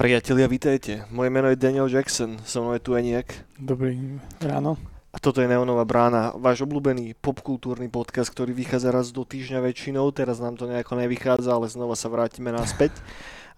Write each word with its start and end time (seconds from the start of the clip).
Priatelia, 0.00 0.48
vítajte. 0.48 1.04
Moje 1.12 1.28
meno 1.28 1.52
je 1.52 1.60
Daniel 1.60 1.84
Jackson, 1.84 2.40
so 2.48 2.64
mnou 2.64 2.72
je 2.72 2.80
tu 2.80 2.96
Eniak. 2.96 3.44
Dobrý 3.60 4.16
ráno. 4.40 4.80
A 5.12 5.20
toto 5.20 5.44
je 5.44 5.50
Neonová 5.50 5.84
brána, 5.84 6.32
váš 6.40 6.64
obľúbený 6.64 7.20
popkultúrny 7.20 7.92
podcast, 7.92 8.32
ktorý 8.32 8.56
vychádza 8.56 8.96
raz 8.96 9.12
do 9.12 9.28
týždňa 9.28 9.60
väčšinou, 9.60 10.08
teraz 10.16 10.40
nám 10.40 10.56
to 10.56 10.64
nejako 10.64 10.96
nevychádza, 11.04 11.52
ale 11.52 11.68
znova 11.68 12.00
sa 12.00 12.08
vrátime 12.08 12.48
naspäť. 12.48 12.96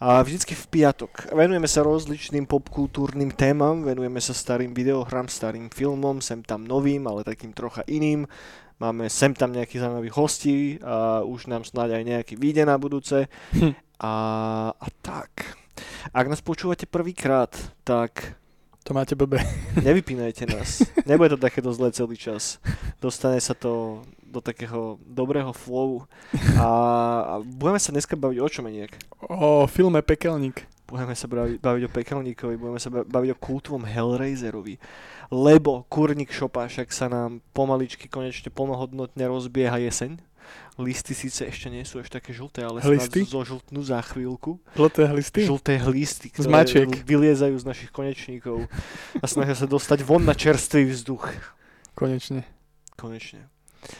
A 0.02 0.18
vždycky 0.18 0.58
v 0.58 0.66
piatok. 0.66 1.30
Venujeme 1.30 1.70
sa 1.70 1.86
rozličným 1.86 2.50
popkultúrnym 2.50 3.30
témam, 3.38 3.86
venujeme 3.86 4.18
sa 4.18 4.34
starým 4.34 4.74
videohrám, 4.74 5.30
starým 5.30 5.70
filmom, 5.70 6.18
sem 6.18 6.42
tam 6.42 6.66
novým, 6.66 7.06
ale 7.06 7.22
takým 7.22 7.54
trocha 7.54 7.86
iným. 7.86 8.26
Máme 8.82 9.06
sem 9.06 9.30
tam 9.30 9.54
nejakých 9.54 9.86
zaujímavých 9.86 10.18
hostí 10.18 10.58
a 10.82 11.22
už 11.22 11.46
nám 11.46 11.62
snáď 11.62 12.02
aj 12.02 12.04
nejaký 12.18 12.34
vyjde 12.34 12.66
na 12.66 12.82
budúce. 12.82 13.30
Hm. 13.54 13.78
A, 14.02 14.12
a 14.74 14.86
tak. 15.06 15.54
Ak 16.10 16.26
nás 16.26 16.42
počúvate 16.42 16.90
prvýkrát, 16.90 17.54
tak 17.86 18.41
To 18.82 18.94
máte 18.94 19.14
blbé. 19.14 19.38
nevypínajte 19.86 20.46
nás. 20.46 20.82
Nebude 21.06 21.28
to 21.28 21.36
takéto 21.38 21.70
zlé 21.70 21.94
celý 21.94 22.18
čas. 22.18 22.58
Dostane 22.98 23.38
sa 23.38 23.54
to 23.54 24.02
do 24.26 24.40
takého 24.40 24.98
dobrého 25.06 25.52
flowu. 25.52 26.08
A, 26.58 26.66
a 27.22 27.34
budeme 27.44 27.78
sa 27.78 27.94
dneska 27.94 28.18
baviť 28.18 28.38
o 28.40 28.48
čom 28.48 28.66
nejak. 28.66 28.92
O 29.28 29.68
filme 29.70 30.02
Pekelník. 30.02 30.66
Budeme 30.92 31.16
sa 31.16 31.24
baviť, 31.24 31.56
baviť 31.56 31.82
o 31.88 31.94
Pekelníkovi, 31.94 32.54
budeme 32.60 32.76
sa 32.76 32.92
ba- 32.92 33.06
baviť 33.08 33.32
o 33.32 33.40
kultovom 33.40 33.88
Hellraiserovi. 33.88 34.76
Lebo 35.32 35.88
kurník 35.88 36.28
šopa 36.28 36.68
však 36.68 36.92
sa 36.92 37.08
nám 37.08 37.40
pomaličky 37.56 38.12
konečne 38.12 38.52
plnohodnotne 38.52 39.24
rozbieha 39.24 39.80
jeseň. 39.80 40.20
Listy 40.80 41.12
síce 41.12 41.44
ešte 41.44 41.68
nie 41.68 41.84
sú 41.84 42.00
až 42.00 42.08
také 42.08 42.32
žlté, 42.32 42.64
ale 42.64 42.80
Hlisty? 42.80 43.28
snad 43.28 43.44
zožltnú 43.44 43.84
za 43.84 44.00
chvíľku. 44.00 44.56
Žlté 44.72 45.04
hlisty? 45.04 45.40
žlté 45.44 45.72
hlisty, 45.76 46.26
ktoré 46.32 46.48
mačiek. 46.48 46.88
vyliezajú 47.04 47.60
z 47.60 47.64
našich 47.68 47.90
konečníkov 47.92 48.64
a 49.20 49.24
snažia 49.28 49.52
sa 49.52 49.68
dostať 49.68 50.00
von 50.00 50.24
na 50.24 50.32
čerstvý 50.32 50.88
vzduch. 50.88 51.28
Konečne. 51.92 52.48
Konečne. 52.96 53.52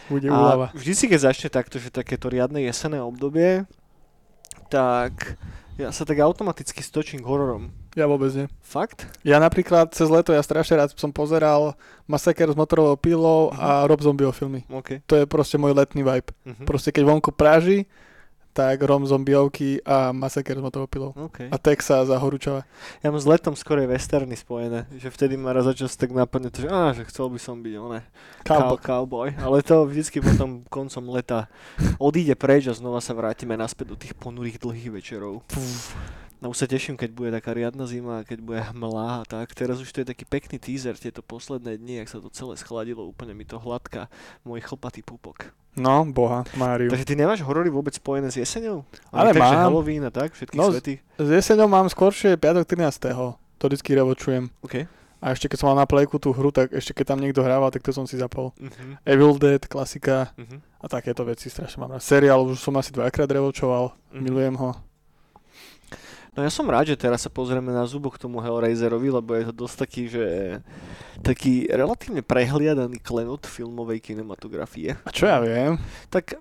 Bude 0.09 0.31
A 0.31 0.33
úlava. 0.33 0.67
vždy 0.73 0.93
si, 0.97 1.05
keď 1.13 1.21
začne 1.29 1.49
takto, 1.53 1.77
že 1.77 1.93
takéto 1.93 2.33
riadne 2.33 2.65
jesenné 2.65 3.05
obdobie, 3.05 3.69
tak 4.73 5.37
ja 5.77 5.93
sa 5.93 6.09
tak 6.09 6.25
automaticky 6.25 6.81
stočím 6.81 7.21
k 7.21 7.29
hororom. 7.29 7.69
Ja 7.93 8.09
vôbec 8.09 8.33
nie. 8.33 8.49
Fakt? 8.65 9.05
Ja 9.21 9.37
napríklad 9.37 9.93
cez 9.93 10.09
leto, 10.09 10.33
ja 10.33 10.41
strašne 10.41 10.81
rád 10.81 10.97
som 10.97 11.13
pozeral 11.13 11.77
Masaker 12.09 12.49
s 12.49 12.57
motorovou 12.57 12.97
pilou 12.97 13.53
a 13.53 13.85
Rob 13.85 14.01
Zombieho 14.01 14.33
filmy. 14.33 14.65
OK. 14.73 15.05
To 15.05 15.21
je 15.21 15.25
proste 15.29 15.61
môj 15.61 15.77
letný 15.77 16.01
vibe. 16.01 16.33
Mhm. 16.49 16.65
Proste 16.65 16.89
keď 16.89 17.05
vonku 17.05 17.31
práži, 17.37 17.85
tak 18.53 18.85
Rom 18.85 19.09
zombiovky 19.09 19.81
a 19.81 20.13
Masaker 20.13 20.61
s 20.61 20.63
motorovou 20.63 20.89
pilou. 20.89 21.11
OK. 21.17 21.49
A 21.49 21.57
Texas 21.57 22.13
a 22.13 22.21
horúčava. 22.21 22.69
Ja 23.01 23.09
mám 23.09 23.17
s 23.17 23.25
letom 23.25 23.57
skorej 23.57 23.89
westerny 23.89 24.37
spojené, 24.37 24.85
že 24.93 25.09
vtedy 25.09 25.41
ma 25.41 25.57
raz 25.57 25.65
za 25.65 25.73
čas 25.73 25.97
tak 25.97 26.13
napadne 26.13 26.53
to, 26.53 26.61
že, 26.65 26.69
á, 26.69 26.93
že 26.93 27.09
chcel 27.09 27.33
by 27.33 27.41
som 27.41 27.65
byť 27.65 27.75
cow, 27.81 27.97
Cowboy. 28.45 28.79
cowboy, 28.85 29.29
ale 29.41 29.65
to 29.65 29.89
vždycky 29.89 30.21
potom 30.21 30.69
koncom 30.69 31.05
leta 31.17 31.49
odíde 31.97 32.37
preč 32.37 32.69
a 32.69 32.77
znova 32.77 33.01
sa 33.01 33.17
vrátime 33.17 33.57
naspäť 33.57 33.87
do 33.89 33.97
tých 33.97 34.13
ponurých 34.21 34.61
dlhých 34.61 35.01
večerov. 35.01 35.41
No 36.43 36.51
už 36.51 36.59
sa 36.59 36.67
teším, 36.67 36.99
keď 36.99 37.11
bude 37.15 37.31
taká 37.31 37.55
riadna 37.55 37.87
zima, 37.87 38.27
keď 38.27 38.39
bude 38.43 38.59
hmlá 38.75 39.23
a 39.23 39.25
tak. 39.25 39.55
Teraz 39.55 39.79
už 39.79 39.87
to 39.89 40.03
je 40.03 40.11
taký 40.11 40.27
pekný 40.27 40.59
teaser, 40.59 40.99
tieto 40.99 41.23
posledné 41.23 41.79
dni, 41.79 42.03
ak 42.03 42.11
sa 42.11 42.19
to 42.19 42.27
celé 42.29 42.59
schladilo, 42.59 43.07
úplne 43.07 43.31
mi 43.31 43.47
to 43.47 43.63
hladká 43.63 44.11
môj 44.43 44.59
chlpatý 44.59 45.07
pupok. 45.07 45.55
No, 45.73 46.03
boha, 46.05 46.43
Máriu. 46.53 46.91
Takže 46.91 47.07
ty 47.07 47.15
nemáš 47.15 47.41
horory 47.41 47.71
vôbec 47.71 47.95
spojené 47.95 48.29
s 48.29 48.37
jeseňou? 48.37 48.83
Ale 49.09 49.31
že 49.33 49.39
mám. 49.39 49.71
Halloween 49.71 50.05
a 50.05 50.11
tak, 50.11 50.35
všetky 50.35 50.59
No, 50.59 50.69
svety? 50.69 50.99
S 51.17 51.29
jeseňou 51.31 51.71
mám 51.71 51.87
skôršie 51.87 52.35
piatok 52.37 52.67
13. 52.67 53.39
To 53.57 53.65
vždycky 53.71 53.95
revočujem. 53.95 54.51
OK. 54.67 54.85
A 55.23 55.31
ešte 55.31 55.47
keď 55.47 55.63
som 55.63 55.71
mal 55.71 55.79
na 55.79 55.87
plejku 55.87 56.19
tú 56.19 56.35
hru, 56.35 56.51
tak 56.51 56.75
ešte 56.75 56.91
keď 56.93 57.15
tam 57.15 57.23
niekto 57.23 57.47
hrával, 57.47 57.71
tak 57.71 57.87
to 57.87 57.95
som 57.95 58.05
si 58.05 58.19
zapol. 58.19 58.51
Uh-huh. 58.59 58.99
Evil 59.07 59.39
Dead, 59.39 59.63
klasika 59.65 60.35
Uh-huh. 60.35 60.59
a 60.83 60.91
takéto 60.91 61.23
veci 61.23 61.47
strašne 61.47 61.79
mám 61.79 61.95
rád. 61.95 62.03
Seriál 62.03 62.43
už 62.43 62.59
som 62.59 62.75
asi 62.75 62.91
dvakrát 62.91 63.31
revočoval, 63.31 63.95
Mhm. 64.11 64.19
milujem 64.19 64.57
ho. 64.59 64.75
No 66.33 66.41
ja 66.41 66.49
som 66.49 66.65
rád, 66.65 66.89
že 66.89 66.97
teraz 66.97 67.29
sa 67.29 67.31
pozrieme 67.31 67.77
na 67.77 67.85
zubo 67.85 68.09
k 68.09 68.17
tomu 68.17 68.41
Hellraiserovi, 68.41 69.13
lebo 69.13 69.37
je 69.37 69.53
to 69.53 69.55
dosť 69.69 69.77
taký, 69.85 70.03
že 70.09 70.25
taký 71.21 71.69
relatívne 71.69 72.25
prehliadaný 72.25 73.05
klenot 73.05 73.45
filmovej 73.45 74.01
kinematografie. 74.01 74.97
A 75.05 75.13
čo 75.13 75.29
ja 75.29 75.45
viem? 75.45 75.77
Tak 76.09 76.41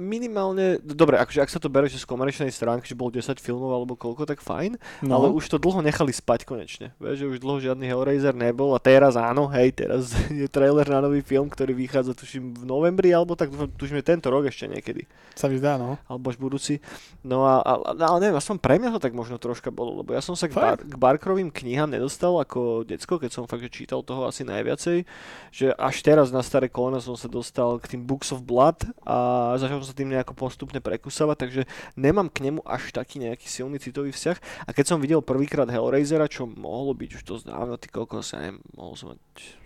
minimálne, 0.00 0.80
dobre, 0.80 1.20
akože 1.20 1.40
ak 1.44 1.52
sa 1.52 1.60
to 1.60 1.68
bere, 1.68 1.86
že 1.86 2.00
z 2.00 2.08
komerčnej 2.08 2.50
stránky, 2.50 2.88
že 2.88 2.98
bolo 2.98 3.12
10 3.12 3.36
filmov 3.38 3.70
alebo 3.70 3.94
koľko, 3.94 4.24
tak 4.24 4.40
fajn, 4.40 4.76
No, 5.04 5.20
ale 5.20 5.26
už 5.32 5.50
to 5.50 5.56
dlho 5.60 5.84
nechali 5.84 6.12
spať 6.12 6.48
konečne. 6.48 6.96
Vieš, 6.96 7.16
že 7.24 7.26
už 7.36 7.38
dlho 7.42 7.58
žiadny 7.60 7.84
Hellraiser 7.88 8.32
nebol 8.36 8.72
a 8.72 8.80
teraz 8.80 9.18
áno, 9.18 9.50
hej, 9.52 9.74
teraz 9.74 10.14
je 10.32 10.48
trailer 10.48 10.86
na 10.88 11.04
nový 11.04 11.20
film, 11.20 11.50
ktorý 11.50 11.76
vychádza 11.76 12.16
tuším 12.16 12.54
v 12.56 12.64
novembri, 12.64 13.10
alebo 13.12 13.36
tak 13.36 13.52
tuším 13.76 14.00
tento 14.00 14.28
rok 14.30 14.48
ešte 14.48 14.70
niekedy 14.70 15.08
sa 15.34 15.50
mi 15.50 15.58
zdá, 15.58 15.74
no. 15.74 15.98
alebo 16.06 16.30
až 16.30 16.38
budúci. 16.38 16.78
No 17.26 17.42
a, 17.42 17.58
a, 17.60 17.72
ale 17.90 18.18
neviem, 18.22 18.38
aspoň 18.38 18.56
pre 18.62 18.78
mňa 18.78 18.94
to 18.96 19.00
tak 19.02 19.12
možno 19.16 19.36
troška 19.40 19.74
bolo, 19.74 20.00
lebo 20.00 20.14
ja 20.14 20.22
som 20.22 20.38
sa 20.38 20.46
k, 20.46 20.54
bar, 20.54 20.78
k 20.78 20.94
Barkrovým 20.94 21.50
knihám 21.50 21.90
nedostal 21.90 22.38
ako 22.38 22.86
decko, 22.86 23.18
keď 23.18 23.30
som 23.34 23.50
fakt 23.50 23.66
že 23.66 23.72
čítal 23.72 24.04
toho 24.04 24.28
asi 24.28 24.44
najviacej, 24.46 25.08
že 25.50 25.66
až 25.74 25.96
teraz 26.04 26.28
na 26.30 26.44
staré 26.44 26.68
kolena 26.70 27.00
som 27.00 27.16
sa 27.16 27.26
dostal 27.26 27.80
k 27.80 27.96
tým 27.96 28.02
Books 28.04 28.30
of 28.30 28.44
Blood 28.44 28.84
a 29.02 29.56
začal 29.56 29.73
som 29.80 29.88
sa 29.90 29.96
tým 29.96 30.12
nejako 30.12 30.36
postupne 30.36 30.78
prekusovať, 30.78 31.36
takže 31.38 31.62
nemám 31.96 32.28
k 32.28 32.50
nemu 32.50 32.60
až 32.66 32.92
taký 32.92 33.22
nejaký 33.22 33.46
silný 33.48 33.80
citový 33.80 34.12
vzťah. 34.12 34.68
A 34.68 34.70
keď 34.70 34.94
som 34.94 34.98
videl 35.00 35.24
prvýkrát 35.24 35.70
Hellraisera, 35.70 36.30
čo 36.30 36.44
mohlo 36.46 36.92
byť 36.92 37.10
už 37.18 37.22
dosť 37.24 37.44
dávno, 37.48 37.74
ty 37.80 37.88
koľko 37.88 38.20
sa 38.20 38.42
neviem, 38.42 38.60
mohol 38.76 38.94
som 38.94 39.06
mať 39.14 39.20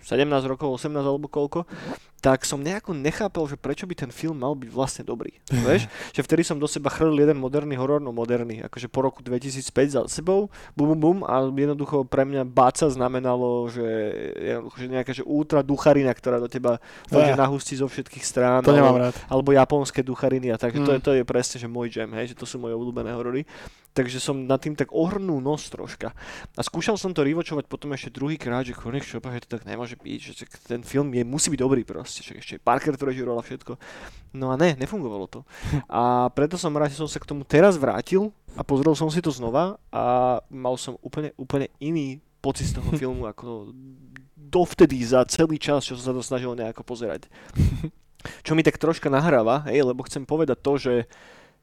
17 0.09 0.25
rokov, 0.49 0.73
18 0.81 1.05
alebo 1.05 1.29
koľko, 1.29 1.69
tak 2.19 2.43
som 2.43 2.59
nejako 2.59 2.99
nechápal, 2.99 3.47
že 3.47 3.55
prečo 3.55 3.87
by 3.87 3.95
ten 3.95 4.11
film 4.11 4.43
mal 4.43 4.59
byť 4.59 4.71
vlastne 4.75 5.03
dobrý. 5.07 5.39
Vieš? 5.67 5.87
Že 6.17 6.21
vtedy 6.27 6.43
som 6.43 6.59
do 6.59 6.67
seba 6.67 6.91
chrlil 6.91 7.15
jeden 7.15 7.39
moderný 7.39 7.79
horor, 7.79 8.03
no 8.03 8.11
moderný, 8.11 8.67
akože 8.67 8.91
po 8.91 9.07
roku 9.07 9.23
2005 9.23 9.95
za 9.95 10.03
sebou, 10.11 10.51
bum 10.75 10.95
bum 10.95 10.99
bum 10.99 11.19
a 11.23 11.47
jednoducho 11.47 12.03
pre 12.11 12.27
mňa 12.27 12.43
báca 12.43 12.91
znamenalo, 12.91 13.71
že, 13.71 13.87
že 14.75 14.87
nejaká 14.91 15.15
že 15.15 15.23
ultra 15.23 15.63
ducharina, 15.63 16.11
ktorá 16.11 16.43
do 16.43 16.51
teba 16.51 16.83
na 17.13 17.47
hustí 17.47 17.79
zo 17.79 17.87
všetkých 17.87 18.25
strán. 18.27 18.61
To 18.67 18.75
alebo, 18.75 18.79
nemám 18.83 18.99
rád. 19.09 19.15
alebo 19.31 19.49
japonské 19.99 20.03
duchariny 20.07 20.49
a 20.55 20.59
tak. 20.59 20.75
To, 20.79 20.93
je, 20.95 20.99
Mm. 20.99 21.05
to 21.05 21.13
je 21.13 21.25
presne, 21.27 21.57
že 21.59 21.67
môj 21.67 21.91
jam, 21.91 22.11
hej, 22.15 22.33
že 22.33 22.39
to 22.39 22.47
sú 22.47 22.59
moje 22.59 22.75
obľúbené 22.79 23.11
horory. 23.11 23.43
Takže 23.95 24.23
som 24.23 24.47
nad 24.47 24.63
tým 24.63 24.79
tak 24.79 24.95
ohrnul 24.95 25.43
nos 25.43 25.67
troška. 25.67 26.15
A 26.55 26.61
skúšal 26.63 26.95
som 26.95 27.11
to 27.11 27.27
rivočovať 27.27 27.67
potom 27.67 27.91
ešte 27.91 28.15
druhý 28.15 28.39
krát, 28.39 28.63
že 28.63 28.77
Chronic 28.77 29.03
Shopa, 29.03 29.35
že 29.35 29.43
to 29.43 29.59
tak 29.59 29.67
nemôže 29.67 29.99
byť, 29.99 30.21
že 30.23 30.33
ten 30.71 30.87
film 30.87 31.11
je, 31.11 31.27
musí 31.27 31.51
byť 31.51 31.59
dobrý 31.59 31.83
proste, 31.83 32.23
že 32.23 32.39
ešte 32.39 32.55
Parker 32.63 32.95
to 32.95 33.11
režiroval 33.11 33.43
a 33.43 33.47
všetko. 33.47 33.75
No 34.39 34.55
a 34.55 34.57
ne, 34.57 34.79
nefungovalo 34.79 35.27
to. 35.27 35.41
A 35.91 36.31
preto 36.31 36.55
som 36.55 36.71
rád, 36.79 36.95
že 36.95 37.01
som 37.03 37.11
sa 37.11 37.19
k 37.19 37.27
tomu 37.27 37.43
teraz 37.43 37.75
vrátil 37.75 38.31
a 38.55 38.63
pozrel 38.63 38.95
som 38.95 39.11
si 39.11 39.19
to 39.19 39.35
znova 39.35 39.83
a 39.91 40.39
mal 40.47 40.79
som 40.79 40.95
úplne, 41.03 41.35
úplne 41.35 41.67
iný 41.83 42.23
pocit 42.39 42.71
z 42.71 42.79
toho 42.79 42.95
filmu, 43.01 43.27
ako 43.27 43.75
dovtedy 44.39 45.03
za 45.03 45.27
celý 45.27 45.59
čas, 45.59 45.83
čo 45.83 45.99
som 45.99 46.05
sa 46.07 46.15
to 46.15 46.23
snažil 46.23 46.55
nejako 46.55 46.87
pozerať. 46.87 47.27
Čo 48.43 48.59
mi 48.59 48.67
tak 48.67 48.83
troška 48.83 49.07
nahráva, 49.07 49.67
hej, 49.71 49.87
lebo 49.87 50.03
chcem 50.03 50.27
povedať 50.27 50.59
to, 50.59 50.73
že 50.75 50.95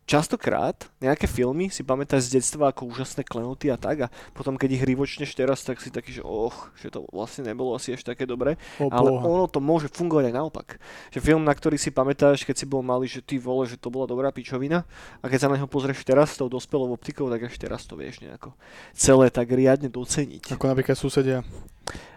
častokrát 0.05 0.85
nejaké 1.01 1.25
filmy 1.25 1.73
si 1.73 1.81
pamätáš 1.81 2.29
z 2.29 2.39
detstva 2.39 2.69
ako 2.69 2.93
úžasné 2.93 3.25
klenoty 3.25 3.73
a 3.73 3.77
tak 3.77 4.05
a 4.05 4.07
potom 4.37 4.53
keď 4.53 4.77
ich 4.77 4.83
rivočneš 4.85 5.33
teraz, 5.33 5.65
tak 5.65 5.81
si 5.81 5.89
taký, 5.89 6.13
že 6.13 6.21
och, 6.21 6.69
že 6.77 6.93
to 6.93 7.09
vlastne 7.09 7.49
nebolo 7.49 7.73
asi 7.73 7.97
až 7.97 8.05
také 8.05 8.29
dobré. 8.29 8.55
Ale 8.77 9.09
boha. 9.09 9.25
ono 9.25 9.45
to 9.49 9.57
môže 9.57 9.89
fungovať 9.89 10.29
aj 10.29 10.35
naopak. 10.37 10.67
Že 11.09 11.19
film, 11.25 11.43
na 11.43 11.53
ktorý 11.57 11.81
si 11.81 11.89
pamätáš, 11.89 12.45
keď 12.45 12.55
si 12.55 12.65
bol 12.69 12.85
malý, 12.85 13.09
že 13.09 13.25
ty 13.25 13.41
vole, 13.41 13.65
že 13.65 13.81
to 13.81 13.89
bola 13.89 14.05
dobrá 14.05 14.29
pičovina 14.29 14.85
a 15.19 15.25
keď 15.25 15.39
sa 15.41 15.49
na 15.49 15.57
neho 15.57 15.67
pozrieš 15.67 16.05
teraz 16.05 16.37
s 16.37 16.39
tou 16.39 16.47
dospelou 16.47 16.93
optikou, 16.93 17.25
tak 17.27 17.49
až 17.49 17.57
teraz 17.57 17.83
to 17.89 17.97
vieš 17.97 18.21
nejako 18.21 18.53
celé 18.93 19.33
tak 19.33 19.49
riadne 19.49 19.89
doceniť. 19.89 20.53
Ako 20.53 20.69
napríklad 20.69 20.95
susedia. 20.95 21.41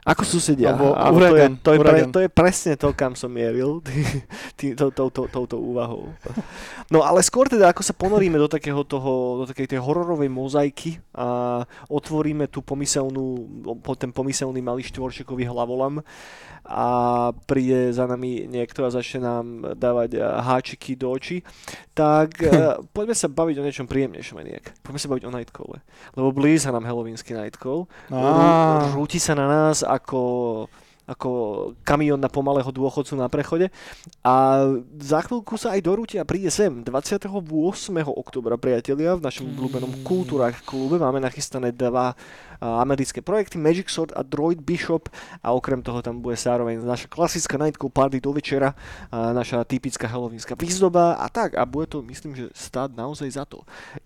Ako 0.09 0.25
susedia. 0.25 0.73
Alebo 0.73 0.97
Áno, 0.97 1.21
uragan, 1.21 1.61
to, 1.61 1.77
je, 1.77 1.79
to, 1.79 1.85
je 1.85 1.85
pre, 1.85 1.99
to 2.09 2.21
je 2.25 2.31
presne 2.33 2.73
to, 2.81 2.89
kam 2.97 3.13
som 3.13 3.29
mieril 3.29 3.85
tý, 4.59 4.73
to, 4.73 4.89
to, 4.89 5.13
to, 5.13 5.29
touto 5.29 5.61
úvahou. 5.61 6.09
No 6.89 7.05
ale 7.05 7.21
skôr 7.21 7.45
teda, 7.45 7.69
ako 7.69 7.85
sa 7.85 7.93
ponoríme 7.93 8.41
do 8.41 8.49
takého 8.49 8.81
toho, 8.89 9.45
do 9.45 9.45
takej 9.45 9.77
tej 9.77 9.81
hororovej 9.85 10.33
mozaiky 10.33 10.97
a 11.13 11.61
otvoríme 11.93 12.49
tú 12.49 12.65
pomyselnú, 12.65 13.25
po- 13.85 14.01
ten 14.01 14.09
pomyselný 14.09 14.65
malý 14.65 14.81
štvorčekový 14.89 15.45
hlavolam 15.45 16.01
a 16.69 16.85
príde 17.49 17.97
za 17.97 18.05
nami 18.05 18.45
niekto 18.45 18.85
a 18.85 18.93
začne 18.93 19.25
nám 19.25 19.45
dávať 19.77 20.17
eh, 20.17 20.25
háčiky 20.25 21.01
do 21.01 21.13
očí, 21.13 21.41
tak 21.97 22.41
eh, 22.45 22.77
poďme 22.97 23.17
sa 23.17 23.29
baviť 23.29 23.57
o 23.61 23.65
niečom 23.65 23.89
príjemnejšom 23.89 24.37
nejak. 24.41 24.85
Poďme 24.85 25.01
sa 25.01 25.09
baviť 25.09 25.25
o 25.25 25.33
Nightcall. 25.33 25.71
Lebo 26.17 26.29
blíza 26.33 26.69
nám 26.69 26.85
Halloweenský 26.85 27.33
Nightcall. 27.33 27.89
Rúti 28.93 29.17
sa 29.17 29.33
na 29.33 29.45
nás 29.49 29.58
ako 29.85 30.23
ako 31.09 31.31
kamión 31.89 32.21
na 32.21 32.29
pomalého 32.29 32.69
dôchodcu 32.69 33.17
na 33.17 33.33
prechode. 33.33 33.73
A 34.21 34.61
za 35.01 35.25
chvíľku 35.25 35.57
sa 35.57 35.73
aj 35.73 35.81
dorúti 35.81 36.21
a 36.21 36.29
príde 36.29 36.53
sem 36.53 36.85
28. 36.85 37.33
oktobra, 38.13 38.61
priatelia, 38.61 39.17
v 39.17 39.25
našom 39.25 39.49
obľúbenom 39.57 40.05
Kultúrach 40.05 40.61
klube. 40.69 41.01
Máme 41.01 41.25
nachystané 41.25 41.73
dva 41.73 42.13
americké 42.61 43.23
projekty 43.23 43.59
Magic 43.59 43.91
Sword 43.91 44.13
a 44.17 44.23
Droid 44.23 44.61
Bishop 44.63 45.09
a 45.43 45.53
okrem 45.55 45.83
toho 45.83 46.03
tam 46.03 46.19
bude 46.19 46.37
zároveň 46.37 46.83
naša 46.83 47.07
klasická 47.07 47.59
nightclub 47.59 47.95
party 47.95 48.19
do 48.21 48.35
večera, 48.35 48.75
naša 49.13 49.63
typická 49.63 50.11
halloweenská 50.11 50.59
výzdoba 50.59 51.19
a 51.19 51.27
tak 51.31 51.55
a 51.55 51.63
bude 51.63 51.87
to 51.87 52.03
myslím, 52.03 52.35
že 52.35 52.51
stáť 52.55 52.95
naozaj 52.99 53.31
za 53.31 53.45
to. 53.47 53.63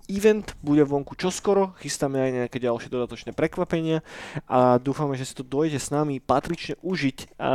Event 0.08 0.52
bude 0.60 0.84
vonku 0.84 1.16
čoskoro, 1.16 1.72
chystáme 1.80 2.20
aj 2.20 2.30
nejaké 2.32 2.58
ďalšie 2.60 2.92
dodatočné 2.92 3.30
prekvapenia 3.32 4.04
a 4.44 4.76
dúfame, 4.76 5.16
že 5.16 5.24
si 5.24 5.34
to 5.36 5.44
dojde 5.44 5.80
s 5.80 5.88
nami 5.88 6.20
patrične 6.20 6.76
užiť. 6.84 7.40
A, 7.40 7.50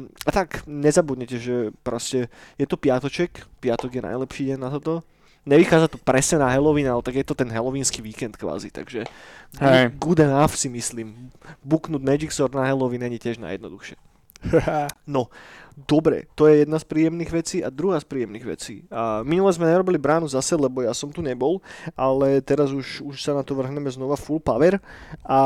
a 0.00 0.30
tak, 0.32 0.64
nezabudnite, 0.64 1.36
že 1.36 1.56
proste 1.84 2.32
je 2.56 2.66
to 2.66 2.80
piatoček, 2.80 3.44
piatok 3.60 4.00
je 4.00 4.02
najlepší 4.02 4.42
deň 4.54 4.58
na 4.58 4.70
toto. 4.72 5.04
Nevychádza 5.48 5.88
to 5.88 5.98
presne 6.04 6.44
na 6.44 6.52
Halloween, 6.52 6.92
ale 6.92 7.00
tak 7.00 7.16
je 7.16 7.24
to 7.24 7.32
ten 7.32 7.48
halloweensky 7.48 8.04
víkend 8.04 8.36
kvázi, 8.36 8.68
takže 8.68 9.08
Hej. 9.56 9.96
good 9.96 10.20
enough 10.20 10.52
si 10.52 10.68
myslím. 10.68 11.32
Buknúť 11.64 12.04
Magic 12.04 12.36
Sword 12.36 12.52
na 12.52 12.68
Halloween 12.68 13.00
není 13.00 13.16
tiež 13.16 13.40
najjednoduchšie. 13.40 13.96
No, 15.08 15.32
dobre, 15.74 16.28
to 16.34 16.46
je 16.46 16.62
jedna 16.66 16.78
z 16.78 16.84
príjemných 16.84 17.32
vecí 17.32 17.64
a 17.64 17.72
druhá 17.72 17.96
z 18.00 18.06
príjemných 18.06 18.46
vecí. 18.46 18.84
A 18.92 19.24
minule 19.24 19.50
sme 19.54 19.70
nerobili 19.70 19.98
bránu 19.98 20.28
zase, 20.28 20.54
lebo 20.54 20.84
ja 20.84 20.92
som 20.94 21.10
tu 21.10 21.24
nebol, 21.24 21.64
ale 21.96 22.44
teraz 22.44 22.70
už, 22.70 23.02
už 23.02 23.16
sa 23.18 23.32
na 23.34 23.42
to 23.42 23.56
vrhneme 23.56 23.88
znova 23.90 24.20
full 24.20 24.42
power. 24.42 24.78
A, 25.24 25.40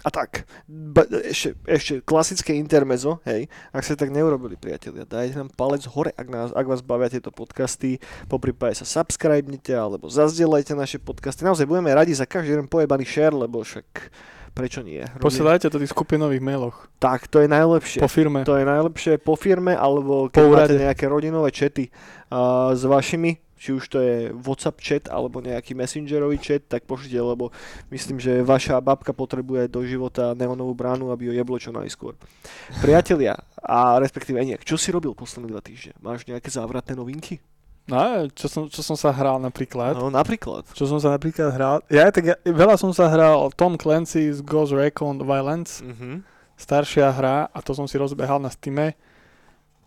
a 0.00 0.08
tak, 0.08 0.48
ba, 0.64 1.04
ešte, 1.28 1.52
ešte 1.68 2.00
klasické 2.00 2.56
intermezo, 2.56 3.20
hej, 3.28 3.52
ak 3.68 3.84
ste 3.84 4.00
tak 4.00 4.08
neurobili, 4.08 4.56
priatelia, 4.56 5.04
dajte 5.04 5.36
nám 5.36 5.52
palec 5.52 5.84
hore, 5.92 6.16
ak, 6.16 6.26
nás, 6.32 6.48
ak 6.56 6.64
vás 6.64 6.80
bavia 6.80 7.12
tieto 7.12 7.28
podcasty, 7.28 8.00
po 8.24 8.40
prípade 8.40 8.80
sa 8.80 8.88
subscribnite 8.88 9.76
alebo 9.76 10.08
zazdieľajte 10.08 10.72
naše 10.72 10.96
podcasty. 10.96 11.44
Naozaj 11.44 11.68
budeme 11.68 11.92
radi 11.92 12.16
za 12.16 12.24
každý 12.24 12.56
jeden 12.56 12.68
pojebaný 12.72 13.04
share, 13.04 13.36
lebo 13.36 13.60
však 13.60 13.86
prečo 14.50 14.80
nie? 14.82 15.04
Robí- 15.04 15.22
Posielajte 15.22 15.68
to 15.68 15.78
v 15.78 15.84
tých 15.84 15.94
skupinových 15.94 16.42
mailoch. 16.42 16.88
Tak, 16.98 17.28
to 17.28 17.44
je 17.44 17.48
najlepšie. 17.52 18.00
Po 18.02 18.08
firme. 18.10 18.42
To 18.48 18.56
je 18.58 18.64
najlepšie 18.66 19.20
po 19.20 19.36
firme, 19.36 19.76
alebo 19.76 20.32
keď 20.32 20.42
Po 20.42 20.50
máte 20.50 20.74
nejaké 20.80 21.04
rodinové 21.06 21.52
čety 21.54 21.92
uh, 22.32 22.72
s 22.74 22.82
vašimi, 22.82 23.36
či 23.60 23.76
už 23.76 23.92
to 23.92 24.00
je 24.00 24.32
WhatsApp 24.32 24.80
chat 24.80 25.04
alebo 25.12 25.44
nejaký 25.44 25.76
messengerový 25.76 26.40
chat, 26.40 26.64
tak 26.64 26.88
pošlite, 26.88 27.20
lebo 27.20 27.52
myslím, 27.92 28.16
že 28.16 28.40
vaša 28.40 28.80
babka 28.80 29.12
potrebuje 29.12 29.68
do 29.68 29.84
života 29.84 30.32
neonovú 30.32 30.72
bránu, 30.72 31.12
aby 31.12 31.28
ho 31.28 31.36
jeblo 31.36 31.60
čo 31.60 31.68
najskôr. 31.68 32.16
Priatelia, 32.80 33.36
a 33.60 34.00
respektíve 34.00 34.40
nie, 34.40 34.56
čo 34.64 34.80
si 34.80 34.88
robil 34.88 35.12
posledné 35.12 35.52
dva 35.52 35.60
týždne? 35.60 35.92
Máš 36.00 36.24
nejaké 36.24 36.48
závratné 36.48 36.96
novinky? 36.96 37.44
No, 37.84 38.30
čo 38.32 38.46
som, 38.46 38.70
čo 38.70 38.80
som 38.86 38.94
sa 38.94 39.10
hral 39.10 39.42
napríklad. 39.42 39.98
No, 39.98 40.08
napríklad. 40.08 40.62
Čo 40.72 40.86
som 40.86 41.02
sa 41.02 41.12
napríklad 41.12 41.50
hral. 41.50 41.82
Ja, 41.90 42.06
tak 42.14 42.22
ja, 42.22 42.36
veľa 42.46 42.78
som 42.78 42.94
sa 42.94 43.10
hral 43.10 43.50
Tom 43.58 43.74
Clancy's 43.74 44.40
Ghost 44.40 44.70
Recon 44.70 45.18
Violence. 45.20 45.82
Uh-huh. 45.82 46.22
Staršia 46.54 47.10
hra 47.10 47.50
a 47.50 47.58
to 47.60 47.74
som 47.74 47.90
si 47.90 47.98
rozbehal 47.98 48.38
na 48.38 48.48
Steame. 48.48 48.94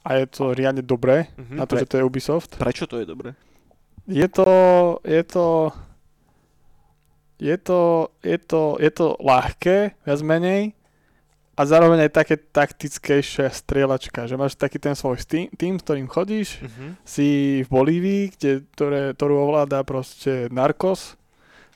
A 0.03 0.19
je 0.19 0.27
to 0.27 0.51
riadne 0.51 0.83
dobré, 0.83 1.31
Uh-huh. 1.39 1.55
na 1.55 1.63
to, 1.63 1.79
že 1.79 1.87
to 1.87 1.95
je 1.95 2.03
Ubisoft. 2.03 2.59
Prečo 2.59 2.91
to 2.91 2.99
je 2.99 3.07
dobré? 3.07 3.39
Je 4.07 4.27
to, 4.27 4.47
je 5.07 5.23
to, 5.23 5.71
je 7.39 7.57
to, 7.57 7.81
je 8.23 8.37
to, 8.37 8.61
je 8.79 8.91
to 8.91 9.05
ľahké, 9.19 9.95
viac 10.03 10.19
menej, 10.23 10.75
a 11.53 11.69
zároveň 11.69 12.09
aj 12.09 12.17
také 12.17 12.35
taktickejšia 12.41 13.53
strieľačka, 13.53 14.25
že 14.25 14.33
máš 14.33 14.57
taký 14.57 14.81
ten 14.81 14.97
svoj 14.97 15.21
tým, 15.21 15.53
tým 15.53 15.77
s 15.77 15.85
ktorým 15.85 16.09
chodíš, 16.09 16.65
Uh-huh. 16.65 16.97
si 17.05 17.61
v 17.61 17.69
Bolívii, 17.69 18.23
kde, 18.33 18.51
ktoré, 18.73 19.13
ktorú 19.13 19.35
ovláda 19.49 19.85
proste 19.85 20.49
Narcos, 20.49 21.13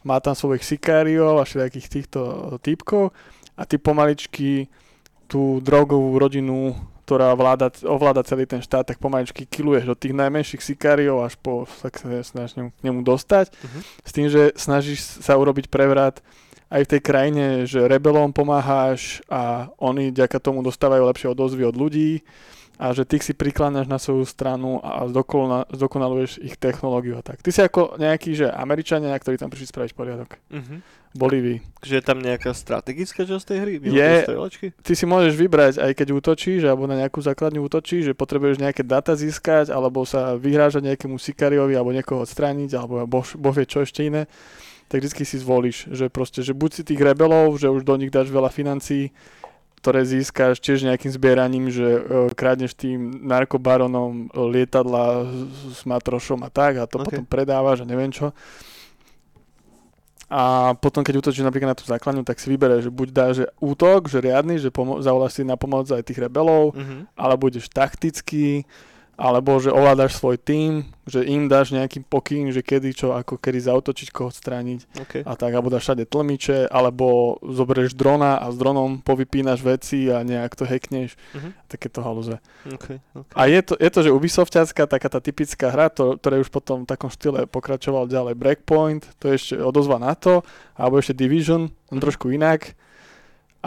má 0.02 0.18
tam 0.18 0.34
svojich 0.34 0.66
sikáriov 0.66 1.38
a 1.38 1.46
všetkých 1.46 1.88
týchto 1.94 2.22
typkov. 2.66 3.14
A 3.54 3.70
ty 3.70 3.78
pomaličky 3.78 4.66
tú 5.30 5.62
drogovú 5.62 6.18
rodinu, 6.18 6.74
ktorá 7.08 7.32
vláda, 7.32 7.72
ovláda 7.88 8.20
celý 8.20 8.44
ten 8.44 8.60
štát, 8.60 8.84
tak 8.84 9.00
pomaličky 9.00 9.48
kiluješ 9.48 9.88
od 9.88 9.96
tých 9.96 10.12
najmenších 10.12 10.60
sikáriov 10.60 11.24
až 11.24 11.40
po, 11.40 11.64
tak 11.80 11.96
sa 11.96 12.12
snažíš 12.20 12.60
nemu- 12.60 12.76
k 12.76 12.82
nemu 12.84 13.00
dostať, 13.00 13.48
Mhm. 13.56 13.80
s 14.04 14.12
tým, 14.12 14.28
že 14.28 14.42
snažíš 14.54 15.24
sa 15.24 15.40
urobiť 15.40 15.72
prevrat 15.72 16.20
aj 16.68 16.84
v 16.84 16.92
tej 16.92 17.02
krajine, 17.02 17.46
že 17.64 17.88
rebelom 17.88 18.36
pomáhaš 18.36 19.24
a 19.26 19.72
oni 19.80 20.12
ďaká 20.12 20.36
tomu 20.36 20.60
dostávajú 20.60 21.08
lepšie 21.08 21.32
odozvy 21.32 21.64
od 21.64 21.80
ľudí 21.80 22.28
a 22.78 22.94
že 22.94 23.10
ty 23.10 23.18
si 23.18 23.34
prikláňaš 23.34 23.90
na 23.90 23.98
svoju 23.98 24.22
stranu 24.30 24.78
a 24.86 25.10
zdokonala, 25.10 25.66
zdokonaluješ 25.74 26.38
ich 26.46 26.62
technológiu 26.62 27.18
a 27.18 27.26
tak. 27.26 27.42
Ty 27.42 27.50
si 27.50 27.62
ako 27.66 27.98
nejaký, 27.98 28.38
že 28.38 28.54
Američania, 28.54 29.18
ktorí 29.18 29.42
tam 29.42 29.50
prišli 29.50 29.74
spraviť 29.74 29.92
poriadok. 29.98 30.38
Uh-huh. 30.54 30.78
V 30.86 31.18
Bolívii. 31.18 31.58
Že 31.82 31.94
je 31.98 32.04
tam 32.06 32.22
nejaká 32.22 32.54
strategická 32.54 33.26
časť 33.26 33.46
tej 33.50 33.58
hry? 33.66 33.74
mimo 33.82 33.98
Je. 33.98 34.30
Ty 34.78 34.94
si 34.94 35.10
môžeš 35.10 35.34
vybrať, 35.34 35.74
aj 35.82 35.92
keď 35.98 36.08
útočíš, 36.14 36.62
alebo 36.70 36.86
na 36.86 37.02
nejakú 37.02 37.18
základňu 37.18 37.66
útočíš, 37.66 38.14
že 38.14 38.14
potrebuješ 38.14 38.62
nejaké 38.62 38.86
data 38.86 39.18
získať, 39.18 39.74
alebo 39.74 40.06
sa 40.06 40.38
vyhrážať 40.38 40.94
nejakému 40.94 41.18
sikariovi, 41.18 41.74
alebo 41.74 41.98
niekoho 41.98 42.22
odstrániť, 42.22 42.78
alebo 42.78 43.10
boh, 43.10 43.26
boh 43.26 43.54
vie 43.58 43.66
čo 43.66 43.82
ešte 43.82 44.06
iné 44.06 44.30
tak 44.88 45.04
vždy 45.04 45.24
si 45.28 45.36
zvolíš, 45.36 45.92
že 45.92 46.08
proste, 46.08 46.40
že 46.40 46.56
buď 46.56 46.70
si 46.72 46.82
tých 46.88 47.04
rebelov, 47.04 47.60
že 47.60 47.68
už 47.68 47.84
do 47.84 48.00
nich 48.00 48.08
dáš 48.08 48.32
veľa 48.32 48.48
financií, 48.48 49.12
ktoré 49.88 50.04
získaš 50.04 50.60
tiež 50.60 50.84
nejakým 50.84 51.08
zbieraním, 51.08 51.72
že 51.72 51.88
e, 51.88 52.00
krádneš 52.36 52.76
tým 52.76 53.24
narkobaronom 53.24 54.28
e, 54.28 54.52
lietadla 54.52 55.24
s, 55.72 55.88
matrošom 55.88 56.44
a 56.44 56.52
tak 56.52 56.76
a 56.76 56.84
to 56.84 57.00
Ok. 57.00 57.08
okay. 57.08 57.24
potom 57.24 57.24
predávaš 57.24 57.82
a 57.82 57.88
neviem 57.88 58.12
čo. 58.12 58.36
A 60.28 60.76
potom, 60.76 61.08
keď 61.08 61.24
útočíš 61.24 61.48
napríklad 61.48 61.72
na 61.72 61.80
tú 61.80 61.88
základňu, 61.88 62.28
tak 62.28 62.36
si 62.44 62.52
vybereš, 62.52 62.84
že 62.84 62.92
buď 62.92 63.08
dáš 63.16 63.34
že 63.40 63.46
útok, 63.64 64.12
že 64.12 64.20
riadny, 64.20 64.60
že 64.60 64.76
pomo- 64.76 65.00
zavoláš 65.00 65.40
si 65.40 65.48
na 65.48 65.56
pomoc 65.56 65.88
aj 65.88 66.04
tých 66.04 66.20
rebelov, 66.20 66.76
Uh-huh. 66.76 67.08
ale 67.16 67.40
budeš 67.40 67.72
taktický, 67.72 68.68
alebo 69.18 69.58
že 69.58 69.74
ovládaš 69.74 70.16
svoj 70.16 70.38
tým, 70.38 70.86
že 71.10 71.26
im 71.26 71.50
dáš 71.50 71.74
nejaký 71.74 72.06
pokyn, 72.06 72.54
že 72.54 72.62
kedy 72.62 72.94
čo, 72.94 73.18
ako 73.18 73.42
kedy 73.42 73.60
zautočiť, 73.60 74.14
koho 74.14 74.30
odstrániť 74.30 74.86
Okay. 75.02 75.22
a 75.26 75.34
tak, 75.34 75.52
alebo 75.52 75.74
dáš 75.74 75.90
všade 75.90 76.06
tlmiče, 76.06 76.70
alebo 76.70 77.36
zoberieš 77.42 77.98
drona 77.98 78.38
a 78.38 78.54
s 78.54 78.56
dronom 78.56 79.02
povypínaš 79.02 79.66
veci 79.66 80.06
a 80.14 80.22
nejak 80.22 80.54
to 80.54 80.70
hackneš, 80.70 81.18
Mhm. 81.34 81.50
takéto 81.66 82.06
halúze. 82.06 82.38
Okay. 82.70 83.02
Okay. 83.18 83.34
A 83.34 83.50
je 83.50 83.60
to, 83.66 83.74
je 83.76 83.90
to 83.90 84.00
že 84.06 84.14
Ubisoftiacká, 84.14 84.86
taká 84.86 85.08
tá 85.10 85.18
typická 85.18 85.74
hra, 85.74 85.90
to, 85.90 86.22
ktoré 86.22 86.38
už 86.38 86.54
potom 86.54 86.86
v 86.86 86.90
takom 86.94 87.10
štýle 87.10 87.50
pokračoval 87.50 88.06
ďalej 88.06 88.38
Breakpoint, 88.38 89.02
to 89.18 89.34
je 89.34 89.42
ešte 89.42 89.54
odozva 89.58 89.98
na 89.98 90.14
to, 90.14 90.46
alebo 90.78 91.02
ešte 91.02 91.18
Division, 91.18 91.74
Mhm. 91.90 92.00
trošku 92.00 92.30
inak. 92.30 92.78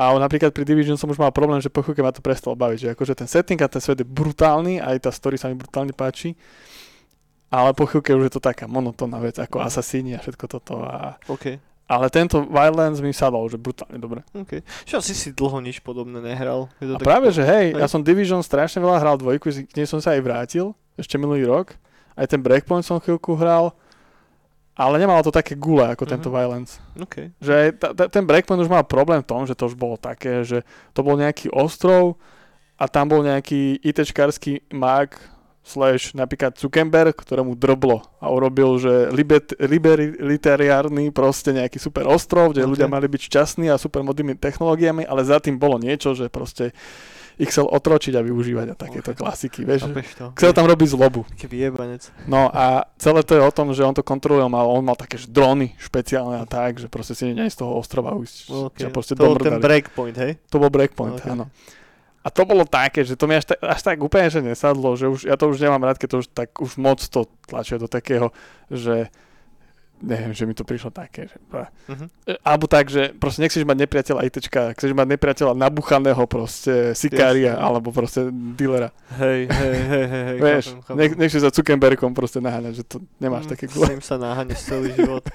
A 0.01 0.17
napríklad 0.17 0.57
pri 0.57 0.65
Division 0.65 0.97
som 0.97 1.13
už 1.13 1.21
mal 1.21 1.29
problém, 1.29 1.61
že 1.61 1.69
po 1.69 1.85
chvíľke 1.85 2.01
ma 2.01 2.09
to 2.09 2.25
prestalo 2.25 2.57
baviť, 2.57 2.79
že 2.81 2.89
akože 2.97 3.13
ten 3.13 3.29
setting 3.29 3.61
a 3.61 3.69
ten 3.69 3.85
svet 3.85 4.01
je 4.01 4.09
brutálny, 4.09 4.81
aj 4.81 5.05
tá 5.05 5.11
story 5.13 5.37
sa 5.37 5.53
mi 5.53 5.61
brutálne 5.61 5.93
páči, 5.93 6.33
ale 7.53 7.77
po 7.77 7.85
chvíľke 7.85 8.17
už 8.17 8.33
je 8.33 8.35
to 8.39 8.41
taká 8.41 8.65
monotónna 8.65 9.21
vec, 9.21 9.37
ako. 9.37 9.61
Assassini 9.61 10.17
a 10.17 10.25
všetko 10.25 10.45
toto. 10.49 10.81
A... 10.81 11.21
OK. 11.29 11.61
Ale 11.91 12.07
tento 12.09 12.47
Wildlands 12.49 13.05
mi 13.05 13.13
sadol, 13.13 13.51
že 13.53 13.61
brutálne 13.61 14.01
dobre. 14.01 14.25
OK. 14.33 14.65
Čo 14.89 15.05
asi 15.05 15.13
si 15.13 15.37
dlho 15.37 15.61
nič 15.61 15.85
podobné 15.85 16.23
nehral? 16.25 16.73
Je 16.81 16.89
to 16.89 16.97
A 16.97 16.99
tak... 17.03 17.05
práve, 17.05 17.29
že 17.35 17.45
hej, 17.45 17.77
hej. 17.77 17.83
ja 17.83 17.85
som 17.85 18.01
Division 18.01 18.41
strašne 18.41 18.81
veľa 18.81 19.05
hral 19.05 19.21
dvojku, 19.21 19.53
k 19.53 19.75
nej 19.77 19.85
som 19.85 20.01
sa 20.01 20.17
aj 20.17 20.23
vrátil, 20.25 20.73
ešte 20.97 21.21
minulý 21.21 21.45
rok. 21.45 21.77
Aj 22.17 22.25
ten 22.25 22.41
Breakpoint 22.41 22.89
som 22.89 22.97
chvíľku 23.03 23.37
hral, 23.37 23.77
ale 24.81 24.97
nemalo 24.97 25.21
to 25.21 25.29
také 25.29 25.53
gule 25.61 25.85
ako 25.85 26.09
tento 26.09 26.33
Violence. 26.33 26.81
OK. 26.97 27.37
Že 27.37 27.77
ta, 27.77 27.93
ta, 27.93 28.09
ten 28.09 28.25
Breakpoint 28.25 28.65
už 28.65 28.73
mal 28.73 28.81
problém 28.89 29.21
v 29.21 29.29
tom, 29.29 29.45
že 29.45 29.53
to 29.53 29.69
už 29.69 29.77
bolo 29.77 30.01
také, 30.01 30.41
že 30.41 30.65
to 30.97 31.05
bol 31.05 31.21
nejaký 31.21 31.53
ostrov 31.53 32.17
a 32.81 32.89
tam 32.89 33.13
bol 33.13 33.21
nejaký 33.21 33.77
ITčkarský 33.85 34.73
mag 34.73 35.21
slash 35.61 36.17
napríklad 36.17 36.57
Zuckerberg, 36.57 37.13
ktorému 37.13 37.53
drblo 37.53 38.01
a 38.17 38.33
urobil, 38.33 38.81
že 38.81 39.13
libet, 39.13 39.53
libertariárny 39.61 41.13
proste 41.13 41.53
nejaký 41.53 41.77
super 41.77 42.09
ostrov, 42.09 42.57
kde 42.57 42.65
Ok. 42.65 42.71
ľudia 42.73 42.89
mali 42.89 43.05
byť 43.05 43.21
šťastní 43.29 43.69
a 43.69 43.77
super 43.77 44.01
modnými 44.01 44.41
technológiami, 44.41 45.05
ale 45.05 45.21
za 45.29 45.37
tým 45.37 45.61
bolo 45.61 45.77
niečo, 45.77 46.17
že 46.17 46.33
proste 46.33 46.73
ich 47.41 47.49
chcel 47.49 47.65
otročiť 47.65 48.13
a 48.15 48.23
využívať 48.23 48.67
a 48.69 48.75
takéto 48.77 49.17
Ok. 49.17 49.25
klasiky, 49.25 49.65
vieš. 49.65 49.89
To? 50.21 50.37
Chcel 50.37 50.53
tam 50.53 50.69
robiť 50.69 50.89
zlobu. 50.93 51.25
Vyjebanec. 51.41 52.13
No 52.29 52.53
a 52.53 52.85
celé 53.01 53.25
to 53.25 53.33
je 53.33 53.43
o 53.43 53.49
tom, 53.49 53.73
že 53.73 53.81
on 53.81 53.97
to 53.97 54.05
kontroluje, 54.05 54.45
mal, 54.53 54.69
on 54.69 54.85
mal 54.85 54.95
také 54.95 55.17
drony 55.25 55.73
špeciálne 55.81 56.37
a 56.37 56.45
tak, 56.45 56.77
že 56.77 56.93
proste 56.93 57.17
si 57.17 57.33
nie 57.33 57.49
z 57.49 57.57
toho 57.57 57.81
ostrova 57.81 58.13
ujsť. 58.13 58.37
Okay. 58.77 58.93
Proste 58.93 59.17
to 59.17 59.25
bol 59.25 59.41
ten 59.41 59.57
breakpoint, 59.57 60.17
hej? 60.21 60.37
To 60.53 60.61
bol 60.61 60.69
breakpoint, 60.69 61.17
Ok. 61.17 61.33
áno. 61.33 61.49
A 62.21 62.29
to 62.29 62.45
bolo 62.45 62.69
také, 62.69 63.01
že 63.01 63.17
to 63.17 63.25
mi 63.25 63.41
až 63.41 63.49
tak, 63.49 63.65
až 63.65 63.81
tak 63.81 63.97
úplne 64.05 64.29
že 64.29 64.45
nesadlo, 64.45 64.93
že 64.93 65.09
už, 65.09 65.25
ja 65.25 65.41
to 65.41 65.49
už 65.49 65.57
nemám 65.57 65.81
rád, 65.81 65.97
keď 65.97 66.09
to 66.13 66.17
už 66.21 66.27
tak 66.29 66.53
už 66.61 66.77
moc 66.77 67.01
to 67.01 67.25
tlačia 67.49 67.81
do 67.81 67.89
takého, 67.89 68.29
že 68.69 69.09
neviem, 70.01 70.33
že 70.33 70.43
mi 70.43 70.53
to 70.53 70.63
prišlo 70.63 70.89
také, 70.89 71.25
že... 71.25 71.37
E, 72.25 72.35
Alebo 72.41 72.65
tak, 72.65 72.89
že 72.89 73.13
proste 73.13 73.41
nechceš 73.41 73.63
mať 73.63 73.79
nepriateľa 73.81 74.21
ITčka, 74.27 74.61
chceš 74.73 74.91
mať 74.91 75.07
nepriateľa 75.11 75.53
nabuchaného 75.55 76.25
proste 76.25 76.93
sikária, 76.93 77.53
Jasne. 77.53 77.63
alebo 77.63 77.89
proste 77.91 78.21
dealera. 78.55 78.91
Hej, 79.15 79.47
hej, 79.47 79.75
hej, 79.77 80.05
hej, 80.07 80.23
hej, 80.27 80.37
Vieš, 80.39 80.65
chápem, 80.67 80.83
chápem. 80.83 80.97
nech, 80.97 81.13
nechceš 81.17 81.41
za 81.41 81.51
Zuckerbergom 81.51 82.11
proste 82.11 82.39
naháňať, 82.39 82.75
že 82.75 82.85
to 82.85 82.97
nemáš 83.17 83.45
Mm, 83.45 83.51
také 83.51 83.65
S 83.65 83.73
gule. 83.73 83.87
tým 83.87 84.01
sa 84.01 84.17
naháňaš 84.17 84.61
celý 84.63 84.89
život. 84.93 85.23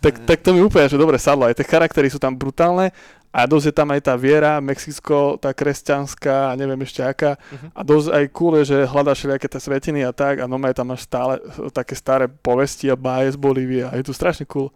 Tak, 0.00 0.24
tak 0.24 0.40
to 0.40 0.56
mi 0.56 0.64
úplne, 0.64 0.88
že 0.88 0.96
dobre 0.96 1.20
sadlo, 1.20 1.44
aj 1.44 1.60
tie 1.60 1.68
charaktery 1.68 2.08
sú 2.08 2.16
tam 2.16 2.32
brutálne 2.32 2.88
a 3.30 3.46
dosť 3.46 3.66
je 3.70 3.74
tam 3.74 3.88
aj 3.94 4.00
tá 4.10 4.14
viera, 4.18 4.58
Mexicko, 4.58 5.38
tá 5.38 5.54
kresťanská 5.54 6.58
neviem 6.58 6.82
ešte 6.82 6.98
aká. 6.98 7.38
Mhm. 7.54 7.68
A 7.78 7.80
dosť 7.86 8.08
aj 8.10 8.24
cool 8.34 8.52
je, 8.58 8.64
že 8.74 8.90
hľadáš 8.90 9.22
všelijaké 9.22 9.46
tie 9.46 9.60
svetiny 9.62 10.00
a 10.02 10.10
tak 10.10 10.42
a 10.42 10.50
no 10.50 10.58
tam 10.74 10.86
máš 10.90 11.06
stále 11.06 11.38
také 11.70 11.94
staré 11.94 12.26
povesti 12.26 12.90
a 12.90 12.98
báje 12.98 13.34
z 13.34 13.38
Bolívie 13.38 13.86
a 13.86 13.94
je 13.94 14.02
to 14.02 14.10
strašne 14.10 14.42
cool. 14.50 14.74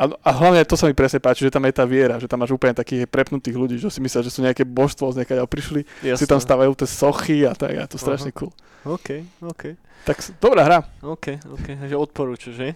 A, 0.00 0.08
a 0.24 0.30
hlavne 0.32 0.64
to 0.64 0.80
sa 0.80 0.88
mi 0.88 0.96
presne 0.96 1.20
páči, 1.20 1.44
že 1.44 1.52
tam 1.52 1.60
je 1.68 1.76
tá 1.76 1.84
viera, 1.84 2.16
že 2.16 2.24
tam 2.24 2.40
máš 2.40 2.56
úplne 2.56 2.72
takých 2.72 3.04
prepnutých 3.04 3.52
ľudí, 3.52 3.76
že 3.76 3.92
si 3.92 4.00
myslia, 4.00 4.24
že 4.24 4.32
sú 4.32 4.40
nejaké 4.40 4.64
božstvo 4.64 5.12
z 5.12 5.20
niekaďa 5.20 5.44
prišli, 5.44 5.84
si 6.16 6.24
tam 6.24 6.40
Jasné. 6.40 6.48
stavajú 6.48 6.72
tie 6.72 6.88
sochy 6.88 7.38
a 7.44 7.52
tak 7.52 7.76
a 7.76 7.84
to 7.84 8.00
strašne 8.00 8.32
cool. 8.32 8.48
OK, 8.88 9.28
OK, 9.44 9.76
Tak 10.08 10.40
dobrá 10.40 10.64
hra. 10.64 10.80
OK, 11.04 11.44
OK, 11.44 11.76
takže 11.76 12.00
odporúčaš, 12.00 12.54
že? 12.56 12.68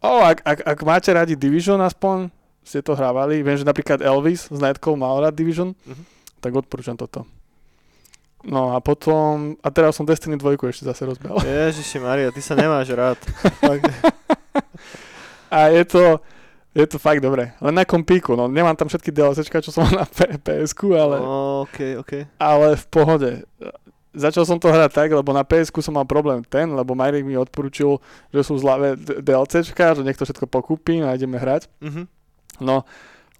O, 0.00 0.24
ak, 0.24 0.40
ak, 0.40 0.58
ak 0.64 0.78
máte 0.88 1.12
radi 1.12 1.36
Division 1.36 1.84
aspoň, 1.84 2.32
ste 2.64 2.80
to 2.80 2.92
hrávali, 2.92 3.38
viem, 3.38 3.54
že 3.54 3.62
napríklad 3.62 4.00
Elvis 4.00 4.48
z 4.48 4.56
Nightcall 4.56 4.96
mal 4.96 5.20
rád 5.20 5.32
Division, 5.32 5.76
Mhm. 5.78 6.02
tak 6.40 6.52
odporúčam 6.54 6.94
toto. 6.94 7.28
No 8.42 8.72
a 8.72 8.78
potom, 8.78 9.56
a 9.58 9.68
teraz 9.68 9.94
som 9.94 10.02
Destiny 10.02 10.34
2 10.34 10.52
ešte 10.66 10.82
zase 10.82 11.00
rozbehol. 11.02 11.38
Ježiši 11.44 11.96
Maria, 11.98 12.28
ty 12.28 12.40
sa 12.40 12.52
nemáš 12.52 12.88
rád. 12.90 13.16
A 15.48 15.68
je 15.68 15.84
to, 15.84 16.18
je 16.74 16.84
to 16.84 16.98
fakt 16.98 17.20
dobré. 17.20 17.54
Len 17.56 17.70
na 17.72 17.84
kompíku, 17.84 18.34
no 18.34 18.44
nemám 18.44 18.74
tam 18.74 18.84
všetky 18.84 19.08
DLCčka, 19.08 19.60
čo 19.60 19.70
som 19.70 19.86
mal 19.86 20.02
na 20.02 20.06
P- 20.06 20.34
PS-ku, 20.36 20.92
ale, 20.92 21.22
OK, 21.62 21.78
OK. 21.96 22.12
ale 22.34 22.74
v 22.74 22.84
pohode. 22.88 23.30
Začal 24.12 24.44
som 24.44 24.58
to 24.58 24.66
hrať 24.68 24.90
tak, 24.92 25.08
lebo 25.08 25.30
na 25.30 25.42
ps 25.42 25.70
som 25.74 25.90
mal 25.92 26.04
problém 26.04 26.42
ten, 26.44 26.66
lebo 26.68 26.94
Majrik 26.94 27.22
mi 27.22 27.34
odporúčil, 27.34 27.98
že 28.28 28.40
sú 28.42 28.54
zlavé 28.54 28.94
d- 28.94 29.18
DLCčka, 29.20 29.94
že 29.94 30.02
nech 30.02 30.14
to 30.14 30.22
všetko 30.22 30.46
pokúpim 30.46 31.02
a 31.02 31.14
ideme 31.14 31.34
hrať. 31.34 31.66
Mhm. 31.80 32.02
No, 32.60 32.84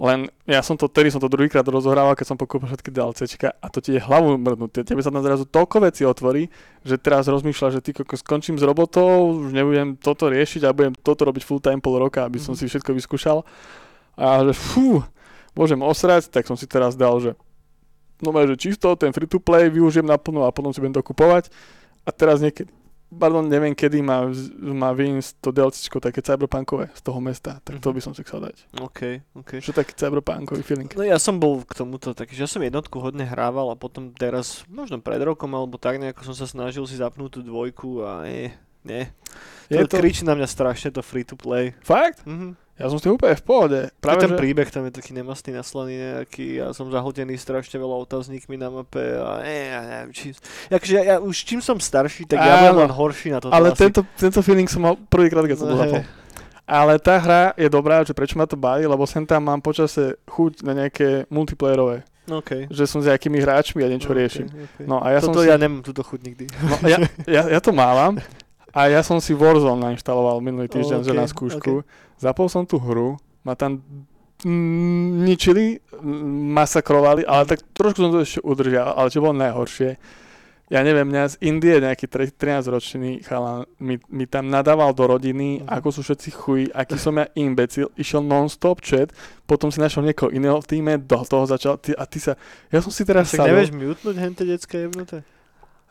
len 0.03 0.27
ja 0.51 0.59
som 0.59 0.75
to, 0.75 0.91
tedy 0.91 1.07
som 1.07 1.23
to 1.23 1.31
druhýkrát 1.31 1.63
rozohrával, 1.63 2.19
keď 2.19 2.35
som 2.35 2.39
pokúpil 2.39 2.67
všetky 2.67 2.91
DLCčka 2.91 3.55
a 3.63 3.67
to 3.71 3.79
ti 3.79 3.95
je 3.95 4.03
hlavu 4.03 4.35
mrdnúť. 4.43 4.83
Tebe 4.83 4.99
sa 4.99 5.15
tam 5.15 5.23
zrazu 5.23 5.47
toľko 5.47 5.87
vecí 5.87 6.03
otvorí, 6.03 6.51
že 6.83 6.99
teraz 6.99 7.31
rozmýšľa, 7.31 7.79
že 7.79 7.81
ty 7.81 7.95
koko 7.95 8.19
skončím 8.19 8.59
s 8.59 8.67
robotou, 8.67 9.39
už 9.39 9.55
nebudem 9.55 9.95
toto 9.95 10.27
riešiť 10.27 10.67
a 10.67 10.75
budem 10.75 10.99
toto 10.99 11.23
robiť 11.23 11.43
full 11.47 11.63
time 11.63 11.79
pol 11.79 11.95
roka, 12.03 12.27
aby 12.27 12.43
som 12.43 12.59
Mhm. 12.59 12.59
si 12.59 12.65
všetko 12.75 12.91
vyskúšal. 12.91 13.47
A 14.19 14.43
že 14.51 14.55
fú, 14.55 15.07
môžem 15.55 15.79
osrať, 15.79 16.27
tak 16.27 16.51
som 16.51 16.59
si 16.59 16.67
teraz 16.67 16.99
dal, 16.99 17.15
že 17.23 17.39
no 18.19 18.35
že 18.35 18.59
čisto, 18.59 18.99
ten 18.99 19.15
free 19.15 19.31
to 19.31 19.39
play 19.39 19.71
využijem 19.71 20.07
naplno 20.07 20.43
a 20.43 20.51
potom 20.51 20.75
si 20.75 20.83
budem 20.83 20.95
dokupovať. 20.95 21.55
A 22.03 22.11
teraz 22.11 22.43
niekedy, 22.43 22.71
pardon, 23.11 23.43
neviem 23.43 23.73
kedy 23.73 24.01
má, 24.01 24.27
má 24.61 24.91
vyjsť 24.91 25.31
to 25.39 25.51
DLCčko 25.51 25.99
také 25.99 26.21
cyberpunkové 26.21 26.91
z 26.93 27.01
toho 27.01 27.19
mesta, 27.19 27.61
tak 27.63 27.79
to 27.79 27.91
Mhm. 27.91 27.95
by 27.95 28.01
som 28.01 28.13
si 28.13 28.23
chcel 28.23 28.41
dať. 28.43 28.57
OK, 28.81 29.01
OK. 29.35 29.51
Že 29.59 29.73
taký 29.75 29.93
cyberpunkový 29.95 30.63
feeling. 30.63 30.91
No 30.93 31.03
ja 31.03 31.19
som 31.19 31.37
bol 31.37 31.63
k 31.63 31.75
tomuto 31.75 32.11
taký, 32.11 32.35
že 32.35 32.45
ja 32.45 32.51
som 32.51 32.61
jednotku 32.61 32.99
hodne 32.99 33.23
hrával 33.23 33.71
a 33.71 33.77
potom 33.77 34.11
teraz, 34.11 34.63
možno 34.67 34.99
pred 34.99 35.21
rokom 35.21 35.53
alebo 35.53 35.77
tak 35.77 35.99
nejako 35.99 36.31
som 36.31 36.35
sa 36.35 36.47
snažil 36.47 36.83
si 36.85 36.97
zapnúť 36.97 37.39
tú 37.39 37.41
dvojku 37.43 38.03
a 38.03 38.25
nie, 38.27 38.51
nie. 38.83 39.07
Je 39.71 39.81
to, 39.87 39.95
to 39.95 39.97
kričí 39.99 40.23
na 40.27 40.35
mňa 40.35 40.47
strašne 40.47 40.91
to 40.91 41.01
free 41.01 41.25
to 41.25 41.35
play. 41.35 41.73
fakt? 41.81 42.23
Mhm. 42.27 42.57
Ja 42.75 42.91
som 42.91 42.99
s 42.99 43.07
tým 43.07 43.15
úplne 43.15 43.39
v 43.39 43.47
pohode. 43.47 43.81
Práve 44.03 44.27
ten 44.27 44.35
že... 44.35 44.39
príbeh 44.39 44.67
tam 44.67 44.83
je 44.91 44.99
taký 44.99 45.15
nemastný, 45.15 45.55
naslaný 45.55 45.95
nejaký, 45.95 46.59
ja 46.59 46.75
som 46.75 46.91
zahltený 46.91 47.39
strašne 47.39 47.79
veľa 47.79 48.03
otáznikmi 48.03 48.59
na 48.59 48.67
mape 48.67 49.15
a 49.15 49.47
nie, 49.47 49.63
ja 49.71 49.81
neviem, 49.87 50.11
či... 50.11 50.35
Jakže 50.75 50.93
ja, 50.99 51.03
ja, 51.07 51.17
už 51.23 51.37
čím 51.39 51.63
som 51.63 51.79
starší, 51.79 52.27
tak 52.27 52.43
ja 52.43 52.67
budem 52.67 52.75
Áno. 52.75 52.83
len 52.83 52.91
horší 52.91 53.31
na 53.31 53.39
toto 53.39 53.55
Ale 53.55 53.71
asi. 53.71 53.87
tento, 53.87 54.03
tento 54.19 54.43
feeling 54.43 54.67
som 54.67 54.83
mal 54.83 54.99
prvýkrát, 54.99 55.47
keď 55.47 55.55
som 55.55 55.71
to 55.71 55.79
zapol. 55.79 56.03
Ale 56.67 56.97
tá 56.99 57.21
hra 57.21 57.55
je 57.55 57.69
dobrá, 57.71 58.03
že 58.03 58.17
prečo 58.17 58.35
ma 58.35 58.49
to 58.49 58.59
baví, 58.59 58.89
lebo 58.89 59.07
sem 59.07 59.23
tam 59.23 59.47
mám 59.47 59.63
počase 59.63 60.19
chuť 60.27 60.67
na 60.67 60.73
nejaké 60.75 61.31
multiplayerové. 61.31 62.03
OK. 62.25 62.73
Že 62.73 62.85
som 62.89 62.99
s 63.05 63.07
nejakými 63.07 63.37
hráčmi 63.37 63.85
a 63.85 63.89
niečo 63.93 64.11
OK, 64.11 64.17
riešim. 64.17 64.47
OK. 64.49 64.89
No 64.89 64.97
a 64.99 65.13
ja 65.13 65.21
som 65.21 65.37
Toto 65.37 65.45
si... 65.45 65.53
ja 65.53 65.61
nemám 65.61 65.85
túto 65.85 66.01
chuť 66.01 66.21
nikdy. 66.25 66.45
No, 66.65 66.75
ja, 66.89 66.99
ja, 67.29 67.43
ja 67.53 67.61
to 67.61 67.71
mávam. 67.71 68.17
A 68.75 68.91
ja 68.91 69.07
som 69.07 69.23
si 69.23 69.33
Warzone 69.33 69.79
nainštaloval 69.81 70.43
minulý 70.43 70.67
týždeň, 70.67 71.07
že 71.07 71.15
OK, 71.15 71.19
na 71.19 71.27
skúšku. 71.31 71.87
Zapol 72.19 72.51
som 72.51 72.67
tú 72.67 72.83
hru, 72.83 73.15
ma 73.47 73.55
tam 73.55 73.79
mm, 74.43 75.23
ničili, 75.23 75.79
mm, 75.79 76.51
masakrovali, 76.53 77.23
ale 77.23 77.47
tak 77.47 77.63
trošku 77.71 78.03
som 78.03 78.11
to 78.11 78.27
ešte 78.27 78.43
udržal, 78.43 78.99
ale 78.99 79.09
čo 79.09 79.23
bolo 79.23 79.39
najhoršie, 79.39 79.95
ja 80.65 80.81
neviem, 80.81 81.05
mňa 81.05 81.23
z 81.29 81.35
Indie 81.45 81.77
nejaký 81.77 82.09
13-ročný 82.09 83.21
chalan 83.21 83.69
mi, 83.77 84.01
mi 84.09 84.25
tam 84.25 84.49
nadával 84.49 84.97
do 84.97 85.05
rodiny, 85.07 85.61
Mhm. 85.61 85.69
ako 85.69 85.89
sú 85.93 86.01
všetci 86.01 86.29
chuj, 86.33 86.61
aký 86.73 86.97
som 86.97 87.15
ja 87.21 87.29
imbecil, 87.37 87.93
išiel 87.95 88.25
non-stop 88.25 88.81
chat, 88.81 89.13
potom 89.45 89.69
si 89.69 89.79
našiel 89.79 90.03
niekoho 90.03 90.33
iného 90.33 90.57
v 90.59 90.67
týme, 90.67 90.93
do 90.97 91.21
toho 91.21 91.45
začal, 91.45 91.77
ty, 91.77 91.93
a 91.93 92.09
ty 92.09 92.17
sa, 92.17 92.35
ja 92.73 92.81
som 92.81 92.89
si 92.89 93.05
teraz 93.05 93.31
Tak 93.31 93.45
nevieš 93.45 93.77
mutnúť 93.77 94.17
hente 94.17 94.43
detské 94.43 94.89
jebnuté? 94.89 95.21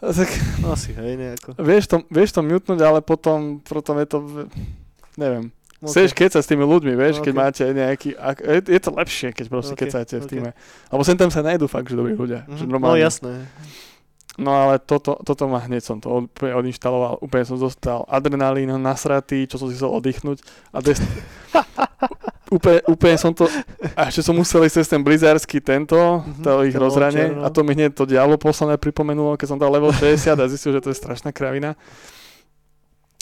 Tak, 0.05 0.29
No 0.59 0.73
asi, 0.73 0.91
hej, 0.91 1.15
nejako. 1.15 1.55
vieš, 1.55 1.83
to, 1.85 2.03
vieš 2.07 2.29
to 2.31 2.41
mutnúť, 2.41 2.79
ale 2.79 2.99
potom, 2.99 3.59
potom 3.59 3.95
je 3.95 4.05
to, 4.05 4.17
v- 4.19 4.47
neviem, 5.15 5.47
OK. 5.79 5.87
Chceš 5.89 6.11
keď 6.11 6.29
sa 6.29 6.39
s 6.39 6.47
tými 6.47 6.63
ľuďmi, 6.63 6.93
vieš, 6.93 7.19
keď 7.19 7.29
OK. 7.29 7.37
máte 7.37 7.63
nejaký... 7.65 8.09
Ak, 8.13 8.39
je, 8.39 8.59
je 8.65 8.79
to 8.79 8.89
lepšie, 8.89 9.29
keď 9.29 9.45
proste 9.45 9.73
OK, 9.73 9.79
kecáte 9.81 10.15
v 10.15 10.21
OK. 10.21 10.29
týme. 10.29 10.49
Lebo 10.87 11.01
sem 11.03 11.13
tam 11.13 11.27
sa 11.27 11.39
nájdú 11.39 11.67
fakt, 11.67 11.87
že 11.87 11.95
dobrí 11.95 12.11
ľudia. 12.13 12.43
Že 12.45 12.55
Mhm. 12.55 12.59
No 12.61 12.71
normálne. 12.73 12.99
jasné. 12.99 13.33
No 14.33 14.49
ale 14.51 14.79
toto, 14.79 15.19
toto 15.19 15.45
ma 15.45 15.59
hneď 15.59 15.83
som 15.83 15.99
to 15.99 16.25
úplne 16.25 16.55
odinštaloval. 16.55 17.19
Úplne 17.19 17.45
som 17.45 17.57
zostal 17.59 18.07
adrenalín 18.07 18.71
nasratý, 18.77 19.43
čo 19.43 19.55
som 19.55 19.67
si 19.67 19.75
chcel 19.75 19.91
oddychnúť. 19.91 20.39
A 20.71 20.79
des... 20.79 20.97
úplne, 22.53 22.79
úplne 22.85 23.15
som 23.15 23.31
to... 23.31 23.49
A 23.91 24.07
ešte 24.07 24.21
som 24.21 24.31
musel 24.31 24.61
ísť 24.61 24.77
cez 24.77 24.87
ten 24.87 24.99
blizzardský 24.99 25.57
tento, 25.59 25.97
Mhm, 26.21 26.39
to 26.39 26.49
ich 26.63 26.75
rozhranie. 26.75 27.25
no. 27.31 27.41
A 27.41 27.49
to 27.49 27.59
mi 27.59 27.73
hneď 27.73 27.91
to 27.91 28.05
diablo 28.05 28.37
posledné 28.37 28.77
pripomenulo, 28.77 29.33
keď 29.33 29.47
som 29.47 29.57
dal 29.57 29.69
level 29.69 29.89
60 29.89 30.35
a 30.35 30.45
zistil, 30.45 30.71
že 30.71 30.79
to 30.79 30.89
je 30.89 30.95
strašná 30.95 31.29
kravina. 31.29 31.73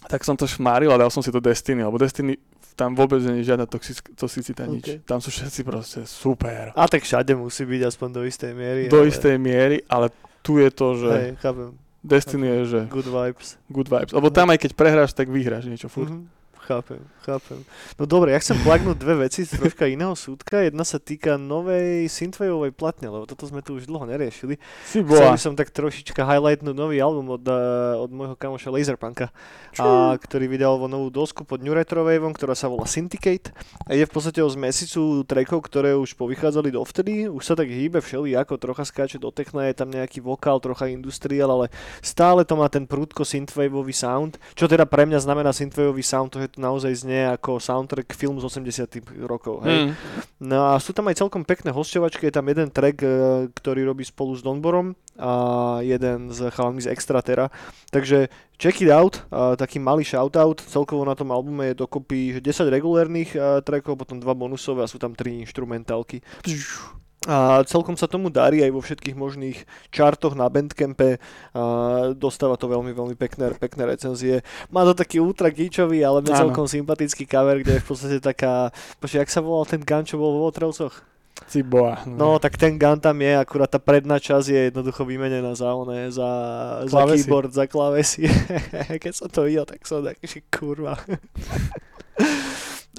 Tak 0.03 0.21
som 0.21 0.33
to 0.33 0.43
šmáril 0.43 0.89
a 0.89 0.97
dal 0.97 1.07
som 1.07 1.19
si 1.19 1.29
to 1.29 1.39
Destiny, 1.39 1.79
lebo 1.79 1.95
Destiny 1.95 2.35
tam 2.73 2.91
vôbec 2.91 3.21
nie 3.21 3.39
je 3.39 3.47
žiadna 3.47 3.63
toxic- 3.65 4.11
toxicita, 4.11 4.65
nič. 4.65 4.85
OK. 4.97 5.05
Tam 5.05 5.17
sú 5.17 5.29
všetci 5.29 5.61
proste 5.61 5.99
super. 6.03 6.73
A 6.73 6.83
tak 6.85 7.01
všade 7.01 7.31
musí 7.33 7.63
byť 7.63 7.81
aspoň 7.85 8.09
do 8.11 8.21
istej 8.23 8.51
miery. 8.51 8.81
Do 8.87 8.99
ale- 8.99 9.07
istej 9.07 9.35
miery, 9.37 9.77
ale 9.85 10.09
tu 10.41 10.57
je 10.57 10.69
to, 10.69 10.87
že 10.97 11.09
Hej, 11.11 11.29
chápem. 11.37 11.69
Destiny 12.01 12.45
je, 12.47 12.59
že 12.65 12.79
Good 12.89 13.05
vibes. 13.07 13.61
good 13.67 13.85
vibes. 13.85 14.09
Lebo 14.09 14.27
tam 14.29 14.49
aj 14.49 14.57
keď 14.59 14.71
prehráš, 14.73 15.13
tak 15.13 15.29
vyhráš 15.29 15.65
niečo 15.65 15.85
furt. 15.85 16.09
Mhm. 16.09 16.40
Chápem, 16.61 17.01
chápem. 17.25 17.65
No 17.97 18.05
dobre, 18.05 18.37
ja 18.37 18.39
chcem 18.39 18.53
plagnúť 18.61 18.93
dve 19.01 19.25
veci 19.25 19.41
z 19.41 19.57
troška 19.57 19.89
iného 19.89 20.13
súdka. 20.13 20.61
Jedna 20.61 20.85
sa 20.85 21.01
týka 21.01 21.33
novej 21.33 22.05
synthwaveovej 22.05 22.69
platne, 22.77 23.09
lebo 23.09 23.25
toto 23.25 23.49
sme 23.49 23.65
tu 23.65 23.81
už 23.81 23.89
dlho 23.89 24.05
neriešili. 24.05 24.61
Si 24.85 25.01
Chcel 25.01 25.09
bola. 25.09 25.33
by 25.33 25.41
som 25.41 25.57
tak 25.57 25.73
trošička 25.73 26.21
highlightnúť 26.21 26.77
nový 26.77 27.01
album 27.01 27.33
od, 27.33 27.41
eh, 27.49 27.97
od 27.97 28.13
môjho 28.13 28.37
kamoša 28.37 28.69
Laserpunka, 28.69 29.33
a, 29.81 30.13
ktorý 30.21 30.45
vydal 30.53 30.77
vo 30.77 30.85
novú 30.85 31.09
dosku 31.09 31.41
pod 31.41 31.65
New 31.65 31.73
Retro 31.73 32.05
Waveom, 32.05 32.37
ktorá 32.37 32.53
sa 32.53 32.69
volá 32.69 32.85
Syndicate. 32.85 33.49
A 33.89 33.97
je 33.97 34.05
v 34.05 34.11
podstate 34.13 34.45
o 34.45 34.49
zmesicu 34.49 35.25
trackov, 35.25 35.65
ktoré 35.65 35.97
už 35.97 36.13
povychádzali 36.13 36.69
dovtedy. 36.69 37.25
Už 37.25 37.41
sa 37.41 37.57
tak 37.57 37.73
hýbe 37.73 38.05
všeli, 38.05 38.37
ako 38.37 38.61
trocha 38.61 38.85
skáče 38.85 39.17
do 39.17 39.33
techna, 39.33 39.65
je 39.65 39.81
tam 39.81 39.89
nejaký 39.89 40.21
vokál, 40.21 40.61
trocha 40.61 40.85
industrial, 40.93 41.49
ale 41.49 41.73
stále 42.05 42.45
to 42.45 42.53
má 42.53 42.69
ten 42.69 42.85
prúdko 42.85 43.25
synthwaveový 43.25 43.97
sound, 43.97 44.37
čo 44.53 44.69
teda 44.69 44.85
pre 44.85 45.09
mňa 45.09 45.25
znamená 45.25 45.49
synthwaveový 45.49 46.05
sound, 46.05 46.37
to 46.37 46.39
je 46.43 46.50
to 46.51 46.59
naozaj 46.59 46.91
znie 46.93 47.31
ako 47.31 47.57
soundtrack 47.57 48.11
film 48.11 48.37
z 48.37 48.45
80 48.45 49.25
rokov. 49.25 49.63
Hej. 49.63 49.89
Mm. 49.89 49.91
No 50.43 50.71
a 50.71 50.77
sú 50.77 50.91
tam 50.91 51.07
aj 51.07 51.23
celkom 51.23 51.47
pekné 51.47 51.71
hosťovačky, 51.71 52.27
je 52.27 52.35
tam 52.35 52.51
jeden 52.51 52.67
track, 52.67 52.97
e, 53.01 53.09
ktorý 53.55 53.87
robí 53.87 54.03
spolu 54.03 54.35
s 54.35 54.43
Donborom 54.43 54.93
a 55.15 55.31
jeden 55.85 56.33
z 56.33 56.51
chalami 56.51 56.83
z 56.83 56.91
Extratera. 56.91 57.47
Takže 57.89 58.27
check 58.59 58.77
it 58.83 58.91
out, 58.91 59.25
taký 59.57 59.81
malý 59.81 60.05
shoutout, 60.05 60.61
celkovo 60.61 61.01
na 61.07 61.17
tom 61.17 61.33
albume 61.33 61.73
je 61.73 61.81
dokopy 61.81 62.37
že 62.37 62.41
10 62.43 62.69
regulérnych 62.69 63.33
e, 63.33 63.39
trackov, 63.65 63.97
potom 63.97 64.19
dva 64.19 64.37
bonusové 64.37 64.85
a 64.85 64.91
sú 64.91 65.01
tam 65.01 65.15
3 65.17 65.45
instrumentálky. 65.47 66.21
A 67.29 67.61
celkom 67.69 67.93
sa 67.93 68.09
tomu 68.09 68.33
darí 68.33 68.65
aj 68.65 68.73
vo 68.73 68.81
všetkých 68.81 69.13
možných 69.13 69.69
čartoch 69.93 70.33
na 70.33 70.49
Bandcampe. 70.49 71.21
A 71.53 71.61
dostáva 72.17 72.57
to 72.57 72.65
veľmi, 72.65 72.97
veľmi 72.97 73.13
pekné, 73.13 73.53
pekné 73.61 73.85
recenzie. 73.85 74.41
Má 74.73 74.81
to 74.89 74.97
taký 74.97 75.21
ultra 75.21 75.53
gíčový, 75.53 76.01
ale 76.01 76.25
Áno. 76.25 76.33
celkom 76.33 76.65
sympatický 76.65 77.29
cover, 77.29 77.61
kde 77.61 77.77
je 77.77 77.83
v 77.85 77.87
podstate 77.87 78.17
taká... 78.17 78.73
Počkej, 78.97 79.21
jak 79.21 79.29
sa 79.29 79.45
volal 79.45 79.69
ten 79.69 79.85
gun, 79.85 80.01
čo 80.01 80.17
bol 80.17 80.33
vo 80.33 80.49
Votrelcoch? 80.49 81.05
Ciboa. 81.45 82.05
No, 82.09 82.41
tak 82.41 82.57
ten 82.57 82.81
gun 82.81 82.97
tam 82.97 83.17
je, 83.21 83.37
akurát 83.37 83.69
tá 83.69 83.77
predná 83.77 84.17
časť 84.17 84.47
je 84.49 84.61
jednoducho 84.73 85.05
vymenená 85.05 85.53
za 85.53 85.73
oné, 85.77 86.09
za, 86.09 86.29
za 86.89 87.05
keyboard, 87.05 87.53
za 87.53 87.65
klávesy. 87.69 88.29
Keď 89.03 89.13
som 89.13 89.29
to 89.29 89.45
videl, 89.45 89.65
tak 89.69 89.85
som 89.85 90.01
taký, 90.01 90.25
že 90.25 90.39
kurva. 90.49 90.97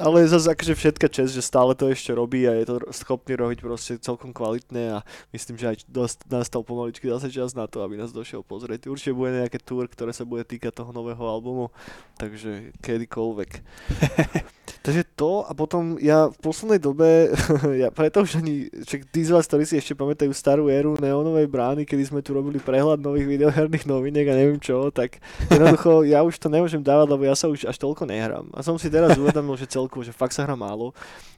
Ale 0.01 0.25
zase 0.25 0.49
akože 0.49 0.73
všetka 0.73 1.07
čest, 1.13 1.37
že 1.37 1.45
stále 1.45 1.77
to 1.77 1.93
ešte 1.93 2.17
robí 2.17 2.49
a 2.49 2.57
je 2.57 2.65
to 2.65 2.77
schopný 2.97 3.37
robiť 3.37 3.59
proste 3.61 3.93
celkom 4.01 4.33
kvalitne 4.33 4.97
a 4.97 4.99
myslím, 5.37 5.61
že 5.61 5.69
aj 5.69 5.77
dosť 5.85 6.19
nastal 6.33 6.65
pomaličky 6.65 7.13
zase 7.13 7.29
čas 7.29 7.53
na 7.53 7.69
to, 7.69 7.85
aby 7.85 8.01
nás 8.01 8.09
došiel 8.09 8.41
pozrieť. 8.41 8.89
Určite 8.89 9.13
bude 9.13 9.37
nejaké 9.37 9.61
tour, 9.61 9.85
ktoré 9.85 10.17
sa 10.17 10.25
bude 10.25 10.49
týkať 10.49 10.81
toho 10.81 10.97
nového 10.97 11.21
albumu, 11.21 11.69
takže 12.17 12.73
kedykoľvek. 12.81 13.51
Takže 14.83 15.03
to 15.15 15.47
a 15.47 15.55
potom 15.55 15.95
ja 16.03 16.27
v 16.27 16.39
poslednej 16.43 16.83
dobe, 16.83 17.31
ja 17.83 17.95
preto 17.95 18.27
už 18.27 18.43
ani, 18.43 18.67
však 18.83 19.15
tí 19.15 19.23
z 19.23 19.31
vás, 19.31 19.47
ktorí 19.47 19.63
si 19.63 19.79
ešte 19.79 19.95
pamätajú 19.95 20.35
starú 20.35 20.67
éru 20.67 20.99
neonovej 20.99 21.47
brány, 21.47 21.87
kedy 21.87 22.03
sme 22.11 22.19
tu 22.19 22.35
robili 22.35 22.59
prehľad 22.59 22.99
nových 22.99 23.31
videoherných 23.31 23.87
noviniek 23.87 24.27
a 24.27 24.35
neviem 24.35 24.59
čo, 24.59 24.91
tak 24.91 25.23
jednoducho 25.47 26.03
ja 26.03 26.27
už 26.27 26.35
to 26.35 26.51
nemôžem 26.51 26.83
dávať, 26.83 27.15
lebo 27.15 27.23
ja 27.23 27.39
sa 27.39 27.47
už 27.47 27.71
až 27.71 27.79
toľko 27.79 28.11
nehrám. 28.11 28.51
A 28.59 28.67
som 28.67 28.75
si 28.75 28.91
teraz 28.91 29.15
uvedomil, 29.15 29.55
že 29.55 29.71
celkovo, 29.71 30.03
že 30.03 30.11
fakt 30.11 30.35
sa 30.35 30.43
hrá 30.43 30.59
málo. 30.59 30.91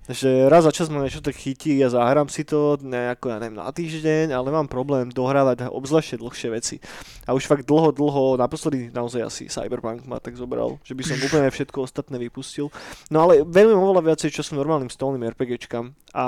Že 0.04 0.52
raz 0.52 0.68
za 0.68 0.72
čas 0.72 0.92
ma 0.92 1.00
niečo 1.00 1.24
tak 1.24 1.32
chytí 1.32 1.80
a 1.80 1.88
zahrám 1.88 2.28
si 2.28 2.44
to 2.44 2.76
nejako, 2.76 3.32
ja 3.32 3.40
neviem, 3.40 3.56
na 3.56 3.72
týždeň, 3.72 4.36
ale 4.36 4.52
mám 4.52 4.68
problém 4.68 5.08
dohrávať 5.08 5.72
obzvlášť 5.72 6.20
dlhšie 6.20 6.48
veci. 6.52 6.76
A 7.24 7.32
už 7.32 7.48
fakt 7.48 7.64
dlho, 7.64 7.88
dlho, 7.88 8.36
naposledy 8.36 8.92
naozaj 8.92 9.24
asi 9.24 9.42
Cyberpunk 9.48 10.04
ma 10.04 10.20
tak 10.20 10.36
zobral, 10.36 10.76
že 10.84 10.92
by 10.92 11.02
som 11.08 11.16
úplne 11.16 11.48
všetko 11.48 11.88
ostatné 11.88 12.20
vypustil. 12.20 12.68
No 13.08 13.24
ale 13.24 13.33
venujem 13.42 13.80
oveľa 13.82 14.14
viacej 14.14 14.30
času 14.30 14.54
normálnym 14.54 14.86
stolným 14.86 15.26
RPGčkám. 15.34 15.90
A 16.14 16.26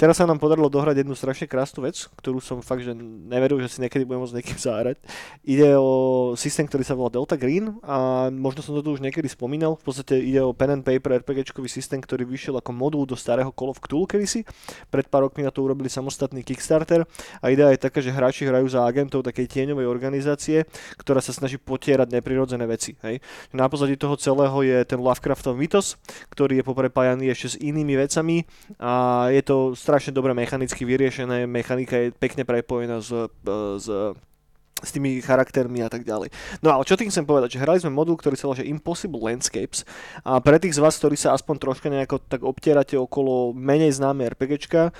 teraz 0.00 0.16
sa 0.16 0.24
nám 0.24 0.40
podarilo 0.40 0.72
dohrať 0.72 1.04
jednu 1.04 1.12
strašne 1.12 1.44
krásnu 1.44 1.84
vec, 1.84 2.08
ktorú 2.16 2.40
som 2.40 2.64
fakt, 2.64 2.80
že 2.80 2.96
neveril, 2.96 3.60
že 3.60 3.68
si 3.68 3.84
niekedy 3.84 4.08
budem 4.08 4.24
môcť 4.24 4.36
niekým 4.40 4.56
zahrať. 4.56 4.96
Ide 5.44 5.76
o 5.76 6.32
systém, 6.32 6.64
ktorý 6.64 6.80
sa 6.80 6.96
volá 6.96 7.12
Delta 7.12 7.36
Green 7.36 7.76
a 7.84 8.32
možno 8.32 8.64
som 8.64 8.72
to 8.72 8.80
tu 8.80 8.96
už 8.96 9.04
niekedy 9.04 9.28
spomínal. 9.28 9.76
V 9.76 9.84
podstate 9.84 10.16
ide 10.16 10.40
o 10.40 10.56
pen 10.56 10.80
and 10.80 10.84
paper 10.88 11.20
RPGčkový 11.20 11.68
systém, 11.68 12.00
ktorý 12.00 12.24
vyšiel 12.24 12.56
ako 12.56 12.72
modul 12.72 13.04
do 13.04 13.12
starého 13.12 13.52
Call 13.52 13.68
of 13.68 13.84
Cthulhu 13.84 14.08
kedysi. 14.08 14.48
Pred 14.88 15.12
pár 15.12 15.28
rokmi 15.28 15.44
na 15.44 15.52
to 15.52 15.60
urobili 15.60 15.92
samostatný 15.92 16.40
Kickstarter 16.40 17.04
a 17.44 17.52
idea 17.52 17.68
je 17.68 17.84
taká, 17.84 18.00
že 18.00 18.08
hráči 18.08 18.48
hrajú 18.48 18.64
za 18.72 18.80
agentov 18.88 19.28
takej 19.28 19.44
tieňovej 19.44 19.84
organizácie, 19.84 20.64
ktorá 20.96 21.20
sa 21.20 21.36
snaží 21.36 21.60
potierať 21.60 22.08
neprirodzené 22.16 22.64
veci. 22.64 22.96
Hej. 23.04 23.20
Na 23.52 23.68
pozadí 23.68 24.00
toho 24.00 24.16
celého 24.16 24.56
je 24.64 24.78
ten 24.88 24.96
Lovecraftov 24.96 25.52
mytos, 25.52 26.00
ktorý 26.30 26.60
je 26.60 26.68
poprepájaný 26.68 27.32
ešte 27.32 27.56
s 27.56 27.60
inými 27.62 27.98
vecami. 27.98 28.46
A 28.78 29.26
je 29.32 29.42
to 29.42 29.72
strašne 29.74 30.14
dobre 30.14 30.36
mechanicky 30.36 30.84
vyriešené, 30.84 31.46
mechanika 31.48 31.96
je 31.98 32.14
pekne 32.14 32.44
prepojená 32.44 33.02
s, 33.02 33.10
s 33.78 33.86
s 34.82 34.90
tými 34.92 35.22
charaktermi 35.22 35.80
a 35.82 35.88
tak 35.88 36.02
ďalej. 36.02 36.34
No 36.60 36.74
ale 36.74 36.82
čo 36.84 36.98
tým 36.98 37.08
chcem 37.08 37.24
povedať, 37.24 37.56
že 37.56 37.62
hrali 37.62 37.78
sme 37.78 37.94
modul, 37.94 38.18
ktorý 38.18 38.34
sa 38.34 38.50
volá 38.50 38.62
Impossible 38.62 39.22
Landscapes 39.22 39.86
a 40.26 40.42
pre 40.42 40.58
tých 40.58 40.76
z 40.76 40.82
vás, 40.82 40.98
ktorí 40.98 41.16
sa 41.16 41.32
aspoň 41.32 41.56
troška 41.62 41.88
nejako 41.88 42.20
tak 42.26 42.42
obtierate 42.42 42.98
okolo 42.98 43.54
menej 43.54 43.96
známe 43.96 44.26
RPGčka 44.34 44.90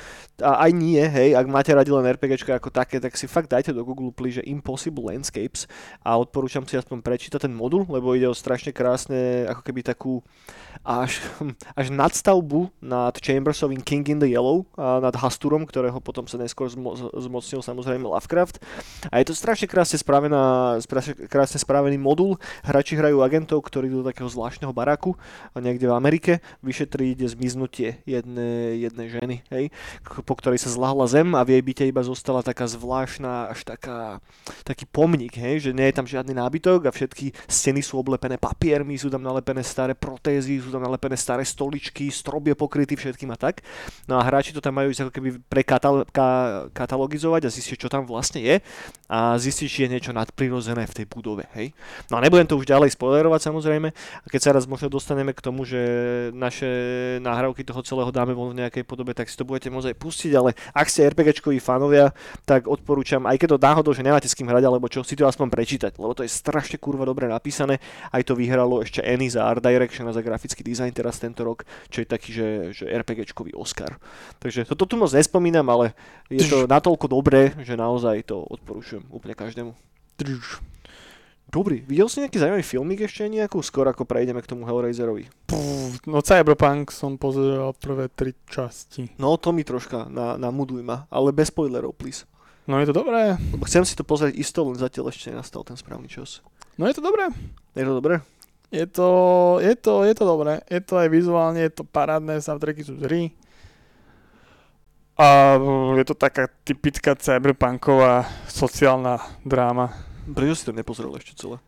a 0.43 0.51
aj 0.67 0.71
nie, 0.73 1.03
hej, 1.03 1.35
ak 1.35 1.47
máte 1.51 1.75
radi 1.75 1.91
len 1.91 2.07
RPGčka 2.07 2.57
ako 2.59 2.71
také, 2.71 3.03
tak 3.03 3.19
si 3.19 3.27
fakt 3.27 3.51
dajte 3.51 3.75
do 3.75 3.83
Google 3.83 4.15
please, 4.15 4.41
že 4.41 4.49
Impossible 4.49 5.13
Landscapes 5.13 5.67
a 6.01 6.17
odporúčam 6.17 6.65
si 6.65 6.79
aspoň 6.79 7.03
prečítať 7.03 7.45
ten 7.45 7.55
modul, 7.55 7.85
lebo 7.91 8.15
ide 8.15 8.31
o 8.31 8.37
strašne 8.37 8.71
krásne, 8.71 9.51
ako 9.51 9.63
keby 9.67 9.81
takú 9.83 10.23
až, 10.87 11.19
až 11.81 11.87
nadstavbu 11.91 12.71
nad 12.83 13.15
Chambersovým 13.19 13.83
King 13.83 14.07
in 14.09 14.19
the 14.19 14.31
Yellow 14.31 14.67
a 14.75 15.03
nad 15.03 15.15
Hasturom, 15.15 15.67
ktorého 15.67 15.99
potom 16.03 16.27
sa 16.27 16.39
neskôr 16.39 16.69
zmo- 16.69 16.95
zmocnil 16.97 17.63
samozrejme 17.63 18.05
Lovecraft. 18.07 18.63
A 19.09 19.23
je 19.23 19.31
to 19.31 19.35
strašne 19.35 19.71
krásne, 19.73 19.97
spravená, 19.97 20.77
krásne 21.33 21.57
spravený 21.57 21.97
modul. 21.97 22.37
Hráči 22.61 23.01
hrajú 23.01 23.25
agentov, 23.25 23.65
ktorí 23.65 23.89
idú 23.89 24.05
do 24.05 24.13
takého 24.13 24.29
zvláštneho 24.29 24.69
baráku 24.77 25.17
niekde 25.57 25.89
v 25.89 25.97
Amerike 25.97 26.33
vyšetriť 26.61 27.33
zmiznutie 27.33 28.05
jednej, 28.05 28.85
jednej 28.85 29.09
ženy, 29.09 29.37
hej, 29.49 29.65
po 30.05 30.37
ktorej 30.37 30.61
sa 30.61 30.69
zlahla 30.69 31.09
zem 31.09 31.33
a 31.33 31.41
v 31.41 31.57
jej 31.57 31.63
byte 31.65 31.85
iba 31.89 32.05
zostala 32.05 32.45
taká 32.45 32.69
zvláštna, 32.69 33.49
až 33.49 33.65
taká, 33.65 34.21
taký 34.69 34.85
pomník, 34.85 35.41
hej, 35.41 35.65
že 35.65 35.71
nie 35.73 35.89
je 35.89 35.97
tam 35.97 36.05
žiadny 36.05 36.37
nábytok 36.37 36.91
a 36.91 36.95
všetky 36.95 37.33
steny 37.49 37.81
sú 37.81 37.97
oblepené 37.97 38.37
papiermi, 38.37 39.01
sú 39.01 39.09
tam 39.09 39.25
nalepené 39.25 39.65
staré 39.65 39.97
protézy, 39.97 40.61
sú 40.61 40.69
tam 40.69 40.85
nalepené 40.85 41.17
staré 41.17 41.47
stoličky, 41.47 42.13
strop 42.13 42.45
je 42.51 42.59
pokrytý 42.59 42.99
všetkým 42.99 43.31
a 43.33 43.39
tak. 43.39 43.65
No 44.11 44.19
a 44.19 44.27
hráči 44.27 44.53
to 44.53 44.61
tam 44.61 44.77
majú 44.77 44.91
ako 44.93 45.15
keby 45.15 45.39
prekatalogizovať 45.47 47.43
a 47.47 47.51
zistiť, 47.55 47.77
čo 47.87 47.89
tam 47.89 48.05
vlastne 48.05 48.43
je 48.43 48.57
a 49.07 49.39
zistiť, 49.39 49.62
či 49.67 49.87
je 49.87 49.93
niečo 49.93 50.15
nadprirodzené 50.15 50.87
v 50.87 50.97
tej 51.03 51.07
budove, 51.11 51.45
hej. 51.59 51.75
No 52.09 52.19
a 52.19 52.21
nebudem 52.23 52.47
to 52.47 52.59
už 52.59 52.67
ďalej 52.67 52.95
spoilerovať 52.95 53.41
samozrejme, 53.51 53.89
a 53.93 54.27
keď 54.31 54.41
sa 54.41 54.51
raz 54.55 54.65
možno 54.71 54.89
dostaneme 54.89 55.35
k 55.35 55.45
tomu, 55.45 55.67
že 55.67 55.81
naše 56.33 56.69
nahrávky 57.19 57.67
toho 57.67 57.83
celého 57.83 58.11
dáme 58.15 58.33
von 58.33 58.55
v 58.55 58.63
nejakej 58.63 58.85
podobe, 58.87 59.13
tak 59.13 59.29
si 59.29 59.37
to 59.37 59.47
budete 59.47 59.69
môcť 59.69 59.93
aj 59.93 59.97
pustiť, 59.99 60.33
ale 60.39 60.55
ak 60.73 60.87
ste 60.89 61.09
RPGčkoví 61.11 61.59
fanovia, 61.59 62.15
tak 62.47 62.71
odporúčam, 62.71 63.27
aj 63.27 63.37
keď 63.39 63.49
to 63.55 63.59
náhodou, 63.59 63.93
že 63.93 64.07
nemáte 64.07 64.29
s 64.31 64.37
kým 64.39 64.49
hrať, 64.49 64.65
alebo 64.67 64.87
čo, 64.87 65.03
si 65.03 65.19
to 65.19 65.27
aspoň 65.27 65.49
prečítať, 65.51 65.99
lebo 65.99 66.13
to 66.15 66.23
je 66.23 66.31
strašne 66.31 66.79
kurva 66.79 67.05
dobre 67.05 67.27
napísané, 67.27 67.83
aj 68.15 68.23
to 68.29 68.39
vyhralo 68.39 68.83
ešte 68.83 69.03
Annie 69.03 69.31
za 69.31 69.45
Art 69.45 69.65
Direction 69.65 70.07
a 70.09 70.17
za 70.17 70.23
grafický 70.23 70.63
dizajn 70.63 70.93
teraz 70.95 71.19
tento 71.19 71.43
rok, 71.43 71.65
čo 71.89 72.03
je 72.03 72.07
taký, 72.07 72.31
že, 72.31 72.49
že 72.73 72.85
RPGčkový 72.89 73.55
Oscar. 73.57 73.97
Takže 74.39 74.69
toto 74.69 74.85
tu 74.85 74.95
moc 75.01 75.11
nespomínam, 75.13 75.67
ale 75.71 75.97
je 76.29 76.45
to 76.47 76.65
natoľko 76.75 77.07
dobré, 77.09 77.53
že 77.63 77.79
naozaj 77.79 78.29
to 78.29 78.43
odporúčujem 78.43 79.05
úplne 79.11 79.35
každému. 79.53 79.77
Dobrý, 81.53 81.85
videl 81.85 82.09
si 82.09 82.25
nejaký 82.25 82.41
zaujímavý 82.41 82.65
filmik 82.65 83.05
ešte 83.05 83.29
nejakú, 83.29 83.61
skôr 83.61 83.85
ako 83.85 84.09
prejdeme 84.09 84.41
k 84.41 84.49
tomu 84.49 84.65
Hellraiserovi? 84.65 85.29
Pff, 85.53 86.09
no 86.09 86.25
Cyberpunk 86.25 86.89
som 86.89 87.21
pozeral 87.21 87.77
prvé 87.77 88.09
tri 88.09 88.33
časti. 88.49 89.13
No 89.21 89.37
to 89.37 89.53
mi 89.53 89.61
troška 89.61 90.09
na, 90.09 90.41
namuduj 90.41 90.81
ma, 90.81 91.05
ale 91.13 91.37
bez 91.37 91.53
spoilerov, 91.53 91.93
please. 91.93 92.25
No 92.65 92.81
je 92.81 92.89
to 92.89 92.97
dobré. 92.97 93.37
Chcem 93.69 93.85
si 93.85 93.93
to 93.93 94.01
pozrieť 94.01 94.33
isto, 94.41 94.65
len 94.65 94.81
zatiaľ 94.81 95.13
ešte 95.13 95.29
nenastal 95.29 95.61
ten 95.61 95.77
správny 95.77 96.09
čas. 96.09 96.41
No 96.81 96.89
je 96.89 96.97
to 96.97 97.05
dobré. 97.05 97.29
Je 97.77 97.85
to 97.85 97.93
dobré? 98.01 98.25
Je 98.73 98.89
to, 98.89 99.09
je 99.61 99.77
to, 99.77 100.09
je 100.09 100.15
to 100.17 100.25
dobré. 100.25 100.65
Je 100.73 100.81
to 100.81 100.97
aj 100.97 101.13
vizuálne, 101.13 101.61
je 101.61 101.69
to 101.69 101.85
parádne, 101.85 102.41
soundtracky 102.41 102.81
sú 102.81 102.97
z 102.97 103.05
hry. 103.05 103.23
A 105.23 105.55
je 105.95 106.03
to 106.03 106.19
taká 106.19 106.51
typická 106.67 107.15
cyberpunková 107.15 108.27
sociálna 108.51 109.23
dráma. 109.47 109.95
Prečo 110.27 110.55
si 110.59 110.65
to 110.67 110.75
nepozrel 110.75 111.15
ešte 111.15 111.39
celé? 111.39 111.63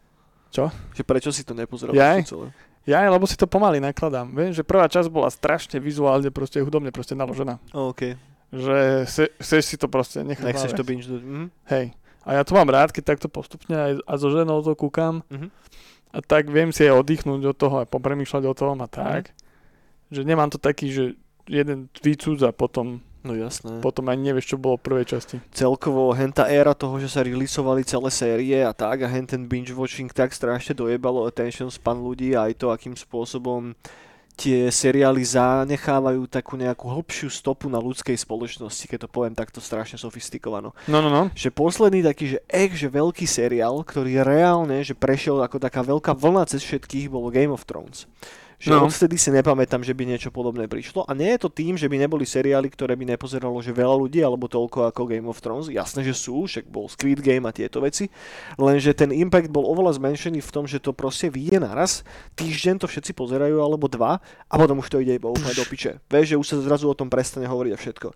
Čo? 0.51 0.75
Že 0.95 1.03
prečo 1.07 1.31
si 1.31 1.47
to 1.47 1.55
nepozrel 1.55 1.95
Jaj? 1.95 2.27
ešte 2.27 2.35
celé? 2.35 2.47
Ja, 2.85 3.07
lebo 3.07 3.25
si 3.31 3.38
to 3.38 3.47
pomaly 3.47 3.79
nakladám. 3.79 4.29
Viem, 4.35 4.51
že 4.51 4.67
prvá 4.67 4.90
časť 4.90 5.09
bola 5.09 5.31
strašne 5.31 5.79
vizuálne, 5.79 6.35
proste 6.35 6.61
hudobne 6.61 6.90
proste 6.90 7.14
naložená. 7.14 7.57
Oh, 7.73 7.95
OK, 7.95 8.19
Že 8.53 9.07
se, 9.07 9.25
chceš 9.40 9.62
si 9.64 9.77
to 9.79 9.87
proste 9.88 10.21
nechať 10.21 10.45
nechceš 10.45 10.73
to 10.75 10.85
binge. 10.85 11.09
Mhm. 11.09 11.49
Hej. 11.71 11.95
A 12.27 12.40
ja 12.40 12.43
to 12.45 12.59
mám 12.59 12.69
rád, 12.69 12.90
keď 12.90 13.17
takto 13.17 13.29
postupne 13.31 13.77
aj 13.77 13.93
a 14.03 14.12
so 14.19 14.35
ženou 14.35 14.67
to 14.67 14.75
kúkam. 14.75 15.23
Mhm. 15.31 15.49
A 16.14 16.19
tak 16.23 16.51
viem 16.51 16.71
si 16.71 16.87
aj 16.87 17.03
oddychnúť 17.03 17.43
od 17.51 17.57
toho 17.59 17.77
a 17.83 17.88
popremýšľať 17.88 18.43
o 18.47 18.55
tom 18.55 18.79
a 18.83 18.88
tak. 18.90 19.35
Že 20.11 20.23
nemám 20.27 20.51
to 20.51 20.59
taký, 20.62 20.90
že 20.90 21.05
jeden 21.51 21.90
výcud 22.05 22.38
a 22.47 22.55
potom, 22.55 23.03
No 23.25 23.33
jasné. 23.33 23.81
potom 23.81 24.13
ani 24.13 24.31
nevieš, 24.31 24.53
čo 24.53 24.57
bolo 24.61 24.77
v 24.77 24.85
prvej 24.85 25.17
časti. 25.17 25.41
celkovo 25.49 26.13
henta 26.13 26.45
éra 26.45 26.77
toho, 26.77 27.01
že 27.01 27.09
sa 27.09 27.25
releaseovali 27.25 27.81
celé 27.89 28.11
série 28.13 28.61
a 28.61 28.77
tak 28.77 29.01
a 29.01 29.09
hen 29.09 29.25
ten 29.25 29.49
binge 29.49 29.73
watching 29.73 30.13
tak 30.13 30.37
strašne 30.37 30.77
dojebalo 30.77 31.25
attention 31.25 31.73
span 31.73 32.05
ľudí 32.05 32.37
a 32.37 32.53
aj 32.53 32.61
to, 32.61 32.69
akým 32.69 32.93
spôsobom 32.93 33.73
tie 34.35 34.67
seriály 34.67 35.23
zanechávajú 35.23 36.27
takú 36.27 36.59
nejakú 36.59 36.91
hlbšiu 36.91 37.31
stopu 37.31 37.71
na 37.71 37.79
ľudskej 37.79 38.19
spoločnosti, 38.19 38.85
keď 38.91 39.07
to 39.07 39.09
poviem 39.09 39.35
takto 39.35 39.63
strašne 39.63 39.95
sofistikovano. 39.95 40.75
No, 40.91 40.99
no, 40.99 41.09
no. 41.09 41.31
Že 41.39 41.55
posledný 41.55 42.03
taký, 42.03 42.35
že 42.35 42.39
ek, 42.51 42.75
že 42.75 42.91
veľký 42.91 43.25
seriál, 43.31 43.79
ktorý 43.87 44.27
reálne, 44.27 44.83
že 44.83 44.99
prešiel 44.99 45.39
ako 45.39 45.63
taká 45.63 45.87
veľká 45.87 46.13
vlna 46.19 46.51
cez 46.51 46.67
všetkých, 46.67 47.09
bolo 47.09 47.31
Game 47.31 47.55
of 47.55 47.63
Thrones. 47.63 48.11
Že 48.64 48.72
No. 48.72 48.88
odvtedy 48.88 49.20
si 49.20 49.29
nepamätám, 49.29 49.85
že 49.85 49.92
by 49.92 50.09
niečo 50.09 50.33
podobné 50.33 50.64
prišlo. 50.64 51.05
A 51.05 51.12
nie 51.12 51.37
je 51.37 51.44
to 51.44 51.53
tým, 51.53 51.77
že 51.77 51.85
by 51.85 52.00
neboli 52.00 52.24
seriály, 52.24 52.72
ktoré 52.72 52.96
by 52.96 53.12
nepozeralo 53.12 53.61
že 53.61 53.77
veľa 53.77 53.92
ľudí, 53.92 54.24
alebo 54.24 54.48
toľko 54.48 54.88
ako 54.88 55.05
Game 55.05 55.29
of 55.29 55.37
Thrones. 55.44 55.68
Jasné, 55.68 56.00
že 56.00 56.16
sú, 56.16 56.48
však 56.48 56.64
bol 56.72 56.88
Squid 56.88 57.20
Game 57.20 57.44
a 57.44 57.53
tieto 57.53 57.85
veci. 57.85 58.09
Lenže 58.57 58.96
ten 58.96 59.12
impact 59.12 59.53
bol 59.53 59.68
oveľa 59.68 60.00
zmenšený 60.00 60.40
v 60.40 60.48
tom, 60.50 60.64
že 60.64 60.81
to 60.81 60.96
proste 60.96 61.29
vyjde 61.29 61.61
naraz, 61.61 62.09
týždeň 62.40 62.81
to 62.81 62.88
všetci 62.88 63.12
pozerajú, 63.12 63.61
alebo 63.61 63.85
dva, 63.85 64.24
a 64.48 64.55
potom 64.57 64.81
už 64.81 64.88
to 64.88 65.05
ide 65.05 65.20
iba 65.20 65.29
úplne 65.29 65.53
do 65.53 65.64
piče. 65.68 66.00
Vieš, 66.09 66.33
že 66.33 66.40
už 66.40 66.46
sa 66.48 66.57
zrazu 66.64 66.88
o 66.88 66.96
tom 66.96 67.12
prestane 67.12 67.44
hovoriť 67.44 67.72
a 67.77 67.79
všetko. 67.79 68.09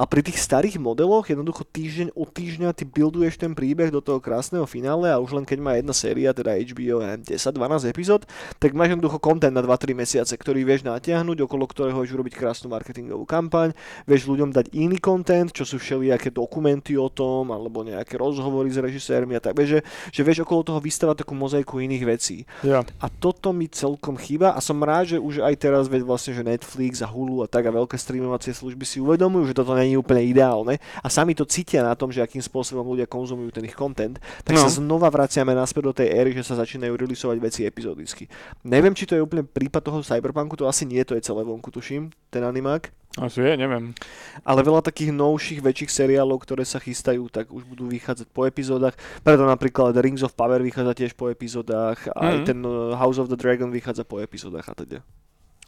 A 0.00 0.02
pri 0.08 0.24
tých 0.24 0.40
starých 0.40 0.80
modeloch 0.80 1.28
jednoducho 1.28 1.68
týždeň 1.68 2.16
od 2.16 2.28
týždňa 2.32 2.72
ty 2.72 2.88
builduješ 2.88 3.36
ten 3.36 3.52
príbeh 3.52 3.92
do 3.92 4.00
toho 4.00 4.16
krásneho 4.16 4.64
finále 4.64 5.12
a 5.12 5.20
už 5.20 5.36
len 5.36 5.44
keď 5.44 5.58
má 5.60 5.76
jedna 5.76 5.92
séria, 5.92 6.32
teda 6.32 6.56
HBO, 6.56 7.04
ja 7.04 7.20
neviem, 7.20 7.36
10-12 7.36 7.92
epizód, 7.92 8.24
tak 8.56 8.72
máš 8.72 8.96
jednoducho 8.96 9.20
content 9.20 9.52
na 9.52 9.60
2-3 9.60 9.89
2-3 9.90 9.98
mesiace, 9.98 10.32
ktorý 10.38 10.62
vieš 10.62 10.86
natiahnuť, 10.86 11.42
okolo 11.44 11.66
ktorého 11.66 11.98
vieš 11.98 12.14
urobiť 12.14 12.34
krásnu 12.38 12.70
marketingovú 12.70 13.26
kampaň, 13.26 13.74
vieš 14.06 14.30
ľuďom 14.30 14.54
dať 14.54 14.70
iný 14.72 15.02
content, 15.02 15.50
čo 15.50 15.66
sú 15.66 15.82
všelijaké 15.82 16.30
dokumenty 16.30 16.94
o 16.94 17.10
tom, 17.10 17.50
alebo 17.50 17.82
nejaké 17.82 18.14
rozhovory 18.14 18.70
s 18.70 18.78
režisérmi 18.78 19.34
a 19.34 19.42
tak, 19.42 19.58
vieš, 19.58 19.80
že, 19.80 19.80
že 20.14 20.22
vieš 20.22 20.46
okolo 20.46 20.62
toho 20.62 20.80
vystavať 20.80 21.26
takú 21.26 21.34
mozaiku 21.34 21.82
iných 21.82 22.04
vecí. 22.06 22.46
Ja. 22.62 22.86
A 23.02 23.06
toto 23.10 23.50
mi 23.50 23.66
celkom 23.66 24.14
chýba 24.14 24.54
a 24.54 24.60
som 24.62 24.78
rád, 24.80 25.16
že 25.16 25.18
už 25.18 25.42
aj 25.42 25.54
teraz 25.58 25.84
veď 25.90 26.06
vlastne, 26.06 26.32
že 26.36 26.46
Netflix 26.46 27.02
a 27.02 27.08
Hulu 27.10 27.42
a 27.42 27.48
tak 27.50 27.66
a 27.66 27.74
veľké 27.74 27.98
streamovacie 27.98 28.54
služby 28.54 28.84
si 28.86 29.02
uvedomujú, 29.02 29.50
že 29.50 29.56
toto 29.58 29.74
nie 29.74 29.96
je 29.96 30.00
úplne 30.00 30.22
ideálne 30.22 30.78
a 31.02 31.08
sami 31.10 31.34
to 31.34 31.42
cítia 31.42 31.82
na 31.82 31.98
tom, 31.98 32.14
že 32.14 32.22
akým 32.22 32.40
spôsobom 32.40 32.86
ľudia 32.86 33.10
konzumujú 33.10 33.50
ten 33.50 33.66
ich 33.66 33.74
content, 33.74 34.16
tak 34.46 34.54
No. 34.60 34.66
sa 34.66 34.70
znova 34.76 35.08
vraciame 35.08 35.56
naspäť 35.56 35.82
do 35.88 35.94
tej 35.96 36.12
éry, 36.12 36.30
že 36.36 36.44
sa 36.44 36.58
začínajú 36.58 36.92
releaseovať 36.92 37.38
veci 37.40 37.60
epizodicky. 37.64 38.28
Neviem, 38.60 38.92
či 38.92 39.08
to 39.08 39.16
je 39.16 39.24
úplne 39.24 39.40
prípad 39.70 39.86
toho 39.86 40.02
Cyberpunku, 40.02 40.58
to 40.58 40.66
asi 40.66 40.82
nie, 40.82 40.98
to 41.06 41.14
je 41.14 41.22
celé 41.22 41.46
vonku, 41.46 41.70
tuším, 41.70 42.10
ten 42.26 42.42
animák. 42.42 42.90
Asi 43.22 43.38
je, 43.38 43.54
neviem. 43.54 43.94
Ale 44.42 44.62
veľa 44.62 44.82
takých 44.82 45.14
novších, 45.14 45.62
väčších 45.62 45.90
seriálov, 45.90 46.42
ktoré 46.42 46.66
sa 46.66 46.82
chystajú, 46.82 47.30
tak 47.30 47.50
už 47.50 47.62
budú 47.64 47.86
vychádzať 47.86 48.26
po 48.30 48.46
epizódach. 48.46 48.98
Preto 49.22 49.46
napríklad 49.46 49.94
Rings 49.94 50.22
of 50.22 50.34
Power 50.34 50.58
vychádza 50.58 50.94
tiež 50.94 51.14
po 51.14 51.30
epizódach, 51.30 52.10
aj 52.10 52.34
Mhm. 52.42 52.44
ten 52.46 52.58
uh, 52.62 52.94
House 52.94 53.22
of 53.22 53.30
the 53.30 53.38
Dragon 53.38 53.70
vychádza 53.70 54.02
po 54.02 54.18
epizódach 54.18 54.66
a 54.66 54.74
teda. 54.74 55.02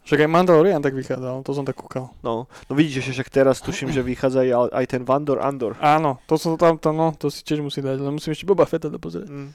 Však 0.03 0.19
aj 0.19 0.31
Mandalorian 0.35 0.83
tak 0.83 0.99
vychádzal, 0.99 1.47
to 1.47 1.55
som 1.55 1.63
tak 1.63 1.79
kúkal. 1.79 2.11
No, 2.27 2.51
no 2.67 2.73
vidíš, 2.75 3.07
že 3.07 3.23
však 3.23 3.31
teraz 3.31 3.63
tuším, 3.63 3.95
že 3.95 4.03
vychádza 4.03 4.43
aj, 4.43 4.75
aj 4.75 4.87
ten 4.91 5.03
Vandor 5.07 5.39
Andor. 5.39 5.79
Áno, 5.79 6.19
to 6.27 6.35
som 6.35 6.59
tam, 6.59 6.75
tam, 6.75 6.99
no, 6.99 7.15
to 7.15 7.31
si 7.31 7.47
tiež 7.47 7.63
musí 7.63 7.79
dať, 7.79 8.03
ale 8.03 8.11
musím 8.11 8.35
ešte 8.35 8.43
Boba 8.43 8.67
Fetta 8.67 8.91
dopozrieť. 8.91 9.31
Mm. 9.31 9.51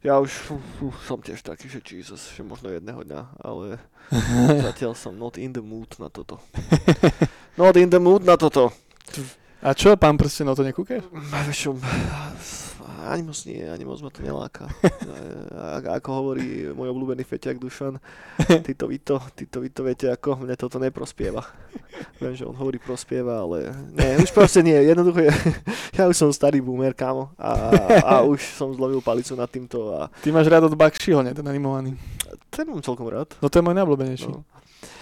Ja 0.00 0.16
už 0.16 0.56
uf, 0.56 0.64
uf, 0.80 0.96
som 1.04 1.20
tiež 1.20 1.44
taký, 1.44 1.68
že 1.68 1.84
Jesus, 1.84 2.32
že 2.32 2.40
možno 2.40 2.72
jedného 2.72 3.04
dňa, 3.04 3.20
ale 3.36 3.76
zatiaľ 4.64 4.96
som 4.96 5.12
not 5.12 5.36
in 5.36 5.52
the 5.52 5.60
mood 5.60 5.92
na 6.00 6.08
toto. 6.08 6.40
Not 7.60 7.76
in 7.76 7.92
the 7.92 8.00
mood 8.00 8.24
na 8.24 8.40
toto. 8.40 8.72
A 9.60 9.76
čo, 9.76 9.92
pán 10.00 10.16
prstenov, 10.16 10.56
to 10.56 10.64
nekúkaš? 10.64 11.04
Vieš 11.44 11.58
čo, 11.60 11.70
ani 13.10 13.22
moc 13.22 13.38
nie, 13.46 13.62
ani 13.64 13.84
moc 13.84 13.98
ma 14.02 14.10
to 14.10 14.20
neláka. 14.22 14.66
A, 15.54 15.80
ako 16.00 16.08
hovorí 16.10 16.70
môj 16.72 16.90
obľúbený 16.90 17.22
feťak 17.24 17.60
Dušan, 17.60 17.98
ty 18.66 18.72
to, 18.74 18.88
vy 18.90 18.98
to, 19.00 19.16
ty 19.36 19.44
to, 19.46 19.60
vy 19.62 19.68
to 19.70 19.80
viete 19.86 20.06
ako, 20.08 20.40
mne 20.42 20.54
toto 20.58 20.80
neprospieva. 20.80 21.44
Viem, 22.18 22.34
že 22.36 22.44
on 22.48 22.56
hovorí 22.56 22.80
prospieva, 22.80 23.44
ale 23.44 23.72
nie, 23.92 24.24
už 24.24 24.30
proste 24.32 24.64
nie, 24.64 24.76
jednoducho, 24.76 25.20
je, 25.26 25.32
ja 25.98 26.08
už 26.08 26.16
som 26.16 26.30
starý 26.32 26.58
boomer, 26.64 26.96
kámo, 26.96 27.32
a, 27.36 27.50
a 28.00 28.12
už 28.24 28.40
som 28.56 28.72
zlomil 28.72 29.04
palicu 29.04 29.36
nad 29.36 29.48
týmto 29.48 29.92
a 29.94 30.08
Ty 30.20 30.32
máš 30.32 30.48
rád 30.48 30.66
od 30.66 30.74
Bakshiho, 30.78 31.20
ne, 31.20 31.34
ten 31.34 31.46
animovaný. 31.46 31.96
ten 32.48 32.68
mám 32.68 32.80
celkom 32.80 33.08
rád. 33.08 33.34
No 33.42 33.48
to 33.48 33.58
je 33.60 33.64
môj 33.64 33.76
najobľúbenejší. 33.76 34.30
No. 34.30 34.42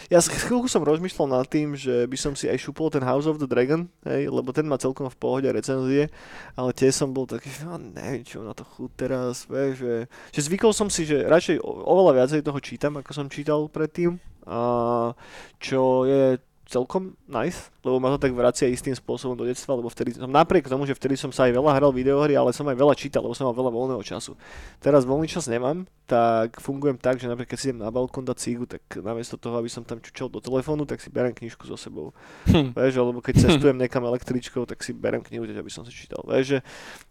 Ja 0.08 0.24
chvíľku 0.24 0.72
som 0.72 0.88
rozmýšľal 0.88 1.28
nad 1.28 1.44
tým, 1.44 1.76
že 1.76 2.08
by 2.08 2.16
som 2.16 2.32
si 2.32 2.48
aj 2.48 2.56
šupol 2.64 2.88
ten 2.88 3.04
House 3.04 3.28
of 3.28 3.36
the 3.36 3.44
Dragon, 3.44 3.92
hej, 4.08 4.32
lebo 4.32 4.56
ten 4.56 4.64
má 4.64 4.80
celkom 4.80 5.04
v 5.12 5.20
pohode 5.20 5.44
recenzie, 5.52 6.08
ale 6.56 6.72
tiež 6.72 6.96
som 6.96 7.12
bol 7.12 7.28
taký, 7.28 7.52
že 7.52 7.68
no, 7.68 7.76
neviem, 7.76 8.24
čo 8.24 8.40
na 8.40 8.56
to 8.56 8.64
chuť 8.64 8.90
teraz, 8.96 9.44
vieš, 9.44 9.84
že, 9.84 9.94
že 10.32 10.40
zvykol 10.48 10.72
som 10.72 10.88
si, 10.88 11.04
že 11.04 11.28
radšej 11.28 11.60
oveľa 11.60 12.24
viacej 12.24 12.40
toho 12.40 12.56
čítam, 12.56 12.96
ako 12.96 13.10
som 13.12 13.28
čítal 13.28 13.68
predtým, 13.68 14.16
a 14.48 15.12
čo 15.60 16.08
je 16.08 16.40
celkom 16.64 17.12
nice, 17.28 17.68
lebo 17.84 18.00
ma 18.00 18.08
to 18.16 18.24
tak 18.24 18.32
vracia 18.32 18.64
istým 18.64 18.96
spôsobom 18.96 19.36
do 19.36 19.44
detstva, 19.44 19.76
lebo 19.76 19.92
vtedy 19.92 20.16
som 20.16 20.32
napriek 20.32 20.72
tomu, 20.72 20.88
že 20.88 20.96
vtedy 20.96 21.20
som 21.20 21.28
sa 21.28 21.48
aj 21.48 21.52
veľa 21.52 21.76
hral 21.76 21.92
videohry, 21.92 22.32
ale 22.32 22.56
som 22.56 22.64
aj 22.64 22.80
veľa 22.80 22.96
čítal, 22.96 23.20
lebo 23.24 23.36
som 23.36 23.44
mal 23.44 23.56
veľa 23.56 23.72
voľného 23.76 24.00
času. 24.00 24.40
Teraz 24.80 25.04
voľný 25.04 25.28
čas 25.28 25.52
nemám, 25.52 25.84
tak 26.08 26.64
fungujem 26.64 26.96
tak, 26.96 27.20
že 27.20 27.28
napríklad 27.28 27.52
keď 27.52 27.58
si 27.60 27.68
idem 27.68 27.84
na 27.84 27.92
balkón 27.92 28.24
dať 28.24 28.40
cigu, 28.40 28.64
tak 28.64 28.80
namiesto 29.04 29.36
toho, 29.36 29.60
aby 29.60 29.68
som 29.68 29.84
tam 29.84 30.00
čučal 30.00 30.32
do 30.32 30.40
telefónu, 30.40 30.88
tak 30.88 31.04
si 31.04 31.12
berem 31.12 31.36
knižku 31.36 31.68
so 31.68 31.76
sebou. 31.76 32.16
Hm. 32.48 32.72
Vieš, 32.72 32.96
alebo 32.96 33.20
keď 33.20 33.44
cestujem 33.44 33.76
niekam 33.84 34.00
električkou, 34.08 34.64
tak 34.64 34.80
si 34.80 34.96
berem 34.96 35.20
knihu, 35.20 35.44
aby 35.44 35.68
som 35.68 35.84
si 35.84 35.92
čítal. 35.92 36.24
Vieš, 36.24 36.56
že, 36.56 36.58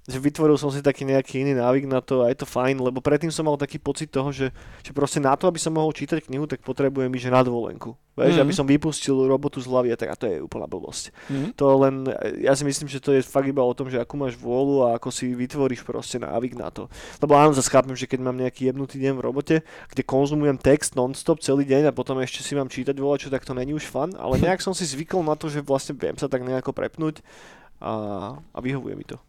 že 0.10 0.18
vytvoril 0.18 0.58
som 0.58 0.74
si 0.74 0.82
taký 0.82 1.06
nejaký 1.06 1.46
iný 1.46 1.54
návyk 1.62 1.86
na 1.86 2.02
to 2.02 2.26
a 2.26 2.34
je 2.34 2.42
to 2.42 2.50
fajn, 2.50 2.82
lebo 2.82 2.98
predtým 2.98 3.30
som 3.30 3.46
mal 3.46 3.54
taký 3.54 3.78
pocit 3.78 4.10
toho, 4.10 4.34
že, 4.34 4.50
že 4.82 4.92
proste 4.98 5.22
na 5.22 5.38
to, 5.38 5.46
aby 5.46 5.62
som 5.62 5.70
mohol 5.78 5.94
čítať 5.94 6.26
knihu, 6.26 6.50
tak 6.50 6.66
potrebujem 6.66 7.14
ísť 7.14 7.30
že 7.30 7.32
na 7.32 7.46
dovolenku. 7.46 7.94
Vieš, 8.18 8.42
Mhm. 8.42 8.44
aby 8.50 8.54
som 8.58 8.66
vypustil 8.66 9.14
robotu 9.30 9.62
z 9.62 9.70
hlavy 9.70 9.94
a 9.94 9.98
tak 10.00 10.10
a 10.10 10.18
to 10.18 10.26
je 10.26 10.42
úplná 10.42 10.66
blbosť. 10.66 11.14
Mhm. 11.30 11.48
To 11.54 11.66
len, 11.78 11.96
ja 12.42 12.58
si 12.58 12.66
myslím, 12.66 12.90
že 12.90 12.98
to 12.98 13.14
je 13.14 13.22
fakt 13.22 13.46
iba 13.46 13.62
o 13.62 13.78
tom, 13.78 13.94
že 13.94 14.02
akú 14.02 14.18
máš 14.18 14.34
vôľu 14.34 14.90
a 14.90 14.98
ako 14.98 15.14
si 15.14 15.38
vytvoríš 15.38 15.86
proste 15.86 16.18
návyk 16.18 16.58
na 16.58 16.74
to. 16.74 16.90
Lebo 17.22 17.38
áno, 17.38 17.54
zase 17.54 17.70
chápem, 17.70 17.94
že 17.94 18.10
keď 18.10 18.26
mám 18.26 18.42
nejaký 18.42 18.74
jebnutý 18.88 19.04
deň 19.04 19.14
v 19.20 19.22
robote, 19.22 19.56
kde 19.92 20.02
konzumujem 20.08 20.56
text 20.56 20.96
non-stop 20.96 21.44
celý 21.44 21.68
deň 21.68 21.92
a 21.92 21.96
potom 21.96 22.16
ešte 22.24 22.40
si 22.40 22.56
mám 22.56 22.72
čítať 22.72 22.96
volačo, 22.96 23.28
tak 23.28 23.44
to 23.44 23.52
není 23.52 23.76
už 23.76 23.84
fun, 23.84 24.16
ale 24.16 24.40
nejak 24.48 24.64
som 24.64 24.72
si 24.72 24.88
zvykol 24.88 25.28
na 25.28 25.36
to, 25.36 25.52
že 25.52 25.60
vlastne 25.60 26.00
viem 26.00 26.16
sa 26.16 26.32
tak 26.32 26.48
nejako 26.48 26.72
prepnúť 26.72 27.20
a, 27.84 27.92
a 28.40 28.58
vyhovuje 28.64 28.96
mi 28.96 29.04
to. 29.04 29.20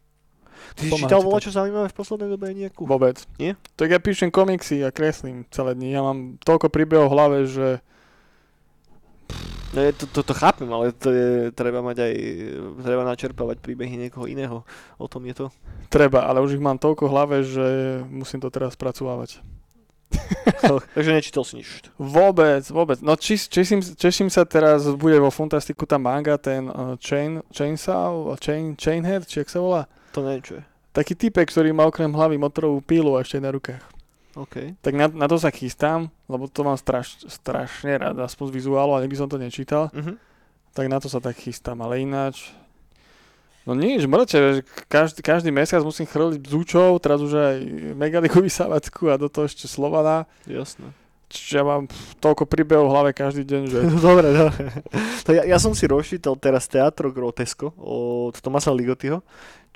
Ty 0.75 0.91
si 0.91 0.95
čítal 0.95 1.23
ti 1.23 1.25
to. 1.27 1.29
volačo 1.31 1.51
zaujímavé 1.51 1.87
v 1.91 1.99
poslednej 1.99 2.29
dobe 2.35 2.51
nejakú? 2.51 2.83
Vôbec. 2.87 3.23
Nie? 3.39 3.55
Tak 3.79 3.95
ja 3.95 3.99
píšem 4.03 4.31
komiksy 4.31 4.83
a 4.83 4.91
kreslím 4.91 5.47
celé 5.55 5.79
dni. 5.79 5.95
Ja 5.95 6.03
mám 6.03 6.35
toľko 6.43 6.67
príbehov 6.67 7.11
v 7.11 7.15
hlave, 7.15 7.39
že 7.47 7.79
No, 9.69 9.85
je 9.85 9.93
to, 9.93 10.05
to, 10.09 10.21
to 10.25 10.35
chápem, 10.35 10.69
ale 10.73 10.97
to 10.97 11.13
je, 11.13 11.29
treba 11.53 11.85
mať 11.85 11.97
aj, 12.01 12.15
treba 12.81 13.05
načerpávať 13.05 13.61
príbehy 13.61 14.01
niekoho 14.01 14.25
iného. 14.25 14.65
O 14.97 15.07
tom 15.13 15.29
je 15.29 15.45
to. 15.45 15.47
treba, 15.93 16.25
ale 16.25 16.41
už 16.41 16.57
ich 16.57 16.65
mám 16.65 16.81
toľko 16.81 17.05
v 17.05 17.13
hlave, 17.13 17.37
že 17.45 17.67
musím 18.09 18.41
to 18.41 18.49
teraz 18.49 18.81
spracovávať. 18.81 19.45
Takže 20.97 21.13
nečítal 21.13 21.45
si 21.45 21.61
nič. 21.61 21.85
Vôbec, 22.01 22.65
vôbec. 22.73 22.99
No 23.05 23.13
či, 23.21 23.37
češím, 23.37 23.85
češím 23.85 24.33
sa 24.33 24.49
teraz, 24.49 24.89
bude 24.97 25.21
vo 25.21 25.29
Fantastiku 25.29 25.85
tá 25.85 26.01
manga, 26.01 26.41
ten 26.41 26.73
uh, 26.73 26.97
Chain, 26.97 27.45
Chainsaw, 27.53 28.33
Chain, 28.41 28.73
Chainhead, 28.73 29.29
či 29.29 29.45
jak 29.45 29.53
sa 29.53 29.61
volá? 29.61 29.85
To 30.17 30.25
neviem, 30.25 30.45
čo 30.45 30.55
je. 30.57 30.65
Taký 30.97 31.13
typek, 31.13 31.45
ktorý 31.53 31.77
má 31.77 31.85
okrem 31.85 32.09
hlavy 32.09 32.41
motorovú 32.41 32.81
pílu 32.81 33.15
a 33.15 33.23
ešte 33.23 33.37
na 33.37 33.53
rukách. 33.53 33.98
OK. 34.39 34.79
Tak 34.79 34.95
na, 34.95 35.11
na 35.11 35.27
to 35.27 35.35
sa 35.35 35.51
chystám, 35.51 36.07
lebo 36.31 36.47
to 36.47 36.63
mám 36.63 36.79
straš, 36.79 37.27
strašne 37.27 37.99
rád, 37.99 38.23
aspoň 38.23 38.55
z 38.55 38.57
vizuálu, 38.63 38.95
ale 38.95 39.11
by 39.11 39.19
som 39.19 39.27
to 39.27 39.35
nečítal. 39.35 39.91
Mhm. 39.91 40.15
Tak 40.77 40.87
na 40.87 41.03
to 41.03 41.11
sa 41.11 41.19
tak 41.19 41.35
chystám, 41.35 41.83
ale 41.83 42.07
ináč... 42.07 42.55
No 43.69 43.77
nič, 43.77 44.09
že 44.09 44.65
každý, 44.89 45.21
každý 45.21 45.53
mesiac 45.53 45.85
musím 45.85 46.09
chrliť 46.09 46.41
zúčov, 46.41 47.05
teraz 47.05 47.21
už 47.21 47.37
aj 47.37 47.57
megaliku 48.01 48.41
vysávacku 48.41 49.13
a 49.13 49.21
do 49.21 49.29
toho 49.29 49.45
ešte 49.45 49.69
Slovana. 49.69 50.25
Jasné. 50.49 50.89
Čiže 51.29 51.61
ja 51.61 51.65
mám 51.65 51.85
toľko 52.25 52.49
príbehov 52.49 52.89
v 52.89 52.93
hlave 52.97 53.11
každý 53.13 53.45
deň, 53.45 53.63
že... 53.69 53.79
dobre, 54.09 54.33
dobre. 54.33 54.73
To 55.29 55.37
ja, 55.37 55.45
ja 55.45 55.59
som 55.61 55.77
si 55.77 55.85
rozčítal 55.85 56.41
teraz 56.41 56.65
Teatro 56.65 57.13
Grotesco 57.13 57.77
od 57.77 58.33
Tomasa 58.41 58.73
Ligotyho, 58.73 59.21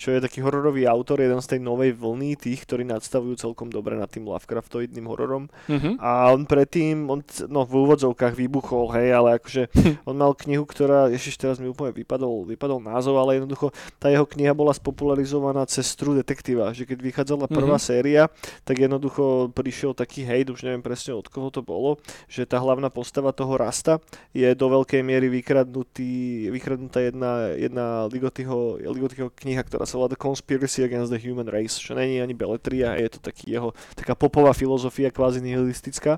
čo 0.02 0.10
je 0.10 0.18
taký 0.18 0.42
hororový 0.42 0.90
autor, 0.90 1.22
jeden 1.22 1.38
z 1.38 1.54
tej 1.54 1.60
novej 1.62 1.94
vlny, 1.94 2.34
tých, 2.34 2.66
ktorí 2.66 2.82
nadstavujú 2.82 3.38
celkom 3.38 3.70
dobre 3.70 3.94
nad 3.94 4.10
tým 4.10 4.26
Lovecraftoidným 4.26 5.06
hororom. 5.06 5.46
Mhm. 5.70 6.02
A 6.02 6.34
on 6.34 6.42
predtým, 6.42 7.06
on, 7.06 7.22
no 7.46 7.62
v 7.62 7.86
úvodzovkách 7.86 8.34
vybuchol, 8.34 8.90
hej, 8.98 9.14
ale 9.14 9.38
akože 9.38 9.70
on 10.10 10.18
mal 10.18 10.34
knihu, 10.34 10.66
ktorá, 10.66 11.06
ešte 11.06 11.46
teraz 11.46 11.62
mi 11.62 11.70
úplne 11.70 11.94
vypadol, 11.94 12.50
vypadol 12.50 12.82
názov, 12.82 13.14
ale 13.22 13.38
jednoducho 13.38 13.70
tá 14.02 14.10
jeho 14.10 14.26
kniha 14.26 14.50
bola 14.58 14.74
spopularizovaná 14.74 15.62
cez 15.70 15.86
True 15.94 16.18
Detektíva, 16.18 16.74
že 16.74 16.82
keď 16.82 16.98
vychádzala 16.98 17.46
prvá 17.46 17.78
Mhm. 17.78 17.86
séria, 17.86 18.26
tak 18.66 18.82
jednoducho 18.82 19.54
prišiel 19.54 19.94
taký 19.94 20.26
hejt, 20.26 20.50
už 20.50 20.66
neviem 20.66 20.82
presne 20.82 21.14
od 21.14 21.30
koho 21.30 21.54
to 21.54 21.62
bolo, 21.62 22.02
že 22.26 22.42
tá 22.42 22.58
hlavná 22.58 22.90
postava 22.90 23.30
toho 23.30 23.54
Rasta 23.54 24.02
je 24.34 24.50
do 24.58 24.66
veľkej 24.66 25.04
miery 25.06 25.30
vykradnutý, 25.30 26.48
vykradnutá 26.50 26.98
jedna, 27.04 27.54
jedna 27.54 27.86
Ligotyho, 28.10 28.80
Ligotyho 28.80 29.30
kniha, 29.30 29.62
ktorá 29.62 29.84
sa 29.92 30.00
volá 30.00 30.08
The 30.08 30.16
Conspiracy 30.16 30.80
Against 30.80 31.12
the 31.12 31.20
Human 31.20 31.44
Race, 31.52 31.76
čo 31.76 31.92
není 31.92 32.16
ani 32.24 32.32
beletria, 32.32 32.96
je 32.96 33.12
to 33.12 33.18
taký 33.20 33.52
jeho 33.52 33.76
taká 33.92 34.16
popová 34.16 34.56
filozofia, 34.56 35.12
kvázi 35.12 35.44
nihilistická. 35.44 36.16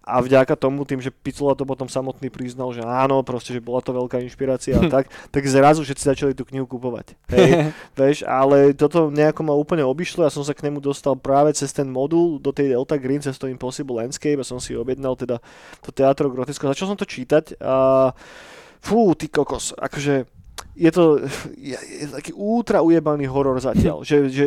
A 0.00 0.24
vďaka 0.24 0.56
tomu, 0.56 0.88
tým, 0.88 1.04
že 1.04 1.12
Picula 1.12 1.52
to 1.52 1.68
potom 1.68 1.84
samotný 1.84 2.32
priznal, 2.32 2.72
že 2.72 2.80
áno, 2.80 3.20
proste, 3.20 3.52
že 3.52 3.60
bola 3.60 3.84
to 3.84 3.92
veľká 3.92 4.24
inšpirácia 4.24 4.80
a 4.80 4.88
tak, 4.94 5.12
tak 5.28 5.42
zrazu 5.44 5.84
všetci 5.84 6.04
začali 6.08 6.32
tú 6.32 6.48
knihu 6.48 6.64
kupovať. 6.64 7.12
Hej, 7.28 7.76
vieš, 8.00 8.24
ale 8.24 8.72
toto 8.72 9.12
nejako 9.12 9.44
ma 9.44 9.52
úplne 9.52 9.84
obišlo, 9.84 10.24
ja 10.24 10.32
som 10.32 10.40
sa 10.40 10.56
k 10.56 10.64
nemu 10.64 10.80
dostal 10.80 11.12
práve 11.20 11.52
cez 11.52 11.68
ten 11.76 11.84
modul 11.84 12.40
do 12.40 12.48
tej 12.48 12.72
Delta 12.72 12.96
Green, 12.96 13.20
cez 13.20 13.36
to 13.36 13.44
Impossible 13.52 14.00
Landscape 14.00 14.40
a 14.40 14.46
som 14.46 14.56
si 14.56 14.72
objednal 14.72 15.12
teda 15.20 15.36
to 15.84 15.92
Teatro 15.92 16.32
Grotesko. 16.32 16.72
Začal 16.72 16.96
som 16.96 16.98
to 16.98 17.04
čítať 17.04 17.60
a 17.60 18.10
fú, 18.80 19.12
ty 19.12 19.28
kokos, 19.28 19.76
akože 19.76 20.39
je 20.80 20.90
to 20.90 21.04
je, 21.60 21.76
je 21.76 22.06
taký 22.08 22.32
ultra 22.32 22.80
ujebaný 22.80 23.28
horor 23.28 23.60
zatiaľ, 23.60 24.00
že, 24.00 24.32
že 24.32 24.46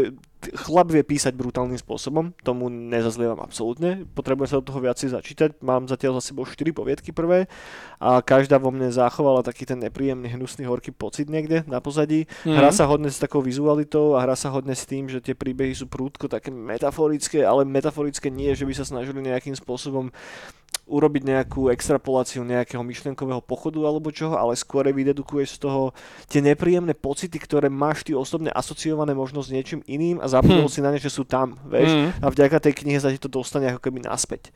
chlap 0.52 0.92
vie 0.92 1.04
písať 1.06 1.32
brutálnym 1.38 1.80
spôsobom, 1.80 2.36
tomu 2.44 2.68
nezazlievam 2.68 3.40
absolútne, 3.40 4.04
potrebujem 4.12 4.50
sa 4.50 4.60
do 4.60 4.68
toho 4.68 4.84
viacej 4.84 5.16
začítať, 5.16 5.50
mám 5.64 5.88
zatiaľ 5.88 6.20
za 6.20 6.34
sebou 6.34 6.44
4 6.44 6.76
poviedky 6.76 7.16
prvé 7.16 7.48
a 8.04 8.20
každá 8.20 8.60
vo 8.60 8.74
mne 8.74 8.92
zachovala 8.92 9.46
taký 9.46 9.64
ten 9.64 9.80
nepríjemný, 9.80 10.28
hnusný, 10.36 10.68
horký 10.68 10.92
pocit 10.92 11.32
niekde 11.32 11.64
na 11.66 11.80
pozadí. 11.80 12.28
Mhm. 12.44 12.56
Hrá 12.58 12.70
sa 12.76 12.90
hodne 12.90 13.08
s 13.08 13.22
takou 13.22 13.40
vizualitou 13.40 14.20
a 14.20 14.24
hrá 14.24 14.36
sa 14.36 14.52
hodne 14.52 14.76
s 14.76 14.84
tým, 14.84 15.08
že 15.08 15.24
tie 15.24 15.38
príbehy 15.38 15.72
sú 15.72 15.88
prúdko 15.88 16.28
také 16.28 16.52
metaforické, 16.52 17.46
ale 17.48 17.64
metaforické 17.64 18.28
nie, 18.28 18.52
že 18.58 18.68
by 18.68 18.74
sa 18.76 18.86
snažili 18.88 19.24
nejakým 19.24 19.56
spôsobom 19.56 20.12
urobiť 20.84 21.24
nejakú 21.24 21.72
extrapoláciu 21.72 22.44
nejakého 22.44 22.84
myšlienkového 22.84 23.40
pochodu 23.40 23.80
alebo 23.88 24.12
čoho, 24.12 24.36
ale 24.36 24.60
skôr 24.60 24.84
vydedukuješ 24.84 25.56
z 25.56 25.60
toho 25.64 25.96
tie 26.28 26.44
nepríjemné 26.44 26.92
pocity, 26.92 27.40
ktoré 27.40 27.72
máš 27.72 28.04
ty 28.04 28.12
osobne 28.12 28.52
asociované 28.52 29.16
možno 29.16 29.40
s 29.40 29.48
niečím 29.48 29.80
iným 29.88 30.20
a 30.20 30.28
zabudol 30.34 30.66
Hm. 30.66 30.74
si 30.74 30.80
na 30.82 30.90
ne, 30.90 30.98
že 30.98 31.08
sú 31.08 31.22
tam, 31.24 31.54
vieš. 31.70 31.94
Mm. 31.94 32.10
A 32.18 32.26
vďaka 32.28 32.58
tej 32.58 32.74
knihe 32.74 32.98
sa 32.98 33.14
ti 33.14 33.22
to 33.22 33.30
dostane 33.30 33.70
ako 33.70 33.78
keby 33.80 34.02
naspäť. 34.02 34.50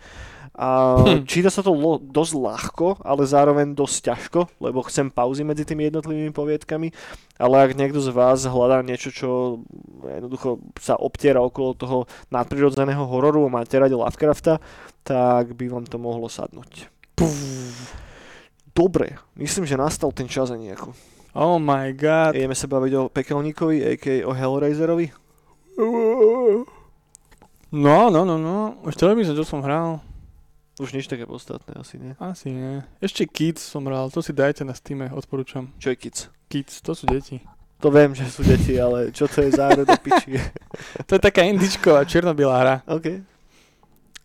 A 0.58 0.98
Hm. 0.98 1.30
číta 1.30 1.54
sa 1.54 1.62
to 1.62 1.70
lo- 1.70 2.02
dosť 2.02 2.34
ľahko, 2.34 2.88
ale 3.06 3.30
zároveň 3.30 3.78
dosť 3.78 3.98
ťažko, 4.10 4.40
lebo 4.58 4.82
chcem 4.82 5.06
pauzy 5.08 5.46
medzi 5.46 5.62
tými 5.62 5.86
jednotlivými 5.86 6.34
poviedkami, 6.34 6.90
ale 7.38 7.56
ak 7.62 7.78
niekto 7.78 8.02
z 8.02 8.10
vás 8.10 8.42
hľadá 8.42 8.82
niečo, 8.82 9.14
čo 9.14 9.30
jednoducho 10.02 10.58
sa 10.82 10.98
obtiera 10.98 11.38
okolo 11.40 11.78
toho 11.78 11.98
nadprirodzeného 12.28 13.06
hororu 13.06 13.46
a 13.46 13.54
máte 13.54 13.78
radi 13.78 13.94
Lovecrafta, 13.94 14.58
tak 15.06 15.54
by 15.54 15.70
vám 15.70 15.86
to 15.86 16.02
mohlo 16.02 16.26
sadnúť. 16.26 16.90
Dobre, 18.74 19.18
myslím, 19.36 19.66
že 19.66 19.74
nastal 19.74 20.10
ten 20.10 20.26
čas 20.26 20.50
nejako. 20.50 20.94
Oh 21.34 21.58
my 21.58 21.94
god. 21.94 22.34
Ideme 22.34 22.54
sa 22.54 22.66
baviť 22.66 22.92
o 22.94 23.10
pekelníkovi, 23.10 23.78
a.k.a. 23.84 24.26
o 24.26 24.34
Hellraiserovi. 24.34 25.14
No, 27.72 28.10
no, 28.10 28.22
no, 28.26 28.36
no. 28.38 28.82
Už 28.82 28.98
by 28.98 29.22
čo 29.22 29.46
som 29.46 29.62
hral. 29.62 30.02
Už 30.78 30.94
nič 30.94 31.10
také 31.10 31.26
podstatné 31.26 31.74
asi, 31.74 31.98
nie? 31.98 32.14
Asi 32.22 32.54
nie. 32.54 32.86
Ešte 33.02 33.26
Kids 33.26 33.66
som 33.66 33.82
hral, 33.90 34.14
to 34.14 34.22
si 34.22 34.30
dajte 34.30 34.62
na 34.62 34.78
Steam, 34.78 35.02
odporúčam. 35.10 35.74
Čo 35.82 35.90
je 35.94 35.98
kids? 35.98 36.20
Kids, 36.54 36.86
to 36.86 36.94
sú 36.94 37.10
deti. 37.10 37.42
To 37.82 37.90
viem, 37.90 38.14
že 38.14 38.30
sú 38.30 38.46
deti, 38.46 38.78
ale 38.78 39.10
čo 39.10 39.26
to 39.30 39.42
je 39.42 39.54
za 39.54 39.74
do 39.74 39.86
piči? 39.86 40.38
To 41.10 41.18
je 41.18 41.22
taká 41.22 41.46
indičková, 41.46 42.06
čierno-biela 42.06 42.58
hra. 42.58 42.76
OK. 42.90 43.26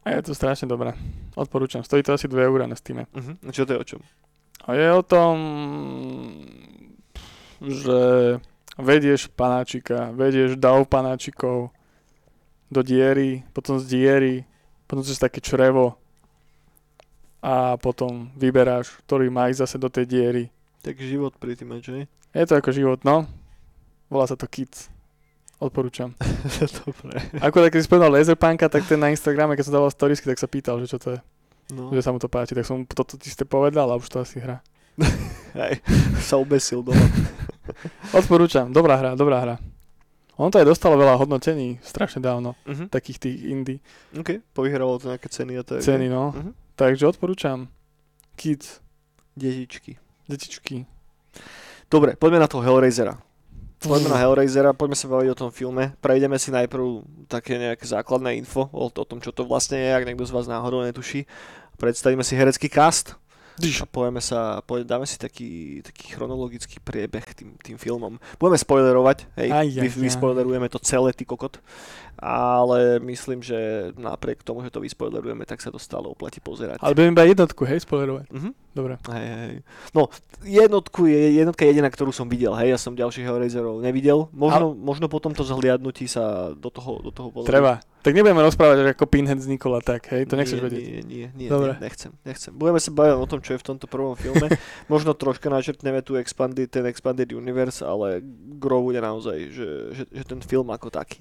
A 0.05 0.07
je 0.19 0.29
to 0.29 0.33
strašne 0.37 0.69
dobré. 0.69 0.97
Odporúčam. 1.37 1.85
Stojí 1.85 2.05
to 2.05 2.17
asi 2.17 2.29
2 2.29 2.49
eurá 2.49 2.69
na 2.69 2.77
Steam. 2.77 3.05
Uh-huh. 3.05 3.37
Čo 3.53 3.69
to 3.69 3.77
je 3.77 3.79
o 3.81 3.85
čom? 3.85 4.01
A 4.69 4.77
je 4.77 4.89
o 4.93 5.03
tom, 5.05 5.37
že 7.65 8.01
vedieš 8.79 9.29
panáčika, 9.33 10.13
vedieš 10.13 10.57
dav 10.57 10.85
panáčikov 10.89 11.73
do 12.73 12.81
diery, 12.81 13.45
potom 13.53 13.77
z 13.77 13.85
diery, 13.85 14.35
potom 14.89 15.05
cez 15.05 15.21
také 15.21 15.45
črevo 15.45 16.01
a 17.43 17.77
potom 17.77 18.31
vyberáš, 18.39 19.03
ktorý 19.05 19.29
má 19.29 19.51
ísť 19.51 19.61
zase 19.67 19.77
do 19.77 19.91
tej 19.91 20.07
diery. 20.09 20.45
Tak 20.81 20.97
život 21.03 21.35
pri 21.37 21.59
tým, 21.59 21.75
že? 21.83 22.07
Je 22.33 22.45
to 22.49 22.57
ako 22.57 22.71
život, 22.73 23.01
no. 23.05 23.29
Volá 24.09 24.25
sa 24.25 24.39
to 24.39 24.49
Kids. 24.49 24.89
Odporúčam. 25.63 26.17
Dobre. 26.83 27.23
Akurát 27.39 27.71
keď 27.71 27.81
si 27.83 27.87
spomenul 27.87 28.19
Laserpunka, 28.19 28.67
tak 28.67 28.83
ten 28.89 28.99
na 28.99 29.15
Instagrame, 29.15 29.55
keď 29.55 29.71
som 29.71 29.75
dával 29.79 29.95
storiesky, 29.95 30.27
tak 30.27 30.43
sa 30.43 30.51
pýtal, 30.51 30.83
že 30.83 30.91
čo 30.91 30.99
to 30.99 31.09
je. 31.15 31.21
No, 31.71 31.95
Že 31.95 32.03
sa 32.03 32.11
mu 32.11 32.19
to 32.19 32.27
páči, 32.27 32.59
tak 32.59 32.67
som 32.67 32.83
mu 32.83 32.85
toto 32.85 33.15
isté 33.23 33.47
povedal 33.47 33.87
a 33.87 33.95
už 33.95 34.11
to 34.11 34.19
asi 34.19 34.43
hra. 34.43 34.59
hej, 35.63 35.79
sa 36.19 36.37
obesil 36.37 36.83
doma. 36.83 36.99
Odporúčam, 38.13 38.69
dobrá 38.69 38.97
hra, 38.97 39.11
dobrá 39.13 39.39
hra. 39.39 39.57
On 40.35 40.49
to 40.49 40.57
aj 40.57 40.67
dostalo 40.67 40.97
veľa 40.97 41.17
hodnotení 41.17 41.77
strašne 41.81 42.19
dávno, 42.19 42.57
Uh-huh. 42.65 42.89
takých 42.89 43.19
tých 43.21 43.37
indie 43.45 43.79
OK, 44.13 44.41
povyhralo 44.51 44.97
to 44.97 45.13
nejaké 45.13 45.29
ceny 45.29 45.61
a 45.61 45.63
tak. 45.63 45.85
ceny, 45.85 46.09
no. 46.09 46.33
Uh-huh. 46.33 46.53
Takže 46.75 47.05
odporúčam. 47.07 47.69
Kids, 48.35 48.81
Detičky. 49.33 50.01
detičky. 50.25 50.89
Dobre, 51.89 52.17
poďme 52.17 52.41
na 52.41 52.49
toho 52.49 52.65
Hellraisera. 52.65 53.21
Poďme 53.79 54.09
na 54.09 54.19
Hellraisera, 54.19 54.73
poďme 54.73 54.97
sa 54.97 55.07
baviť 55.07 55.29
o 55.29 55.39
tom 55.39 55.51
filme. 55.51 55.93
Prejdeme 56.01 56.41
si 56.41 56.49
najprv 56.49 57.05
také 57.29 57.59
nejaké 57.59 57.85
základné 57.85 58.39
info 58.39 58.73
o, 58.73 58.89
o 58.89 59.05
tom, 59.05 59.21
čo 59.21 59.35
to 59.35 59.43
vlastne 59.43 59.77
je, 59.77 59.91
ak 59.91 60.07
niekto 60.07 60.25
z 60.25 60.33
vás 60.33 60.47
náhodou 60.47 60.81
netuší. 60.81 61.29
Predstavíme 61.77 62.23
si 62.23 62.33
herecký 62.33 62.71
cast 62.71 63.19
a 63.61 63.85
povieme 63.87 64.21
sa, 64.25 64.61
poď, 64.65 64.87
dáme 64.89 65.07
si 65.07 65.21
taký, 65.21 65.83
taký 65.85 66.17
chronologický 66.17 66.81
priebeh 66.81 67.27
tým, 67.37 67.55
tým 67.61 67.77
filmom. 67.77 68.17
Budeme 68.41 68.59
spoilerovať, 68.59 69.19
hej, 69.37 69.49
Aj, 69.53 69.67
vy, 69.69 69.89
aj, 69.89 69.99
aj. 69.99 70.03
vyspoilerujeme 70.03 70.69
to 70.73 70.81
celé, 70.81 71.13
ty 71.13 71.29
kokot. 71.29 71.61
Ale 72.23 73.03
myslím, 73.03 73.43
že 73.43 73.91
napriek 73.99 74.47
tomu, 74.47 74.63
že 74.63 74.71
to 74.71 74.79
vyspoilerujeme, 74.79 75.43
tak 75.43 75.59
sa 75.59 75.75
to 75.75 75.81
stále 75.83 76.07
oplatí 76.07 76.39
pozerať. 76.39 76.79
Ale 76.79 76.95
budeme 76.95 77.19
iba 77.19 77.27
jednotku, 77.27 77.67
hej, 77.67 77.83
spoilerovať. 77.83 78.31
Mhm. 78.31 78.51
Dobre. 78.73 78.97
Hej, 79.05 79.27
hej. 79.29 79.55
No, 79.93 80.09
jednotku 80.41 81.05
je 81.05 81.37
jednotka 81.37 81.69
jediná, 81.69 81.93
ktorú 81.93 82.09
som 82.09 82.25
videl, 82.25 82.57
hej, 82.57 82.73
ja 82.73 82.79
som 82.81 82.97
ďalších 82.97 83.27
Hellraiserov 83.27 83.85
nevidel. 83.85 84.33
Možno, 84.33 84.73
možno 84.73 85.13
po 85.13 85.21
tomto 85.21 85.45
zhliadnutí 85.45 86.09
sa 86.09 86.57
do 86.57 86.73
toho, 86.73 87.05
do 87.05 87.13
toho 87.13 87.29
pozriem. 87.29 87.53
Treba. 87.53 87.73
Tak 88.03 88.17
nebudeme 88.17 88.43
rozprávať, 88.43 88.77
že 88.83 88.89
ako 88.97 89.05
Pinhead 89.07 89.39
vznikol 89.39 89.79
a 89.79 89.83
tak, 89.85 90.09
hej, 90.11 90.25
to 90.27 90.35
nechceš 90.35 90.59
nie, 90.59 90.65
vedieť. 90.65 90.83
Nie, 90.83 91.03
nie, 91.05 91.27
nie, 91.37 91.49
Dobre. 91.53 91.77
nechcem, 91.79 92.11
nechcem. 92.25 92.51
Budeme 92.51 92.81
sa 92.81 92.91
baviť 92.91 93.15
o 93.15 93.27
tom, 93.29 93.39
čo 93.43 93.55
je 93.55 93.61
v 93.61 93.67
tomto 93.75 93.91
prvom 93.91 94.15
filme. 94.15 94.47
Možno 94.93 95.13
troška 95.13 95.51
načrtneme 95.51 96.01
tu 96.01 96.17
expanded, 96.17 96.71
ten 96.71 96.87
Expanded 96.87 97.29
Universe, 97.35 97.83
ale 97.83 98.23
gro 98.57 98.81
bude 98.87 99.03
naozaj, 99.03 99.39
že, 99.51 99.69
že, 99.93 100.05
že 100.09 100.25
ten 100.25 100.41
film 100.41 100.71
ako 100.71 100.89
taký. 100.89 101.19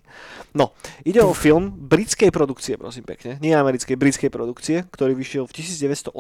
No, 0.53 0.77
ide 1.01 1.19
o 1.25 1.33
film 1.33 1.73
britskej 1.73 2.29
produkcie, 2.29 2.77
prosím 2.77 3.03
pekne. 3.03 3.41
Nie 3.41 3.57
americkej, 3.57 3.97
britskej 3.97 4.29
produkcie, 4.29 4.85
ktorý 4.93 5.17
vyšiel 5.17 5.49
v 5.49 5.53
1987. 5.59 6.13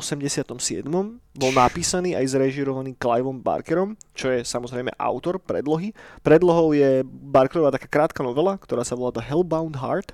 Bol 1.31 1.51
napísaný 1.55 2.17
aj 2.17 2.25
zrežirovaný 2.35 2.97
Cliveom 2.97 3.39
Barkerom, 3.39 3.95
čo 4.11 4.33
je 4.33 4.43
samozrejme 4.43 4.91
autor 4.99 5.39
predlohy. 5.39 5.95
Predlohou 6.25 6.75
je 6.75 7.05
Barkerová 7.05 7.71
taká 7.71 7.87
krátka 7.87 8.25
novela, 8.25 8.57
ktorá 8.59 8.83
sa 8.83 8.97
volá 8.97 9.13
The 9.13 9.23
Hellbound 9.23 9.77
Heart. 9.79 10.11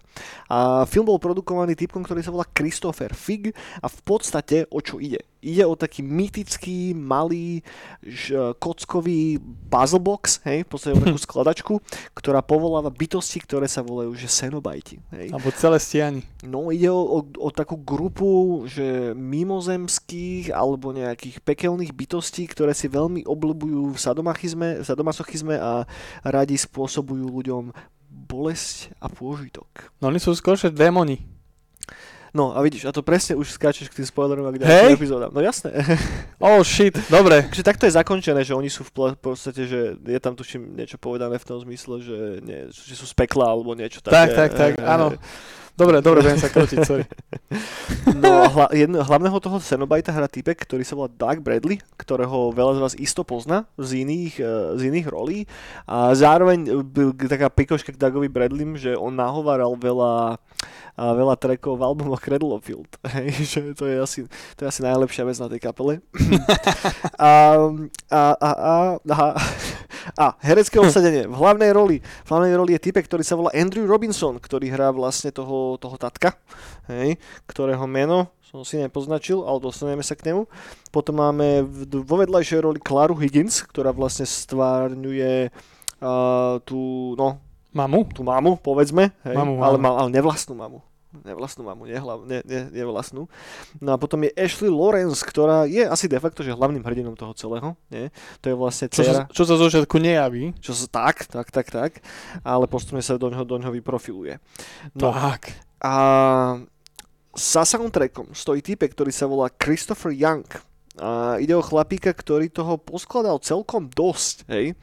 A 0.52 0.86
film 0.86 1.08
bol 1.08 1.22
produkovaný 1.22 1.74
typkom, 1.74 2.04
ktorý 2.04 2.22
sa 2.22 2.34
volá 2.34 2.46
Christopher 2.52 3.14
Fig 3.14 3.54
a 3.82 3.88
v 3.88 4.00
podstate 4.04 4.66
o 4.70 4.84
čo 4.84 4.98
ide? 5.02 5.24
Ide 5.42 5.64
o 5.70 5.78
taký 5.78 6.02
mytický, 6.02 6.98
malý, 6.98 7.62
ž, 8.02 8.54
kockový 8.58 9.38
puzzle 9.70 10.02
box, 10.02 10.42
hej, 10.44 10.66
v 10.66 10.70
podstate 10.70 10.98
takú 10.98 11.20
skladačku, 11.30 11.74
ktorá 12.18 12.42
povoláva 12.42 12.90
bytosti, 12.90 13.44
ktoré 13.44 13.70
sa 13.70 13.86
volajú, 13.86 14.14
že 14.18 14.30
Cenobajti, 14.30 14.98
hej. 15.14 15.30
Alebo 15.30 15.54
celé 15.54 15.78
stiani. 15.78 16.22
No 16.42 16.70
ide 16.74 16.90
o, 16.90 17.00
o, 17.00 17.20
o 17.22 17.50
takú 17.54 17.78
grupu, 17.78 18.66
že 18.66 19.14
mimozemských 19.14 20.54
alebo 20.54 20.94
nejakých 20.94 21.42
pekelných 21.46 21.94
bytostí, 21.94 22.50
ktoré 22.50 22.74
si 22.74 22.90
veľmi 22.90 23.26
obľúbujú 23.26 23.94
v 23.94 24.00
sadomachizme, 24.00 24.82
v 24.82 24.86
sadomasochizme 24.86 25.56
a 25.58 25.86
radi 26.26 26.58
spôsobujú 26.58 27.30
ľuďom 27.30 27.74
bolesť 28.28 28.98
a 29.00 29.08
pôžitok. 29.08 29.94
No 30.02 30.10
oni 30.10 30.20
sú 30.20 30.34
skôršie 30.34 30.74
démoni. 30.74 31.24
No 32.36 32.52
a 32.56 32.60
vidíš, 32.62 32.86
a 32.88 32.92
to 32.92 33.04
presne 33.04 33.40
už 33.40 33.56
skáčeš 33.56 33.88
k 33.92 34.04
tým 34.04 34.08
spoilerom 34.08 34.44
a 34.48 34.52
k 34.52 34.60
ďalším 34.64 34.96
epizódam. 35.00 35.32
No 35.32 35.40
jasné. 35.40 35.72
Oh 36.38 36.62
shit, 36.62 36.94
dobre. 37.10 37.50
Takže 37.50 37.66
takto 37.66 37.90
je 37.90 37.98
zakončené, 37.98 38.46
že 38.46 38.54
oni 38.54 38.70
sú 38.70 38.86
v 38.86 39.18
podstate, 39.18 39.66
že 39.66 39.98
je 39.98 40.20
tam 40.22 40.38
tuším 40.38 40.78
niečo 40.78 41.02
povedané 41.02 41.42
v 41.42 41.46
tom 41.50 41.58
zmysle, 41.58 41.98
že, 41.98 42.18
nie, 42.46 42.70
že 42.70 42.94
sú 42.94 43.10
z 43.10 43.14
pekla 43.18 43.58
alebo 43.58 43.74
niečo 43.74 44.06
Tak, 44.06 44.14
také. 44.14 44.36
tak, 44.38 44.50
tak, 44.54 44.72
Hej, 44.78 44.86
áno. 44.86 45.18
Dobre, 45.78 46.02
dobre, 46.02 46.26
budem 46.26 46.42
sa 46.42 46.50
krotiť, 46.50 46.80
sorry. 46.82 47.06
No 48.18 48.44
a 48.44 48.48
hla, 48.50 48.68
jedno, 48.74 48.98
hlavného 49.04 49.38
toho 49.38 49.62
Cenobajta 49.62 50.10
hrá 50.10 50.26
typek, 50.26 50.58
ktorý 50.58 50.82
sa 50.82 50.98
volá 50.98 51.06
Doug 51.12 51.38
Bradley, 51.46 51.78
ktorého 52.02 52.50
veľa 52.50 52.74
z 52.74 52.82
vás 52.82 52.94
isto 52.98 53.22
pozná 53.22 53.70
z 53.78 54.02
iných, 54.02 54.36
eh, 54.42 54.50
z 54.74 54.82
iných 54.90 55.08
rolí. 55.08 55.46
A 55.86 56.18
zároveň 56.18 56.82
byl 56.82 57.14
taká 57.30 57.54
pikoška 57.54 57.94
k 57.94 58.02
Dougovi 58.02 58.26
Bradleym, 58.26 58.74
že 58.74 58.98
on 58.98 59.14
nahováral 59.14 59.78
veľa, 59.78 60.42
a 60.98 61.14
veľa 61.14 61.38
trackov 61.38 61.78
v 61.78 61.86
albumu 61.86 62.18
Cradle 62.26 62.58
of 62.58 62.66
Field. 62.66 62.90
Hej, 63.14 63.30
že 63.46 63.60
to 63.78 63.86
je 63.86 64.02
asi, 64.02 64.20
to 64.58 64.66
je 64.66 64.68
asi 64.68 64.82
najlepšia 64.82 65.30
vec 65.30 65.38
na 65.38 65.48
tej 65.48 65.62
kapele. 65.62 66.02
a, 67.22 67.32
a, 68.10 68.22
a, 68.34 68.50
a, 68.50 68.76
a, 68.98 69.26
a 70.16 70.38
herecké 70.40 70.80
obsadenie. 70.80 71.28
V 71.28 71.36
hlavnej 71.36 71.72
roli, 71.76 71.98
v 72.00 72.30
hlavnej 72.30 72.54
roli 72.56 72.72
je 72.78 72.86
typek, 72.88 73.04
ktorý 73.04 73.24
sa 73.26 73.36
volá 73.36 73.52
Andrew 73.52 73.84
Robinson, 73.84 74.40
ktorý 74.40 74.72
hrá 74.72 74.96
vlastne 74.96 75.34
toho, 75.34 75.76
toho 75.82 75.98
tatka, 76.00 76.38
hej, 76.88 77.20
ktorého 77.50 77.84
meno 77.90 78.32
som 78.48 78.64
si 78.64 78.80
nepoznačil, 78.80 79.44
ale 79.44 79.60
dostaneme 79.60 80.00
sa 80.00 80.16
k 80.16 80.32
nemu. 80.32 80.48
Potom 80.88 81.20
máme 81.20 81.68
vo 81.92 82.16
vedľajšej 82.16 82.64
roli 82.64 82.80
Claru 82.80 83.20
Higgins, 83.20 83.60
ktorá 83.68 83.92
vlastne 83.92 84.24
stvárňuje 84.24 85.52
uh, 86.00 86.56
tú, 86.64 87.12
no, 87.20 87.44
Mamu? 87.76 88.08
tú 88.16 88.24
mamu, 88.24 88.56
povedzme, 88.64 89.12
hej, 89.28 89.36
Mamu, 89.36 89.60
ale, 89.60 89.78
ale 89.84 90.10
nevlastnú 90.16 90.56
mamu. 90.56 90.80
Nevlastnú 91.24 91.66
mamu, 91.66 91.88
nie, 91.88 91.98
nie 92.46 92.84
vlastnú. 92.86 93.26
No 93.80 93.94
a 93.94 93.98
potom 93.98 94.22
je 94.26 94.32
Ashley 94.36 94.68
Lawrence, 94.68 95.24
ktorá 95.24 95.66
je 95.66 95.86
asi 95.86 96.06
de 96.06 96.20
facto, 96.20 96.44
že 96.44 96.54
hlavným 96.54 96.84
hrdinom 96.84 97.16
toho 97.16 97.32
celého. 97.34 97.74
Nie? 97.90 98.14
To 98.42 98.52
je 98.52 98.56
vlastne 98.58 98.86
Čo 98.92 99.02
dcera. 99.02 99.14
sa, 99.14 99.22
čo 99.32 99.44
sa 99.48 99.56
zo 99.58 99.66
začiatku 99.70 99.98
nejaví. 99.98 100.54
Čo 100.62 100.74
sa, 100.76 100.86
tak, 100.90 101.26
tak, 101.30 101.48
tak, 101.50 101.68
tak. 101.72 101.92
Ale 102.44 102.68
postupne 102.68 103.02
sa 103.02 103.16
do 103.16 103.32
ňoho, 103.32 103.46
do 103.48 103.58
ňoho 103.58 103.74
vyprofiluje. 103.74 104.38
No 104.98 105.14
Tak. 105.16 105.54
a 105.82 105.94
za 107.38 107.64
soundtrackom 107.70 108.34
stojí 108.34 108.66
typek, 108.66 108.98
ktorý 108.98 109.14
sa 109.14 109.30
volá 109.30 109.48
Christopher 109.54 110.10
Young. 110.10 110.46
A 110.98 111.38
ide 111.38 111.54
o 111.54 111.62
chlapíka, 111.62 112.10
ktorý 112.10 112.50
toho 112.50 112.82
poskladal 112.82 113.38
celkom 113.38 113.86
dosť, 113.86 114.50
hej. 114.50 114.74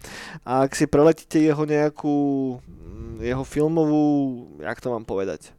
A 0.47 0.63
ak 0.63 0.79
si 0.79 0.87
preletíte 0.87 1.43
jeho 1.43 1.67
nejakú, 1.67 2.17
mm, 2.63 3.19
jeho 3.19 3.43
filmovú, 3.43 4.03
jak 4.63 4.79
to 4.79 4.95
mám 4.95 5.03
povedať, 5.03 5.51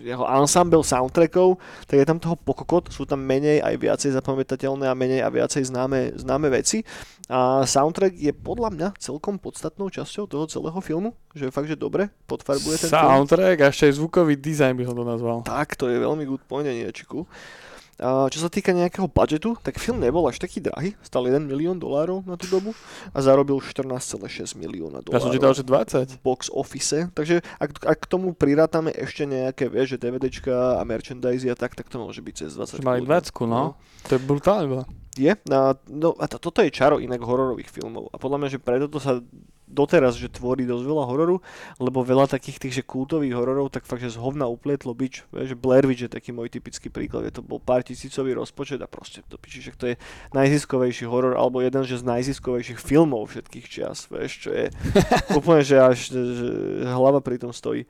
jeho 0.00 0.24
ensemble 0.24 0.80
soundtrackov, 0.80 1.60
tak 1.84 1.96
je 2.00 2.06
tam 2.08 2.16
toho 2.16 2.36
pokokot, 2.40 2.88
sú 2.88 3.04
tam 3.04 3.20
menej 3.20 3.60
aj 3.60 3.74
viacej 3.76 4.10
zapamätateľné 4.16 4.88
a 4.88 4.96
menej 4.96 5.20
a 5.20 5.28
viacej 5.28 5.68
známe, 5.68 6.16
známe 6.16 6.48
veci. 6.48 6.80
A 7.28 7.64
soundtrack 7.64 8.16
je 8.20 8.32
podľa 8.36 8.68
mňa 8.72 8.88
celkom 9.00 9.40
podstatnou 9.40 9.88
časťou 9.88 10.28
toho 10.28 10.44
celého 10.48 10.76
filmu, 10.84 11.16
že 11.32 11.48
fakt, 11.48 11.68
že 11.68 11.76
dobre 11.76 12.12
podfarbuje 12.28 12.84
ten 12.84 12.88
film. 12.92 13.00
Soundtrack 13.00 13.56
a 13.64 13.66
ešte 13.72 13.88
aj 13.88 13.94
zvukový 13.96 14.34
dizajn 14.36 14.76
by 14.76 14.84
som 14.84 14.96
to 14.96 15.04
nazval. 15.04 15.38
Tak, 15.44 15.76
to 15.76 15.88
je 15.88 15.96
veľmi 16.00 16.24
good 16.28 16.44
point, 16.44 16.68
Aniačiku. 16.68 17.24
Čo 18.00 18.38
sa 18.42 18.50
týka 18.50 18.74
nejakého 18.74 19.06
budžetu, 19.06 19.54
tak 19.62 19.78
film 19.78 20.02
nebol 20.02 20.26
až 20.26 20.42
taký 20.42 20.58
drahý, 20.58 20.98
stal 21.00 21.30
1 21.30 21.46
milión 21.46 21.78
dolárov 21.78 22.26
na 22.26 22.34
tú 22.34 22.50
dobu 22.50 22.74
a 23.14 23.18
zarobil 23.22 23.62
14,6 23.62 24.58
milióna 24.58 25.06
Ja 25.06 25.22
som 25.22 25.30
dolárov 25.30 25.34
čítal, 25.38 25.52
že 25.54 25.62
20. 25.62 26.18
v 26.18 26.18
box 26.26 26.50
office, 26.50 27.06
takže 27.14 27.46
ak, 27.62 27.70
ak 27.86 27.98
k 28.02 28.06
tomu 28.10 28.34
prirátame 28.34 28.90
ešte 28.90 29.30
nejaké, 29.30 29.70
vieš, 29.70 29.94
že 29.94 30.10
DVDčka 30.10 30.78
a 30.78 30.82
merchandise 30.82 31.46
a 31.46 31.54
tak, 31.54 31.78
tak 31.78 31.86
to 31.86 32.02
môže 32.02 32.18
byť 32.18 32.34
cez 32.34 32.50
20. 32.58 32.82
Že 32.82 32.86
mali 32.86 33.00
kľudne. 33.06 33.30
20, 33.30 33.54
no. 33.54 33.62
To 34.10 34.12
je 34.18 34.20
brutálne. 34.20 34.82
Je, 35.14 35.30
a, 35.30 35.60
no, 35.86 36.10
a 36.18 36.24
to, 36.26 36.42
toto 36.42 36.58
je 36.66 36.74
čaro 36.74 36.98
inak 36.98 37.22
hororových 37.22 37.70
filmov 37.70 38.10
a 38.10 38.18
podľa 38.18 38.38
mňa, 38.42 38.48
že 38.50 38.58
preto 38.58 38.90
to 38.90 38.98
sa 38.98 39.22
doteraz, 39.74 40.14
že 40.14 40.30
tvorí 40.30 40.64
dosť 40.64 40.84
veľa 40.86 41.04
hororu, 41.10 41.36
lebo 41.82 42.06
veľa 42.06 42.30
takých 42.30 42.62
tých, 42.62 42.74
že 42.80 42.82
kultových 42.86 43.34
hororov, 43.34 43.74
tak 43.74 43.84
fakt, 43.84 44.06
že 44.06 44.14
z 44.14 44.22
hovna 44.22 44.46
uplietlo 44.46 44.94
bič, 44.94 45.26
vieš, 45.34 45.52
že 45.52 45.56
Blair 45.58 45.84
Witch 45.84 46.06
je 46.06 46.10
taký 46.10 46.30
môj 46.30 46.54
typický 46.54 46.88
príklad, 46.88 47.26
je 47.26 47.34
to 47.34 47.42
bol 47.42 47.58
pár 47.58 47.82
tisícový 47.82 48.38
rozpočet 48.38 48.78
a 48.78 48.86
proste 48.86 49.26
to 49.26 49.34
piči, 49.34 49.60
že 49.60 49.74
to 49.74 49.90
je 49.90 49.96
najziskovejší 50.32 51.10
horor, 51.10 51.34
alebo 51.34 51.58
jeden 51.58 51.82
že 51.82 51.98
z 51.98 52.06
najziskovejších 52.06 52.78
filmov 52.78 53.34
všetkých 53.34 53.66
čias, 53.66 54.06
vieš, 54.06 54.46
čo 54.46 54.50
je 54.54 54.64
úplne, 55.38 55.66
že 55.66 55.76
až 55.82 55.98
že, 56.14 56.20
hlava 56.86 57.18
pri 57.18 57.42
tom 57.42 57.50
stojí. 57.50 57.88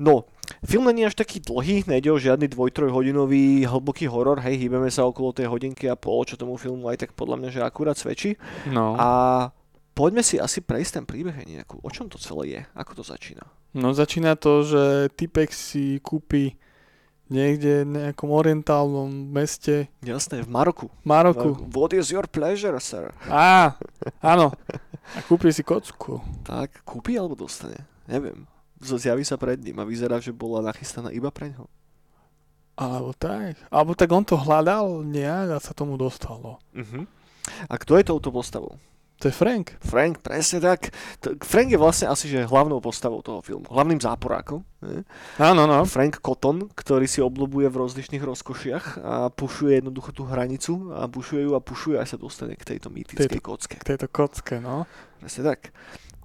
No, 0.00 0.24
film 0.64 0.88
není 0.88 1.04
až 1.04 1.12
taký 1.12 1.44
dlhý, 1.44 1.84
nejde 1.84 2.08
o 2.08 2.16
žiadny 2.16 2.48
dvoj-trojhodinový 2.48 3.68
hlboký 3.68 4.08
horor, 4.08 4.40
hej, 4.40 4.56
hýbeme 4.56 4.88
sa 4.88 5.04
okolo 5.04 5.36
tej 5.36 5.52
hodinky 5.52 5.92
a 5.92 5.96
pol, 5.96 6.24
čo 6.24 6.40
tomu 6.40 6.56
filmu 6.56 6.88
aj 6.88 7.04
tak 7.04 7.10
podľa 7.12 7.36
mňa, 7.36 7.48
že 7.52 7.60
akurát 7.60 8.00
svedčí. 8.00 8.40
No. 8.64 8.96
A 8.96 9.08
poďme 10.00 10.24
si 10.24 10.40
asi 10.40 10.64
prejsť 10.64 10.92
ten 10.96 11.04
príbeh 11.04 11.36
nejakú. 11.44 11.76
O 11.84 11.92
čom 11.92 12.08
to 12.08 12.16
celé 12.16 12.56
je? 12.56 12.60
Ako 12.72 12.96
to 12.96 13.04
začína? 13.04 13.44
no 13.76 13.92
začína 13.94 14.34
to, 14.34 14.66
že 14.66 15.12
typek 15.14 15.52
si 15.52 16.00
kúpi 16.00 16.58
niekde 17.30 17.86
v 17.86 17.90
nejakom 17.94 18.26
orientálnom 18.26 19.06
meste 19.30 19.86
Jasné, 20.02 20.42
v 20.42 20.50
Maroku. 20.50 20.90
Maroku. 21.06 21.54
What 21.70 21.94
is 21.94 22.10
your 22.10 22.26
pleasure, 22.26 22.74
sir? 22.82 23.14
Á, 23.30 23.78
áno. 24.18 24.50
A 25.14 25.22
kúpi 25.22 25.54
si 25.54 25.62
kocku. 25.62 26.18
Tak, 26.42 26.82
kúpi 26.82 27.14
alebo 27.14 27.38
dostane? 27.38 27.86
Neviem. 28.10 28.50
Zjaví 28.82 29.22
sa 29.22 29.38
pred 29.38 29.60
ním 29.62 29.78
a 29.78 29.86
vyzerá, 29.86 30.18
že 30.18 30.34
bola 30.34 30.64
nachystaná 30.64 31.14
iba 31.14 31.30
pre 31.30 31.54
ňo. 31.54 31.70
Alebo 32.74 33.12
tak. 33.14 33.60
Alebo 33.68 33.92
tak 33.94 34.10
on 34.10 34.24
to 34.24 34.40
hľadal 34.40 35.04
nejak 35.04 35.54
a 35.54 35.58
sa 35.62 35.76
tomu 35.76 36.00
dostalo. 36.00 36.58
Uh-huh. 36.72 37.04
A 37.68 37.74
kto 37.76 38.00
je 38.00 38.08
touto 38.08 38.32
postavou? 38.32 38.80
To 39.20 39.28
je 39.28 39.34
Frank. 39.36 39.76
Frank, 39.84 40.24
presne 40.24 40.64
tak. 40.64 40.96
Frank 41.44 41.68
je 41.68 41.76
vlastne 41.76 42.08
asi 42.08 42.24
že 42.24 42.48
hlavnou 42.48 42.80
postavou 42.80 43.20
toho 43.20 43.44
filmu. 43.44 43.68
Hlavným 43.68 44.00
záporákom. 44.00 44.64
Ne? 44.80 45.04
Áno, 45.36 45.68
no. 45.68 45.84
Frank 45.84 46.24
Cotton, 46.24 46.72
ktorý 46.72 47.04
si 47.04 47.20
oblobuje 47.20 47.68
v 47.68 47.84
rozličných 47.84 48.24
rozkošiach 48.24 48.84
a 49.04 49.28
pušuje 49.28 49.84
jednoducho 49.84 50.16
tú 50.16 50.24
hranicu 50.24 50.88
a 50.96 51.04
pušuje 51.04 51.44
ju 51.44 51.52
a 51.52 51.60
pušuje 51.60 52.00
aj 52.00 52.16
sa 52.16 52.16
dostane 52.16 52.56
k 52.56 52.64
tejto 52.64 52.88
mýtickej 52.88 53.44
kocke. 53.44 53.76
K 53.76 53.92
tejto 53.92 54.08
kocke, 54.08 54.56
no. 54.56 54.88
Presne 55.20 55.52
tak. 55.52 55.68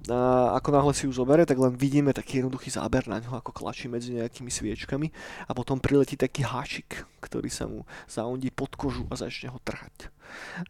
A 0.07 0.53
ako 0.55 0.69
náhle 0.71 0.93
si 0.93 1.09
ju 1.09 1.11
zoberie, 1.11 1.49
tak 1.49 1.57
len 1.57 1.73
vidíme 1.73 2.13
taký 2.13 2.39
jednoduchý 2.39 2.71
záber 2.71 3.09
na 3.09 3.19
ňo, 3.19 3.41
ako 3.41 3.51
klačí 3.51 3.89
medzi 3.89 4.13
nejakými 4.15 4.53
sviečkami 4.53 5.11
a 5.49 5.51
potom 5.51 5.81
priletí 5.81 6.13
taký 6.13 6.45
háčik, 6.45 7.03
ktorý 7.19 7.49
sa 7.49 7.65
mu 7.65 7.83
zaundí 8.05 8.53
pod 8.53 8.71
kožu 8.77 9.03
a 9.09 9.17
začne 9.17 9.49
ho 9.49 9.59
trhať. 9.65 10.14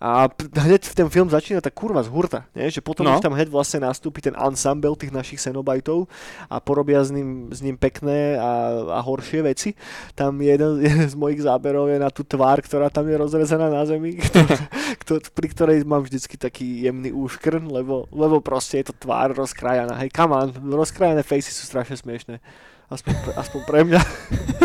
A 0.01 0.25
hneď 0.57 0.81
ten 0.97 1.05
film 1.13 1.29
začína 1.29 1.61
tak 1.61 1.77
kurva 1.77 2.01
z 2.01 2.09
hurta, 2.09 2.49
nie? 2.57 2.73
že 2.73 2.81
potom 2.81 3.05
No. 3.05 3.15
už 3.15 3.21
tam 3.21 3.37
hneď 3.37 3.53
vlastne 3.53 3.85
nastúpi 3.85 4.17
ten 4.17 4.33
ensemble 4.33 4.97
tých 4.97 5.13
našich 5.13 5.37
Cenobajtov 5.37 6.09
a 6.49 6.57
porobia 6.57 7.05
s 7.05 7.13
ním, 7.13 7.53
s 7.53 7.61
ním 7.61 7.77
pekné 7.77 8.35
a, 8.41 8.81
a 8.97 8.99
horšie 9.05 9.45
veci. 9.45 9.77
Tam 10.17 10.41
jeden, 10.41 10.81
jeden 10.87 11.05
z 11.05 11.13
mojich 11.13 11.45
záberov 11.45 11.85
je 11.93 12.01
na 12.01 12.09
tú 12.09 12.25
tvár, 12.25 12.65
ktorá 12.65 12.89
tam 12.89 13.05
je 13.05 13.15
rozrezená 13.17 13.69
na 13.69 13.85
zemi, 13.85 14.17
kto, 15.05 15.21
pri 15.33 15.47
ktorej 15.53 15.77
mám 15.85 16.01
vždycky 16.01 16.33
taký 16.35 16.89
jemný 16.89 17.13
úškrn, 17.13 17.61
lebo, 17.69 18.09
lebo 18.09 18.41
proste 18.41 18.81
je 18.81 18.89
to 18.89 18.97
tvár 18.97 19.37
rozkrajaná. 19.37 20.01
Hej, 20.01 20.09
come 20.11 20.33
on, 20.33 20.49
rozkrajané 20.73 21.21
fejsy 21.21 21.53
sú 21.53 21.69
strašne 21.69 21.93
smiešné. 21.93 22.41
Aspoň 22.85 23.13
pre, 23.17 23.31
aspoň 23.33 23.61
pre 23.65 23.79
mňa. 23.81 24.01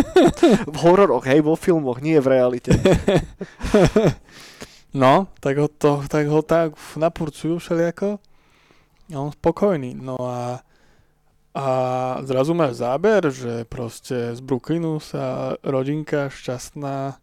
v 0.75 0.77
hororoch, 0.85 1.25
hej, 1.25 1.41
vo 1.41 1.57
filmoch, 1.57 2.05
nie 2.05 2.21
v 2.21 2.29
realite. 2.37 2.69
No, 4.91 5.31
tak 5.39 5.55
ho, 5.59 5.71
to, 5.71 6.03
tak 6.11 6.27
ho 6.27 6.43
tak 6.43 6.75
napurcujú 6.99 7.63
všelijako. 7.63 8.19
A 9.11 9.17
on 9.19 9.31
spokojný. 9.31 9.95
No 9.95 10.19
a, 10.19 10.63
a 11.55 11.67
zrazu 12.27 12.55
máš 12.55 12.83
záber, 12.83 13.31
že 13.31 13.67
proste 13.71 14.35
z 14.35 14.41
Brooklynu 14.43 14.99
sa 14.99 15.55
rodinka 15.63 16.31
šťastná 16.31 17.19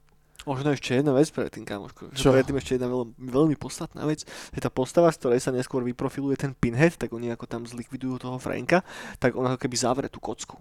Možno 0.47 0.71
ešte 0.71 0.95
jedna 0.95 1.12
vec 1.12 1.27
predtým, 1.27 1.67
kamoško. 1.67 2.15
Že 2.15 2.23
Čo? 2.23 2.32
predtým 2.32 2.56
ešte 2.56 2.80
jedna 2.80 2.88
veľmi, 2.88 3.19
veľmi 3.19 3.56
podstatná 3.60 4.08
vec. 4.08 4.23
Je 4.56 4.63
tá 4.63 4.71
postava, 4.71 5.12
z 5.12 5.19
ktorej 5.19 5.43
sa 5.43 5.51
neskôr 5.51 5.84
vyprofiluje 5.84 6.39
ten 6.39 6.56
Pinhead, 6.56 6.95
tak 6.95 7.12
oni 7.12 7.36
ako 7.36 7.51
tam 7.51 7.67
zlikvidujú 7.67 8.15
toho 8.15 8.39
Franka, 8.39 8.80
tak 9.19 9.36
on 9.36 9.43
ako 9.43 9.60
keby 9.60 9.75
zavre 9.75 10.08
tú 10.08 10.23
kocku. 10.23 10.56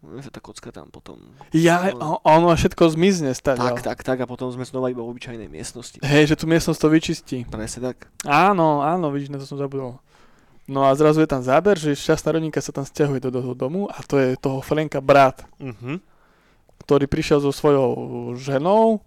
Že 0.00 0.32
tá 0.32 0.40
kocka 0.40 0.72
tam 0.72 0.88
potom... 0.88 1.20
Ja, 1.50 1.92
No. 1.92 2.24
ono 2.24 2.50
všetko 2.50 2.88
zmizne 2.90 3.30
stať. 3.30 3.60
Tak, 3.60 3.78
tak, 3.80 3.98
tak 4.00 4.18
a 4.18 4.26
potom 4.26 4.48
sme 4.48 4.64
znova 4.64 4.88
iba 4.88 4.98
v 4.98 5.12
obyčajnej 5.12 5.44
miestnosti. 5.44 6.00
Hej, 6.00 6.32
že 6.32 6.38
tú 6.40 6.48
miestnosť 6.48 6.80
to 6.80 6.88
vyčistí. 6.88 7.38
Presne 7.44 7.92
tak. 7.92 8.08
Áno, 8.24 8.80
áno, 8.80 9.12
vidíš, 9.12 9.28
na 9.28 9.36
to 9.36 9.44
som 9.44 9.56
zabudol. 9.56 10.00
No 10.64 10.86
a 10.86 10.94
zrazu 10.94 11.20
je 11.20 11.28
tam 11.28 11.42
záber, 11.42 11.76
že 11.76 11.92
šťastná 11.92 12.32
rodinka 12.32 12.58
sa 12.58 12.70
tam 12.70 12.82
stiahuje 12.82 13.20
do 13.20 13.30
toho 13.30 13.52
domu 13.52 13.86
a 13.86 14.00
to 14.00 14.16
je 14.16 14.38
toho 14.38 14.62
Franka 14.62 15.02
brat, 15.02 15.44
Uh-huh. 15.58 15.98
ktorý 16.80 17.04
prišiel 17.04 17.38
so 17.38 17.50
svojou 17.50 17.92
ženou, 18.34 19.02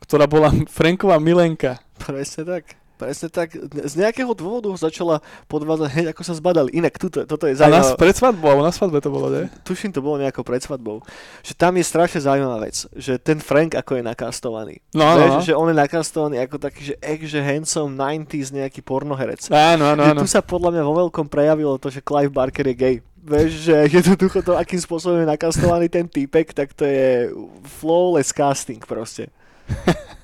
ktorá 0.00 0.26
bola 0.26 0.50
Franková 0.66 1.20
milenka. 1.20 1.78
Presne 2.00 2.42
tak. 2.42 2.64
Presne 2.96 3.28
tak. 3.28 3.52
Z 3.84 3.94
nejakého 4.00 4.32
dôvodu 4.32 4.72
ho 4.72 4.78
začala 4.80 5.20
podvádzať 5.46 5.88
hneď 5.92 6.06
ako 6.16 6.22
sa 6.24 6.32
zbadali. 6.32 6.72
Inak 6.72 6.96
tuto, 6.96 7.28
toto 7.28 7.44
je 7.44 7.52
A 7.60 7.68
na, 7.68 7.84
zaujímavé. 7.84 8.00
pred 8.00 8.16
svadbou, 8.16 8.56
na 8.64 8.72
svadbe 8.72 9.04
to 9.04 9.12
bolo, 9.12 9.28
ne? 9.28 9.52
Tuším, 9.68 9.92
to 9.92 10.00
bolo 10.00 10.16
nejako 10.16 10.40
pred 10.40 10.64
svadbou. 10.64 11.04
Že 11.44 11.52
tam 11.54 11.76
je 11.76 11.84
strašne 11.84 12.24
zaujímavá 12.24 12.64
vec. 12.64 12.88
Že 12.96 13.20
ten 13.20 13.38
Frank 13.38 13.76
ako 13.76 14.00
je 14.00 14.02
nakastovaný. 14.02 14.74
No, 14.96 15.12
no, 15.12 15.20
Vieš, 15.20 15.32
no. 15.32 15.40
že 15.44 15.52
on 15.52 15.68
je 15.68 15.76
nakastovaný 15.76 16.36
ako 16.40 16.56
taký, 16.56 16.80
že 16.90 16.94
ek, 17.04 17.20
že 17.28 17.44
handsome 17.44 17.92
90s 17.92 18.48
nejaký 18.50 18.80
pornoherec. 18.80 19.52
Áno, 19.52 19.92
áno, 19.92 20.00
Že 20.00 20.10
áno. 20.16 20.20
tu 20.24 20.28
sa 20.32 20.40
podľa 20.40 20.72
mňa 20.72 20.82
vo 20.82 20.94
veľkom 21.04 21.28
prejavilo 21.28 21.76
to, 21.76 21.92
že 21.92 22.00
Clive 22.00 22.32
Barker 22.32 22.64
je 22.64 22.76
gay. 22.76 22.96
Vieš, 23.26 23.50
že 23.60 23.76
jednoducho 24.00 24.40
to, 24.40 24.56
akým 24.56 24.80
spôsobom 24.80 25.20
je 25.20 25.28
nakastovaný 25.28 25.92
ten 25.92 26.08
týpek, 26.08 26.56
tak 26.56 26.72
to 26.72 26.88
je 26.88 27.28
flawless 27.76 28.32
casting 28.32 28.80
proste. 28.80 29.28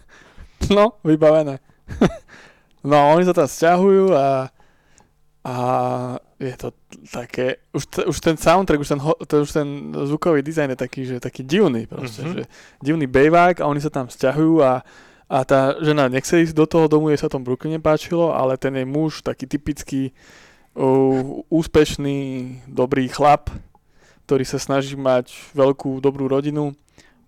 No, 0.71 0.95
vybavené. 1.03 1.59
no, 2.83 2.97
oni 3.15 3.25
sa 3.25 3.33
tam 3.33 3.47
stiahujú 3.47 4.13
a, 4.13 4.51
a 5.43 5.55
je 6.39 6.55
to 6.59 6.69
také, 7.11 7.63
už, 7.71 7.83
t- 7.87 8.07
už 8.07 8.19
ten 8.19 8.35
soundtrack, 8.35 8.81
už 8.83 8.89
ten, 8.95 9.01
ho, 9.01 9.15
to, 9.15 9.43
už 9.43 9.51
ten 9.53 9.67
zvukový 9.95 10.43
dizajn 10.43 10.75
je 10.75 10.79
taký, 10.79 11.01
že 11.07 11.23
taký 11.23 11.43
divný 11.43 11.87
proste, 11.87 12.23
Mhm. 12.23 12.33
že 12.35 12.43
divný 12.83 13.07
bejvák 13.07 13.63
a 13.63 13.67
oni 13.71 13.79
sa 13.79 13.91
tam 13.91 14.11
stiahujú 14.11 14.59
a, 14.63 14.83
a 15.27 15.39
tá 15.47 15.79
žena 15.79 16.11
nechce 16.11 16.43
ísť 16.43 16.55
do 16.55 16.67
toho 16.67 16.87
domu, 16.91 17.11
jej 17.11 17.19
sa 17.19 17.31
tom 17.31 17.47
Brooklyne 17.47 17.79
páčilo, 17.79 18.35
ale 18.35 18.59
ten 18.59 18.75
jej 18.75 18.85
muž, 18.85 19.23
taký 19.23 19.47
typický 19.47 20.03
uh, 20.75 21.43
úspešný, 21.47 22.19
dobrý 22.67 23.07
chlap, 23.07 23.51
ktorý 24.27 24.45
sa 24.47 24.59
snaží 24.59 24.95
mať 24.95 25.31
veľkú, 25.55 25.99
dobrú 25.99 26.27
rodinu, 26.27 26.75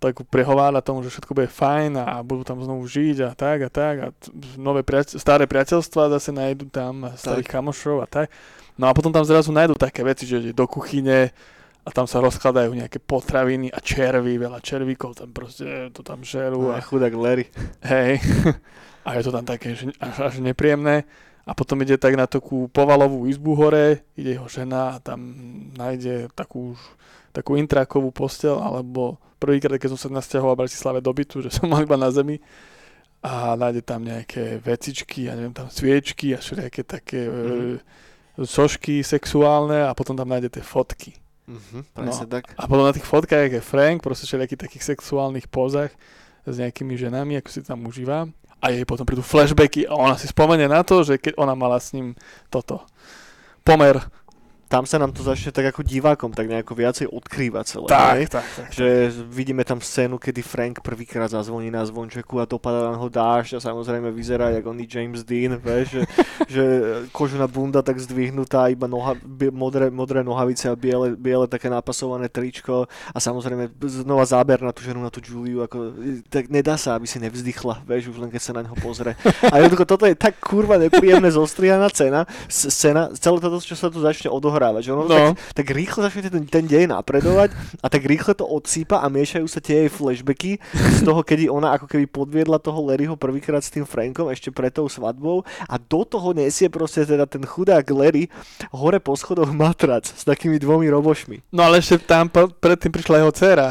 tak 0.04 0.20
prehovára 0.28 0.84
tomu, 0.84 1.00
že 1.00 1.08
všetko 1.08 1.32
bude 1.32 1.48
fajn 1.48 1.96
a 1.96 2.20
budú 2.20 2.44
tam 2.44 2.60
znovu 2.60 2.84
žiť 2.84 3.24
a 3.24 3.30
tak 3.32 3.58
a 3.64 3.70
tak 3.72 3.94
a 4.00 4.06
t- 4.12 4.28
nové 4.60 4.84
priateľ, 4.84 5.16
staré 5.16 5.44
priateľstva 5.48 6.12
zase 6.12 6.30
nájdu 6.36 6.68
tam 6.68 7.08
starých 7.16 7.48
kamošov 7.48 8.04
a 8.04 8.06
tak. 8.06 8.28
No 8.76 8.86
a 8.86 8.92
potom 8.92 9.08
tam 9.08 9.24
zrazu 9.24 9.48
nájdu 9.54 9.74
také 9.80 10.04
veci, 10.04 10.28
že 10.28 10.52
do 10.52 10.66
kuchyne 10.68 11.32
a 11.84 11.88
tam 11.92 12.04
sa 12.08 12.20
rozkladajú 12.20 12.72
nejaké 12.72 13.00
potraviny 13.00 13.68
a 13.72 13.80
červy, 13.80 14.40
veľa 14.40 14.60
červíkov 14.60 15.20
tam 15.20 15.32
proste 15.32 15.92
to 15.92 16.00
tam 16.00 16.24
žerú 16.24 16.72
A 16.72 16.80
a 16.80 16.84
chudák 16.84 17.12
Larry. 17.16 17.48
hej. 17.84 18.20
A 19.04 19.20
je 19.20 19.22
to 19.28 19.36
tam 19.36 19.44
také 19.44 19.76
že 19.76 19.92
až, 20.00 20.32
až 20.32 20.34
nepríjemné. 20.40 21.04
A 21.44 21.52
potom 21.52 21.76
ide 21.84 22.00
tak 22.00 22.16
na 22.16 22.24
takú 22.24 22.72
povalovú 22.72 23.28
izbu 23.28 23.52
hore, 23.52 24.00
ide 24.16 24.32
jeho 24.32 24.48
žena 24.48 24.96
a 24.96 25.00
tam 25.04 25.20
nájde 25.76 26.32
takú, 26.32 26.72
takú 27.34 27.58
intrakovú 27.58 28.14
postel, 28.14 28.54
alebo 28.54 29.18
prvýkrát, 29.42 29.74
keď 29.76 29.98
som 29.98 30.00
sa 30.06 30.08
nasťahoval 30.14 30.54
v 30.54 30.60
Bratislave 30.64 31.02
do 31.02 31.10
bytu, 31.10 31.42
že 31.42 31.50
som 31.58 31.66
mal 31.66 31.82
iba 31.82 31.98
na 31.98 32.14
zemi 32.14 32.38
a 33.24 33.58
nájde 33.58 33.82
tam 33.82 34.06
nejaké 34.06 34.62
vecičky, 34.62 35.26
ja 35.26 35.34
neviem, 35.34 35.56
tam 35.56 35.66
sviečky 35.66 36.36
a 36.36 36.38
všelijaké 36.38 36.86
také 36.86 37.26
mm. 37.26 37.34
Mhm. 37.34 37.74
e, 38.38 38.46
sošky 38.46 39.02
sexuálne 39.02 39.82
a 39.82 39.90
potom 39.96 40.14
tam 40.14 40.30
nájde 40.30 40.60
tie 40.60 40.64
fotky. 40.64 41.18
Mhm, 41.44 41.92
presne 41.92 42.26
tak. 42.28 42.48
A 42.56 42.64
potom 42.64 42.88
na 42.88 42.94
tých 42.96 43.04
fotkách 43.04 43.52
je 43.52 43.60
Frank, 43.60 44.00
proste 44.00 44.24
všelijakých 44.24 44.64
takých 44.64 44.84
sexuálnych 44.96 45.52
pozách 45.52 45.92
s 46.44 46.54
nejakými 46.56 46.96
ženami, 46.96 47.40
ako 47.40 47.48
si 47.52 47.60
tam 47.60 47.84
užíva. 47.84 48.28
A 48.64 48.72
jej 48.72 48.88
potom 48.88 49.04
prídu 49.04 49.20
flashbacky 49.20 49.84
a 49.84 49.92
ona 49.92 50.16
si 50.16 50.24
spomenie 50.24 50.64
na 50.64 50.80
to, 50.80 51.04
že 51.04 51.20
keď 51.20 51.36
ona 51.36 51.52
mala 51.52 51.76
s 51.76 51.92
ním 51.92 52.16
toto 52.48 52.80
pomer. 53.60 54.00
Tam 54.74 54.90
sa 54.90 54.98
nám 54.98 55.14
to 55.14 55.22
začne 55.22 55.54
tak 55.54 55.70
ako 55.70 55.86
divákom 55.86 56.34
tak 56.34 56.50
nejako 56.50 56.74
viacej 56.74 57.06
odkrývať 57.06 57.64
celé. 57.78 57.86
Tak, 57.86 58.18
tak, 58.26 58.46
tak. 58.58 58.68
Že 58.74 59.06
vidíme 59.30 59.62
tam 59.62 59.78
scénu, 59.78 60.18
kedy 60.18 60.42
Frank 60.42 60.82
prvýkrát 60.82 61.30
zazvoní 61.30 61.70
na 61.70 61.86
zvončeku 61.86 62.42
a 62.42 62.44
dopadá 62.44 62.90
na 62.90 62.98
ho 62.98 63.06
dážď 63.06 63.62
a 63.62 63.70
samozrejme 63.70 64.10
vyzerá 64.10 64.50
jak 64.50 64.66
oný 64.66 64.90
James 64.90 65.22
Dean, 65.22 65.54
vieš, 65.62 65.86
že, 65.94 66.02
že 66.50 66.64
kožená 67.14 67.46
bunda 67.46 67.86
tak 67.86 68.02
zdvihnutá, 68.02 68.66
iba 68.66 68.90
noha, 68.90 69.14
modré, 69.54 69.94
modré 69.94 70.26
nohavice 70.26 70.66
a 70.66 70.74
biele, 70.74 71.14
biele 71.14 71.46
také 71.46 71.70
napasované 71.70 72.26
tričko 72.26 72.90
a 73.14 73.18
samozrejme 73.22 73.70
znova 73.78 74.26
záber 74.26 74.58
na 74.58 74.74
tú 74.74 74.82
ženu, 74.82 75.06
na 75.06 75.10
tú 75.14 75.22
Juliu, 75.22 75.62
ako, 75.62 75.94
tak 76.26 76.50
nedá 76.50 76.74
sa, 76.74 76.98
aby 76.98 77.06
si 77.06 77.22
nevzdychla, 77.22 77.86
vieš, 77.86 78.10
už 78.10 78.18
len 78.18 78.30
keď 78.34 78.42
sa 78.42 78.52
na 78.58 78.66
neho 78.66 78.74
pozrie. 78.82 79.14
A 79.54 79.62
jednoducho 79.62 79.86
toto 79.86 80.02
je 80.02 80.18
tak 80.18 80.34
kurva 80.42 80.82
nepríjemné 80.82 81.30
zostrihaná 81.30 81.86
cena, 81.94 82.26
scéna, 82.50 83.14
celé 83.14 83.38
toto, 83.38 83.62
čo 83.62 83.78
sa 83.78 83.86
tu 83.86 84.02
začne 84.02 84.34
odohrávať, 84.64 84.82
že 84.84 84.90
ono 84.92 85.04
No. 85.04 85.12
tak, 85.12 85.36
tak 85.52 85.66
rýchlo 85.76 86.00
začne 86.08 86.32
ten, 86.32 86.44
ten 86.48 86.64
dej 86.64 86.88
napredovať 86.88 87.52
a 87.84 87.86
tak 87.92 88.02
rýchle 88.08 88.32
to 88.32 88.48
odsýpa 88.48 89.04
a 89.04 89.12
miešajú 89.12 89.44
sa 89.44 89.60
tie 89.60 89.84
jej 89.84 89.90
flashbacky 89.92 90.56
z 90.72 91.00
toho, 91.04 91.20
kedy 91.20 91.52
ona 91.52 91.76
ako 91.76 91.84
keby 91.86 92.08
podviedla 92.08 92.56
toho 92.56 92.80
Larryho 92.88 93.20
prvýkrát 93.20 93.60
s 93.60 93.68
tým 93.68 93.84
Frankom 93.84 94.32
ešte 94.32 94.48
pred 94.48 94.72
tou 94.72 94.88
svadbou 94.88 95.44
a 95.68 95.74
do 95.76 96.08
toho 96.08 96.32
nesie 96.32 96.72
proste 96.72 97.04
teda 97.04 97.28
ten 97.28 97.44
chudák 97.44 97.84
Larry 97.92 98.32
hore 98.72 98.96
po 98.98 99.12
schodoch 99.14 99.52
matrac 99.52 100.08
s 100.08 100.24
takými 100.24 100.56
dvomi 100.56 100.88
robošmi. 100.88 101.52
No 101.52 101.68
ale 101.68 101.84
ešte 101.84 102.00
tam 102.00 102.32
pr- 102.32 102.48
predtým 102.48 102.90
prišla 102.90 103.20
jeho 103.20 103.32
dcéra. 103.34 103.68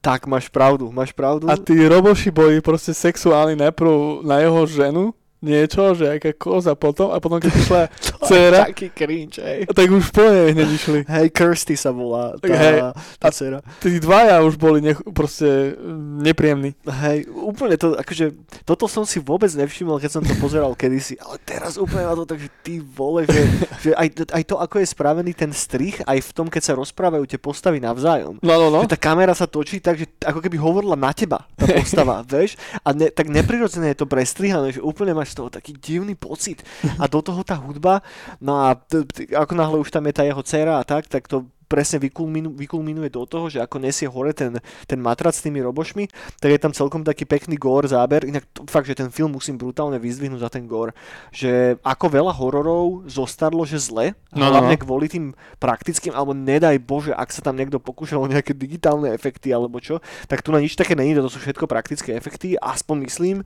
Tak, 0.00 0.24
máš 0.24 0.48
pravdu, 0.48 0.88
máš 0.88 1.12
pravdu. 1.12 1.44
A 1.44 1.60
tí 1.60 1.76
roboši 1.76 2.32
boli 2.32 2.64
proste 2.64 2.96
sexuálni 2.96 3.52
najprv 3.60 4.24
na 4.24 4.40
jeho 4.40 4.64
ženu, 4.64 5.12
niečo, 5.40 5.96
že 5.96 6.20
aká 6.20 6.36
koza 6.36 6.76
potom, 6.76 7.10
a 7.12 7.18
potom 7.18 7.40
keď 7.40 7.50
prišla 7.50 7.82
dcéra, 8.28 8.60
Taký 8.68 8.88
cringe, 8.92 9.40
hej. 9.40 9.60
tak 9.72 9.88
už 9.88 10.12
po 10.12 10.24
nej 10.28 10.52
hneď 10.52 10.68
išli. 10.68 11.00
Hej, 11.08 11.26
Kirsty 11.32 11.74
sa 11.74 11.90
volá 11.90 12.36
tá, 12.36 12.46
Hej, 12.46 12.92
tá 13.16 13.28
dcera. 13.32 13.58
Tí 13.80 13.96
dvaja 13.98 14.44
už 14.44 14.60
boli 14.60 14.84
nech, 14.84 15.00
proste 15.16 15.74
mm, 15.74 16.20
nepríjemní. 16.20 16.70
Hej, 16.84 17.26
úplne 17.32 17.80
to, 17.80 17.96
akože, 17.96 18.36
toto 18.68 18.84
som 18.84 19.08
si 19.08 19.18
vôbec 19.18 19.48
nevšimol, 19.48 19.96
keď 19.96 20.20
som 20.20 20.22
to 20.22 20.36
pozeral 20.36 20.76
kedysi, 20.76 21.16
ale 21.18 21.40
teraz 21.42 21.80
úplne 21.80 22.04
na 22.04 22.14
to 22.14 22.28
tak, 22.28 22.38
že 22.38 22.50
ty 22.60 22.78
vole, 22.78 23.24
že, 23.24 23.42
že 23.80 23.90
aj, 23.96 24.28
aj 24.36 24.42
to, 24.44 24.60
ako 24.60 24.84
je 24.84 24.86
spravený 24.92 25.32
ten 25.32 25.50
strich, 25.56 26.04
aj 26.04 26.20
v 26.20 26.30
tom, 26.36 26.46
keď 26.52 26.62
sa 26.62 26.72
rozprávajú 26.76 27.24
tie 27.24 27.40
postavy 27.40 27.80
navzájom. 27.80 28.38
No, 28.44 28.54
no, 28.60 28.68
no. 28.68 28.84
Že 28.84 28.92
tá 28.92 29.00
kamera 29.00 29.32
sa 29.32 29.48
točí 29.48 29.80
tak, 29.80 29.96
že 29.96 30.06
ako 30.20 30.44
keby 30.44 30.60
hovorila 30.60 30.94
na 30.94 31.10
teba, 31.16 31.48
tá 31.56 31.64
postava, 31.80 32.20
vieš? 32.20 32.60
A 32.84 32.92
ne, 32.92 33.08
tak 33.08 33.32
neprirodzené 33.32 33.96
je 33.96 34.04
to 34.04 34.06
prestrihané, 34.06 34.76
že 34.76 34.84
úplne 34.84 35.16
máš 35.16 35.29
z 35.30 35.34
toho 35.38 35.48
taký 35.50 35.78
divný 35.78 36.18
pocit. 36.18 36.66
A 36.98 37.06
do 37.06 37.22
toho 37.22 37.46
tá 37.46 37.54
hudba, 37.54 38.02
no 38.42 38.58
a 38.66 38.74
t- 38.74 39.06
t- 39.06 39.30
ako 39.30 39.54
náhle 39.54 39.78
už 39.78 39.90
tam 39.94 40.06
je 40.10 40.14
tá 40.18 40.22
jeho 40.26 40.42
dcera 40.42 40.82
a 40.82 40.84
tak, 40.84 41.06
tak 41.06 41.30
to 41.30 41.46
presne 41.70 42.02
vykulminu, 42.02 42.50
vykulminuje 42.50 43.14
do 43.14 43.22
toho, 43.22 43.46
že 43.46 43.62
ako 43.62 43.78
nesie 43.78 44.10
hore 44.10 44.34
ten, 44.34 44.58
ten 44.90 44.98
matrac 44.98 45.38
s 45.38 45.46
tými 45.46 45.62
robošmi, 45.62 46.10
tak 46.42 46.50
je 46.50 46.58
tam 46.58 46.74
celkom 46.74 47.06
taký 47.06 47.22
pekný 47.22 47.54
gore 47.54 47.86
záber. 47.86 48.26
Inak 48.26 48.50
to, 48.50 48.66
fakt, 48.66 48.90
že 48.90 48.98
ten 48.98 49.14
film 49.14 49.38
musím 49.38 49.54
brutálne 49.54 50.02
vyzdvihnúť 50.02 50.42
za 50.42 50.50
ten 50.50 50.66
gore. 50.66 50.90
Že 51.30 51.78
ako 51.86 52.06
veľa 52.10 52.32
hororov 52.34 53.06
zostarlo, 53.06 53.62
že 53.62 53.78
zle, 53.78 54.18
No, 54.30 54.46
no, 54.46 54.54
hlavne 54.54 54.78
no. 54.78 54.82
kvôli 54.86 55.10
tým 55.10 55.34
praktickým, 55.58 56.14
alebo 56.14 56.30
nedaj 56.30 56.78
Bože, 56.78 57.10
ak 57.10 57.34
sa 57.34 57.42
tam 57.42 57.58
niekto 57.58 57.82
pokúšal 57.82 58.22
o 58.22 58.30
nejaké 58.30 58.54
digitálne 58.54 59.10
efekty 59.10 59.50
alebo 59.50 59.82
čo, 59.82 59.98
tak 60.30 60.46
tu 60.46 60.54
na 60.54 60.62
nič 60.62 60.78
také 60.78 60.94
není, 60.94 61.18
to 61.18 61.26
sú 61.26 61.42
všetko 61.42 61.66
praktické 61.66 62.14
efekty, 62.14 62.54
aspoň 62.54 62.96
myslím, 63.10 63.36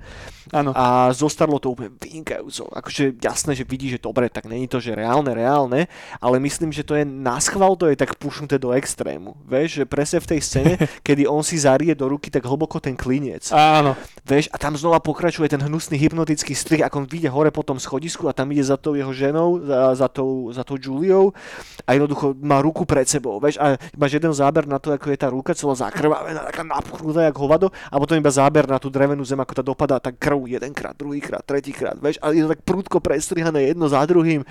Áno. 0.52 0.76
a 0.76 1.08
zostarlo 1.16 1.56
to 1.56 1.72
úplne 1.72 1.88
vynikajúco. 1.96 2.68
Akože 2.68 3.16
jasné, 3.16 3.56
že 3.56 3.64
vidí, 3.64 3.88
že 3.88 3.96
dobre, 3.96 4.28
tak 4.28 4.44
není 4.44 4.68
to, 4.68 4.76
že 4.76 4.92
reálne, 4.92 5.32
reálne, 5.32 5.88
ale 6.20 6.36
myslím, 6.44 6.68
že 6.68 6.84
to 6.84 7.00
je 7.00 7.08
na 7.08 7.40
schvál, 7.40 7.80
to 7.80 7.88
je 7.88 7.96
tak 7.96 8.12
pušnuté 8.16 8.56
do 8.58 8.72
extrému. 8.72 9.36
Vieš, 9.44 9.82
že 9.82 9.84
presne 9.84 10.18
v 10.22 10.28
tej 10.36 10.40
scéne, 10.40 10.72
kedy 11.06 11.28
on 11.28 11.42
si 11.42 11.60
zarie 11.60 11.92
do 11.92 12.08
ruky 12.08 12.30
tak 12.30 12.44
hlboko 12.46 12.80
ten 12.80 12.96
kliniec. 12.96 13.50
Áno. 13.50 13.94
Vieš, 14.24 14.48
a 14.50 14.56
tam 14.56 14.78
znova 14.78 14.98
pokračuje 15.04 15.52
ten 15.52 15.60
hnusný 15.60 16.00
hypnotický 16.00 16.56
strih, 16.56 16.80
ako 16.80 17.04
on 17.04 17.06
vyjde 17.06 17.28
hore 17.28 17.50
po 17.52 17.60
tom 17.60 17.76
schodisku 17.76 18.24
a 18.30 18.32
tam 18.32 18.48
ide 18.54 18.64
za 18.64 18.80
tou 18.80 18.96
jeho 18.96 19.12
ženou, 19.12 19.60
za, 19.60 19.94
za, 19.94 20.08
tou, 20.08 20.48
za 20.54 20.64
tou 20.64 20.80
Juliou 20.80 21.36
a 21.84 21.92
jednoducho 21.92 22.32
má 22.40 22.64
ruku 22.64 22.88
pred 22.88 23.04
sebou, 23.04 23.36
vieš, 23.36 23.60
a 23.60 23.76
máš 23.98 24.16
jeden 24.16 24.32
záber 24.32 24.64
na 24.64 24.80
to, 24.80 24.96
ako 24.96 25.12
je 25.12 25.18
tá 25.20 25.28
ruka 25.28 25.52
celá 25.52 25.76
zakrvavená, 25.76 26.48
taká 26.48 26.64
napchnutá 26.64 27.28
jak 27.28 27.36
hovado 27.36 27.68
a 27.92 27.94
potom 28.00 28.16
iba 28.16 28.32
záber 28.32 28.64
na 28.64 28.80
tú 28.80 28.88
drevenú 28.88 29.20
zem, 29.26 29.36
ako 29.36 29.52
tá 29.52 29.62
dopadá 29.62 29.96
tak 30.00 30.16
krv 30.16 30.48
jedenkrát, 30.48 30.96
druhýkrát, 30.96 31.44
tretíkrát, 31.44 31.96
vieš, 32.00 32.16
a 32.24 32.32
je 32.32 32.44
to 32.46 32.52
tak 32.56 32.64
prúdko 32.64 32.98
prestrihané 33.04 33.74
jedno 33.74 33.84
za 33.90 34.00
druhým 34.08 34.46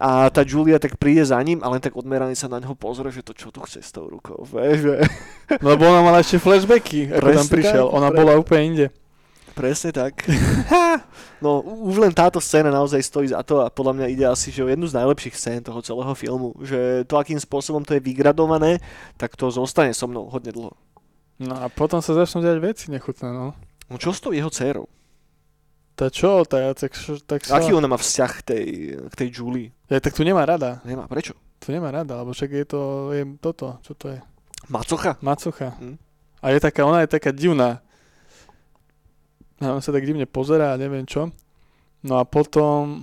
a 0.00 0.32
tá 0.32 0.40
Julia 0.46 0.80
tak 0.80 0.96
príde 0.96 1.24
za 1.24 1.36
ním 1.44 1.60
a 1.60 1.68
len 1.68 1.82
tak 1.82 1.92
odmeraný 1.92 2.32
sa 2.32 2.48
na 2.48 2.62
neho 2.62 2.72
pozrie, 2.72 3.07
že 3.10 3.24
to 3.24 3.32
čo 3.32 3.48
tu 3.50 3.60
chce 3.64 3.80
s 3.82 3.90
tou 3.90 4.06
rukou, 4.06 4.44
vieš, 4.44 4.88
že... 4.88 4.94
Lebo 5.68 5.88
ona 5.88 6.00
mala 6.04 6.20
ešte 6.20 6.38
flashbacky, 6.38 7.08
ako 7.12 7.20
tam 7.20 7.46
Presne 7.46 7.52
prišiel. 7.52 7.84
tak, 7.88 7.96
Ona 7.96 8.08
pre- 8.12 8.18
bola 8.20 8.32
úplne 8.36 8.62
inde. 8.64 8.86
Presne 9.56 9.90
tak. 9.90 10.22
No, 11.38 11.62
už 11.62 12.02
len 12.02 12.10
táto 12.10 12.42
scéna 12.42 12.74
naozaj 12.74 12.98
stojí 12.98 13.30
za 13.30 13.46
to 13.46 13.62
a 13.62 13.70
podľa 13.70 13.94
mňa 13.94 14.06
ide 14.10 14.26
asi 14.26 14.50
že 14.50 14.66
o 14.66 14.70
jednu 14.70 14.90
z 14.90 14.98
najlepších 14.98 15.38
scén 15.38 15.62
toho 15.62 15.78
celého 15.78 16.10
filmu. 16.18 16.50
Že 16.58 17.06
to, 17.06 17.14
akým 17.14 17.38
spôsobom 17.38 17.86
to 17.86 17.94
je 17.94 18.02
vygradované, 18.02 18.82
tak 19.14 19.38
to 19.38 19.46
zostane 19.46 19.94
so 19.94 20.10
mnou 20.10 20.26
hodne 20.26 20.50
dlho. 20.50 20.74
No 21.38 21.54
a 21.54 21.70
potom 21.70 22.02
sa 22.02 22.18
začnú 22.18 22.42
diať 22.42 22.58
veci 22.58 22.84
nechutné, 22.90 23.30
no. 23.30 23.54
No 23.86 23.94
čo 24.02 24.10
s 24.10 24.18
tou 24.18 24.34
jeho 24.34 24.50
dcerou? 24.50 24.90
Tá 25.94 26.10
čo, 26.10 26.42
tá, 26.42 26.74
tak, 26.74 26.90
tak 27.26 27.40
sa... 27.46 27.62
Aký 27.62 27.70
ona 27.70 27.86
má 27.86 27.94
vzťah 27.94 28.32
k 28.38 28.42
tej, 28.42 28.66
k 29.06 29.14
tej 29.14 29.28
Julie? 29.30 29.70
Ja, 29.88 29.98
tak 30.00 30.12
tu 30.12 30.20
nemá 30.20 30.44
rada. 30.44 30.84
Nemá, 30.84 31.08
prečo? 31.08 31.32
Tu 31.58 31.72
nemá 31.72 31.88
rada, 31.88 32.20
lebo 32.20 32.36
však 32.36 32.50
je 32.52 32.66
to, 32.68 32.80
je 33.16 33.22
toto, 33.40 33.80
čo 33.80 33.92
to 33.96 34.12
je? 34.12 34.18
Macocha? 34.68 35.16
Macocha. 35.24 35.74
Hm. 35.80 35.96
A 36.38 36.52
je 36.52 36.60
taká, 36.60 36.84
ona 36.84 37.02
je 37.02 37.10
taká 37.10 37.32
divná. 37.32 37.80
A 39.58 39.74
on 39.74 39.82
sa 39.82 39.90
tak 39.90 40.06
divne 40.06 40.22
pozerá 40.28 40.76
a 40.76 40.80
neviem 40.80 41.02
čo. 41.02 41.32
No 42.04 42.20
a 42.20 42.24
potom... 42.28 43.02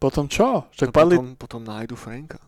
Potom 0.00 0.26
čo? 0.26 0.64
Však 0.72 0.90
No 0.90 0.96
padli... 0.96 1.16
potom, 1.20 1.30
potom 1.36 1.60
nájdu 1.60 1.94
Franka. 1.94 2.40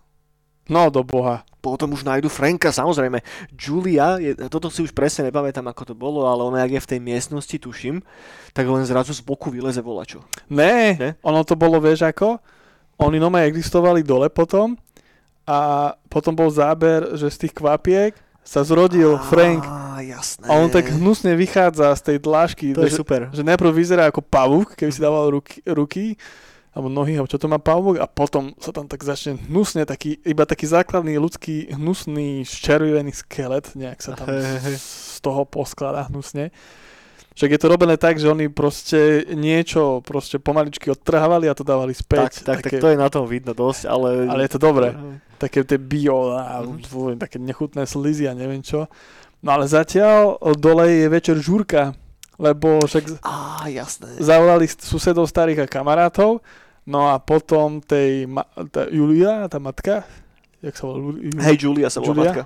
No 0.72 0.88
do 0.88 1.04
boha. 1.04 1.44
Potom 1.60 1.92
už 1.92 2.02
nájdu 2.02 2.32
Franka, 2.32 2.72
samozrejme. 2.72 3.20
Julia, 3.54 4.16
je, 4.18 4.34
toto 4.48 4.72
si 4.72 4.80
už 4.82 4.96
presne 4.96 5.28
nepamätám, 5.28 5.68
ako 5.68 5.92
to 5.92 5.94
bolo, 5.94 6.24
ale 6.26 6.42
ona, 6.42 6.64
ak 6.64 6.74
je 6.74 6.82
v 6.82 6.90
tej 6.96 7.00
miestnosti, 7.04 7.54
tuším, 7.60 8.00
tak 8.56 8.66
len 8.66 8.82
zrazu 8.88 9.12
z 9.12 9.20
boku 9.20 9.52
vyleze 9.52 9.84
volačo. 9.84 10.24
Ne, 10.48 10.96
Ne? 10.96 11.10
ono 11.22 11.44
to 11.44 11.54
bolo, 11.54 11.76
vieš 11.78 12.08
ako? 12.08 12.40
Oni 13.02 13.18
nome 13.18 13.42
existovali 13.42 14.06
dole 14.06 14.30
potom 14.30 14.78
a 15.42 15.90
potom 16.06 16.38
bol 16.38 16.46
záber, 16.54 17.18
že 17.18 17.26
z 17.28 17.46
tých 17.46 17.54
kvapiek 17.58 18.14
sa 18.42 18.62
zrodil 18.62 19.18
Frank 19.30 19.62
Á, 19.62 20.02
jasné. 20.02 20.46
a 20.46 20.58
on 20.58 20.70
tak 20.70 20.90
hnusne 20.90 21.34
vychádza 21.38 21.94
z 21.98 22.02
tej 22.02 22.16
dlášky, 22.22 22.74
To 22.74 22.86
je 22.86 22.94
že, 22.94 22.98
super. 22.98 23.30
že 23.30 23.42
najprv 23.46 23.70
vyzerá 23.70 24.10
ako 24.10 24.22
pavúk, 24.22 24.74
keby 24.74 24.90
si 24.90 25.02
dával 25.02 25.30
ruky, 25.30 25.62
ruky 25.66 26.18
alebo 26.72 26.88
nohy, 26.88 27.20
alebo 27.20 27.28
čo 27.28 27.36
to 27.36 27.52
má 27.52 27.60
pavúk 27.60 28.00
a 28.00 28.08
potom 28.08 28.56
sa 28.56 28.72
tam 28.72 28.88
tak 28.88 29.04
začne 29.04 29.36
hnusne, 29.46 29.84
taký, 29.84 30.16
iba 30.24 30.48
taký 30.48 30.64
základný 30.64 31.20
ľudský 31.20 31.68
hnusný 31.74 32.48
ščervený 32.48 33.12
skelet, 33.12 33.76
nejak 33.76 34.00
sa 34.00 34.16
tam 34.16 34.26
z 34.32 35.18
toho 35.20 35.44
poskladá 35.44 36.08
hnusne. 36.08 36.48
Však 37.32 37.48
je 37.48 37.58
to 37.58 37.66
robené 37.66 37.96
tak, 37.96 38.16
že 38.16 38.26
oni 38.26 38.46
proste 38.46 38.98
niečo 39.30 39.98
proste 40.00 40.36
pomaličky 40.36 40.88
odtrhávali 40.88 41.46
a 41.46 41.54
to 41.54 41.62
dávali 41.62 41.90
Tak, 41.90 41.98
späť. 41.98 42.32
tak, 42.42 42.60
také, 42.60 42.76
tak 42.76 42.80
to 42.80 42.88
je 42.88 42.96
na 42.96 43.08
tom 43.08 43.24
vidno 43.24 43.50
dosť, 43.50 43.82
ale... 43.86 44.26
Ale 44.26 44.40
je 44.42 44.52
to 44.52 44.60
dobré. 44.60 44.92
Také 45.38 45.62
tie 45.62 45.76
bio 45.76 46.30
a 46.30 46.60
Mhm. 46.60 46.84
mm 46.84 47.16
také 47.18 47.36
nechutné 47.36 47.82
slizy 47.84 48.24
a 48.24 48.32
neviem 48.32 48.60
čo. 48.60 48.86
No 49.40 49.52
ale 49.52 49.66
zatiaľ 49.66 50.38
dole 50.54 50.86
je 50.88 51.06
večer 51.08 51.36
žúrka, 51.36 51.96
lebo 52.36 52.78
však 52.80 53.18
Á, 53.18 53.66
jasné. 53.66 54.12
zavolali 54.16 54.68
susedov 54.68 55.24
starých 55.24 55.64
a 55.64 55.70
kamarátov, 55.72 56.38
no 56.84 57.06
a 57.06 57.16
potom 57.16 57.80
tej 57.80 58.24
ma- 58.24 58.44
tá 58.68 58.86
Julia, 58.86 59.46
tá 59.46 59.58
matka, 59.58 60.06
jak 60.60 60.74
sa 60.74 60.84
volá? 60.84 61.16
Hej, 61.42 61.56
Julia 61.60 61.88
sa 61.88 61.98
volá 61.98 62.12
Julia? 62.12 62.24
matka. 62.28 62.44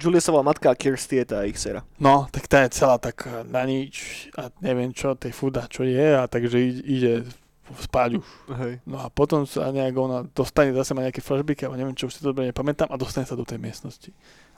Volá 0.00 0.42
matka 0.42 0.72
a 0.72 0.78
Kirsty 0.78 1.20
je 1.20 1.26
tá 1.28 1.44
ich 1.44 1.60
dcera. 1.60 1.84
No, 2.00 2.24
tak 2.32 2.48
tá 2.48 2.64
je 2.64 2.72
celá 2.72 2.96
tak 2.96 3.28
na 3.48 3.66
nič 3.68 4.28
a 4.38 4.48
neviem 4.64 4.94
čo, 4.96 5.12
tej 5.12 5.36
fuda, 5.36 5.68
čo 5.68 5.84
je 5.84 6.16
a 6.16 6.24
takže 6.24 6.56
ide, 6.84 7.28
spať 7.72 8.20
už. 8.20 8.26
Hej. 8.58 8.74
No 8.84 9.00
a 9.00 9.06
potom 9.08 9.44
sa 9.48 9.72
nejak 9.72 9.94
ona 9.96 10.24
dostane 10.28 10.72
zase 10.76 10.92
má 10.92 11.04
nejaké 11.04 11.24
flashbacky, 11.24 11.64
alebo 11.64 11.78
neviem 11.80 11.96
čo, 11.96 12.08
už 12.08 12.14
si 12.16 12.20
to 12.20 12.32
dobre 12.32 12.48
nepamätám 12.48 12.88
a 12.92 13.00
dostane 13.00 13.24
sa 13.24 13.36
do 13.36 13.44
tej 13.44 13.60
miestnosti. 13.60 14.10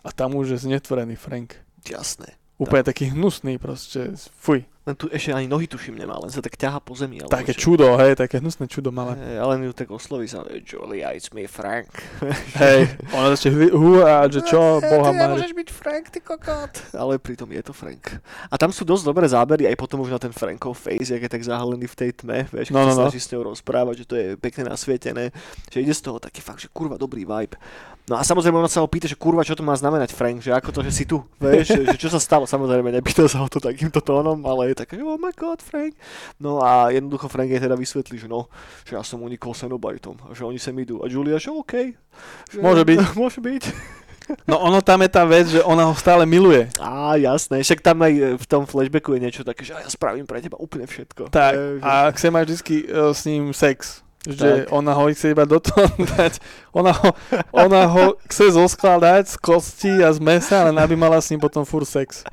A 0.05 0.11
tam 0.11 0.35
už 0.37 0.55
je 0.55 0.59
znetvorený 0.69 1.17
Frank. 1.17 1.59
Jasné. 1.87 2.37
Úplne 2.59 2.87
taký 2.87 3.11
hnusný 3.11 3.59
proste, 3.59 4.15
fuj. 4.39 4.63
Len 4.85 4.93
tu 4.93 5.09
ešte 5.09 5.33
ani 5.33 5.49
nohy 5.49 5.65
tuším 5.65 5.97
nemá, 5.97 6.21
len 6.21 6.29
sa 6.29 6.39
tak 6.39 6.55
ťaha 6.55 6.77
po 6.77 6.93
zemi. 6.93 7.17
alebo 7.17 7.33
Také 7.33 7.57
čo. 7.57 7.73
čudo, 7.73 7.97
hej, 7.97 8.15
také 8.15 8.37
hnusné 8.37 8.69
čudo 8.69 8.93
malé. 8.93 9.17
Hej, 9.17 9.37
ale 9.41 9.53
ju 9.59 9.73
tak 9.73 9.89
osloví 9.89 10.29
sa, 10.29 10.45
Julia, 10.61 11.11
it's 11.11 11.33
me 11.33 11.49
Frank. 11.49 11.89
Hej, 12.61 12.93
ona 13.11 13.33
začne 13.33 13.73
húa, 13.73 14.29
že 14.29 14.45
čo, 14.45 14.85
boha 14.85 15.09
ty 15.09 15.17
Mári. 15.17 15.41
nemôžeš 15.41 15.53
byť 15.57 15.69
Frank, 15.73 16.05
ty 16.13 16.21
kokot. 16.21 16.73
Ale 16.93 17.17
pritom 17.17 17.49
je 17.49 17.63
to 17.65 17.73
Frank. 17.73 18.21
A 18.53 18.61
tam 18.61 18.69
sú 18.69 18.85
dosť 18.85 19.09
dobré 19.09 19.25
zábery, 19.25 19.65
aj 19.65 19.77
potom 19.77 20.05
už 20.05 20.13
na 20.13 20.21
ten 20.21 20.37
Frankov 20.37 20.77
face, 20.77 21.09
jak 21.11 21.23
je 21.23 21.33
tak 21.33 21.41
zahalený 21.41 21.89
v 21.89 21.97
tej 21.97 22.11
tme, 22.13 22.45
vieš, 22.53 22.69
keď 22.69 22.77
No, 22.77 22.85
no, 22.85 22.93
no. 22.93 23.09
snaží 23.09 23.25
s 23.25 23.33
ňou 23.33 23.57
rozprávať, 23.57 24.05
že 24.05 24.09
to 24.09 24.15
je 24.15 24.27
pekne 24.37 24.69
nasvietené, 24.69 25.33
že 25.73 25.81
ide 25.81 25.97
z 25.97 26.05
toho 26.05 26.21
taký 26.21 26.45
fakt, 26.45 26.61
že 26.61 26.69
kurva 26.69 27.01
dobrý 27.01 27.25
vibe. 27.25 27.57
No 28.05 28.21
a 28.21 28.23
samozrejme 28.23 28.61
ona 28.61 28.69
sa 28.69 28.85
ho 28.85 28.89
pýta, 28.91 29.09
že 29.09 29.17
kurva, 29.17 29.41
čo 29.41 29.57
to 29.57 29.65
má 29.65 29.73
znamenať 29.73 30.13
Frank, 30.13 30.45
že 30.45 30.53
ako 30.53 30.77
to, 30.77 30.81
že 30.85 30.93
si 30.93 31.05
tu, 31.09 31.25
vieš, 31.41 31.73
že, 31.81 31.81
že 31.89 31.97
čo 31.97 32.13
sa 32.13 32.21
stalo, 32.21 32.45
samozrejme 32.45 32.93
nepýta 32.93 33.25
sa 33.25 33.41
ho 33.41 33.49
to 33.49 33.65
takýmto 33.65 34.05
tónom, 34.05 34.45
ale 34.45 34.74
je 34.75 34.83
také, 34.83 34.99
oh 34.99 35.15
my 35.15 35.31
god, 35.33 35.63
Frank. 35.63 35.95
No 36.37 36.59
a 36.59 36.91
jednoducho 36.91 37.31
Frank 37.31 37.49
jej 37.49 37.63
teda 37.63 37.79
vysvetlí, 37.79 38.19
že 38.19 38.27
no, 38.27 38.51
že 38.83 38.99
ja 38.99 39.03
som 39.07 39.23
unikol 39.23 39.55
Cenobajtom, 39.55 40.19
a 40.27 40.35
že 40.35 40.43
oni 40.43 40.59
sem 40.59 40.75
idú. 40.77 41.01
A 41.01 41.09
Julia, 41.09 41.39
že 41.39 41.49
OK. 41.49 41.95
Že, 42.51 42.59
Môže 42.59 42.83
byť. 42.83 42.99
Môže 43.23 43.41
byť. 43.41 43.65
No 44.49 44.57
ono 44.57 44.81
tam 44.81 45.05
je 45.05 45.11
tá 45.13 45.21
vec, 45.29 45.53
že 45.53 45.61
ona 45.61 45.85
ho 45.85 45.93
stále 45.93 46.25
miluje. 46.25 46.65
Á, 46.81 47.13
jasné, 47.21 47.61
však 47.61 47.85
tam 47.85 48.01
aj 48.01 48.13
e, 48.17 48.25
v 48.41 48.47
tom 48.49 48.65
flashbacku 48.65 49.13
je 49.13 49.21
niečo 49.21 49.45
také, 49.45 49.69
že 49.69 49.77
ja 49.77 49.85
spravím 49.85 50.25
pre 50.25 50.41
teba 50.41 50.57
úplne 50.57 50.89
všetko. 50.89 51.29
Tak, 51.29 51.53
E, 51.53 51.77
že- 51.77 51.85
a 51.85 52.09
chce 52.09 52.29
mať 52.33 52.47
vždy 52.49 52.77
uh, 52.89 53.13
s 53.13 53.21
ním 53.29 53.53
sex. 53.53 54.01
Že 54.25 54.65
Tak. 54.65 54.73
ona 54.73 54.93
ho 54.97 55.05
chce 55.13 55.31
iba 55.31 55.45
do 55.45 55.61
toho 55.61 55.85
dať. 56.17 56.41
Ona 56.73 56.93
ho, 56.97 57.11
ona 57.53 57.85
ho 57.87 58.05
chce 58.25 58.57
zoskladať 58.57 59.29
z 59.29 59.37
kosti 59.37 59.93
a 60.01 60.09
z 60.13 60.19
mesa, 60.19 60.65
ale 60.65 60.81
aby 60.81 60.97
mala 60.97 61.21
s 61.21 61.29
ním 61.29 61.39
potom 61.39 61.63
furt 61.63 61.85
sex. 61.85 62.25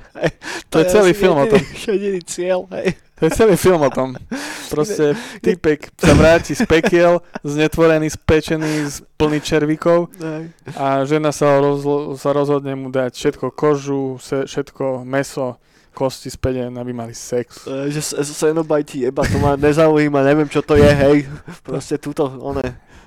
To 0.72 0.80
je 0.80 0.86
celý 0.88 1.12
asi 1.12 1.20
film 1.20 1.36
o 1.36 1.46
tom. 1.46 1.60
jediný- 1.60 1.86
Jediný 1.92 2.20
cieľ, 2.24 2.60
hej. 2.72 2.96
To 3.20 3.30
je 3.30 3.38
celý 3.38 3.54
film 3.54 3.78
o 3.78 3.90
tom. 3.92 4.18
Proste 4.66 5.14
typek 5.38 5.94
sa 5.94 6.10
vráti 6.10 6.58
z 6.58 6.66
pekiel, 6.66 7.22
znetvorený, 7.46 8.10
spečený, 8.10 8.72
z 8.88 8.96
plný 9.14 9.38
červíkov 9.38 10.10
hej. 10.18 10.50
a 10.74 11.06
žena 11.06 11.30
sa, 11.30 11.60
rozlo, 11.62 12.18
sa 12.18 12.34
rozhodne 12.34 12.74
mu 12.74 12.90
dať 12.90 13.14
všetko 13.14 13.54
kožu, 13.54 14.18
se, 14.18 14.42
všetko 14.42 15.06
meso, 15.06 15.54
kosti 15.92 16.28
späť, 16.28 16.66
aby 16.66 16.90
mali 16.90 17.12
sex. 17.12 17.64
E, 17.64 17.88
Že 17.88 18.00
s- 18.02 18.16
s- 18.18 18.34
Cenobajti 18.34 19.00
jeba, 19.02 19.22
to 19.22 19.36
ma 19.36 19.54
nezaujíma, 19.54 20.24
neviem 20.24 20.48
čo 20.48 20.60
to 20.60 20.74
je, 20.74 20.88
hej. 20.88 21.28
Proste 21.62 21.96
túto, 21.96 22.26
one, 22.26 22.64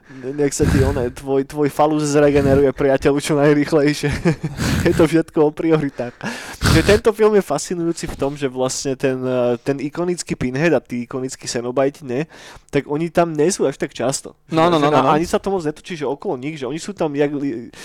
nech 0.09 0.53
sa 0.53 0.69
ti, 0.69 0.77
one, 0.85 1.09
tvoj, 1.09 1.49
tvoj 1.49 1.69
falus 1.73 2.13
zregeneruje 2.13 2.69
priateľu 2.77 3.17
čo 3.17 3.33
najrýchlejšie. 3.41 4.09
je 4.87 4.93
to 4.93 5.09
všetko 5.09 5.49
o 5.49 5.51
prioritách. 5.51 6.13
Že 6.61 6.81
tento 6.85 7.09
film 7.09 7.33
je 7.33 7.41
fascinujúci 7.41 8.05
v 8.05 8.15
tom, 8.19 8.37
že 8.37 8.45
vlastne 8.45 8.93
ten, 8.93 9.17
e, 9.17 9.57
ten 9.65 9.81
ikonický 9.81 10.37
Pinhead 10.37 10.77
a 10.77 10.81
tí 10.83 11.09
ikonickí 11.09 11.49
Cenobajti, 11.49 12.05
ne, 12.05 12.29
tak 12.69 12.85
oni 12.85 13.09
tam 13.09 13.33
nie 13.33 13.49
sú 13.49 13.65
až 13.65 13.81
tak 13.81 13.97
často. 13.97 14.37
No, 14.53 14.69
no, 14.69 14.77
no, 14.77 14.93
no, 14.93 15.01
no. 15.01 15.09
Ani 15.09 15.25
sa 15.25 15.41
to 15.41 15.49
moc 15.49 15.65
netočí, 15.65 15.97
že 15.97 16.05
okolo 16.05 16.37
nich, 16.37 16.61
že 16.61 16.69
oni 16.69 16.77
sú 16.77 16.93
tam, 16.93 17.09
jak, 17.17 17.33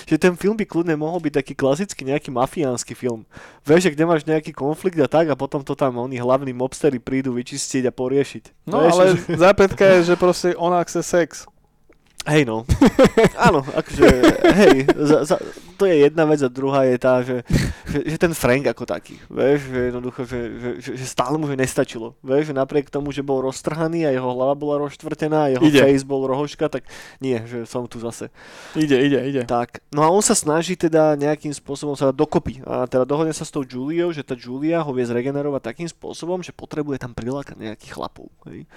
že 0.05 0.15
ten 0.21 0.37
film 0.37 0.53
by 0.53 0.67
kľudne 0.69 0.93
mohol 0.93 1.17
byť 1.25 1.33
taký 1.41 1.53
klasický 1.57 2.05
nejaký 2.05 2.29
mafiánsky 2.29 2.93
film. 2.93 3.25
Vieš, 3.65 3.89
že 3.89 3.93
kde 3.97 4.05
máš 4.05 4.21
nejaký 4.29 4.53
konflikt 4.53 5.01
a 5.01 5.09
tak 5.09 5.31
a 5.31 5.39
potom 5.39 5.65
to 5.65 5.73
tam 5.73 5.97
oni 5.97 6.21
hlavní 6.21 6.53
mobstery 6.53 7.01
prídu 7.01 7.33
vyčistiť 7.33 7.89
a 7.89 7.91
poriešiť. 7.95 8.69
No 8.69 8.85
Vieš, 8.85 8.93
ale 8.93 9.05
že- 9.09 9.39
zápätka 9.41 9.83
je, 9.97 10.13
že 10.13 10.15
proste 10.19 10.53
ona 10.53 10.83
chce 10.85 11.01
sex. 11.01 11.49
Hej 12.27 12.45
no. 12.45 12.63
Áno, 13.47 13.65
akože, 13.65 14.07
hej, 14.53 14.75
za, 14.93 15.17
za, 15.25 15.35
to 15.81 15.89
je 15.89 16.05
jedna 16.05 16.29
vec 16.29 16.37
a 16.45 16.49
druhá 16.53 16.85
je 16.85 16.97
tá, 17.01 17.25
že, 17.25 17.41
že, 17.89 18.13
že 18.13 18.17
ten 18.21 18.37
Frank 18.37 18.69
ako 18.69 18.85
taký, 18.85 19.17
vieš, 19.33 19.65
že 19.65 19.79
jednoducho, 19.89 20.21
že, 20.29 20.39
že, 20.53 20.69
že, 20.77 20.91
že 20.93 21.05
stále 21.09 21.41
mu 21.41 21.49
že 21.49 21.57
nestačilo, 21.57 22.13
vieš, 22.21 22.53
že 22.53 22.55
napriek 22.55 22.93
tomu, 22.93 23.09
že 23.09 23.25
bol 23.25 23.41
roztrhaný 23.41 24.05
a 24.05 24.13
jeho 24.13 24.29
hlava 24.29 24.53
bola 24.53 24.85
rozštvrtená 24.85 25.49
a 25.49 25.57
jeho 25.57 25.65
Ide. 25.65 25.81
face 25.81 26.05
bol 26.05 26.21
rohoška, 26.29 26.69
tak 26.69 26.85
nie, 27.17 27.41
že 27.49 27.65
som 27.65 27.89
tu 27.89 27.97
zase. 27.97 28.29
Ide, 28.77 28.93
ide, 28.93 29.19
ide. 29.25 29.41
Tak, 29.49 29.81
no 29.89 30.05
a 30.05 30.13
on 30.13 30.21
sa 30.21 30.37
snaží 30.37 30.77
teda 30.77 31.17
nejakým 31.17 31.49
spôsobom 31.49 31.97
sa 31.97 32.13
dokopy 32.13 32.61
a 32.61 32.85
teda 32.85 33.01
dohodne 33.01 33.33
sa 33.33 33.41
s 33.41 33.49
tou 33.49 33.65
Juliou, 33.65 34.13
že 34.13 34.21
tá 34.21 34.37
Julia 34.37 34.85
ho 34.85 34.93
vie 34.93 35.09
zregenerovať 35.09 35.61
takým 35.65 35.89
spôsobom, 35.89 36.45
že 36.45 36.53
potrebuje 36.53 37.01
tam 37.01 37.17
prilákať 37.17 37.57
nejakých 37.57 37.97
chlapov, 37.97 38.29
hej. 38.45 38.69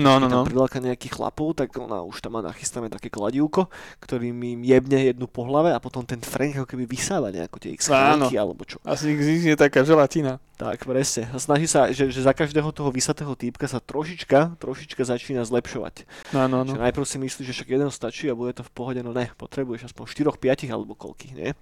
No, 0.00 0.16
no, 0.16 0.32
no. 0.32 0.48
priláka 0.48 0.80
nejakých 0.80 1.20
chlapov, 1.20 1.52
tak 1.52 1.76
ona 1.76 2.00
už 2.00 2.24
tam 2.24 2.38
má 2.38 2.40
nachystané 2.40 2.88
také 2.88 3.12
kladívko, 3.12 3.68
ktorým 4.00 4.40
im 4.40 4.60
jebne 4.64 5.12
jednu 5.12 5.28
po 5.28 5.44
hlave 5.44 5.76
a 5.76 5.82
potom 5.82 6.00
ten 6.00 6.24
Frank 6.24 6.45
ako 6.54 6.68
keby 6.70 6.84
vysáva 6.86 7.34
nejako 7.34 7.56
tie 7.58 7.74
Áno. 7.74 7.82
schránky 7.82 8.34
alebo 8.38 8.62
čo. 8.62 8.78
Asi 8.86 9.10
je 9.16 9.56
taká 9.58 9.82
želatina. 9.82 10.38
Tak, 10.56 10.88
presne. 10.88 11.28
A 11.28 11.36
snaží 11.36 11.68
sa, 11.68 11.92
že, 11.92 12.08
že 12.08 12.24
za 12.24 12.32
každého 12.32 12.72
toho 12.72 12.88
vysatého 12.88 13.36
týpka 13.36 13.68
sa 13.68 13.76
trošička, 13.76 14.56
trošička 14.56 15.04
začína 15.04 15.44
zlepšovať. 15.44 16.08
No, 16.32 16.48
no, 16.48 16.64
Že 16.64 16.80
no. 16.80 16.84
najprv 16.88 17.04
si 17.04 17.20
myslí, 17.20 17.42
že 17.44 17.52
však 17.52 17.68
jeden 17.76 17.92
stačí 17.92 18.32
a 18.32 18.38
bude 18.38 18.56
to 18.56 18.64
v 18.64 18.72
pohode, 18.72 19.00
no 19.04 19.12
ne, 19.12 19.28
potrebuješ 19.36 19.92
aspoň 19.92 20.32
4, 20.32 20.32
5 20.32 20.72
alebo 20.72 20.96
koľkých, 20.96 21.32
nie? 21.36 21.52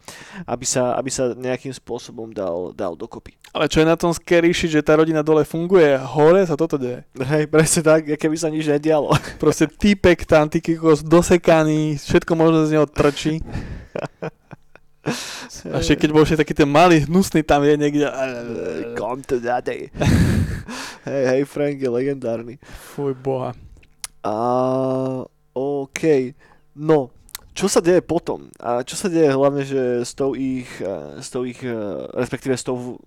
Aby 0.47 0.63
sa, 0.63 0.95
aby 0.95 1.11
sa 1.11 1.35
nejakým 1.35 1.75
spôsobom 1.75 2.31
dal, 2.31 2.71
dal 2.71 2.95
dokopy. 2.95 3.35
Ale 3.51 3.67
čo 3.67 3.83
je 3.83 3.91
na 3.91 3.99
tom 3.99 4.15
shit, 4.15 4.71
že 4.71 4.87
tá 4.87 4.95
rodina 4.95 5.27
dole 5.27 5.43
funguje 5.43 5.99
hore 5.99 6.47
sa 6.47 6.55
toto 6.55 6.79
deje. 6.79 7.03
Hej, 7.19 7.51
presne 7.51 7.83
tak, 7.83 8.07
keby 8.07 8.37
sa 8.39 8.47
nič 8.47 8.71
nedialo. 8.71 9.11
Proste 9.43 9.67
týpek 9.67 10.23
tam, 10.23 10.47
ty 10.47 10.63
kokos 10.63 11.03
dosekaný, 11.03 11.99
všetko 11.99 12.33
možno 12.39 12.63
z 12.71 12.79
neho 12.79 12.87
trčí. 12.87 13.43
A 15.69 15.79
ešte 15.79 16.01
keď 16.01 16.11
bol 16.11 16.25
ešte 16.25 16.41
taký 16.41 16.55
ten 16.55 16.67
malý, 16.67 17.05
hnusný 17.05 17.45
tam 17.45 17.61
je 17.61 17.77
niekde. 17.77 18.09
Come 18.97 19.21
to 19.23 19.37
daddy. 19.37 19.93
hej, 21.09 21.23
hej, 21.29 21.43
Frank 21.45 21.77
je 21.77 21.89
legendárny. 21.89 22.55
Fuj 22.93 23.13
boha. 23.15 23.53
A 24.25 24.35
OK. 25.53 26.33
No, 26.75 27.13
čo 27.53 27.69
sa 27.69 27.79
deje 27.79 28.01
potom? 28.01 28.49
A 28.57 28.83
čo 28.83 28.97
sa 28.97 29.07
deje 29.07 29.31
hlavne, 29.31 29.63
že 29.63 30.03
s 30.03 30.17
tou 30.17 30.33
ich, 30.35 30.67
eh, 30.81 31.21
s 31.21 31.29
tou 31.31 31.45
ich, 31.45 31.61
eh, 31.61 31.71
respektíve 32.17 32.57
s 32.57 32.65
tou 32.65 32.99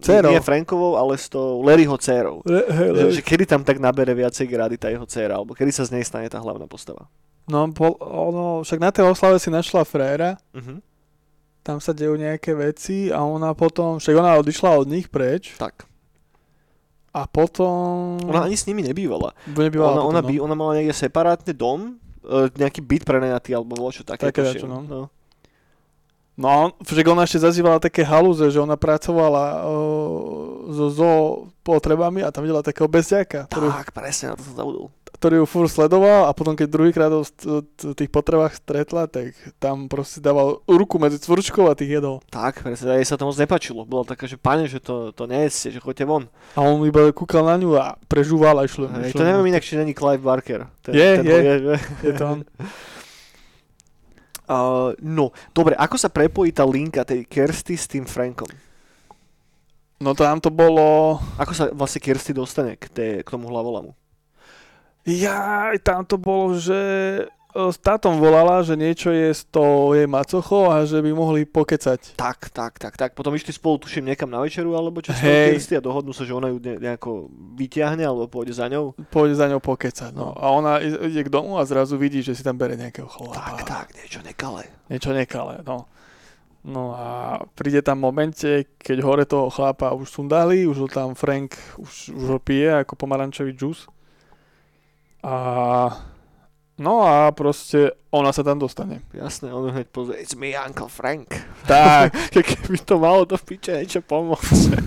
Dcérou. 0.00 0.32
nie 0.32 0.40
Frankovou, 0.40 0.96
ale 0.96 1.20
s 1.20 1.28
tou 1.28 1.60
Larryho 1.60 1.92
dcérou. 2.00 2.40
Le, 2.48 2.64
Že, 2.66 3.06
že 3.12 3.22
kedy 3.22 3.44
tam 3.44 3.60
tak 3.60 3.76
nabere 3.76 4.16
viacej 4.16 4.48
grády 4.48 4.80
tá 4.80 4.88
jeho 4.88 5.04
dcéra, 5.04 5.36
alebo 5.36 5.52
kedy 5.52 5.68
sa 5.70 5.84
z 5.84 5.92
nej 5.92 6.04
stane 6.08 6.24
tá 6.26 6.40
hlavná 6.40 6.64
postava. 6.64 7.04
No, 7.44 7.68
bol, 7.68 8.00
ono, 8.00 8.64
však 8.64 8.80
na 8.80 8.88
tej 8.88 9.04
oslave 9.04 9.36
si 9.36 9.52
našla 9.52 9.84
fréra, 9.84 10.40
Mhm. 10.56 10.80
Tam 11.60 11.78
sa 11.78 11.92
dejú 11.92 12.16
nejaké 12.16 12.56
veci 12.56 13.12
a 13.12 13.20
ona 13.24 13.52
potom, 13.52 14.00
však 14.00 14.14
ona 14.16 14.40
odišla 14.40 14.80
od 14.80 14.88
nich 14.88 15.12
preč 15.12 15.54
Tak. 15.60 15.84
a 17.12 17.28
potom... 17.28 18.16
Ona 18.24 18.48
ani 18.48 18.56
s 18.56 18.64
nimi 18.64 18.80
nebývala. 18.80 19.36
nebývala 19.44 20.00
Ona, 20.00 20.02
ona, 20.02 20.20
potom, 20.24 20.30
by, 20.32 20.44
ona 20.44 20.54
mala 20.56 20.72
niekde 20.80 20.96
separátne 20.96 21.52
dom, 21.52 22.00
eh, 22.24 22.48
nejaký 22.56 22.80
byt 22.80 23.02
prenajatý, 23.04 23.52
alebo 23.52 23.76
čo 23.92 24.02
také. 24.02 24.32
Také 24.32 24.42
dačo, 24.44 24.66
no. 24.66 24.80
no. 24.84 25.02
No, 26.40 26.72
však 26.80 27.04
ona 27.04 27.28
ešte 27.28 27.44
zazývala 27.44 27.76
také 27.76 28.00
halúze, 28.00 28.48
že 28.48 28.56
ona 28.56 28.72
pracovala 28.72 29.60
o, 29.60 29.76
so 30.72 30.86
zo 30.88 31.12
potrebami 31.60 32.24
a 32.24 32.32
tam 32.32 32.48
videla 32.48 32.64
takého 32.64 32.88
bezďaka, 32.88 33.44
ktorý, 33.52 33.68
Tak, 33.68 33.92
presne, 33.92 34.32
na 34.32 34.40
to 34.40 34.48
som 34.48 34.56
zabudol. 34.56 34.88
Ktorý 35.20 35.44
ju 35.44 35.46
furt 35.46 35.68
sledoval 35.68 36.24
a 36.24 36.32
potom 36.32 36.56
keď 36.56 36.68
druhýkrát 36.72 37.12
ho 37.12 37.28
v 37.28 37.92
tých 37.92 38.08
potrebách 38.08 38.56
stretla, 38.56 39.04
tak 39.04 39.36
tam 39.60 39.84
proste 39.84 40.16
dával 40.16 40.64
ruku 40.64 40.96
medzi 40.96 41.20
cvrčkou 41.20 41.68
a 41.68 41.76
tých 41.76 42.00
jedol. 42.00 42.24
Tak, 42.32 42.64
presne, 42.64 42.96
jej 42.96 43.04
sa 43.04 43.20
to 43.20 43.28
moc 43.28 43.36
nepačilo. 43.36 43.84
Bola 43.84 44.08
taká, 44.08 44.24
že 44.24 44.40
pane, 44.40 44.64
že 44.64 44.80
to, 44.80 45.12
to 45.12 45.28
nejeste, 45.28 45.76
že 45.76 45.84
choďte 45.84 46.08
von. 46.08 46.24
A 46.56 46.64
on 46.64 46.80
iba 46.88 47.12
kúkal 47.12 47.44
na 47.44 47.60
ňu 47.60 47.76
a 47.76 48.00
prežúval 48.08 48.56
a 48.56 48.64
išlo. 48.64 48.88
Hej, 48.88 49.12
to 49.12 49.20
neviem 49.20 49.52
inak, 49.52 49.60
či 49.60 49.76
není 49.76 49.92
Clive 49.92 50.24
Barker. 50.24 50.72
Ten, 50.80 50.96
Je, 50.96 51.08
ten 51.20 51.28
je. 51.28 51.36
ho 51.36 51.44
že? 51.68 51.76
Je 52.00 52.12
to 52.16 52.24
on. 52.24 52.40
Uh, 54.50 54.98
no, 54.98 55.30
dobre, 55.54 55.78
ako 55.78 55.94
sa 55.94 56.10
prepojí 56.10 56.50
tá 56.50 56.66
linka 56.66 57.06
tej 57.06 57.22
Kirsty 57.22 57.78
s 57.78 57.86
tým 57.86 58.02
Frankom? 58.02 58.50
No 60.02 60.10
tam 60.10 60.42
to 60.42 60.50
bolo... 60.50 61.22
Ako 61.38 61.54
sa 61.54 61.64
vlastne 61.70 62.02
Kirsty 62.02 62.34
dostane 62.34 62.74
k, 62.74 62.90
tej, 62.90 63.12
k 63.22 63.28
tomu 63.30 63.46
hlavolamu? 63.46 63.94
Ja, 65.08 65.72
tam 65.80 66.04
to 66.04 66.20
bolo, 66.20 66.60
že 66.60 66.76
e, 66.76 67.24
s 67.56 67.80
tátom 67.80 68.20
volala, 68.20 68.60
že 68.60 68.76
niečo 68.76 69.08
je 69.08 69.32
s 69.32 69.48
tou 69.48 69.96
jej 69.96 70.04
macochou 70.04 70.68
a 70.68 70.84
že 70.84 71.00
by 71.00 71.10
mohli 71.16 71.48
pokecať. 71.48 72.20
Tak, 72.20 72.52
tak, 72.52 72.76
tak, 72.76 72.94
tak. 73.00 73.10
Potom 73.16 73.32
išli 73.32 73.56
spolu, 73.56 73.80
tuším, 73.80 74.12
niekam 74.12 74.28
na 74.28 74.44
večeru, 74.44 74.76
alebo 74.76 75.00
čo 75.00 75.16
s 75.16 75.24
tou 75.24 75.32
Hej. 75.32 75.56
Kirsty 75.56 75.74
a 75.80 75.82
dohodnú 75.82 76.12
sa, 76.12 76.28
že 76.28 76.36
ona 76.36 76.52
ju 76.52 76.60
ne, 76.60 76.76
nejako 76.76 77.32
vyťahne, 77.56 78.04
alebo 78.04 78.28
pôjde 78.28 78.52
za 78.60 78.68
ňou. 78.68 78.92
Pôjde 79.08 79.40
za 79.40 79.48
ňou 79.48 79.60
pokecať. 79.64 80.12
No. 80.12 80.36
A 80.36 80.52
ona 80.52 80.84
ide 80.84 81.24
k 81.24 81.32
domu 81.32 81.56
a 81.56 81.64
zrazu 81.64 81.96
vidí, 81.96 82.20
že 82.20 82.36
si 82.36 82.44
tam 82.44 82.60
bere 82.60 82.76
nejakého 82.76 83.08
chlapa. 83.08 83.40
Tak, 83.40 83.56
tak, 83.64 83.86
niečo 83.96 84.20
nekalé. 84.20 84.68
Niečo 84.92 85.16
nekalé, 85.16 85.64
no. 85.64 85.88
No 86.60 86.92
a 86.92 87.40
príde 87.56 87.80
tam 87.80 88.04
momente, 88.04 88.68
keď 88.76 88.98
hore 89.00 89.24
toho 89.24 89.48
chlapa 89.48 89.96
už 89.96 90.12
sundali, 90.12 90.68
už 90.68 90.84
ho 90.84 90.88
tam 90.92 91.16
Frank 91.16 91.56
už, 91.80 92.12
už 92.12 92.26
ho 92.36 92.38
pije 92.38 92.84
ako 92.84 93.00
pomarančový 93.00 93.56
džus. 93.56 93.88
A 95.20 95.34
no 96.80 97.04
a 97.04 97.28
proste 97.36 97.92
ona 98.08 98.32
sa 98.32 98.40
tam 98.40 98.56
dostane. 98.56 99.04
Jasné, 99.12 99.52
on 99.52 99.68
hneď 99.68 99.88
pozrie, 99.92 100.18
it's 100.24 100.32
me, 100.32 100.56
Uncle 100.56 100.88
Frank. 100.88 101.28
Tak, 101.68 102.16
Keby 102.32 102.78
to 102.82 102.96
malo 102.96 103.28
do 103.28 103.36
piče 103.36 103.76
niečo 103.84 104.00
pomôcť. 104.00 104.80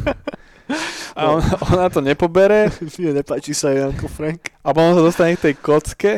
A 1.13 1.29
on, 1.29 1.43
ona 1.75 1.91
to 1.91 1.99
nepobere 2.01 2.71
Mne 2.97 3.21
nepáči 3.21 3.53
sa 3.53 3.69
jej 3.69 3.85
Uncle 3.85 4.09
Frank. 4.09 4.49
a 4.65 4.73
potom 4.73 4.97
sa 4.97 5.03
dostane 5.05 5.37
k 5.37 5.51
tej 5.51 5.55
kocke, 5.61 6.13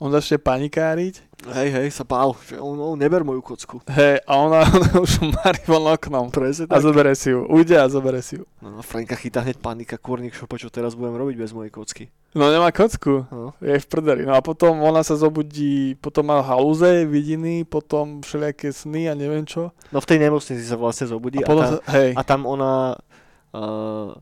on 0.00 0.10
začne 0.10 0.40
panikáriť, 0.40 1.30
Hej, 1.40 1.72
hej, 1.72 1.88
sa 1.88 2.04
bál, 2.04 2.36
že 2.44 2.60
on, 2.60 2.76
on 2.76 3.00
neber 3.00 3.24
moju 3.24 3.40
kocku. 3.40 3.80
hej, 3.88 4.20
a 4.28 4.32
ona, 4.36 4.60
ona 4.76 5.00
už 5.00 5.24
marí 5.24 5.60
von 5.64 5.88
oknom. 5.88 6.28
Presne 6.28 6.68
A 6.68 6.76
zobere 6.84 7.16
si 7.16 7.32
ju, 7.32 7.48
ujde 7.48 7.80
a 7.80 7.88
zobere 7.88 8.20
si 8.20 8.36
ju. 8.36 8.44
No, 8.60 8.76
no, 8.76 8.80
Franka 8.84 9.16
chytá 9.16 9.40
hneď 9.40 9.56
panika, 9.56 9.96
kurník 9.96 10.36
šopa, 10.36 10.60
čo 10.60 10.68
teraz 10.68 10.92
budem 10.92 11.16
robiť 11.16 11.40
bez 11.40 11.56
mojej 11.56 11.72
kocky. 11.72 12.12
No 12.36 12.52
nemá 12.52 12.68
kocku, 12.68 13.24
No. 13.32 13.56
je 13.56 13.72
v 13.72 13.86
prdeli. 13.88 14.28
No 14.28 14.36
a 14.36 14.44
potom 14.44 14.84
ona 14.84 15.00
sa 15.00 15.16
zobudí, 15.16 15.96
potom 15.96 16.28
má 16.28 16.44
halúze, 16.44 17.08
vidiny, 17.08 17.64
potom 17.64 18.20
všelijaké 18.20 18.68
sny 18.76 19.08
a 19.08 19.16
neviem 19.16 19.48
čo. 19.48 19.72
no 19.88 19.98
v 20.04 20.08
tej 20.12 20.20
nemocnici 20.20 20.60
sa 20.60 20.76
vlastne 20.76 21.08
zobudí 21.08 21.40
A 21.40 21.44
a, 21.44 21.48
potom 21.48 21.64
tam, 21.64 21.80
hej, 21.96 22.10
a 22.12 22.20
tam 22.20 22.44
ona... 22.44 23.00
Uh, 23.50 24.12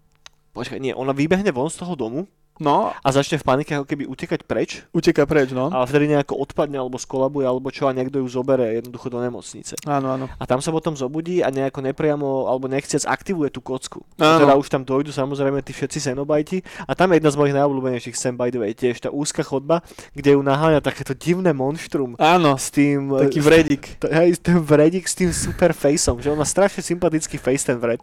počkaj, 0.55 0.79
nie, 0.79 0.95
ona 0.95 1.11
vybehne 1.11 1.51
von 1.51 1.66
z 1.66 1.83
toho 1.83 1.99
domu 1.99 2.31
no, 2.63 2.93
a 2.95 3.09
začne 3.11 3.39
v 3.41 3.47
panike 3.47 3.73
ako 3.75 3.87
keby 3.87 4.05
utekať 4.07 4.41
preč, 4.45 4.85
uteká 4.93 5.25
preč, 5.25 5.51
no. 5.55 5.71
ale 5.71 5.85
vtedy 5.87 6.11
nejako 6.11 6.39
odpadne 6.39 6.79
alebo 6.79 6.99
skolabuje 7.01 7.47
alebo 7.47 7.71
čo 7.73 7.87
a 7.89 7.95
niekto 7.97 8.21
ju 8.23 8.29
zobere 8.29 8.79
jednoducho 8.79 9.09
do 9.09 9.19
nemocnice. 9.23 9.79
Áno, 9.87 10.15
áno. 10.15 10.27
A 10.37 10.45
tam 10.45 10.63
sa 10.63 10.75
potom 10.75 10.95
zobudí 10.95 11.41
a 11.41 11.49
nejako 11.49 11.81
nepriamo 11.83 12.51
alebo 12.51 12.69
nechciac 12.69 13.07
aktivuje 13.09 13.49
tú 13.55 13.63
kocku. 13.63 14.05
Áno. 14.21 14.45
Teda 14.45 14.55
už 14.59 14.69
tam 14.69 14.83
dojdu 14.85 15.15
samozrejme 15.15 15.63
tí 15.65 15.73
všetci 15.73 15.99
Xenobajti 16.11 16.63
a 16.85 16.93
tam 16.93 17.15
je 17.15 17.23
jedna 17.23 17.31
z 17.33 17.39
mojich 17.39 17.57
najobľúbenejších 17.57 18.17
scén 18.17 18.35
by 18.37 18.51
the 18.53 18.61
way, 18.61 18.73
tiež 18.75 19.03
tá 19.03 19.11
úzka 19.11 19.43
chodba, 19.47 19.81
kde 20.13 20.35
ju 20.37 20.41
naháňa 20.43 20.83
takéto 20.85 21.15
divné 21.15 21.51
monštrum 21.55 22.19
Áno, 22.19 22.59
s 22.59 22.75
tým... 22.75 23.15
taký 23.15 23.41
vredík. 23.41 24.01
T- 24.03 24.11
hej, 24.11 24.39
ten 24.43 24.59
vredík 24.59 25.07
s 25.07 25.15
tým 25.15 25.31
super 25.31 25.71
faceom, 25.71 26.19
že 26.19 26.29
on 26.31 26.39
má 26.39 26.47
strašne 26.47 26.83
sympatický 26.83 27.39
face 27.39 27.63
ten 27.63 27.79
vred. 27.79 28.03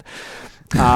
A 0.74 0.90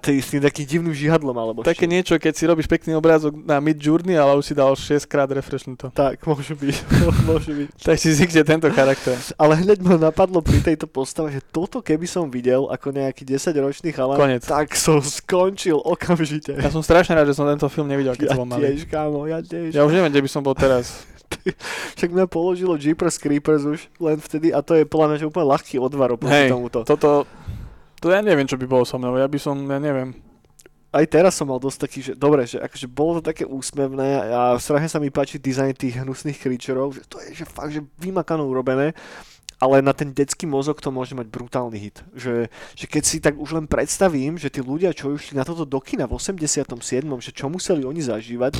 tý, 0.00 0.16
s 0.16 0.32
tým 0.32 0.40
takým 0.40 0.64
divným 0.64 0.96
žihadlom 0.96 1.36
alebo 1.36 1.60
Také 1.60 1.84
čo. 1.84 1.92
niečo, 1.92 2.14
keď 2.16 2.32
si 2.32 2.48
robíš 2.48 2.64
pekný 2.64 2.96
obrázok 2.96 3.36
na 3.36 3.60
Mid 3.60 3.76
Journey, 3.76 4.16
ale 4.16 4.32
už 4.34 4.48
si 4.48 4.54
dal 4.56 4.72
6 4.72 4.96
krát 5.04 5.28
refreshnú 5.28 5.76
to. 5.76 5.92
Tak, 5.92 6.24
môže 6.24 6.56
byť, 6.56 6.76
môže 7.28 7.52
byť. 7.52 7.68
Tak 7.78 7.96
si 7.96 8.10
zvykne 8.10 8.42
tento 8.42 8.68
charakter. 8.70 9.14
Ale 9.36 9.60
hneď 9.60 9.84
ma 9.84 10.00
napadlo 10.00 10.40
pri 10.40 10.64
tejto 10.64 10.88
postave, 10.88 11.30
že 11.30 11.44
toto 11.44 11.78
keby 11.78 12.08
som 12.08 12.26
videl 12.26 12.64
ako 12.66 12.90
nejaký 12.90 13.28
10-ročný 13.28 13.92
chalan, 13.92 14.16
Konec. 14.16 14.42
tak 14.42 14.72
som 14.72 14.98
skončil 14.98 15.76
okamžite. 15.76 16.56
Ja 16.56 16.72
som 16.72 16.80
strašne 16.80 17.12
rád, 17.12 17.28
že 17.28 17.36
som 17.36 17.44
tento 17.44 17.68
film 17.68 17.86
nevidel, 17.86 18.16
keď 18.16 18.24
Ja 18.24 18.32
som 18.32 18.40
bol 18.40 18.48
malý. 18.48 18.72
tiež, 18.72 18.88
kámo, 18.88 19.28
ja 19.28 19.44
tiež. 19.44 19.76
Ja 19.76 19.84
už 19.84 19.92
neviem, 19.92 20.10
kde 20.10 20.24
by 20.24 20.30
som 20.32 20.40
bol 20.40 20.56
teraz. 20.56 21.04
Však 21.94 22.10
mňa 22.10 22.26
položilo 22.26 22.74
Jeepers 22.74 23.14
Creepers 23.14 23.62
už 23.62 23.86
len 23.98 24.18
vtedy 24.18 24.50
a 24.50 24.58
to 24.60 24.74
je 24.74 24.82
podľa 24.82 25.06
mňa 25.06 25.16
že 25.18 25.26
úplne 25.28 25.46
ľahký 25.46 25.76
odvar 25.78 26.10
oproti 26.10 26.50
tomuto. 26.50 26.82
toto, 26.82 27.22
to 28.00 28.08
ja 28.08 28.24
neviem, 28.24 28.48
čo 28.48 28.56
by 28.56 28.66
bolo 28.66 28.88
so 28.88 28.96
mnou. 28.96 29.20
Ja 29.20 29.28
by 29.28 29.38
som, 29.38 29.60
ja 29.68 29.76
neviem. 29.76 30.16
Aj 30.90 31.06
teraz 31.06 31.38
som 31.38 31.46
mal 31.46 31.62
dosť 31.62 31.78
taký, 31.86 31.98
že 32.02 32.12
dobre, 32.18 32.50
že 32.50 32.58
akože 32.58 32.90
bolo 32.90 33.22
to 33.22 33.30
také 33.30 33.46
úsmevné 33.46 34.26
a 34.34 34.58
strašne 34.58 34.90
sa 34.90 34.98
mi 34.98 35.14
páči 35.14 35.38
dizajn 35.38 35.70
tých 35.78 36.02
hnusných 36.02 36.40
kričerov, 36.42 36.98
že 36.98 37.06
to 37.06 37.22
je 37.22 37.38
že 37.38 37.46
fakt, 37.46 37.70
že 37.70 37.86
vymakano 38.02 38.42
urobené 38.42 38.90
ale 39.60 39.84
na 39.84 39.92
ten 39.92 40.08
detský 40.16 40.48
mozog 40.48 40.80
to 40.80 40.88
môže 40.88 41.12
mať 41.12 41.28
brutálny 41.28 41.76
hit. 41.76 42.00
Že, 42.16 42.48
že 42.72 42.86
keď 42.88 43.02
si 43.04 43.20
tak 43.20 43.36
už 43.36 43.60
len 43.60 43.68
predstavím, 43.68 44.40
že 44.40 44.48
tí 44.48 44.64
ľudia, 44.64 44.96
čo 44.96 45.12
išli 45.12 45.36
na 45.36 45.44
toto 45.44 45.68
do 45.68 45.76
kina 45.84 46.08
v 46.08 46.16
87., 46.16 46.64
že 47.20 47.30
čo 47.30 47.52
museli 47.52 47.84
oni 47.84 48.00
zažívať, 48.00 48.56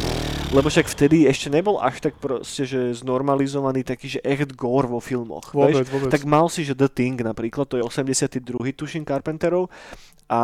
lebo 0.53 0.69
však 0.69 0.93
vtedy 0.93 1.25
ešte 1.25 1.49
nebol 1.49 1.81
až 1.81 2.05
tak 2.05 2.21
proste, 2.21 2.69
že 2.69 2.93
znormalizovaný 3.01 3.81
taký, 3.81 4.21
že 4.21 4.21
echt 4.21 4.53
gore 4.53 4.93
vo 4.93 5.01
filmoch. 5.01 5.57
Vôbec, 5.57 5.89
vieš? 5.89 5.89
vôbec. 5.89 6.13
Tak 6.13 6.29
mal 6.29 6.53
si, 6.53 6.69
že 6.69 6.77
The 6.77 6.93
Thing 6.93 7.17
napríklad, 7.25 7.65
to 7.65 7.81
je 7.81 7.83
82. 7.83 8.45
tuším 8.77 9.09
Carpenterov 9.09 9.73
a 10.31 10.41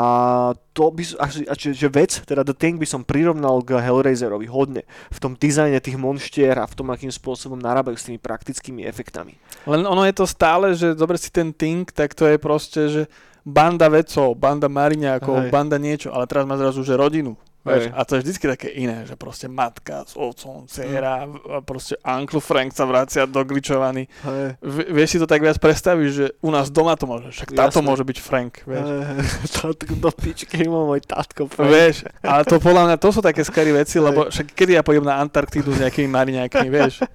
to 0.74 0.90
by, 0.90 1.06
a, 1.22 1.30
a, 1.30 1.54
že, 1.54 1.70
že 1.70 1.86
vec, 1.86 2.18
teda 2.26 2.42
The 2.42 2.58
Thing 2.58 2.74
by 2.74 2.90
som 2.90 3.06
prirovnal 3.06 3.62
k 3.62 3.78
Hellraiserovi 3.78 4.50
hodne. 4.50 4.82
V 5.14 5.18
tom 5.22 5.38
dizajne 5.38 5.78
tých 5.78 5.94
monštier 5.94 6.58
a 6.58 6.66
v 6.66 6.74
tom, 6.74 6.90
akým 6.90 7.14
spôsobom 7.14 7.54
narábajú 7.54 7.94
s 7.94 8.10
tými 8.10 8.18
praktickými 8.18 8.82
efektami. 8.82 9.38
Len 9.62 9.86
ono 9.86 10.02
je 10.02 10.14
to 10.18 10.26
stále, 10.26 10.74
že 10.74 10.98
dobre 10.98 11.14
si 11.22 11.30
ten 11.30 11.54
Think, 11.54 11.94
tak 11.94 12.18
to 12.18 12.26
je 12.26 12.34
proste, 12.34 12.80
že 12.90 13.02
banda 13.46 13.86
vedcov, 13.86 14.34
banda 14.34 14.66
mariňákov, 14.66 15.46
Hej. 15.46 15.50
banda 15.54 15.78
niečo, 15.78 16.10
ale 16.10 16.26
teraz 16.26 16.42
má 16.50 16.58
zrazu, 16.58 16.82
že 16.82 16.98
rodinu. 16.98 17.38
Vieš, 17.68 17.84
a 17.90 18.00
to 18.00 18.12
je 18.12 18.22
vždycky 18.22 18.44
také 18.46 18.68
iné, 18.70 19.02
že 19.02 19.14
proste 19.14 19.46
matka 19.46 20.02
s 20.02 20.14
otcom, 20.14 20.64
dcera, 20.64 21.26
a 21.26 21.58
proste 21.60 21.98
Uncle 22.00 22.38
Frank 22.38 22.70
sa 22.70 22.84
vracia 22.84 23.24
do 23.24 23.42
gličovaný. 23.42 24.06
Hej. 24.22 24.54
V- 24.58 24.88
vieš 24.92 25.08
si 25.08 25.18
to 25.18 25.26
tak 25.26 25.40
viac 25.40 25.56
predstaviť, 25.56 26.08
že 26.08 26.24
u 26.38 26.48
nás 26.48 26.68
doma 26.68 26.94
to 26.94 27.04
môže, 27.04 27.28
však 27.28 27.50
táto 27.50 27.78
Jasné. 27.78 27.84
môže 27.84 28.02
byť 28.02 28.18
Frank, 28.18 28.52
vieš. 28.62 28.86
Tátko 29.56 29.94
do 29.96 30.10
pičky, 30.10 30.64
má 30.64 30.86
môj 30.86 31.02
tátko. 31.02 31.46
Frank. 31.46 31.66
Vieš, 31.66 31.96
ale 32.20 32.42
to 32.48 32.56
podľa 32.56 32.82
mňa, 32.86 32.96
to 32.96 33.08
sú 33.10 33.20
také 33.20 33.42
scary 33.42 33.72
veci, 33.72 33.98
lebo 33.98 34.28
však 34.28 34.46
kedy 34.48 34.72
ja 34.72 34.82
pôjdem 34.82 35.02
na 35.02 35.18
Antarktídu 35.18 35.70
s 35.70 35.80
nejakými 35.80 36.06
mariňákmi, 36.06 36.68
vieš. 36.68 37.02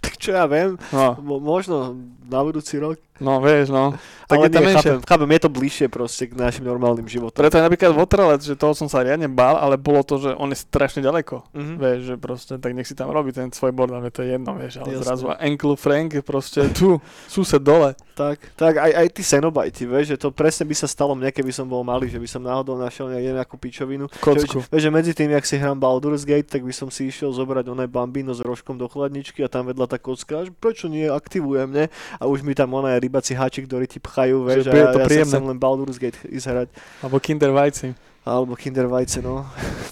Tak 0.00 0.16
čo 0.16 0.32
ja 0.32 0.48
viem, 0.48 0.80
No, 0.88 1.12
mo- 1.20 1.36
možno 1.36 1.92
na 2.24 2.40
budúci 2.40 2.80
rok. 2.80 2.96
No 3.20 3.42
vieš, 3.42 3.70
no. 3.70 3.94
Tak 4.24 4.40
Ale 4.40 4.46
je 4.48 4.50
tam 4.56 4.62
nie, 4.64 4.74
chápem, 4.74 4.98
chápem, 5.04 5.30
je 5.36 5.40
to 5.44 5.50
bližšie 5.52 5.86
proste 5.92 6.24
k 6.24 6.32
našim 6.32 6.64
normálnym 6.64 7.04
životom. 7.04 7.44
Preto 7.44 7.60
je 7.60 7.64
napríklad 7.68 7.92
Votrelec, 7.92 8.40
že 8.40 8.56
toho 8.56 8.72
som 8.72 8.88
sa 8.88 9.04
riadne 9.04 9.28
bál, 9.28 9.60
ale 9.60 9.76
bolo 9.76 10.00
to, 10.00 10.16
že 10.16 10.32
on 10.32 10.48
je 10.48 10.58
strašne 10.64 11.04
ďaleko. 11.04 11.44
Mhm. 11.52 11.74
Vieš, 11.76 11.98
že 12.08 12.14
proste, 12.16 12.52
tak 12.56 12.72
nech 12.72 12.88
si 12.88 12.96
tam 12.96 13.12
robí 13.12 13.36
ten 13.36 13.52
svoj 13.52 13.76
bordel, 13.76 14.00
mne 14.00 14.08
to 14.08 14.24
je 14.24 14.32
jedno, 14.34 14.56
vieš, 14.56 14.80
ale 14.80 14.96
Jasné. 14.96 15.04
zrazu 15.04 15.24
Uncle 15.36 15.76
Frank 15.76 16.08
je 16.16 16.22
proste 16.24 16.60
tu, 16.72 16.96
sused 17.28 17.60
dole. 17.60 17.92
Tak, 18.14 18.38
tak 18.54 18.78
aj, 18.78 18.92
aj 18.94 19.06
tí 19.10 19.22
Xenobajti, 19.26 19.84
vieš, 19.90 20.14
že 20.14 20.16
to 20.16 20.30
presne 20.30 20.64
by 20.70 20.74
sa 20.78 20.86
stalo 20.88 21.12
mne, 21.18 21.34
keby 21.34 21.50
som 21.50 21.66
bol 21.66 21.82
malý, 21.82 22.06
že 22.08 22.22
by 22.22 22.28
som 22.30 22.40
náhodou 22.40 22.78
našiel 22.78 23.10
nejakú 23.10 23.58
pičovinu. 23.58 24.06
Kocku. 24.22 24.62
Že, 24.62 24.70
vieš, 24.70 24.82
že 24.86 24.90
medzi 24.94 25.12
tým, 25.12 25.34
jak 25.34 25.44
si 25.44 25.58
hrám 25.58 25.76
Baldur's 25.76 26.22
Gate, 26.22 26.46
tak 26.46 26.62
by 26.62 26.70
som 26.70 26.88
si 26.94 27.10
išiel 27.10 27.34
zobrať 27.34 27.74
oné 27.74 27.90
bambino 27.90 28.30
s 28.30 28.40
rožkom 28.40 28.78
do 28.78 28.86
chladničky 28.86 29.42
a 29.42 29.50
tam 29.50 29.66
vedľa 29.66 29.86
tá 29.90 29.98
kocka, 29.98 30.46
že 30.46 30.54
prečo 30.54 30.86
nie, 30.86 31.10
aktivujem, 31.10 31.68
ne? 31.68 31.84
A 32.22 32.30
už 32.30 32.46
mi 32.46 32.54
tam 32.54 32.70
oné 32.78 33.02
rybací 33.04 33.36
háčik, 33.36 33.68
ktorí 33.68 33.84
ti 33.84 34.00
pchajú, 34.00 34.48
vieš, 34.48 34.66
Že 34.66 34.70
a 34.72 34.92
to 34.92 35.00
ja 35.00 35.06
príjemné. 35.06 35.28
sa 35.28 35.36
chcem 35.36 35.44
len 35.44 35.58
Baldur's 35.60 36.00
Gate 36.00 36.18
ísť 36.24 36.46
hrať. 36.48 36.68
Alebo 37.04 37.16
Kinder 37.20 37.52
Vajci. 37.52 37.88
Alebo 38.24 38.56
Kinder 38.56 38.88
Vajce, 38.88 39.20
no. 39.20 39.44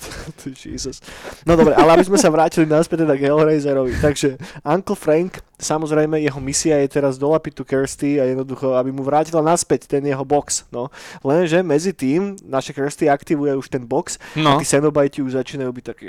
Jesus. 0.64 1.04
No 1.44 1.52
dobre, 1.58 1.76
ale 1.76 2.00
aby 2.00 2.04
sme 2.06 2.16
sa 2.16 2.32
vrátili 2.32 2.64
naspäť 2.64 3.04
teda 3.04 3.14
k 3.18 3.28
Hellraiserovi. 3.28 3.92
Takže 4.00 4.40
Uncle 4.64 4.96
Frank, 4.96 5.44
samozrejme, 5.62 6.18
jeho 6.18 6.42
misia 6.42 6.76
je 6.82 6.90
teraz 6.90 7.16
dolapiť 7.16 7.52
tu 7.54 7.62
Kirsty 7.62 8.18
a 8.18 8.26
jednoducho, 8.26 8.74
aby 8.74 8.90
mu 8.90 9.06
vrátila 9.06 9.38
naspäť 9.40 9.86
ten 9.86 10.02
jeho 10.02 10.26
box. 10.26 10.66
No. 10.74 10.90
Lenže 11.22 11.62
medzi 11.62 11.94
tým 11.94 12.34
naša 12.42 12.74
Kirsty 12.74 13.06
aktivuje 13.06 13.54
už 13.54 13.70
ten 13.70 13.86
box 13.86 14.18
No, 14.34 14.56
a 14.56 14.60
tí 14.60 14.66
Xenobajti 14.66 15.22
už 15.22 15.38
začínajú 15.38 15.70
byť 15.70 15.84
takí, 15.86 16.08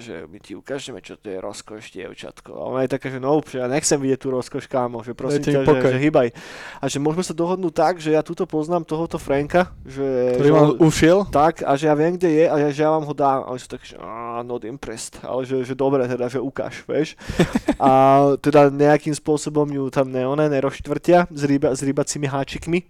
že 0.00 0.24
my 0.24 0.38
ti 0.40 0.56
ukážeme, 0.56 1.04
čo 1.04 1.20
to 1.20 1.28
je 1.28 1.38
rozkoš, 1.38 1.92
dievčatko. 1.92 2.50
A 2.56 2.62
ona 2.72 2.80
je 2.88 2.90
taká, 2.90 3.12
že 3.12 3.20
no, 3.20 3.36
že 3.44 3.60
ja 3.60 3.68
nechcem 3.68 4.00
vidieť 4.00 4.20
tú 4.20 4.28
rozkoš, 4.32 4.64
kámo, 4.64 5.04
že 5.04 5.12
prosím 5.12 5.44
Dajte 5.44 5.52
ťa, 5.52 5.60
že, 5.60 5.68
pokoj. 5.68 5.90
že 5.92 5.98
hýbaj. 6.00 6.28
A 6.80 6.84
že 6.88 6.98
môžeme 6.98 7.24
sa 7.26 7.34
dohodnúť 7.36 7.74
tak, 7.74 7.94
že 8.00 8.16
ja 8.16 8.24
tuto 8.24 8.48
poznám 8.48 8.88
tohoto 8.88 9.20
Franka, 9.20 9.68
že, 9.84 10.40
ktorý 10.40 10.50
vám 10.50 10.70
ušiel. 10.80 11.18
tak 11.28 11.60
a 11.60 11.76
že 11.76 11.90
ja 11.90 11.94
viem, 11.94 12.16
kde 12.16 12.30
je 12.32 12.44
a 12.48 12.54
že 12.72 12.80
ja 12.80 12.88
vám 12.88 13.04
ho 13.04 13.12
dám. 13.12 13.44
A 13.44 13.52
oni 13.52 13.60
sú 13.60 13.68
tak, 13.68 13.84
že 13.84 14.00
"Á, 14.00 14.40
not 14.40 14.64
impressed, 14.64 15.20
ale 15.20 15.44
že, 15.44 15.60
že 15.66 15.74
dobre 15.76 16.06
teda, 16.08 16.30
že 16.30 16.40
ukáž, 16.40 16.86
vieš. 16.88 17.18
A 17.82 17.90
teda 18.40 18.70
nejakým 18.94 19.14
spôsobom 19.18 19.66
ju 19.66 19.90
tam 19.90 20.08
neone 20.08 20.46
nerozštvrtia 20.46 21.26
s, 21.28 21.42
ryba, 21.42 21.74
s 21.74 21.82
rybacími 21.82 22.30
háčikmi 22.30 22.86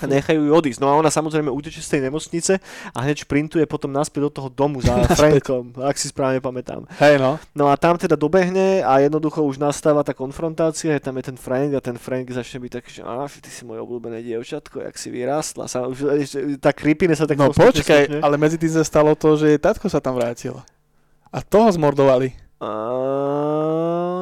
a 0.00 0.04
nechajú 0.16 0.40
ju 0.48 0.52
odísť. 0.52 0.80
No 0.80 0.88
a 0.90 0.98
ona 0.98 1.12
samozrejme 1.12 1.52
uteče 1.52 1.84
z 1.84 1.90
tej 1.96 2.00
nemocnice 2.08 2.52
a 2.92 2.98
hneď 3.04 3.28
šprintuje 3.28 3.64
potom 3.68 3.92
naspäť 3.92 4.28
do 4.28 4.30
toho 4.32 4.48
domu 4.48 4.80
za 4.80 4.96
Frankom, 5.18 5.76
ak 5.76 5.96
si 6.00 6.08
správne 6.08 6.40
pamätám. 6.40 6.88
Hej 6.98 7.20
no, 7.20 7.36
No 7.52 7.68
a 7.68 7.76
tam 7.76 8.00
teda 8.00 8.16
dobehne 8.16 8.82
a 8.82 8.98
jednoducho 9.04 9.44
už 9.44 9.60
nastáva 9.60 10.00
tá 10.02 10.16
konfrontácia, 10.16 10.96
tam 11.00 11.20
je 11.20 11.24
ten 11.32 11.38
Frank 11.38 11.70
a 11.76 11.80
ten 11.84 11.96
Frank 12.00 12.28
začne 12.32 12.64
byť 12.64 12.72
taký, 12.72 12.90
že 13.00 13.02
že 13.06 13.40
ty 13.42 13.50
si 13.52 13.62
moje 13.68 13.82
obľúbené 13.82 14.22
dievčatko, 14.22 14.80
jak 14.80 14.96
si 14.96 15.08
vyrástla. 15.12 15.68
Sa, 15.68 15.84
už, 15.84 15.98
tá 16.62 16.72
creepiness 16.72 17.20
sa 17.20 17.28
tak 17.28 17.36
no 17.36 17.52
počkaj, 17.52 18.22
ale 18.22 18.34
medzi 18.40 18.56
tým 18.56 18.72
sa 18.72 18.84
stalo 18.84 19.12
to, 19.12 19.36
že 19.36 19.60
tatko 19.60 19.90
sa 19.90 20.00
tam 20.00 20.16
vrátil. 20.16 20.56
A 21.32 21.42
toho 21.42 21.68
zmordovali. 21.68 22.32
A, 22.56 22.72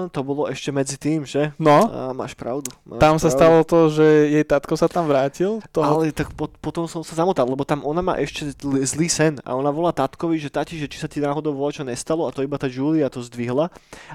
to 0.08 0.20
bolo 0.20 0.46
ešte 0.46 0.68
medzi 0.68 0.96
tým, 0.96 1.22
že? 1.22 1.52
No, 1.56 1.86
A, 1.86 2.10
máš 2.12 2.32
pravdu. 2.32 2.68
Máš 2.84 2.98
tam 2.98 3.14
sa 3.16 3.28
pravdu. 3.28 3.36
stalo 3.36 3.58
to, 3.62 3.78
že 3.90 4.06
jej 4.30 4.44
tatko 4.44 4.74
sa 4.74 4.88
tam 4.88 5.06
vrátil. 5.06 5.62
Toho... 5.70 5.84
Ale 5.84 6.10
tak 6.10 6.32
po, 6.32 6.48
potom 6.48 6.84
som 6.84 7.00
sa 7.00 7.14
zamotal, 7.14 7.44
lebo 7.44 7.62
tam 7.62 7.84
ona 7.84 8.00
má 8.00 8.14
ešte 8.16 8.52
zl- 8.52 8.82
zlý 8.82 9.08
sen 9.08 9.38
a 9.42 9.54
ona 9.54 9.68
volá 9.68 9.90
tatkovi, 9.90 10.36
že 10.36 10.48
tati, 10.48 10.76
že 10.76 10.86
či 10.86 10.98
sa 10.98 11.06
ti 11.06 11.18
náhodou 11.18 11.52
voľa 11.52 11.80
čo 11.80 11.84
nestalo 11.84 12.26
a 12.26 12.34
to 12.34 12.44
iba 12.44 12.56
tá 12.56 12.66
Julia 12.66 13.06
to 13.08 13.20
zdvihla 13.20 13.68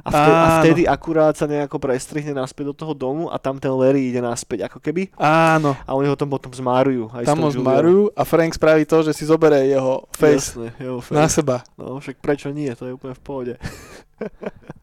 a, 0.04 0.10
vtedy, 0.10 0.32
a 0.32 0.48
vtedy 0.62 0.82
akurát 0.86 1.34
sa 1.34 1.46
nejako 1.46 1.78
prestrihne 1.78 2.32
naspäť 2.32 2.72
do 2.72 2.76
toho 2.76 2.94
domu 2.94 3.28
a 3.28 3.38
tam 3.38 3.58
ten 3.58 3.72
Larry 3.72 4.10
ide 4.10 4.20
naspäť 4.20 4.68
ako 4.70 4.80
keby 4.80 5.12
Áno, 5.20 5.76
a 5.76 5.92
oni 5.96 6.08
ho 6.08 6.16
tam 6.16 6.30
potom 6.30 6.52
zmárujú. 6.52 7.12
Aj 7.12 7.24
tam 7.24 7.42
ho 7.42 7.50
zmarujú 7.50 8.12
a 8.14 8.22
Frank 8.24 8.56
spraví 8.56 8.84
to, 8.86 9.04
že 9.04 9.12
si 9.14 9.24
zoberie 9.24 9.72
jeho 9.72 10.06
face 10.12 10.56
Jasné, 10.56 10.68
jeho 10.80 11.00
na 11.12 11.26
face. 11.28 11.36
seba. 11.40 11.64
No 11.76 12.00
však 12.00 12.20
prečo 12.20 12.48
nie, 12.50 12.70
to 12.76 12.88
je 12.88 12.96
úplne 12.96 13.16
v 13.16 13.22
pohode. 13.22 13.54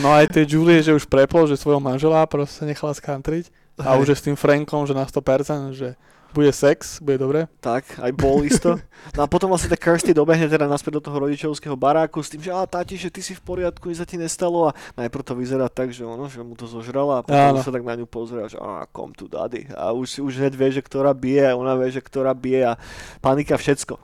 No 0.00 0.12
aj 0.12 0.30
tej 0.30 0.56
Julie, 0.56 0.80
že 0.80 0.92
už 0.92 1.08
prepol, 1.08 1.48
že 1.48 1.56
svojho 1.56 1.80
manžela 1.80 2.24
proste 2.28 2.64
nechala 2.64 2.92
skantriť 2.92 3.48
a 3.80 3.96
už 3.96 4.12
je 4.12 4.16
s 4.16 4.26
tým 4.28 4.36
Frankom, 4.36 4.84
že 4.84 4.92
na 4.92 5.08
100%, 5.08 5.72
že 5.72 5.96
Bude 6.30 6.54
sex, 6.54 7.02
bude 7.02 7.18
dobre. 7.18 7.50
Tak, 7.58 7.98
aj 7.98 8.12
bol 8.14 8.46
isto. 8.46 8.78
No 9.18 9.24
a 9.24 9.26
potom 9.26 9.50
vlastne 9.50 9.66
tá 9.66 9.74
Kirsty 9.74 10.14
dobehne 10.14 10.46
teda 10.46 10.70
naspäť 10.70 11.02
do 11.02 11.10
toho 11.10 11.26
rodičovského 11.26 11.74
baráku 11.74 12.22
s 12.22 12.30
tým, 12.30 12.38
že 12.38 12.54
a 12.54 12.62
táti, 12.70 12.94
že 12.94 13.10
ty 13.10 13.18
si 13.18 13.34
v 13.34 13.42
poriadku, 13.42 13.90
nič 13.90 13.98
sa 13.98 14.06
ti 14.06 14.14
nestalo 14.14 14.70
a 14.70 14.76
najprv 14.94 15.26
to 15.26 15.34
vyzerá 15.34 15.66
tak, 15.66 15.90
že 15.90 16.06
ono, 16.06 16.30
že 16.30 16.38
mu 16.38 16.54
to 16.54 16.70
zožrala 16.70 17.18
a 17.18 17.26
potom 17.26 17.58
Áno. 17.58 17.66
sa 17.66 17.74
tak 17.74 17.82
na 17.82 17.98
ňu 17.98 18.06
pozrie, 18.06 18.46
že 18.46 18.62
a 18.62 18.86
come 18.94 19.10
to 19.10 19.26
daddy. 19.26 19.66
A 19.74 19.90
už, 19.90 20.06
si- 20.06 20.22
už 20.22 20.38
hneď 20.38 20.54
vie, 20.54 20.70
že 20.70 20.86
ktorá 20.86 21.10
bije 21.10 21.50
a 21.50 21.58
ona 21.58 21.74
vie, 21.74 21.90
že 21.90 21.98
ktorá 21.98 22.30
bije 22.30 22.62
a 22.62 22.78
panika 23.18 23.58
všetko. 23.58 23.98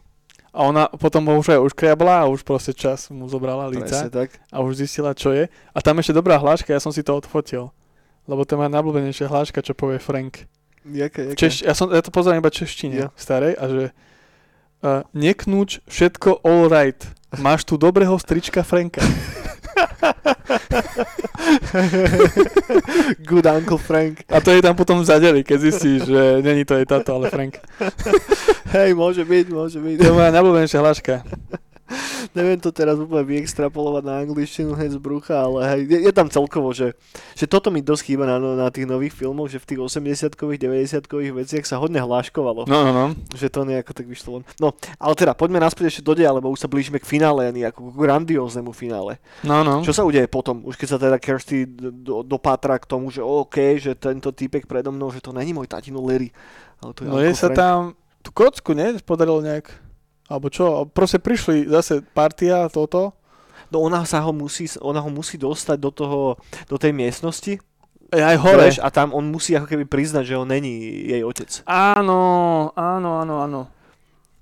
A 0.56 0.64
ona 0.64 0.88
potom 0.88 1.20
ho 1.28 1.36
už 1.36 1.52
aj 1.52 1.60
uškriabla 1.60 2.24
a 2.24 2.30
už 2.32 2.40
proste 2.40 2.72
čas 2.72 3.12
mu 3.12 3.28
zobrala 3.28 3.68
líca 3.68 4.08
tak. 4.08 4.40
a 4.48 4.64
už 4.64 4.80
zistila, 4.80 5.12
čo 5.12 5.36
je. 5.36 5.52
A 5.52 5.78
tam 5.84 6.00
ešte 6.00 6.16
dobrá 6.16 6.40
hláška, 6.40 6.72
ja 6.72 6.80
som 6.80 6.88
si 6.96 7.04
to 7.04 7.12
odfotil. 7.12 7.76
Lebo 8.24 8.48
to 8.48 8.56
je 8.56 8.64
moja 8.64 8.72
najblúbenejšia 8.72 9.28
hláška, 9.28 9.60
čo 9.60 9.76
povie 9.76 10.00
Frank. 10.00 10.48
Jaké, 10.88 11.34
jaké? 11.34 11.38
Češ, 11.38 11.68
ja, 11.68 11.76
som, 11.76 11.92
ja 11.92 12.00
to 12.00 12.08
pozerám 12.08 12.40
iba 12.40 12.48
češtine 12.48 12.96
Ja. 12.96 13.08
starej 13.14 13.52
a 13.54 13.64
že 13.68 13.84
uh, 14.80 15.04
neknúč, 15.12 15.84
všetko 15.86 16.40
all 16.40 16.72
right. 16.72 16.98
Máš 17.36 17.68
tu 17.68 17.76
dobrého 17.76 18.16
strička 18.16 18.64
Franka. 18.64 19.04
Good 23.28 23.46
Uncle 23.46 23.78
Frank. 23.78 24.24
A 24.28 24.40
to 24.40 24.50
je 24.50 24.62
tam 24.62 24.76
potom 24.76 25.04
zadeli, 25.04 25.44
keď 25.44 25.58
zistíš, 25.60 26.08
že 26.08 26.22
není 26.42 26.64
to 26.64 26.74
aj 26.74 26.86
táto, 26.86 27.14
ale 27.16 27.30
Frank. 27.30 27.60
Hej, 28.72 28.96
môže 28.96 29.22
byť, 29.24 29.46
môže 29.52 29.78
byť. 29.78 29.96
To 30.00 30.04
je 30.10 30.14
moja 30.16 30.30
najblúbenejšia 30.32 30.80
hláška. 30.80 31.14
Neviem 32.36 32.58
to 32.58 32.70
teraz 32.70 32.98
úplne 32.98 33.22
vyextrapolovať 33.22 34.02
na 34.02 34.14
angličtinu 34.20 34.74
hneď 34.74 34.96
z 34.96 35.00
brucha, 35.00 35.38
ale 35.38 35.58
hej, 35.70 35.80
je, 35.86 35.98
je 36.06 36.12
tam 36.12 36.26
celkovo, 36.26 36.74
že, 36.74 36.98
že 37.32 37.46
toto 37.46 37.70
mi 37.70 37.80
dosť 37.80 38.02
chýba 38.02 38.26
na, 38.26 38.36
na 38.38 38.68
tých 38.68 38.84
nových 38.84 39.14
filmoch, 39.14 39.46
že 39.46 39.62
v 39.62 39.66
tých 39.74 39.80
80-kových, 39.80 40.60
90-kových 40.60 41.32
veciach 41.32 41.64
sa 41.64 41.78
hodne 41.78 42.02
hláškovalo, 42.02 42.66
No, 42.66 42.78
no, 42.82 42.92
no. 42.92 43.04
že 43.32 43.46
to 43.46 43.62
nejako 43.62 43.94
tak 43.94 44.06
vyšlo 44.06 44.40
von. 44.40 44.44
No, 44.58 44.74
ale 44.98 45.14
teda 45.14 45.32
poďme 45.32 45.62
naspäť 45.62 45.94
ešte 45.94 46.02
do 46.02 46.12
deja, 46.12 46.34
lebo 46.34 46.50
už 46.50 46.60
sa 46.60 46.68
blížime 46.68 46.98
k 46.98 47.06
finále, 47.06 47.46
ani 47.46 47.62
ako 47.64 47.94
k 47.94 47.98
grandióznemu 48.02 48.74
finále. 48.74 49.22
No, 49.46 49.62
no. 49.62 49.86
Čo 49.86 49.94
sa 49.94 50.02
udeje 50.02 50.26
potom, 50.26 50.66
už 50.66 50.74
keď 50.74 50.88
sa 50.90 50.98
teda 50.98 51.16
Kirsty 51.22 51.64
do, 51.78 52.26
dopátra 52.26 52.76
k 52.76 52.90
tomu, 52.90 53.14
že 53.14 53.22
OK, 53.22 53.78
že 53.78 53.94
tento 53.94 54.34
týpek 54.34 54.66
predo 54.66 54.90
mnou, 54.90 55.14
že 55.14 55.22
to 55.22 55.30
není 55.30 55.54
môj 55.54 55.70
tatino 55.70 56.02
Larry, 56.02 56.34
ale 56.82 56.90
to 56.92 57.06
je 57.06 57.08
No 57.08 57.22
je 57.22 57.32
sa 57.32 57.48
Frank. 57.48 57.56
tam, 57.56 57.78
tú 58.20 58.30
kocku, 58.34 58.74
ne? 58.74 58.98
Podarilo 59.00 59.38
nejak. 59.38 59.85
Alebo 60.26 60.50
čo? 60.50 60.90
Proste 60.90 61.22
prišli 61.22 61.70
zase 61.70 62.02
partia, 62.02 62.66
toto. 62.66 63.14
No 63.70 63.82
ona 63.82 64.06
sa 64.06 64.22
ho 64.22 64.30
musí, 64.30 64.70
ona 64.78 65.02
ho 65.02 65.10
musí 65.10 65.38
dostať 65.38 65.78
do 65.78 65.90
toho, 65.90 66.20
do 66.70 66.76
tej 66.78 66.94
miestnosti, 66.94 67.58
E, 68.06 68.22
aj 68.22 68.38
hore. 68.38 68.70
Vieš, 68.70 68.78
a 68.78 68.88
tam 68.94 69.10
on 69.10 69.26
musí 69.26 69.58
ako 69.58 69.66
keby 69.66 69.84
priznať, 69.90 70.30
že 70.30 70.38
on 70.38 70.46
není 70.46 70.78
jej 71.10 71.26
otec. 71.26 71.50
Áno, 71.66 72.70
áno, 72.78 73.10
áno, 73.18 73.34
áno. 73.42 73.60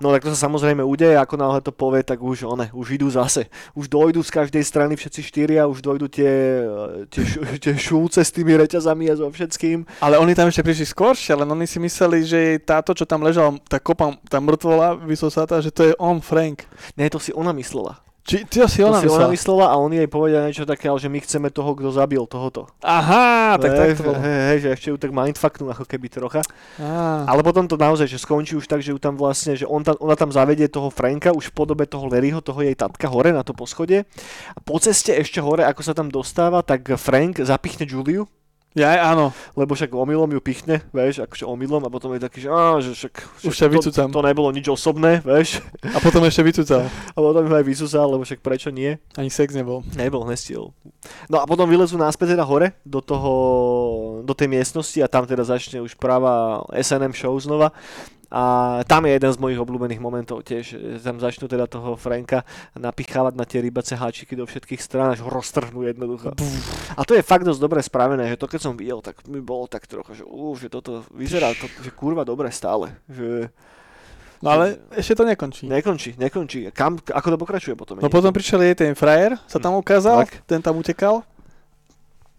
No 0.03 0.11
tak 0.11 0.27
to 0.27 0.35
sa 0.35 0.51
samozrejme 0.51 0.83
udeje, 0.83 1.15
ako 1.15 1.39
náhle 1.39 1.63
to 1.63 1.71
povie, 1.71 2.03
tak 2.03 2.19
už 2.19 2.45
one, 2.45 2.67
už 2.75 2.99
idú 2.99 3.09
zase. 3.09 3.47
Už 3.79 3.87
dojdú 3.89 4.21
z 4.27 4.35
každej 4.35 4.65
strany 4.67 4.99
všetci 4.99 5.21
štyria, 5.23 5.71
už 5.71 5.81
dojdú 5.81 6.11
tie, 6.11 6.61
tie, 7.09 7.23
šu, 7.23 7.41
tie 7.63 7.75
šúce 7.79 8.21
s 8.21 8.35
tými 8.35 8.59
reťazami 8.59 9.09
a 9.09 9.15
so 9.17 9.31
všetkým. 9.31 9.87
Ale 10.03 10.19
oni 10.19 10.35
tam 10.37 10.53
ešte 10.53 10.67
prišli 10.67 10.87
skôršie, 10.93 11.33
len 11.39 11.49
oni 11.49 11.65
si 11.65 11.81
mysleli, 11.81 12.27
že 12.27 12.61
táto, 12.61 12.93
čo 12.93 13.09
tam 13.09 13.25
ležal, 13.25 13.57
tá 13.65 13.81
kopa, 13.81 14.19
tá 14.29 14.43
mŕtvola 14.43 14.99
vysosatá, 14.99 15.63
že 15.65 15.73
to 15.73 15.89
je 15.89 15.93
on, 15.97 16.21
Frank. 16.21 16.69
Nie, 17.01 17.09
to 17.09 17.23
si 17.23 17.33
ona 17.33 17.57
myslela. 17.57 18.04
Či 18.25 18.49
ty 18.49 18.65
si 18.65 18.81
ona 18.81 19.05
to 19.05 19.05
si 19.05 19.09
ona 19.13 19.29
myslela? 19.29 19.69
a 19.69 19.77
oni 19.77 20.01
jej 20.01 20.09
povedia 20.09 20.41
niečo 20.41 20.65
také, 20.65 20.89
ale 20.89 20.97
že 20.97 21.13
my 21.13 21.21
chceme 21.21 21.53
toho, 21.53 21.77
kto 21.77 21.93
zabil 21.93 22.25
tohoto. 22.25 22.73
Aha, 22.81 23.61
tak 23.61 23.77
tak 23.77 24.01
to 24.01 24.03
bolo. 24.09 24.17
Hej, 24.17 24.41
hej, 24.49 24.59
že 24.65 24.69
ešte 24.73 24.89
ju 24.89 24.97
tak 24.97 25.13
mindfucknú 25.13 25.69
ako 25.69 25.85
keby 25.85 26.09
trocha. 26.09 26.41
Á. 26.81 27.29
Ale 27.29 27.45
potom 27.45 27.69
to 27.69 27.77
naozaj, 27.77 28.09
že 28.09 28.17
skončí 28.17 28.57
už 28.57 28.65
tak, 28.65 28.81
že 28.81 28.97
ju 28.97 28.99
tam 28.99 29.21
vlastne, 29.21 29.53
že 29.61 29.69
on 29.69 29.85
tam, 29.85 30.01
ona 30.01 30.17
tam 30.17 30.33
zavedie 30.33 30.73
toho 30.73 30.89
Franka 30.89 31.37
už 31.37 31.53
v 31.53 31.57
podobe 31.57 31.85
toho 31.85 32.09
Larryho, 32.09 32.41
toho 32.41 32.65
jej 32.65 32.73
tatka 32.73 33.13
hore 33.13 33.29
na 33.29 33.45
to 33.45 33.53
poschodie. 33.53 34.09
A 34.57 34.59
po 34.65 34.81
ceste 34.81 35.13
ešte 35.13 35.45
hore, 35.45 35.69
ako 35.69 35.85
sa 35.85 35.93
tam 35.93 36.09
dostáva, 36.09 36.65
tak 36.65 36.97
Frank 36.97 37.45
zapichne 37.45 37.85
Juliu, 37.85 38.25
Ja 38.75 39.07
áno. 39.07 39.31
lebo 39.55 39.79
však 39.79 39.95
omylom 39.95 40.35
ju 40.35 40.41
pichne, 40.43 40.83
vieš, 40.91 41.23
akože 41.23 41.47
omylom 41.47 41.87
a 41.87 41.91
potom 41.91 42.11
je 42.11 42.27
taký, 42.27 42.43
že, 42.43 42.51
á, 42.51 42.75
že 42.83 42.91
však, 42.91 43.15
Už 43.47 43.55
však 43.55 43.55
sa 43.55 43.71
to, 43.71 43.75
vycucam. 43.79 44.09
to 44.11 44.21
nebolo 44.21 44.51
nič 44.51 44.67
osobné, 44.67 45.23
vieš, 45.23 45.63
A 45.95 46.03
potom 46.03 46.27
ešte 46.27 46.43
vycúcal. 46.43 46.91
a 46.91 47.19
potom 47.19 47.47
ju 47.47 47.55
aj 47.55 47.63
vysúsal, 47.63 48.11
lebo 48.11 48.27
však 48.27 48.43
prečo 48.43 48.75
nie. 48.75 48.99
Ani 49.15 49.31
sex 49.31 49.55
nebol. 49.55 49.87
Nebol, 49.95 50.27
nestiel. 50.27 50.75
No 51.31 51.39
a 51.39 51.47
potom 51.47 51.71
vylezú 51.71 51.95
náspäť 51.95 52.35
teda 52.35 52.43
hore 52.43 52.75
do 52.83 52.99
toho, 52.99 53.33
do 54.27 54.35
tej 54.35 54.51
miestnosti 54.51 54.99
a 54.99 55.07
tam 55.07 55.23
teda 55.23 55.47
začne 55.47 55.79
už 55.79 55.95
práva 55.95 56.67
SNM 56.75 57.15
show 57.15 57.31
znova. 57.39 57.71
A 58.35 58.43
tam 58.91 59.07
je 59.07 59.15
jeden 59.15 59.31
z 59.31 59.39
mojich 59.39 59.63
obľúbených 59.63 60.03
momentov 60.03 60.43
tiež. 60.43 60.99
Tam 60.99 61.23
začnú 61.23 61.47
teda 61.47 61.71
toho 61.71 61.95
Franka 61.95 62.43
napichávať 62.75 63.39
na 63.39 63.47
tie 63.47 63.63
rybace 63.63 63.95
háčiky 63.95 64.35
do 64.35 64.43
všetkých 64.43 64.83
strán, 64.83 65.15
až 65.15 65.23
ho 65.23 65.31
roztrhnú 65.31 65.87
jednoducho. 65.87 66.35
A 66.99 67.07
to 67.07 67.15
je 67.15 67.23
fakt 67.23 67.47
dosť 67.47 67.63
dobre 67.63 67.79
spravené, 67.79 68.27
že 68.27 68.35
to 68.35 68.51
keď 68.51 68.59
som 68.59 68.75
videl, 68.75 68.99
tak 68.99 69.23
mi 69.31 69.39
bolo 69.39 69.71
tak 69.71 69.87
trocha, 69.87 70.19
že, 70.19 70.27
ú, 70.27 70.59
že 70.59 70.67
toto 70.67 71.07
vyzerá, 71.15 71.55
to, 71.55 71.71
že 71.79 71.95
kurva 71.95 72.27
dobre 72.27 72.51
stále. 72.51 72.99
Že 73.07 73.55
No 74.45 74.53
ale 74.53 74.77
ešte 74.93 75.17
to 75.17 75.25
nekončí. 75.25 75.65
nekončí, 75.65 76.21
nekončí. 76.21 76.69
Kam, 76.69 77.01
ako 77.01 77.29
to 77.33 77.39
pokračuje 77.41 77.75
potom? 77.81 77.97
No 77.97 78.13
potom 78.13 78.29
prišiel 78.29 78.61
jej 78.61 78.77
ten 78.77 78.93
frajer, 78.93 79.41
sa 79.49 79.57
tam 79.57 79.79
ukázal, 79.81 80.29
Tak. 80.29 80.45
ten 80.45 80.61
tam 80.61 80.77
utekal. 80.77 81.25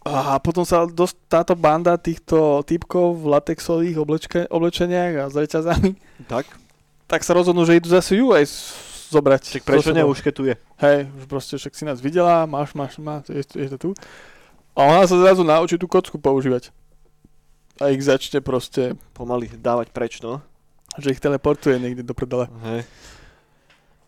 A 0.05 0.37
potom 0.37 0.61
sa 0.61 0.85
dosť 0.85 1.17
táto 1.25 1.53
banda 1.57 1.97
týchto 1.97 2.61
typkov 2.61 3.17
v 3.17 3.33
latexových 3.33 3.97
oblečke, 3.97 4.39
oblečeniach 4.53 5.13
a 5.17 5.25
s 5.25 5.35
reťazami, 5.35 5.97
Tak, 6.29 6.45
tak 7.09 7.25
sa 7.25 7.33
rozhodnú, 7.33 7.65
že 7.65 7.81
idú 7.81 7.89
zase 7.89 8.21
ju 8.21 8.29
aj 8.29 8.45
zobrať. 9.09 9.41
však 9.49 9.63
prečo 9.65 9.89
so 9.89 9.89
sebou. 9.89 9.99
neušketuje? 10.05 10.53
Hej, 10.77 11.09
už 11.09 11.23
proste 11.25 11.57
však 11.57 11.73
si 11.73 11.83
nás 11.89 11.97
videla, 11.97 12.45
máš, 12.45 12.77
máš, 12.77 13.01
máš, 13.01 13.33
je, 13.33 13.41
je 13.41 13.69
to 13.73 13.77
tu. 13.77 13.89
A 14.77 14.85
ona 14.85 15.09
sa 15.09 15.17
zrazu 15.17 15.41
naučí 15.41 15.73
tú 15.81 15.89
kocku 15.89 16.21
používať. 16.21 16.69
A 17.81 17.89
ich 17.89 18.05
začne 18.05 18.39
proste, 18.45 18.93
Pomaly 19.17 19.49
dávať 19.57 19.89
preč, 19.89 20.21
no. 20.21 20.37
že 21.01 21.11
ich 21.11 21.19
teleportuje 21.19 21.81
niekde 21.81 22.05
do 22.05 22.13
prdele. 22.13 22.45
Hej. 22.61 22.85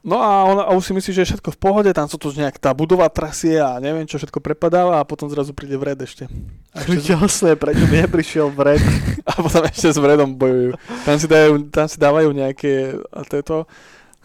No 0.06 0.22
a 0.22 0.46
ona 0.46 0.62
a 0.70 0.72
už 0.78 0.88
si 0.88 0.94
myslí, 0.94 1.12
že 1.12 1.22
je 1.26 1.30
všetko 1.34 1.58
v 1.58 1.60
pohode, 1.60 1.90
tam 1.92 2.08
sa 2.08 2.16
to 2.16 2.30
nejak 2.32 2.62
tá 2.62 2.72
budova 2.72 3.10
trasie 3.10 3.60
a 3.60 3.82
neviem 3.82 4.06
čo 4.06 4.22
všetko 4.22 4.40
prepadáva 4.40 5.02
a 5.02 5.08
potom 5.08 5.28
zrazu 5.28 5.52
príde 5.52 5.76
vred 5.76 5.98
ešte. 6.00 6.30
A, 6.72 6.86
ešte 6.86 7.12
Jasné, 7.12 7.58
prečo 7.58 7.84
mi 7.90 8.00
neprišiel 8.00 8.48
vred. 8.54 8.80
a 9.30 9.32
potom 9.36 9.66
ešte 9.68 9.92
s 9.92 10.00
vredom 10.00 10.32
bojujú. 10.38 10.78
Tam 11.04 11.18
si, 11.20 11.28
dajú, 11.28 11.68
tam 11.74 11.88
si 11.90 11.98
dávajú 12.00 12.30
nejaké 12.32 13.02
tieto 13.28 13.68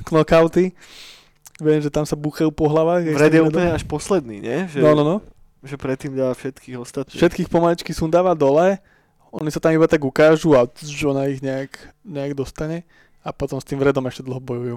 knockouty. 0.07 0.77
Viem, 1.63 1.81
že 1.83 1.91
tam 1.91 2.05
sa 2.07 2.15
búchajú 2.19 2.51
po 2.53 2.67
hlavách. 2.67 3.09
Vred 3.15 3.33
je 3.39 3.43
úplne 3.43 3.71
až 3.75 3.85
posledný, 3.87 4.39
nie? 4.43 4.59
Že, 4.71 4.79
No, 4.83 4.93
no, 4.99 5.03
no. 5.03 5.17
že 5.63 5.79
predtým 5.79 6.15
dá 6.15 6.31
všetkých 6.35 6.77
ostatných. 6.79 7.19
Všetkých 7.19 7.49
pomaličky 7.51 7.91
sundáva 7.95 8.35
dole, 8.35 8.83
oni 9.33 9.49
sa 9.49 9.59
tam 9.59 9.73
iba 9.73 9.89
tak 9.89 10.03
ukážu 10.05 10.53
a 10.53 10.69
ona 11.09 11.27
ich 11.31 11.41
nejak, 11.41 11.73
nejak 12.05 12.37
dostane 12.37 12.85
a 13.25 13.31
potom 13.33 13.57
s 13.57 13.67
tým 13.67 13.81
vredom 13.81 14.05
ešte 14.05 14.27
dlho 14.27 14.43
bojujú. 14.43 14.77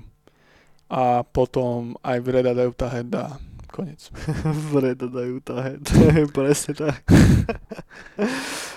A 0.90 1.26
potom 1.26 1.98
aj 2.06 2.18
vreda 2.22 2.54
dajú 2.54 2.72
táhead 2.78 3.10
a 3.18 3.42
koniec. 3.76 4.08
Vred 4.72 5.04
dajú 5.04 5.44
táhe. 5.44 5.76
Presne 6.38 6.72
tak. 6.72 7.04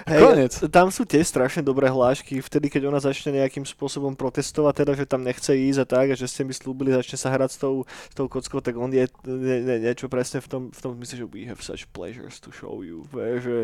Koniec. 0.09 0.56
tam 0.72 0.88
sú 0.88 1.04
tie 1.04 1.20
strašne 1.20 1.61
dobré 1.61 1.86
hlášky, 1.86 2.40
vtedy 2.40 2.72
keď 2.72 2.88
ona 2.88 2.96
začne 2.96 3.38
nejakým 3.38 3.68
spôsobom 3.68 4.16
protestovať, 4.16 4.82
teda 4.82 4.92
že 4.96 5.04
tam 5.04 5.20
nechce 5.20 5.52
ísť 5.52 5.84
a 5.84 5.86
tak, 5.86 6.06
a 6.11 6.14
že 6.16 6.24
ste 6.24 6.48
mi 6.48 6.56
slúbili, 6.56 6.96
začne 6.96 7.20
sa 7.20 7.28
hrať 7.28 7.50
s 7.52 7.59
tou, 7.61 7.84
s 7.84 8.14
tou 8.16 8.24
kockou, 8.24 8.64
tak 8.64 8.80
on 8.80 8.88
je 8.88 9.04
nie, 9.28 9.56
nie, 9.61 9.76
niečo 9.84 10.09
presne 10.09 10.40
v 10.40 10.48
tom, 10.48 10.62
v 10.72 10.80
tom 10.80 10.96
zmysle, 10.96 11.20
že 11.20 11.26
we 11.28 11.44
have 11.44 11.61
such 11.61 11.84
pleasures 11.92 12.40
to 12.40 12.48
show 12.48 12.80
you, 12.80 13.04
vieš, 13.12 13.44
že, 13.44 13.59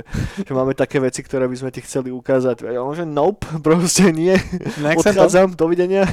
že 0.44 0.52
máme 0.52 0.76
také 0.76 1.00
veci, 1.00 1.24
ktoré 1.24 1.48
by 1.48 1.56
sme 1.56 1.72
ti 1.72 1.80
chceli 1.80 2.12
ukázať. 2.12 2.68
A 2.68 2.76
on 2.76 2.92
že 2.92 3.08
nope, 3.08 3.48
proste 3.64 4.12
nie. 4.12 4.36
Nech. 4.84 5.00
Odchádzam, 5.00 5.56
dovidenia. 5.56 6.04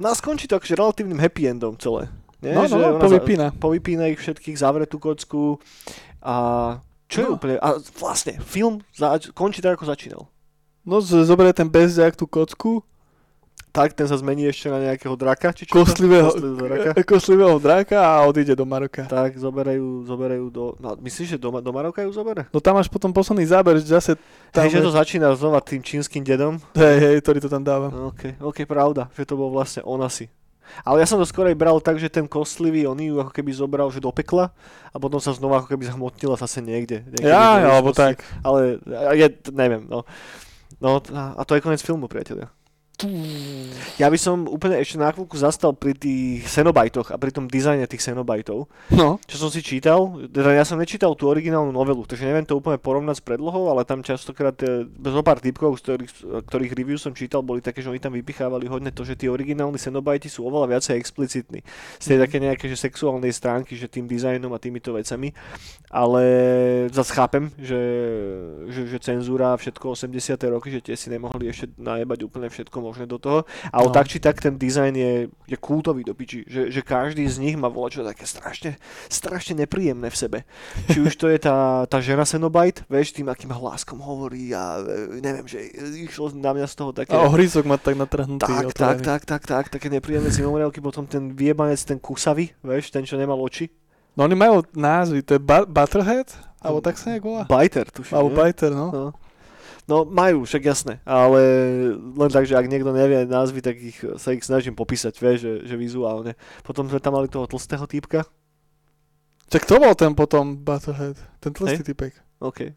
No 0.00 0.08
a 0.08 0.16
skončí 0.16 0.48
to 0.48 0.56
akože 0.56 0.74
relatívnym 0.74 1.20
happy 1.20 1.46
endom 1.46 1.76
celé. 1.76 2.08
Nie? 2.40 2.56
No, 2.56 2.64
no, 2.64 2.72
Že 2.72 2.76
no, 2.80 2.98
povypína. 2.98 3.46
Za, 3.52 3.58
povypína 3.60 4.04
ich 4.08 4.18
všetkých, 4.18 4.56
zavre 4.56 4.88
tú 4.88 4.96
kocku 4.96 5.60
a 6.24 6.34
čo 7.04 7.16
je 7.20 7.26
No. 7.28 7.36
úplne... 7.36 7.58
A 7.58 7.76
vlastne, 7.94 8.40
film 8.40 8.80
zač- 8.96 9.28
končí 9.30 9.60
tak, 9.60 9.76
ako 9.76 9.84
začínal. 9.84 10.22
No, 10.80 11.04
zoberie 11.04 11.52
ten 11.52 11.68
bezďak 11.68 12.16
tú 12.16 12.24
kocku, 12.24 12.80
Tak, 13.70 13.94
ten 13.94 14.02
sa 14.10 14.18
zmení 14.18 14.50
ešte 14.50 14.66
na 14.66 14.82
nejakého 14.82 15.14
draka, 15.14 15.54
či 15.54 15.62
čo? 15.62 15.78
Kostlivého 15.78 16.34
draka. 16.34 16.90
kostlivého 17.14 17.54
draka 17.62 18.02
a 18.02 18.26
odíde 18.26 18.58
do 18.58 18.66
Maroka. 18.66 19.06
Tak, 19.06 19.38
zoberajú, 19.38 20.02
zoberajú 20.10 20.50
do... 20.50 20.74
No, 20.82 20.98
myslíš, 20.98 21.36
že 21.36 21.38
do, 21.38 21.54
do 21.54 21.70
Maroka 21.70 22.02
ju 22.02 22.10
zobere? 22.10 22.50
No 22.50 22.58
tam 22.58 22.82
máš 22.82 22.90
potom 22.90 23.14
posledný 23.14 23.46
záber, 23.46 23.78
že 23.78 23.94
zase 23.94 24.18
tam 24.50 24.66
Hej, 24.66 24.82
že 24.82 24.82
to 24.82 24.90
začína 24.90 25.30
znova 25.38 25.62
tým 25.62 25.78
čínskym 25.86 26.26
dedom. 26.26 26.58
hej, 26.74 26.98
hej, 26.98 27.14
ktorý 27.22 27.38
to 27.38 27.46
tam 27.46 27.62
dáva. 27.62 27.94
No, 27.94 28.10
OK, 28.10 28.42
OK, 28.42 28.66
pravda, 28.66 29.06
že 29.14 29.22
to 29.22 29.38
bol 29.38 29.54
vlastne 29.54 29.86
on 29.86 30.02
asi. 30.02 30.26
Ale 30.82 31.02
ja 31.02 31.06
som 31.06 31.18
to 31.18 31.26
skorej 31.26 31.54
bral 31.58 31.82
tak, 31.82 31.98
že 31.98 32.10
ten 32.10 32.26
kostlivý, 32.30 32.86
on 32.86 32.98
ju 32.98 33.18
ako 33.18 33.34
keby 33.34 33.50
zobral, 33.50 33.90
že 33.90 34.02
do 34.02 34.10
pekla 34.14 34.54
a 34.90 34.96
potom 34.98 35.18
sa 35.18 35.34
znova 35.34 35.62
ako 35.62 35.74
keby 35.74 35.90
zhmotnila 35.90 36.38
zase 36.38 36.62
niekde. 36.62 37.06
niekde 37.06 37.26
Ja, 37.26 37.58
alebo 37.58 37.90
tak. 37.90 38.22
Ale 38.42 38.78
ja, 38.86 39.26
ja 39.26 39.28
neviem, 39.50 39.86
no. 39.86 40.06
No 40.78 41.02
a 41.12 41.34
a 41.38 41.42
to 41.42 41.58
je 41.58 41.62
koniec 41.62 41.82
filmu, 41.82 42.06
priatelia. 42.06 42.48
Ja 43.96 44.08
by 44.08 44.18
som 44.20 44.44
úplne 44.44 44.80
ešte 44.80 44.96
na 44.96 45.12
chvíľku 45.12 45.36
zastal 45.36 45.72
pri 45.72 45.92
tých 45.92 46.44
Xenobajtoch 46.46 47.12
a 47.12 47.16
pri 47.16 47.30
tom 47.30 47.46
dizajne 47.46 47.84
tých 47.84 48.00
Xenobajtov. 48.00 48.66
No, 48.92 49.20
Čo 49.28 49.36
som 49.46 49.50
si 49.52 49.60
čítal, 49.60 50.26
teda 50.28 50.56
ja 50.56 50.64
som 50.64 50.80
nečítal 50.80 51.12
tú 51.16 51.28
originálnu 51.28 51.70
novelu, 51.70 52.04
takže 52.04 52.24
neviem 52.24 52.46
to 52.46 52.56
úplne 52.56 52.80
porovnať 52.80 53.20
s 53.20 53.24
predlohou, 53.24 53.68
ale 53.68 53.84
tam 53.84 54.00
častokrát 54.00 54.56
e, 54.64 54.88
zo 54.88 55.22
pár 55.22 55.40
typkov, 55.40 55.78
z 55.78 55.82
ktorých, 55.84 56.12
ktorých 56.48 56.72
review 56.76 56.96
som 56.96 57.12
čítal, 57.12 57.44
boli 57.44 57.60
také, 57.60 57.84
že 57.84 57.90
oni 57.92 58.00
tam 58.00 58.16
vypichávali 58.16 58.68
hodne 58.68 58.92
to, 58.92 59.04
že 59.04 59.16
tí 59.16 59.28
originálni 59.28 59.76
Xenobajti 59.76 60.28
sú 60.28 60.48
oveľa 60.48 60.76
viacej 60.76 60.94
explicitní. 60.96 61.60
Z 62.00 62.04
tej 62.10 62.16
Mhm. 62.16 62.24
také 62.24 62.36
nejaké 62.40 62.64
že 62.68 62.76
sexuálnej 62.76 63.32
stránky, 63.32 63.76
že 63.76 63.88
tým 63.88 64.08
dizajnom 64.08 64.52
a 64.52 64.58
týmito 64.62 64.92
vecami. 64.92 65.32
Ale 65.90 66.22
zase 66.94 67.10
chápem, 67.12 67.50
že, 67.58 67.80
že, 68.70 68.82
že 68.86 68.98
cenzúra 69.02 69.58
všetko 69.58 69.98
80. 69.98 70.38
roky, 70.46 70.70
že 70.70 70.80
tie 70.80 70.94
si 70.94 71.10
nemohli 71.10 71.50
ešte 71.50 71.66
najebať 71.74 72.18
úplne 72.22 72.46
všetko 72.46 72.89
možné 72.90 73.06
do 73.06 73.16
toho. 73.16 73.46
Ale 73.70 73.86
No. 73.86 73.94
tak 73.94 74.10
či 74.10 74.18
tak 74.18 74.42
ten 74.42 74.58
dizajn 74.58 74.94
je, 74.94 75.12
je 75.46 75.56
kultový 75.56 76.02
do 76.02 76.12
piči, 76.12 76.42
že, 76.44 76.74
že 76.74 76.82
každý 76.82 77.22
z 77.30 77.38
nich 77.38 77.54
má 77.54 77.70
čo 77.86 78.02
také 78.02 78.26
strašne, 78.26 78.76
strašne 79.06 79.54
nepríjemné 79.56 80.10
v 80.10 80.16
sebe. 80.18 80.38
Či 80.90 81.00
už 81.06 81.14
to 81.14 81.26
je 81.30 81.38
tá, 81.38 81.86
tá 81.86 81.98
žena 82.02 82.26
Cenobite, 82.26 82.82
vieš, 82.90 83.14
tým 83.14 83.30
akým 83.30 83.50
hláskom 83.50 84.02
hovorí 84.02 84.50
a 84.50 84.82
e, 84.82 85.22
neviem, 85.22 85.46
že 85.46 85.62
išlo 86.06 86.34
na 86.34 86.50
mňa 86.50 86.66
z 86.66 86.74
toho 86.74 86.90
také... 86.90 87.14
a 87.14 87.24
ohryzok 87.26 87.64
má 87.64 87.78
tak 87.78 87.94
natrhnutý. 87.94 88.46
tak, 88.46 88.74
tak, 88.74 88.98
tak, 89.00 89.22
tak, 89.24 89.42
tak, 89.46 89.64
také 89.70 89.86
nepríjemné 89.88 90.30
zimomriavky, 90.30 90.82
potom 90.82 91.06
ten 91.06 91.30
vyjebanec, 91.34 91.78
ten 91.86 91.98
kusavý, 92.02 92.50
vieš, 92.62 92.90
ten, 92.90 93.06
čo 93.06 93.14
nemal 93.14 93.38
oči. 93.38 93.70
No 94.18 94.26
oni 94.26 94.34
majú 94.34 94.66
názvy, 94.74 95.22
to 95.22 95.38
je 95.38 95.40
ba- 95.40 95.66
Butterhead? 95.66 96.26
Alebo 96.60 96.82
tak 96.84 97.00
sa 97.00 97.14
nejak 97.14 97.24
volá? 97.24 97.42
Biter, 97.48 97.88
tuším. 97.88 98.14
Alebo? 98.20 98.36
Biter, 98.36 98.68
no. 98.74 98.86
No. 98.92 99.06
No 99.90 100.06
majú, 100.06 100.46
však 100.46 100.62
jasné, 100.62 101.02
ale 101.02 101.42
len 101.98 102.30
tak, 102.30 102.46
že 102.46 102.54
ak 102.54 102.70
niekto 102.70 102.94
nevie 102.94 103.26
názvy, 103.26 103.58
tak 103.58 103.74
ich, 103.74 103.98
sa 104.22 104.30
ich 104.30 104.46
snažím 104.46 104.78
popísať, 104.78 105.18
vieš, 105.18 105.38
že, 105.42 105.52
že 105.66 105.74
vizuálne. 105.74 106.38
Potom 106.62 106.86
sme 106.86 107.02
tam 107.02 107.18
mali 107.18 107.26
toho 107.26 107.50
tlstého 107.50 107.90
týpka. 107.90 108.22
Čak 109.50 109.66
to 109.66 109.82
bol 109.82 109.90
ten 109.98 110.14
potom 110.14 110.54
Butterhead, 110.54 111.18
ten 111.42 111.50
tlstý 111.50 111.82
typek. 111.82 112.14
OK. 112.38 112.70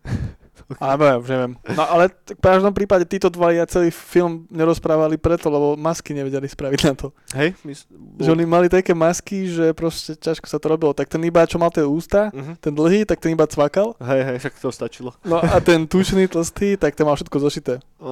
Alebo 0.79 1.03
ja 1.03 1.15
už 1.15 1.27
neviem. 1.27 1.53
No 1.67 1.83
ale 1.83 2.07
v 2.09 2.39
každom 2.39 2.71
prípade 2.71 3.03
títo 3.03 3.27
dva 3.27 3.49
ja 3.49 3.65
celý 3.65 3.89
film 3.89 4.45
nerozprávali 4.47 5.15
preto, 5.15 5.47
lebo 5.47 5.73
masky 5.73 6.11
nevedeli 6.11 6.45
spraviť 6.45 6.79
na 6.83 6.93
to. 6.93 7.07
Hej? 7.33 7.57
Mys- 7.61 7.89
Že 8.15 8.29
oni 8.31 8.45
mali 8.45 8.67
také 8.67 8.91
masky, 8.91 9.47
že 9.47 9.71
proste 9.71 10.13
ťažko 10.13 10.45
sa 10.45 10.57
to 10.57 10.67
robilo. 10.67 10.91
Tak 10.91 11.07
ten 11.07 11.21
iba, 11.21 11.41
čo 11.43 11.57
mal 11.57 11.69
tie 11.69 11.81
ústa, 11.81 12.29
Mhm. 12.29 12.53
ten 12.59 12.71
dlhý, 12.71 13.03
tak 13.03 13.17
ten 13.17 13.31
iba 13.31 13.43
cvakal. 13.43 13.97
Hej, 13.99 14.21
hej, 14.23 14.37
však 14.39 14.53
to 14.55 14.69
stačilo. 14.69 15.11
No 15.23 15.37
a 15.37 15.57
ten 15.59 15.83
tučný 15.83 16.25
tlstý, 16.25 16.75
tak 16.75 16.93
ten 16.93 17.03
mal 17.03 17.13
všetko 17.13 17.37
zošité. 17.39 17.73
Á, 17.97 18.09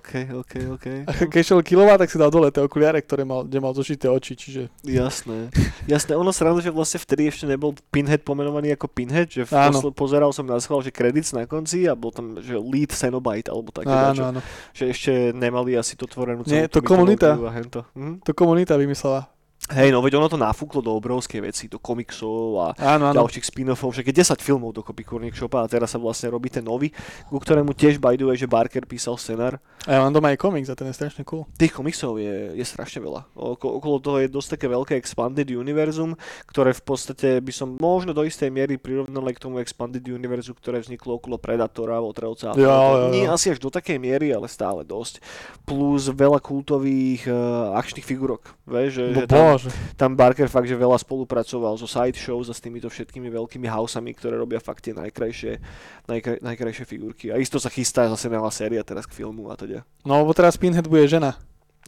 OK, 0.00 0.10
OK, 0.32 0.52
OK. 0.74 0.86
A 1.04 1.10
keď 1.32 1.42
šiel 1.44 1.60
kilová, 1.60 2.00
tak 2.00 2.08
si 2.08 2.16
dal 2.16 2.32
dole 2.32 2.48
tie 2.48 2.64
okuliare, 2.64 2.96
ktoré 3.04 3.28
mal, 3.28 3.44
kde 3.44 3.60
mal 3.60 3.76
zošité 3.76 4.08
oči, 4.08 4.32
čiže... 4.32 4.72
Jasné. 4.82 5.52
Jasné, 5.84 6.16
ono 6.16 6.32
srandu, 6.32 6.64
že 6.64 6.72
vlastne 6.72 6.96
vtedy 6.96 7.28
ešte 7.28 7.44
nebol 7.44 7.76
Pinhead 7.92 8.24
pomenovaný 8.24 8.72
ako 8.74 8.88
Pinhead, 8.88 9.28
že 9.28 9.44
v 9.44 9.52
posl- 9.52 9.92
pozeral 9.92 10.32
som 10.32 10.48
na 10.48 10.56
schvál, 10.56 10.80
že 10.80 10.88
credits 10.88 11.36
na 11.36 11.44
konci 11.44 11.84
a 11.84 11.92
bol 11.92 12.08
tam, 12.10 12.40
že 12.40 12.56
lead 12.56 12.96
Cenobite 12.96 13.52
alebo 13.52 13.68
také 13.68 13.92
Áno, 13.92 14.08
dačo. 14.16 14.22
áno. 14.24 14.40
Že 14.72 14.84
ešte 14.88 15.12
nemali 15.36 15.76
asi 15.76 15.94
to 16.00 16.08
tvorenú 16.08 16.42
Nie, 16.48 16.64
celú 16.66 16.72
tú 16.72 16.80
to 16.80 16.88
komunita. 16.88 17.36
Mhm. 17.36 18.24
To 18.24 18.32
komunita 18.32 18.80
vymyslela. 18.80 19.28
Hej, 19.70 19.94
no 19.94 20.02
veď 20.02 20.18
ono 20.18 20.26
to 20.26 20.34
nafúklo 20.34 20.82
do 20.82 20.90
obrovskej 20.98 21.40
veci, 21.46 21.70
do 21.70 21.78
komiksov 21.78 22.58
a 22.58 22.66
Áno, 22.74 23.14
áno. 23.14 23.22
ďalších 23.22 23.46
spin-offov, 23.46 23.94
však 23.94 24.10
je 24.10 24.18
10 24.18 24.42
filmov 24.42 24.74
dokopy 24.74 25.06
Kurník 25.06 25.38
Shopa 25.38 25.62
a 25.62 25.70
teraz 25.70 25.94
sa 25.94 25.98
vlastne 26.02 26.26
robí 26.26 26.50
ten 26.50 26.66
nový, 26.66 26.90
ku 27.30 27.38
ktorému 27.38 27.70
tiež 27.70 28.02
by 28.02 28.18
the 28.18 28.26
way, 28.26 28.34
že 28.34 28.50
Barker 28.50 28.82
písal 28.82 29.14
scenár. 29.14 29.62
A 29.86 29.96
ja 29.96 29.98
mám 30.02 30.10
doma 30.10 30.34
aj 30.34 30.42
komiks 30.42 30.68
a 30.68 30.76
ten 30.76 30.90
je 30.90 30.98
strašne 30.98 31.22
cool. 31.24 31.46
Tých 31.54 31.70
komiksov 31.70 32.18
je, 32.18 32.52
je 32.52 32.64
strašne 32.66 33.00
veľa. 33.00 33.30
Oko, 33.32 33.78
okolo 33.78 33.96
toho 34.02 34.18
je 34.20 34.28
dosť 34.28 34.58
také 34.58 34.66
veľké 34.68 34.98
expanded 34.98 35.46
univerzum, 35.48 36.18
ktoré 36.50 36.74
v 36.74 36.82
podstate 36.84 37.38
by 37.40 37.52
som 37.54 37.78
možno 37.78 38.10
do 38.10 38.26
istej 38.26 38.50
miery 38.50 38.74
prirovnal 38.76 39.24
k 39.30 39.38
tomu 39.38 39.62
expanded 39.62 40.02
univerzu, 40.04 40.52
ktoré 40.58 40.82
vzniklo 40.82 41.16
okolo 41.16 41.38
Predatora, 41.38 41.96
Votrelca. 42.02 42.52
Jo, 42.58 42.66
jo, 42.66 42.96
jo. 43.06 43.08
Nie 43.14 43.30
asi 43.30 43.54
až 43.54 43.62
do 43.62 43.70
takej 43.70 43.96
miery, 44.02 44.34
ale 44.34 44.50
stále 44.50 44.82
dosť. 44.82 45.22
Plus 45.64 46.10
veľa 46.10 46.42
kultových 46.42 47.24
uh, 47.30 47.78
akčných 47.78 48.04
figurok. 48.04 48.52
Vieš, 48.66 48.90
že, 48.90 49.04
Bo 49.14 49.20
že 49.22 49.26
tam, 49.30 49.59
bože. 49.60 49.70
tam 50.00 50.16
Barker 50.16 50.48
fakt, 50.48 50.64
že 50.64 50.72
veľa 50.72 50.96
spolupracoval 50.96 51.76
so 51.76 51.84
side 51.84 52.16
shows 52.16 52.48
a 52.48 52.54
s 52.56 52.64
týmito 52.64 52.88
všetkými 52.88 53.28
veľkými 53.28 53.68
hausami, 53.68 54.16
ktoré 54.16 54.40
robia 54.40 54.56
fakt 54.56 54.88
tie 54.88 54.96
najkrajšie, 54.96 55.60
najkraj, 56.08 56.40
najkrajšie 56.40 56.84
figurky. 56.88 57.28
A 57.28 57.36
isto 57.36 57.60
sa 57.60 57.68
chystá 57.68 58.08
zase 58.08 58.32
nová 58.32 58.48
séria 58.48 58.80
teraz 58.80 59.04
k 59.04 59.20
filmu 59.20 59.52
a 59.52 59.54
teda. 59.60 59.84
No 60.08 60.24
lebo 60.24 60.32
teraz 60.32 60.56
Pinhead 60.56 60.88
bude 60.88 61.04
žena. 61.04 61.36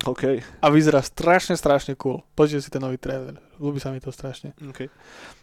OK. 0.03 0.43
A 0.59 0.67
vyzerá 0.67 0.99
strašne, 0.99 1.55
strašne 1.55 1.95
cool. 1.95 2.27
Pozrite 2.35 2.67
si 2.67 2.71
ten 2.75 2.83
nový 2.83 2.99
trailer. 2.99 3.39
Ľúbi 3.63 3.79
sa 3.79 3.95
mi 3.95 4.03
to 4.03 4.11
strašne. 4.11 4.51
OK. 4.59 4.91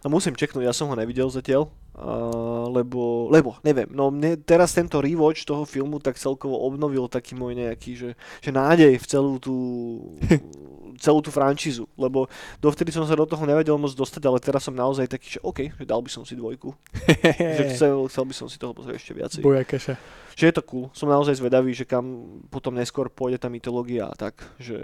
A 0.04 0.08
musím 0.12 0.36
čeknúť, 0.36 0.68
ja 0.68 0.76
som 0.76 0.92
ho 0.92 0.96
nevidel 1.00 1.32
zatiaľ, 1.32 1.72
uh, 1.96 2.68
lebo, 2.68 3.32
lebo, 3.32 3.56
neviem, 3.64 3.88
no 3.88 4.12
mne 4.12 4.36
teraz 4.44 4.76
tento 4.76 5.00
rewatch 5.00 5.48
toho 5.48 5.64
filmu 5.64 6.04
tak 6.04 6.20
celkovo 6.20 6.60
obnovil 6.60 7.08
taký 7.08 7.40
môj 7.40 7.56
nejaký, 7.56 7.92
že, 7.96 8.10
že 8.44 8.52
nádej 8.52 9.00
v 9.00 9.06
celú 9.08 9.40
tú, 9.40 9.56
celú 11.00 11.20
tú 11.20 11.30
franšízu, 11.30 11.88
lebo 11.96 12.28
dovtedy 12.58 12.92
som 12.92 13.04
sa 13.04 13.14
do 13.14 13.24
toho 13.24 13.42
nevedel 13.42 13.76
moc 13.76 13.90
dostať, 13.90 14.22
ale 14.22 14.38
teraz 14.38 14.62
som 14.62 14.72
naozaj 14.72 15.08
taký, 15.08 15.28
že 15.30 15.42
OK, 15.42 15.72
že 15.74 15.84
dal 15.84 16.00
by 16.00 16.10
som 16.10 16.22
si 16.22 16.36
dvojku, 16.36 16.76
že 17.58 17.64
chcel, 17.72 18.06
chcel 18.06 18.24
by 18.24 18.34
som 18.36 18.46
si 18.46 18.56
toho 18.56 18.72
pozrieť 18.72 18.96
ešte 18.96 19.14
viacej. 19.14 19.42
Boja 19.42 19.64
keše. 19.64 19.96
Že 20.32 20.46
je 20.46 20.56
to 20.56 20.64
cool, 20.64 20.86
som 20.94 21.08
naozaj 21.08 21.36
zvedavý, 21.36 21.72
že 21.72 21.84
kam 21.84 22.06
potom 22.48 22.72
neskôr 22.72 23.08
pôjde 23.08 23.36
tá 23.38 23.48
mytológia 23.48 24.08
a 24.08 24.16
tak, 24.16 24.40
že, 24.56 24.80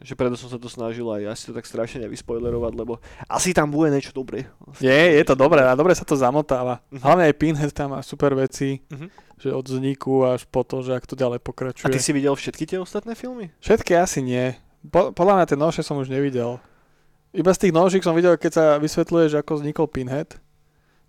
že 0.00 0.14
preto 0.14 0.34
som 0.34 0.46
sa 0.46 0.54
to 0.54 0.66
snažil 0.66 1.02
aj 1.08 1.26
asi 1.28 1.42
to 1.46 1.52
tak 1.52 1.66
strašne 1.66 1.98
nevyspoilerovať, 2.00 2.72
lebo 2.74 3.02
asi 3.26 3.50
tam 3.50 3.68
bude 3.68 3.90
niečo 3.90 4.10
dobré. 4.12 4.46
Je, 4.78 4.86
je 5.16 5.24
to 5.24 5.34
dobré 5.34 5.62
a 5.62 5.74
dobre 5.74 5.94
sa 5.94 6.02
to 6.02 6.14
zamotáva. 6.14 6.78
Mhm. 6.90 7.00
Hlavne 7.00 7.24
aj 7.26 7.34
Pinhead 7.36 7.72
tam 7.72 7.90
má 7.90 8.00
super 8.00 8.34
veci, 8.34 8.78
Mhm. 8.86 9.10
že 9.34 9.50
od 9.50 9.66
vzniku 9.66 10.30
až 10.30 10.46
po 10.46 10.62
to, 10.62 10.78
že 10.80 10.94
ak 10.94 11.02
to 11.04 11.18
ďalej 11.18 11.38
A 11.38 11.42
pokračuje. 11.42 11.90
ty 11.90 11.98
si 11.98 12.12
videl 12.12 12.36
všetky 12.36 12.62
tie 12.64 12.78
ostatné 12.78 13.18
filmy? 13.18 13.50
Všetky 13.58 13.96
asi 13.96 14.22
nie. 14.22 14.54
Po, 14.88 15.12
podľa 15.12 15.34
mňa 15.36 15.46
tie 15.52 15.58
novšie 15.60 15.82
som 15.84 16.00
už 16.00 16.08
nevidel. 16.08 16.56
Iba 17.36 17.52
z 17.52 17.68
tých 17.68 17.76
novších 17.76 18.02
som 18.02 18.16
videl, 18.16 18.34
keď 18.40 18.52
sa 18.52 18.64
vysvetľuje, 18.80 19.36
že 19.36 19.40
ako 19.44 19.60
vznikol 19.60 19.86
Pinhead. 19.86 20.40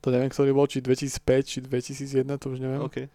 To 0.01 0.11
neviem, 0.11 0.29
ktorý 0.33 0.51
bol, 0.51 0.67
či 0.67 0.83
2005, 0.83 1.45
či 1.45 1.57
2001, 1.63 2.41
to 2.41 2.51
už 2.51 2.59
neviem. 2.59 2.81
OK. 2.81 3.07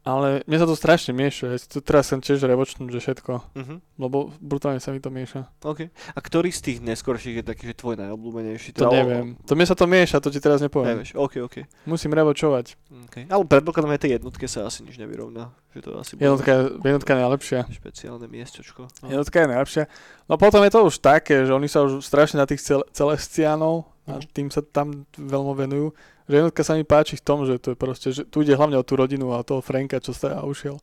Ale 0.00 0.40
mne 0.42 0.56
sa 0.56 0.64
to 0.64 0.72
strašne 0.72 1.12
mieša. 1.12 1.44
Ja 1.48 1.58
to 1.60 1.78
teraz 1.78 2.06
chcem 2.06 2.18
tiež 2.18 2.40
revočnúť, 2.40 2.88
že 2.88 3.00
všetko. 3.00 3.32
Mhm. 3.52 3.74
Lebo 3.98 4.32
brutálne 4.38 4.78
sa 4.78 4.88
mi 4.88 4.98
to 4.98 5.08
mieša. 5.08 5.50
OK. 5.60 5.90
A 5.90 6.18
ktorý 6.18 6.48
z 6.48 6.60
tých 6.62 6.78
neskorších 6.80 7.36
je 7.36 7.44
taký, 7.44 7.66
že 7.66 7.74
tvoj 7.74 7.98
najobľúbenejší? 7.98 8.72
To 8.72 8.78
Teda 8.78 8.88
o- 8.88 8.96
neviem. 8.96 9.26
To 9.42 9.52
mne 9.52 9.64
sa 9.64 9.74
to 9.74 9.84
mieša, 9.84 10.16
to 10.18 10.28
ti 10.28 10.38
teraz 10.38 10.58
nepoviem. 10.58 10.96
nevieš, 10.96 11.12
OK, 11.14 11.42
OK. 11.42 11.56
Musím 11.84 12.12
revočovať. 12.12 12.78
okay. 13.04 13.24
Ale 13.26 13.42
predpokladám, 13.44 13.90
aj 13.90 14.00
tej 14.00 14.12
jednotke 14.16 14.44
sa 14.44 14.64
asi 14.64 14.80
nič 14.80 14.96
nevyrovná. 14.96 15.52
Že 15.68 15.80
to 15.82 15.90
asi 15.94 16.12
bude 16.14 16.24
Jednotka, 16.24 16.52
jednotka 16.80 17.10
je 17.10 17.20
najlepšia. 17.20 17.60
špeciálne 17.68 18.26
miestočko. 18.26 18.80
No. 19.02 19.06
Jednotka 19.10 19.36
je 19.36 19.48
najlepšia. 19.50 19.84
No 20.24 20.34
potom 20.34 20.62
je 20.62 20.70
to 20.70 20.80
už 20.82 20.96
také, 20.98 21.42
že 21.42 21.50
oni 21.50 21.66
sa 21.66 21.82
už 21.82 22.00
strašne 22.00 22.38
na 22.38 22.46
tých 22.46 22.60
cel- 22.60 22.86
celestiánov 22.90 23.84
a 24.04 24.16
Mhm. 24.16 24.30
tým 24.30 24.48
sa 24.48 24.62
tam 24.62 25.04
veľmi 25.12 25.52
venujú. 25.58 25.92
Že 26.28 26.34
jednotka 26.44 26.62
sa 26.62 26.76
mi 26.76 26.84
páči 26.84 27.16
v 27.16 27.24
tom, 27.24 27.48
že 27.48 27.56
to 27.56 27.72
je 27.72 27.78
proste, 27.78 28.08
že 28.12 28.22
tu 28.28 28.44
ide 28.44 28.52
hlavne 28.52 28.76
o 28.76 28.84
tú 28.84 28.94
rodinu 28.94 29.32
a 29.32 29.40
toho 29.40 29.64
Franka, 29.64 29.96
čo 29.98 30.12
sa 30.12 30.44
ušiel. 30.44 30.76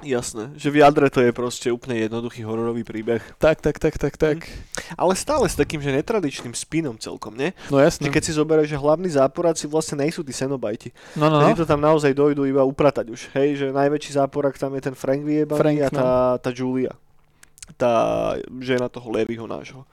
Jasné, 0.00 0.56
že 0.56 0.72
v 0.72 0.80
jadre 0.80 1.12
to 1.12 1.20
je 1.20 1.28
proste 1.28 1.68
úplne 1.68 1.98
jednoduchý 2.00 2.40
hororový 2.46 2.86
príbeh. 2.88 3.20
Tak, 3.36 3.60
tak, 3.60 3.76
tak, 3.76 4.00
tak, 4.00 4.14
tak. 4.16 4.48
Ale 4.96 5.12
stále 5.12 5.44
s 5.44 5.58
takým, 5.58 5.82
že 5.82 5.92
netradičným 5.92 6.56
spinom 6.56 6.96
celkom, 6.96 7.36
nie? 7.36 7.52
No 7.68 7.76
jasne. 7.76 8.08
Že 8.08 8.14
keď 8.16 8.22
si 8.24 8.32
zoberieš, 8.32 8.68
že 8.72 8.78
hlavní 8.80 9.12
záporáci 9.12 9.68
vlastne 9.68 10.00
nejsú 10.00 10.24
tí 10.24 10.32
Cenobajti. 10.32 10.94
No, 11.20 11.28
no, 11.28 11.44
No. 11.44 11.52
no. 11.52 11.58
to 11.58 11.68
tam 11.68 11.84
naozaj 11.84 12.16
dojdú 12.16 12.48
iba 12.48 12.64
upratať 12.64 13.12
už. 13.12 13.20
Hej, 13.36 13.48
že 13.60 13.66
najväčší 13.76 14.16
záporak 14.16 14.56
tam 14.56 14.72
je 14.78 14.88
ten 14.88 14.96
Frank 14.96 15.20
vyjebaný 15.20 15.60
Frank, 15.60 15.78
a 15.84 15.88
no. 15.92 15.98
tá, 15.98 16.08
tá 16.38 16.50
Julia. 16.54 16.94
Tá 17.76 17.92
žena 18.62 18.88
toho 18.88 19.10
Levyho 19.12 19.44
nášho. 19.44 19.84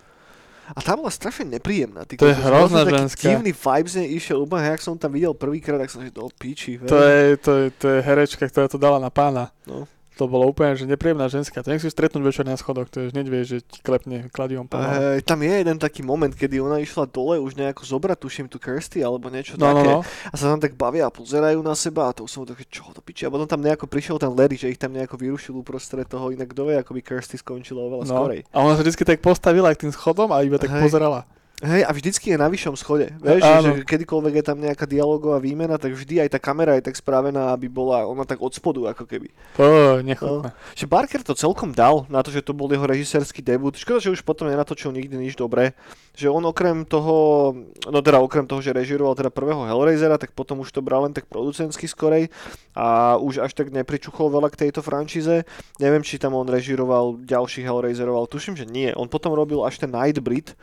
A 0.76 0.80
tá 0.84 1.00
bola 1.00 1.08
strašne 1.08 1.48
nepríjemná. 1.48 2.04
Ty, 2.04 2.20
To 2.20 2.28
je 2.28 2.36
hrozná 2.36 2.84
ženská. 2.84 3.32
Divný 3.32 3.56
vibes 3.56 3.92
z 3.96 4.04
nej 4.04 4.10
išiel 4.20 4.44
úplne, 4.44 4.68
jak 4.68 4.84
som 4.84 5.00
tam 5.00 5.16
videl 5.16 5.32
prvýkrát, 5.32 5.80
tak 5.80 5.88
som 5.88 6.04
si 6.04 6.12
do 6.12 6.28
piči. 6.28 6.76
To 6.84 7.00
je, 7.00 7.40
to, 7.40 7.52
je, 7.56 7.66
to 7.72 7.86
je 7.88 8.00
herečka, 8.04 8.44
ktorá 8.52 8.68
to 8.68 8.76
dala 8.76 9.00
na 9.00 9.08
pána. 9.08 9.56
No. 9.64 9.88
To 10.18 10.26
bolo 10.26 10.50
úplne, 10.50 10.74
že 10.74 10.90
nepríjemná 10.90 11.30
ženská. 11.30 11.62
To 11.62 11.70
nechceš 11.70 11.94
stretnúť 11.94 12.26
večer 12.26 12.42
na 12.42 12.58
schodoch, 12.58 12.90
to 12.90 13.06
je, 13.06 13.14
hneď 13.14 13.26
vieš, 13.30 13.46
že 13.54 13.58
ti 13.62 13.80
klepne 13.86 14.34
kladivom 14.34 14.66
pomaly. 14.66 15.22
Hej, 15.22 15.30
tam 15.30 15.46
je 15.46 15.54
jeden 15.54 15.78
taký 15.78 16.02
moment, 16.02 16.34
kedy 16.34 16.58
ona 16.58 16.82
išla 16.82 17.06
dole 17.06 17.38
už 17.38 17.54
nejako 17.54 17.86
zobrať, 17.86 18.18
tuším, 18.18 18.46
tu 18.50 18.58
Kirsty 18.58 19.06
alebo 19.06 19.30
niečo 19.30 19.62
No, 19.62 19.70
no, 19.70 19.78
také. 19.78 19.90
no. 19.94 20.00
A 20.04 20.34
sa 20.34 20.50
tam 20.50 20.58
tak 20.58 20.74
bavia 20.74 21.06
a 21.06 21.14
pozerajú 21.14 21.62
na 21.62 21.78
seba 21.78 22.10
a 22.10 22.18
to 22.18 22.26
som 22.26 22.50
také, 22.50 22.66
čo 22.66 22.90
to 22.90 23.00
piči. 23.06 23.30
A 23.30 23.32
potom 23.32 23.46
tam 23.46 23.62
nejako 23.62 23.86
prišiel 23.86 24.18
ten 24.18 24.34
Larry, 24.34 24.58
že 24.58 24.74
ich 24.74 24.82
tam 24.82 24.90
nejako 24.98 25.22
vyrušil 25.22 25.54
uprostred 25.54 26.10
toho, 26.10 26.34
inak 26.34 26.50
kto 26.50 26.66
vie, 26.66 26.82
ako 26.82 26.98
by 26.98 27.02
Kirsty 27.06 27.38
skončila 27.38 27.86
oveľa 27.86 28.10
no. 28.10 28.12
skorej. 28.18 28.42
A 28.50 28.66
ona 28.66 28.74
sa 28.74 28.82
vždy 28.82 29.06
tak 29.06 29.22
postavila 29.22 29.70
k 29.78 29.86
tým 29.86 29.94
schodom 29.94 30.34
a 30.34 30.42
iba 30.42 30.58
tak 30.58 30.74
Hej. 30.74 30.82
pozerala. 30.90 31.30
Hej, 31.58 31.90
a 31.90 31.92
vždycky 31.92 32.30
je 32.30 32.38
na 32.38 32.54
vyššom 32.54 32.78
schode. 32.78 33.10
Vieš, 33.18 33.42
že, 33.42 33.72
kedykoľvek 33.82 34.34
je 34.38 34.46
tam 34.46 34.62
nejaká 34.62 34.86
dialogová 34.86 35.42
výmena, 35.42 35.82
tak 35.82 35.98
vždy 35.98 36.22
aj 36.22 36.38
tá 36.38 36.38
kamera 36.38 36.78
je 36.78 36.86
tak 36.86 36.94
spravená, 36.94 37.50
aby 37.50 37.66
bola 37.66 38.06
ona 38.06 38.30
tak 38.30 38.38
od 38.46 38.54
spodu, 38.54 38.94
ako 38.94 39.10
keby. 39.10 39.34
To 39.58 39.98
nechutné. 40.06 40.54
Že 40.78 40.86
Barker 40.86 41.26
to 41.26 41.34
celkom 41.34 41.74
dal 41.74 42.06
na 42.14 42.22
to, 42.22 42.30
že 42.30 42.46
to 42.46 42.54
bol 42.54 42.70
jeho 42.70 42.86
režisérsky 42.86 43.42
debut. 43.42 43.74
Škoda, 43.74 43.98
že 43.98 44.14
už 44.14 44.22
potom 44.22 44.46
nenatočil 44.46 44.94
nikdy 44.94 45.18
nič 45.18 45.34
dobré. 45.34 45.74
Že 46.14 46.30
on 46.30 46.46
okrem 46.46 46.86
toho, 46.86 47.50
no 47.90 48.06
teda 48.06 48.22
okrem 48.22 48.46
toho, 48.46 48.62
že 48.62 48.78
režiroval 48.78 49.18
teda 49.18 49.34
prvého 49.34 49.66
Hellraisera, 49.66 50.22
tak 50.22 50.38
potom 50.38 50.62
už 50.62 50.70
to 50.70 50.86
bral 50.86 51.10
len 51.10 51.18
tak 51.18 51.26
producentsky 51.26 51.90
skorej 51.90 52.30
a 52.78 53.18
už 53.18 53.42
až 53.42 53.58
tak 53.58 53.74
nepričuchol 53.74 54.30
veľa 54.30 54.54
k 54.54 54.70
tejto 54.70 54.86
franšíze. 54.86 55.42
Neviem, 55.82 56.06
či 56.06 56.22
tam 56.22 56.38
on 56.38 56.46
režiroval 56.46 57.18
ďalších 57.26 57.66
Hellraiserov, 57.66 58.14
ale 58.14 58.30
tuším, 58.30 58.54
že 58.54 58.70
nie. 58.70 58.94
On 58.94 59.10
potom 59.10 59.34
robil 59.34 59.66
až 59.66 59.82
ten 59.82 59.90
Nightbreed, 59.90 60.54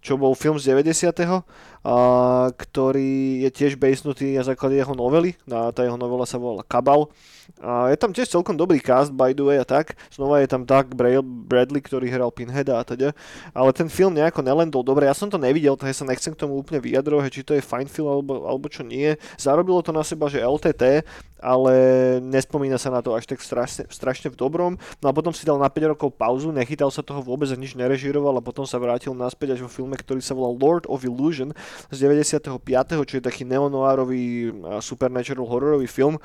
čo 0.00 0.16
bol 0.16 0.32
film 0.36 0.56
z 0.56 0.72
90. 0.72 1.12
A, 1.20 1.42
ktorý 2.52 3.44
je 3.44 3.50
tiež 3.52 3.80
basenutý 3.80 4.36
na 4.36 4.44
základe 4.44 4.76
jeho 4.76 4.96
novely. 4.96 5.36
A 5.48 5.72
tá 5.72 5.84
jeho 5.84 6.00
novela 6.00 6.24
sa 6.24 6.40
volala 6.40 6.64
Kabal. 6.64 7.08
A 7.58 7.90
je 7.90 7.98
tam 7.98 8.14
tiež 8.14 8.30
celkom 8.30 8.54
dobrý 8.54 8.78
cast, 8.78 9.10
by 9.10 9.34
the 9.34 9.42
way, 9.42 9.58
a 9.58 9.66
tak. 9.66 9.98
Znova 10.14 10.38
je 10.38 10.48
tam 10.48 10.62
Doug 10.62 10.94
Bra- 10.94 11.24
Bradley, 11.24 11.82
ktorý 11.82 12.06
hral 12.06 12.30
Pinheada 12.30 12.78
a 12.78 12.86
teda. 12.86 13.10
Ale 13.50 13.70
ten 13.74 13.90
film 13.90 14.14
nejako 14.14 14.46
nelendol 14.46 14.86
dobre. 14.86 15.10
Ja 15.10 15.16
som 15.16 15.26
to 15.26 15.40
nevidel, 15.40 15.74
takže 15.74 16.02
sa 16.02 16.06
nechcem 16.06 16.32
k 16.32 16.40
tomu 16.40 16.54
úplne 16.56 16.78
vyjadrovať, 16.78 17.30
či 17.34 17.42
to 17.42 17.52
je 17.58 17.62
fajn 17.64 17.90
film 17.90 18.08
alebo, 18.08 18.46
alebo 18.46 18.70
čo 18.70 18.86
nie. 18.86 19.18
Zarobilo 19.34 19.82
to 19.82 19.90
na 19.90 20.06
seba, 20.06 20.30
že 20.30 20.38
LTT, 20.38 21.02
ale 21.40 21.72
nespomína 22.20 22.76
sa 22.76 22.92
na 22.92 23.00
to 23.00 23.16
až 23.16 23.24
tak 23.26 23.40
strašne, 23.40 23.88
strašne 23.88 24.28
v 24.28 24.36
dobrom. 24.36 24.72
No 25.00 25.06
a 25.08 25.12
potom 25.16 25.32
si 25.32 25.48
dal 25.48 25.56
na 25.56 25.72
5 25.72 25.96
rokov 25.96 26.12
pauzu, 26.14 26.52
nechytal 26.52 26.92
sa 26.92 27.00
toho 27.00 27.24
vôbec 27.24 27.48
a 27.48 27.56
nič 27.56 27.74
nerežiroval 27.74 28.38
a 28.38 28.44
potom 28.44 28.68
sa 28.68 28.76
vrátil 28.76 29.16
naspäť 29.16 29.56
až 29.56 29.60
vo 29.64 29.70
filme, 29.72 29.96
ktorý 29.96 30.20
sa 30.20 30.36
volal 30.36 30.54
Lord 30.60 30.84
of 30.86 31.02
Illusion 31.02 31.56
z 31.88 31.96
95., 31.96 32.60
čo 33.08 33.14
je 33.18 33.24
taký 33.24 33.48
neonoárový 33.48 34.52
supernatural 34.84 35.48
hororový 35.48 35.88
film, 35.88 36.20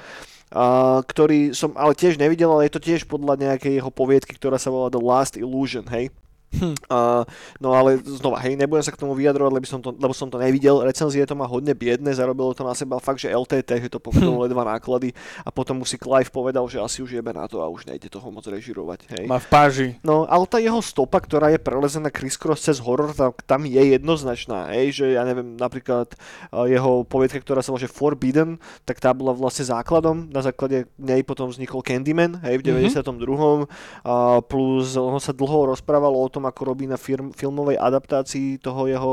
ktorý 1.03 1.51
som 1.51 1.76
ale 1.76 1.91
tiež 1.91 2.16
nevidel, 2.16 2.47
ale 2.47 2.72
je 2.72 2.80
to 2.80 2.82
tiež 2.84 3.12
podľa 3.12 3.36
nejakej 3.36 3.84
jeho 3.84 3.91
poviedky, 3.91 4.39
ktorá 4.39 4.56
sa 4.56 4.72
volá 4.72 4.88
The 4.88 5.03
Last 5.03 5.36
Illusion, 5.36 5.84
hej. 5.91 6.16
Hm. 6.56 6.76
A, 6.88 7.26
no 7.60 7.74
ale 7.74 8.00
znova, 8.00 8.39
hej, 8.46 8.56
nebudem 8.56 8.86
sa 8.86 8.93
k 8.93 9.02
tomu 9.02 9.18
vyjadrovať, 9.18 9.52
lebo 9.52 9.66
som 9.68 9.82
to, 9.82 9.91
lebo 9.91 10.14
som 10.16 10.30
to 10.30 10.38
nevidel. 10.38 10.84
Recenzie 10.86 11.26
to 11.26 11.36
má 11.36 11.43
hodne 11.50 11.74
biedne, 11.74 12.14
zarobilo 12.14 12.54
to 12.54 12.64
na 12.64 12.78
seba 12.78 13.02
fakt, 13.02 13.20
že 13.20 13.34
LTT, 13.34 13.88
že 13.88 13.89
to 13.91 14.00
pokrylo 14.06 14.46
ledva 14.46 14.64
náklady 14.64 15.12
a 15.43 15.50
potom 15.52 15.82
mu 15.82 15.86
si 15.88 16.00
Clive 16.00 16.32
povedal, 16.32 16.64
že 16.70 16.80
asi 16.80 17.02
už 17.02 17.18
jebe 17.18 17.34
na 17.34 17.50
to 17.50 17.60
a 17.60 17.68
už 17.68 17.89
nejde 17.89 18.08
toho 18.08 18.30
moc 18.30 18.46
režirovať. 18.46 19.00
Hej. 19.18 19.26
Má 19.28 19.41
v 19.41 19.48
páži. 19.50 19.88
No, 20.06 20.24
ale 20.30 20.46
tá 20.48 20.62
jeho 20.62 20.80
stopa, 20.80 21.20
ktorá 21.20 21.52
je 21.52 21.60
prelezená 21.60 22.08
criss-cross 22.08 22.64
cez 22.64 22.78
horor, 22.80 23.12
tam, 23.12 23.34
tam 23.43 23.62
je 23.66 23.82
jednoznačná, 23.98 24.72
hej, 24.78 25.04
že 25.04 25.06
ja 25.18 25.26
neviem, 25.28 25.58
napríklad 25.60 26.14
uh, 26.54 26.70
jeho 26.70 27.04
poviedka, 27.04 27.41
ktorá 27.41 27.60
sa 27.60 27.74
volá 27.74 27.84
že 27.84 27.91
Forbidden, 27.91 28.58
tak 28.88 29.04
tá 29.04 29.12
bola 29.12 29.36
vlastne 29.36 29.68
základom, 29.68 30.32
na 30.32 30.39
základe 30.39 30.88
nej 30.96 31.20
potom 31.28 31.52
vznikol 31.52 31.84
Candyman, 31.84 32.39
hej, 32.46 32.64
v 32.64 32.64
Mhm. 32.72 32.91
92. 32.96 33.68
A 34.06 34.39
plus 34.41 34.96
ono 34.96 35.20
sa 35.20 35.32
dlho 35.32 35.72
rozprávalo 35.76 36.20
o 36.20 36.28
tom, 36.36 36.44
ako 36.44 36.76
robí 36.76 36.84
na 36.84 37.00
firm, 37.00 37.32
filmovej 37.32 37.80
adaptácii 37.80 38.60
toho 38.60 38.92
jeho 38.92 39.12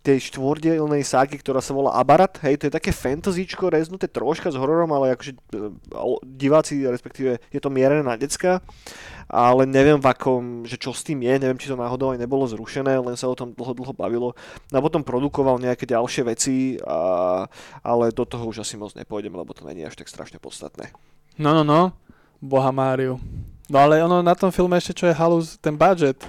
tej 0.00 0.30
štvordielnej 0.30 1.02
ságy, 1.02 1.36
ktorá 1.42 1.58
sa 1.58 1.74
volá 1.74 1.98
Abarat, 1.98 2.38
hej, 2.46 2.62
to 2.62 2.70
je 2.70 2.76
také 2.78 2.94
fantasyčko 2.94 3.68
reznuté 3.68 4.06
troška 4.06 4.54
s 4.54 4.56
hororom, 4.56 4.94
ale 4.94 5.18
akože 5.18 5.34
e, 5.34 5.60
diváci, 6.22 6.86
respektíve 6.86 7.42
je 7.50 7.60
to 7.60 7.74
mierené 7.74 8.06
na 8.06 8.14
decka, 8.14 8.62
ale 9.26 9.66
neviem 9.66 9.98
v 9.98 10.06
akom, 10.06 10.62
že 10.62 10.78
čo 10.78 10.94
s 10.94 11.02
tým 11.02 11.26
je, 11.26 11.34
neviem, 11.42 11.58
či 11.58 11.66
to 11.66 11.74
náhodou 11.74 12.14
aj 12.14 12.22
nebolo 12.22 12.46
zrušené, 12.46 13.02
len 13.02 13.18
sa 13.18 13.26
o 13.26 13.34
tom 13.34 13.50
dlho, 13.50 13.74
dlho 13.74 13.90
bavilo. 13.98 14.38
No 14.70 14.78
a 14.78 14.84
potom 14.84 15.02
produkoval 15.02 15.58
nejaké 15.58 15.90
ďalšie 15.90 16.22
veci, 16.22 16.78
a, 16.86 17.50
ale 17.82 18.14
do 18.14 18.22
toho 18.22 18.46
už 18.46 18.62
asi 18.62 18.78
moc 18.78 18.94
nepôjdem, 18.94 19.34
lebo 19.34 19.50
to 19.50 19.66
není 19.66 19.82
až 19.82 19.98
tak 19.98 20.06
strašne 20.06 20.38
podstatné. 20.38 20.94
No, 21.34 21.50
no, 21.50 21.66
no. 21.66 21.90
Boha 22.38 22.70
Máriu. 22.70 23.18
No 23.66 23.82
ale 23.82 23.98
ono 23.98 24.22
na 24.22 24.38
tom 24.38 24.54
filme 24.54 24.78
ešte 24.78 25.02
čo 25.02 25.10
je 25.10 25.18
halus, 25.18 25.58
ten 25.58 25.74
budget. 25.74 26.22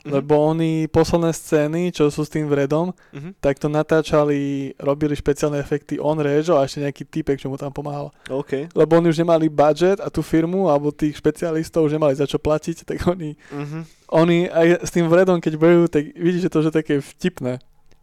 Mhm. 0.00 0.10
Lebo 0.10 0.34
oni 0.40 0.86
posledné 0.86 1.30
scény, 1.30 1.82
čo 1.90 2.08
sú 2.08 2.22
s 2.22 2.28
tým 2.28 2.46
vredom, 2.46 2.92
Mhm. 3.12 3.36
tak 3.38 3.58
to 3.58 3.68
natáčali, 3.68 4.38
robili 4.76 5.12
špeciálne 5.12 5.56
efekty 5.56 5.96
on 5.96 6.16
Režo 6.16 6.56
a 6.56 6.64
ešte 6.64 6.80
nejaký 6.80 7.04
typek, 7.04 7.36
čo 7.36 7.46
mu 7.46 7.56
tam 7.56 7.68
pomáhal. 7.68 8.08
OK. 8.26 8.68
Lebo 8.70 8.96
oni 8.96 9.08
už 9.08 9.18
nemali 9.18 9.46
budget 9.46 9.98
a 9.98 10.08
tú 10.08 10.20
firmu 10.20 10.66
alebo 10.66 10.88
tých 10.90 11.16
špecialistov 11.16 11.84
už 11.84 11.92
nemali 11.92 12.14
za 12.14 12.24
čo 12.24 12.36
platiť, 12.36 12.76
tak 12.88 13.04
oni, 13.04 13.36
Mhm. 13.52 13.80
oni 14.10 14.38
aj 14.46 14.66
s 14.82 14.90
tým 14.90 15.06
vredom, 15.06 15.36
keď 15.36 15.54
bejú, 15.54 15.86
tak 15.86 16.08
vidíte 16.12 16.48
to, 16.48 16.60
že 16.60 16.70
také 16.70 16.98
vtipné. 16.98 17.60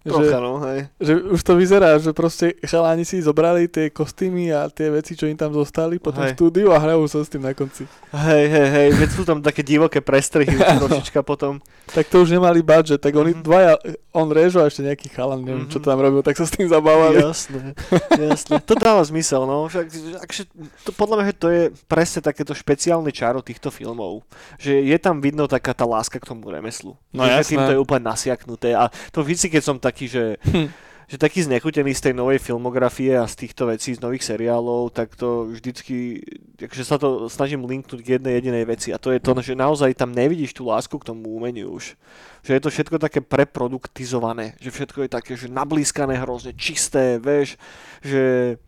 Trocha, 0.10 0.24
Že, 0.30 0.40
no, 0.40 0.54
hej. 0.64 0.80
že 0.98 1.12
už 1.16 1.42
to 1.42 1.54
vyzerá, 1.54 1.90
že 1.96 2.12
proste 2.12 2.56
chaláni 2.62 3.02
si 3.02 3.20
zobrali 3.20 3.66
tie 3.66 3.88
kostýmy 3.88 4.50
a 4.50 4.68
tie 4.68 4.88
veci, 4.90 5.14
čo 5.14 5.26
im 5.26 5.36
tam 5.36 5.52
zostali 5.52 5.98
po 5.98 6.10
tom 6.10 6.24
Hej. 6.24 6.34
štúdiu 6.34 6.70
a 6.70 6.78
hrajú 6.78 7.04
sa 7.06 7.20
s 7.20 7.28
tým 7.28 7.42
na 7.42 7.52
konci. 7.52 7.84
Hej, 8.10 8.46
hej, 8.48 8.68
hej, 8.70 8.90
veď 8.96 9.10
sú 9.12 9.24
tam 9.24 9.40
také 9.40 9.62
divoké 9.62 10.00
prestrihy 10.00 10.50
trošička 10.80 11.22
potom. 11.22 11.60
Tak 11.88 12.08
to 12.08 12.20
už 12.20 12.32
nemali 12.32 12.60
budget, 12.60 12.98
tak 12.98 13.12
oni 13.12 13.34
Mhm. 13.34 13.42
dvaja, 13.42 13.74
on 14.12 14.28
režo 14.28 14.60
a 14.60 14.66
ešte 14.66 14.82
nejaký 14.82 15.08
chalan, 15.10 15.42
neviem, 15.42 15.66
čo 15.66 15.78
Mhm. 15.78 15.84
to 15.84 15.88
tam 15.88 16.00
robil, 16.00 16.22
tak 16.22 16.34
sa 16.34 16.44
s 16.44 16.52
tým 16.52 16.66
zabávali. 16.66 17.20
Jasné, 17.20 17.76
jasné. 18.14 18.56
To 18.60 18.74
dáva 18.74 19.02
zmysel, 19.02 19.44
no. 19.44 19.66
Však, 19.66 19.86
akže, 20.20 20.44
to, 20.84 20.92
podľa 20.92 21.16
mňa, 21.16 21.26
že 21.26 21.36
to 21.36 21.48
je 21.50 21.64
presne 21.86 22.20
takéto 22.22 22.52
špeciálne 22.52 23.10
čaro 23.10 23.40
týchto 23.40 23.68
filmov. 23.68 24.24
Že 24.58 24.86
je 24.86 24.98
tam 24.98 25.18
vidno 25.18 25.46
taká 25.46 25.72
tá 25.72 25.84
láska 25.84 26.18
k 26.18 26.26
tomu 26.26 26.48
remeslu. 26.48 26.96
No 27.10 27.24
jasné. 27.24 27.50
tým 27.50 27.62
to 27.62 27.72
je 27.72 27.80
úplne 27.80 28.04
nasiaknuté. 28.06 28.72
A 28.72 28.88
to 29.10 29.22
vždy, 29.22 29.50
keď 29.50 29.62
som 29.64 29.78
taký, 29.98 30.06
že 30.14 30.38
Hm. 30.46 30.70
že 31.08 31.16
taký 31.16 31.40
znechutený 31.40 31.96
z 31.96 32.12
tej 32.12 32.14
novej 32.20 32.36
filmografie 32.44 33.16
a 33.16 33.24
z 33.24 33.48
týchto 33.48 33.72
vecí, 33.72 33.96
z 33.96 34.04
nových 34.04 34.28
seriálov, 34.28 34.92
tak 34.92 35.16
to 35.16 35.48
vždycky, 35.48 36.20
akože 36.60 36.84
sa 36.84 37.00
to 37.00 37.32
snažím 37.32 37.64
linknúť 37.64 38.04
k 38.04 38.20
jednej 38.20 38.36
jedinej 38.36 38.68
veci 38.68 38.92
a 38.92 39.00
to 39.00 39.16
je 39.16 39.24
to, 39.24 39.32
že 39.40 39.56
naozaj 39.56 39.96
tam 39.96 40.12
nevidíš 40.12 40.52
tú 40.52 40.68
lásku 40.68 40.92
k 41.00 41.08
tomu 41.08 41.32
umeniu 41.32 41.72
už. 41.72 41.96
Že 42.44 42.52
je 42.52 42.62
to 42.62 42.70
všetko 42.76 42.98
také 43.00 43.24
preproduktizované, 43.24 44.60
že 44.60 44.68
všetko 44.68 45.08
je 45.08 45.10
také, 45.10 45.40
že 45.40 45.48
nablískané 45.48 46.20
hrozne 46.20 46.52
čisté, 46.52 47.24
vieš, 47.24 47.56
že 48.04 48.60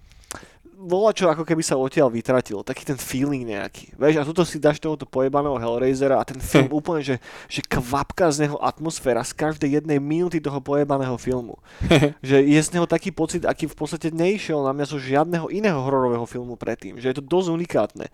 bola 0.79 1.11
čo 1.11 1.27
ako 1.27 1.43
keby 1.43 1.59
sa 1.59 1.75
odtiaľ 1.75 2.07
vytratilo, 2.07 2.63
taký 2.63 2.87
ten 2.87 2.95
feeling 2.95 3.43
nejaký. 3.43 3.91
Vieš, 3.99 4.15
a 4.15 4.23
tuto 4.23 4.47
si 4.47 4.63
dáš 4.63 4.79
tohoto 4.79 5.03
pojebaného 5.03 5.59
Hellraisera 5.59 6.15
a 6.15 6.23
ten 6.23 6.39
film 6.39 6.71
úplne, 6.79 7.03
že, 7.03 7.15
že 7.51 7.59
kvapka 7.59 8.31
z 8.31 8.47
neho 8.47 8.55
atmosféra 8.63 9.19
z 9.27 9.35
každej 9.35 9.83
jednej 9.83 9.99
minúty 9.99 10.39
toho 10.39 10.63
pojebaného 10.63 11.19
filmu. 11.19 11.59
že 12.23 12.39
je 12.39 12.59
z 12.63 12.79
neho 12.79 12.87
taký 12.87 13.11
pocit, 13.11 13.43
aký 13.43 13.67
v 13.67 13.75
podstate 13.75 14.15
neišiel 14.15 14.63
na 14.63 14.71
mňa 14.71 14.85
zo 14.87 14.95
žiadneho 14.95 15.51
iného 15.51 15.83
hororového 15.83 16.23
filmu 16.23 16.55
predtým. 16.55 16.95
Že 16.95 17.07
je 17.11 17.17
to 17.19 17.27
dosť 17.27 17.49
unikátne. 17.51 18.07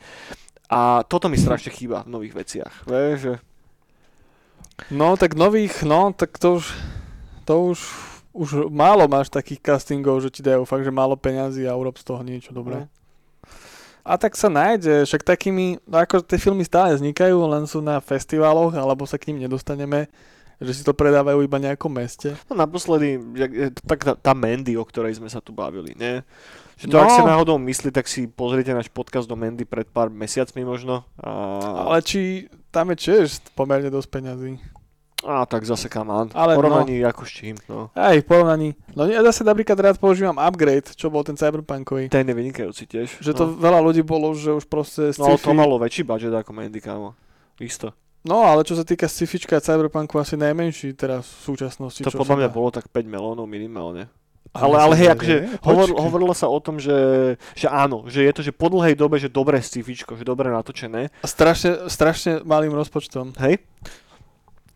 A 0.66 1.06
toto 1.06 1.30
mi 1.30 1.38
strašne 1.38 1.70
chýba 1.70 2.02
v 2.02 2.18
nových 2.18 2.34
veciach. 2.34 2.90
Vieš, 2.90 3.18
že... 3.22 3.34
No, 4.90 5.14
tak 5.16 5.38
nových, 5.38 5.86
no, 5.86 6.12
tak 6.18 6.36
to 6.42 6.60
už, 6.60 6.66
to 7.46 7.54
už, 7.72 7.80
už 8.36 8.68
málo 8.68 9.08
máš 9.08 9.32
takých 9.32 9.64
castingov, 9.64 10.20
že 10.20 10.28
ti 10.30 10.44
dajú 10.44 10.68
fakt, 10.68 10.84
že 10.84 10.92
málo 10.92 11.16
peňazí 11.16 11.64
a 11.64 11.74
urob 11.74 11.96
z 11.96 12.04
toho 12.04 12.20
niečo 12.20 12.52
dobré. 12.52 12.84
No. 12.84 12.88
A 14.06 14.22
tak 14.22 14.38
sa 14.38 14.52
nájde, 14.54 15.08
však 15.08 15.26
takými, 15.26 15.82
no 15.88 15.98
ako 15.98 16.22
tie 16.22 16.38
filmy 16.38 16.62
stále 16.62 16.94
vznikajú, 16.94 17.42
len 17.50 17.66
sú 17.66 17.82
na 17.82 17.98
festivaloch, 17.98 18.76
alebo 18.78 19.02
sa 19.10 19.18
k 19.18 19.34
ním 19.34 19.50
nedostaneme, 19.50 20.06
že 20.62 20.72
si 20.78 20.82
to 20.86 20.94
predávajú 20.94 21.42
iba 21.42 21.58
nejakom 21.58 21.90
meste. 21.90 22.38
No 22.46 22.54
naposledy, 22.54 23.18
to 23.74 23.82
tak 23.82 24.06
tá, 24.06 24.14
tá 24.14 24.38
Mandy, 24.38 24.78
o 24.78 24.86
ktorej 24.86 25.18
sme 25.18 25.26
sa 25.26 25.42
tu 25.42 25.50
bavili, 25.56 25.98
nie? 25.98 26.22
Že 26.78 26.86
to, 26.92 26.96
No. 26.96 27.02
ak 27.02 27.12
si 27.18 27.24
náhodou 27.26 27.58
myslí, 27.58 27.90
tak 27.90 28.06
si 28.06 28.28
pozrite 28.30 28.70
náš 28.76 28.92
podcast 28.94 29.26
do 29.26 29.34
Mandy 29.34 29.66
pred 29.66 29.88
pár 29.90 30.14
mesiacmi 30.14 30.62
možno. 30.62 31.02
A, 31.18 31.90
Ale 31.90 32.06
či 32.06 32.46
tam 32.70 32.94
je 32.94 32.98
tiež 33.00 33.42
pomerne 33.58 33.90
dosť 33.90 34.10
peňazí. 34.12 34.52
A 35.26 35.44
tak 35.50 35.66
zase 35.66 35.90
come 35.90 36.14
on. 36.14 36.30
Ale 36.32 36.54
Ale 36.54 36.62
Porovnaní 36.62 37.02
ako 37.02 37.26
s 37.26 37.32
čím, 37.34 37.56
no. 37.66 37.90
Aj 37.98 38.16
porovnaní. 38.22 38.78
No 38.94 39.10
ja 39.10 39.26
zase 39.26 39.42
napríklad 39.42 39.76
rád 39.82 39.98
používam 39.98 40.38
Upgrade, 40.38 40.94
čo 40.94 41.10
bol 41.10 41.26
ten 41.26 41.34
Cyberpunkový. 41.34 42.14
Ten 42.14 42.30
je 42.30 42.36
vynikajúci 42.38 42.86
tiež. 42.86 43.20
Že 43.20 43.32
to 43.34 43.44
no. 43.50 43.58
veľa 43.58 43.80
ľudí 43.82 44.06
bolo, 44.06 44.32
že 44.38 44.54
už 44.54 44.70
proste 44.70 45.10
No 45.18 45.34
sci-fi... 45.34 45.50
to 45.50 45.58
malo 45.58 45.82
väčší 45.82 46.06
budget 46.06 46.32
ako 46.32 46.54
Mandy, 46.54 46.78
kámo. 46.78 47.18
Isto. 47.58 47.92
No 48.26 48.42
ale 48.42 48.66
čo 48.66 48.74
sa 48.74 48.82
týka 48.82 49.06
sci-fička 49.06 49.58
a 49.58 49.62
Cyberpunku 49.62 50.18
asi 50.18 50.34
najmenší 50.34 50.98
teraz 50.98 51.30
v 51.46 51.54
súčasnosti. 51.54 52.02
To 52.02 52.14
podľa 52.14 52.46
mňa 52.46 52.50
bolo 52.50 52.70
tak 52.74 52.90
5 52.90 53.06
melónov 53.06 53.46
minimálne. 53.46 54.10
Ale 54.56 54.80
Ale, 54.80 54.96
hej, 54.96 55.12
akože 55.12 55.36
hovor, 55.68 55.88
hovorilo 56.00 56.32
sa 56.32 56.48
o 56.48 56.56
tom, 56.64 56.80
že, 56.80 56.96
že 57.60 57.68
áno, 57.68 58.08
že 58.08 58.24
je 58.24 58.32
to, 58.32 58.40
že 58.40 58.56
po 58.56 58.72
dlhej 58.72 58.96
dobe, 58.96 59.20
že 59.20 59.28
dobré 59.28 59.60
sci-fičko, 59.60 60.16
že 60.16 60.24
dobre 60.24 60.48
natočené. 60.48 61.12
A 61.20 61.28
strašne, 61.28 61.92
strašne 61.92 62.40
malým 62.48 62.72
rozpočtom. 62.72 63.36
Hej? 63.36 63.60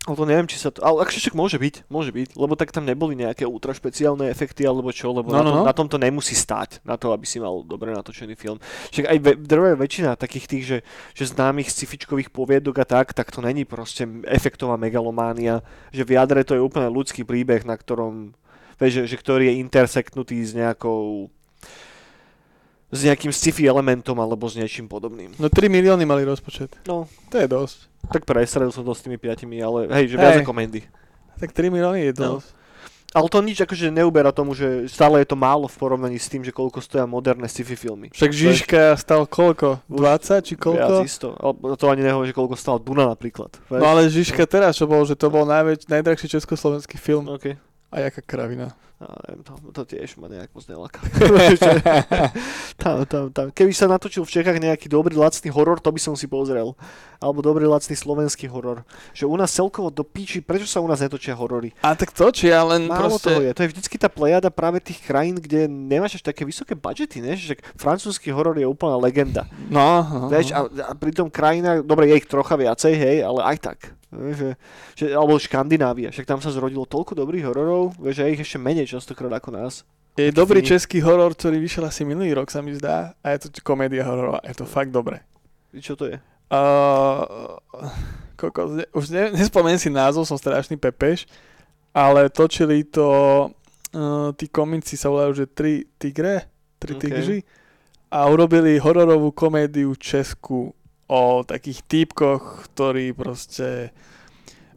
Ale 0.07 0.15
to 0.15 0.23
neviem, 0.23 0.47
či 0.47 0.55
sa 0.55 0.71
to... 0.71 0.79
Ale 0.79 1.03
akže 1.03 1.19
však 1.19 1.35
môže 1.35 1.59
byť, 1.59 1.91
môže 1.91 2.15
byť, 2.15 2.39
lebo 2.39 2.55
tak 2.55 2.71
tam 2.71 2.87
neboli 2.87 3.19
nejaké 3.19 3.43
ultra 3.43 3.75
špeciálne 3.75 4.31
efekty 4.31 4.63
alebo 4.63 4.95
čo, 4.95 5.11
lebo 5.11 5.27
No, 5.27 5.37
na, 5.37 5.43
no, 5.43 5.51
tom, 5.51 5.57
no. 5.59 5.67
na 5.67 5.73
tom 5.75 5.87
to 5.91 5.99
nemusí 5.99 6.39
stáť, 6.39 6.79
na 6.87 6.95
to, 6.95 7.11
aby 7.11 7.27
si 7.27 7.35
mal 7.35 7.67
dobre 7.67 7.91
natočený 7.91 8.39
film. 8.39 8.63
Však 8.95 9.05
aj 9.11 9.17
ve, 9.19 9.31
drvá 9.35 9.75
väčšina 9.75 10.15
takých 10.15 10.45
tých, 10.47 10.63
že, 10.63 10.77
že 11.11 11.35
známych 11.35 11.67
scifičkových 11.67 12.31
poviedok 12.31 12.79
a 12.79 12.85
tak, 12.87 13.11
tak 13.11 13.27
to 13.27 13.43
není 13.43 13.67
proste 13.67 14.07
efektová 14.23 14.79
megalománia, 14.79 15.59
že 15.91 16.07
v 16.07 16.15
jadre 16.15 16.47
to 16.47 16.55
je 16.55 16.63
úplne 16.63 16.87
ľudský 16.87 17.27
príbeh, 17.27 17.67
na 17.67 17.75
ktorom, 17.75 18.31
vieš, 18.79 19.03
že, 19.03 19.13
že 19.13 19.17
ktorý 19.19 19.51
je 19.51 19.59
intersektnutý 19.59 20.39
s 20.39 20.55
nejakou 20.55 21.27
s 22.89 23.05
nejakým 23.05 23.29
sci-fi 23.29 23.69
elementom 23.69 24.17
alebo 24.17 24.49
s 24.49 24.57
niečím 24.57 24.89
podobným. 24.89 25.37
No 25.37 25.45
3 25.45 25.69
milióny 25.69 26.09
mali 26.09 26.25
rozpočet. 26.25 26.73
No, 26.89 27.05
To 27.29 27.35
je 27.37 27.45
dosť. 27.45 27.88
Tak 28.07 28.23
presredil 28.23 28.71
som 28.71 28.81
to 28.81 28.91
s 28.91 29.03
tými 29.03 29.15
piatimi, 29.15 29.59
ale 29.59 29.91
hej, 29.91 30.11
že 30.11 30.15
viac 30.15 30.39
Hej. 30.39 30.43
ako 30.43 30.53
Mandy. 30.53 30.81
Tak 31.35 31.51
3 31.51 31.67
milióny 31.67 31.99
je 32.05 32.13
No. 32.17 32.39
dosť. 32.39 32.49
Ale 33.09 33.25
to 33.25 33.41
nič 33.41 33.57
akože 33.57 33.89
neuberá 33.89 34.29
tomu, 34.29 34.53
že 34.53 34.85
stále 34.85 35.17
je 35.17 35.27
to 35.27 35.33
málo 35.33 35.65
v 35.65 35.73
porovnaní 35.73 36.21
s 36.21 36.29
tým, 36.29 36.45
že 36.45 36.53
koľko 36.53 36.77
stoja 36.77 37.09
moderné 37.09 37.49
sci-fi 37.49 37.73
filmy. 37.73 38.13
Však 38.13 38.29
Žižka 38.29 38.81
stal 38.95 39.25
koľko? 39.25 39.81
20 39.89 40.45
či 40.45 40.53
Viac 40.53 40.61
koľko? 40.61 40.93
isto. 41.01 41.33
Ale 41.33 41.73
to 41.73 41.89
ani 41.89 42.05
nehovorí, 42.05 42.29
že 42.29 42.37
koľko 42.37 42.53
stál 42.53 42.77
Duna 42.77 43.09
napríklad. 43.09 43.57
No 43.65 43.81
ale 43.83 44.13
Žižka 44.13 44.45
teraz, 44.45 44.77
čo 44.77 44.85
bol, 44.85 45.01
že 45.03 45.17
to 45.17 45.25
bol 45.27 45.41
najväč, 45.41 45.89
najdrahší 45.89 46.29
československý 46.29 47.01
film. 47.01 47.25
OK. 47.25 47.57
A 47.89 47.95
jaká 47.99 48.21
kravina. 48.21 48.77
No, 48.99 49.07
neviem, 49.23 49.41
to, 49.47 49.53
to 49.71 49.95
tiež 49.95 50.19
ma 50.19 50.27
nejak 50.27 50.51
moc 50.51 50.67
nelaká. 50.67 50.99
tam, 52.83 53.07
tam, 53.07 53.31
tam. 53.31 53.47
Keby 53.47 53.71
sa 53.71 53.87
natočil 53.87 54.27
v 54.27 54.33
Čechách 54.35 54.59
nejaký 54.59 54.91
dobrý 54.91 55.15
lacný 55.15 55.47
horor, 55.55 55.79
to 55.79 55.87
by 55.87 56.03
som 56.03 56.19
si 56.19 56.27
pozrel. 56.27 56.75
Alebo 57.23 57.39
dobrý 57.39 57.63
lacný 57.63 57.95
slovenský 57.95 58.51
horor. 58.51 58.83
Že 59.15 59.31
u 59.31 59.35
nás 59.39 59.55
celkovo 59.55 59.87
do 59.87 60.03
píči, 60.03 60.43
prečo 60.43 60.67
sa 60.67 60.83
u 60.83 60.87
nás 60.91 60.99
netočia 60.99 61.31
horory? 61.31 61.71
A 61.79 61.95
tak 61.95 62.11
to, 62.11 62.27
či 62.27 62.51
ja 62.51 62.59
len 62.67 62.91
Málo 62.91 63.15
proste... 63.15 63.31
toho 63.31 63.39
je. 63.39 63.51
To 63.55 63.63
je 63.63 63.71
vždycky 63.71 63.95
tá 63.95 64.11
plejada 64.11 64.51
práve 64.51 64.83
tých 64.83 64.99
krajín, 64.99 65.39
kde 65.39 65.71
nemáš 65.71 66.19
až 66.19 66.35
také 66.35 66.43
vysoké 66.43 66.75
budžety, 66.75 67.23
ne? 67.23 67.39
Že 67.39 67.55
francúzsky 67.79 68.35
horor 68.35 68.59
je 68.59 68.67
úplná 68.67 68.99
legenda. 68.99 69.47
No, 69.71 70.03
no, 70.03 70.27
Vieš, 70.27 70.51
a, 70.51 70.67
a 70.67 70.91
pritom 70.91 71.31
krajina, 71.31 71.79
dobre, 71.79 72.11
je 72.11 72.19
ich 72.19 72.27
trocha 72.27 72.59
viacej, 72.59 72.93
hej, 72.99 73.17
ale 73.23 73.47
aj 73.47 73.57
tak. 73.63 73.79
Že, 74.09 74.57
že, 74.97 75.05
alebo 75.13 75.37
Škandinávia, 75.37 76.09
však 76.09 76.25
tam 76.25 76.41
sa 76.41 76.49
zrodilo 76.49 76.81
toľko 76.89 77.13
dobrých 77.13 77.45
hororov, 77.45 77.93
že 78.09 78.25
je 78.25 78.33
ich 78.33 78.41
ešte 78.41 78.57
menej 78.57 78.88
častokrát 78.89 79.29
ako 79.37 79.53
nás. 79.53 79.85
Je 80.17 80.33
dobrý 80.33 80.59
český 80.65 80.99
horor, 80.99 81.31
ktorý 81.31 81.61
vyšiel 81.61 81.87
asi 81.87 82.03
minulý 82.03 82.35
rok, 82.35 82.51
sa 82.51 82.59
mi 82.59 82.75
zdá. 82.75 83.15
A 83.23 83.37
je 83.37 83.47
to 83.47 83.61
komédia 83.63 84.03
hororová. 84.03 84.43
Je 84.43 84.57
to 84.57 84.67
fakt 84.67 84.91
dobré. 84.91 85.23
Víš, 85.71 85.93
čo 85.93 85.95
to 85.95 86.09
je? 86.09 86.17
Uh, 86.49 87.61
kokos, 88.33 88.73
ne, 88.73 88.85
už 88.91 89.13
ne, 89.13 89.29
nespomeniem 89.37 89.77
si 89.77 89.93
názov, 89.93 90.25
som 90.25 90.33
strašný 90.33 90.81
pepeš, 90.81 91.29
ale 91.93 92.25
točili 92.33 92.81
to, 92.83 93.07
uh, 93.93 94.33
tí 94.33 94.49
komici 94.49 94.97
sa 94.97 95.13
volajú, 95.13 95.45
že 95.45 95.45
tri 95.45 95.85
tigre, 96.01 96.49
tri 96.81 96.97
Ok. 96.97 97.01
tigři 97.05 97.37
a 98.09 98.25
urobili 98.25 98.81
hororovú 98.81 99.29
komédiu 99.29 99.93
Česku 99.93 100.73
o 101.05 101.21
takých 101.45 101.85
týpkoch, 101.85 102.65
ktorí 102.73 103.13
proste 103.13 103.93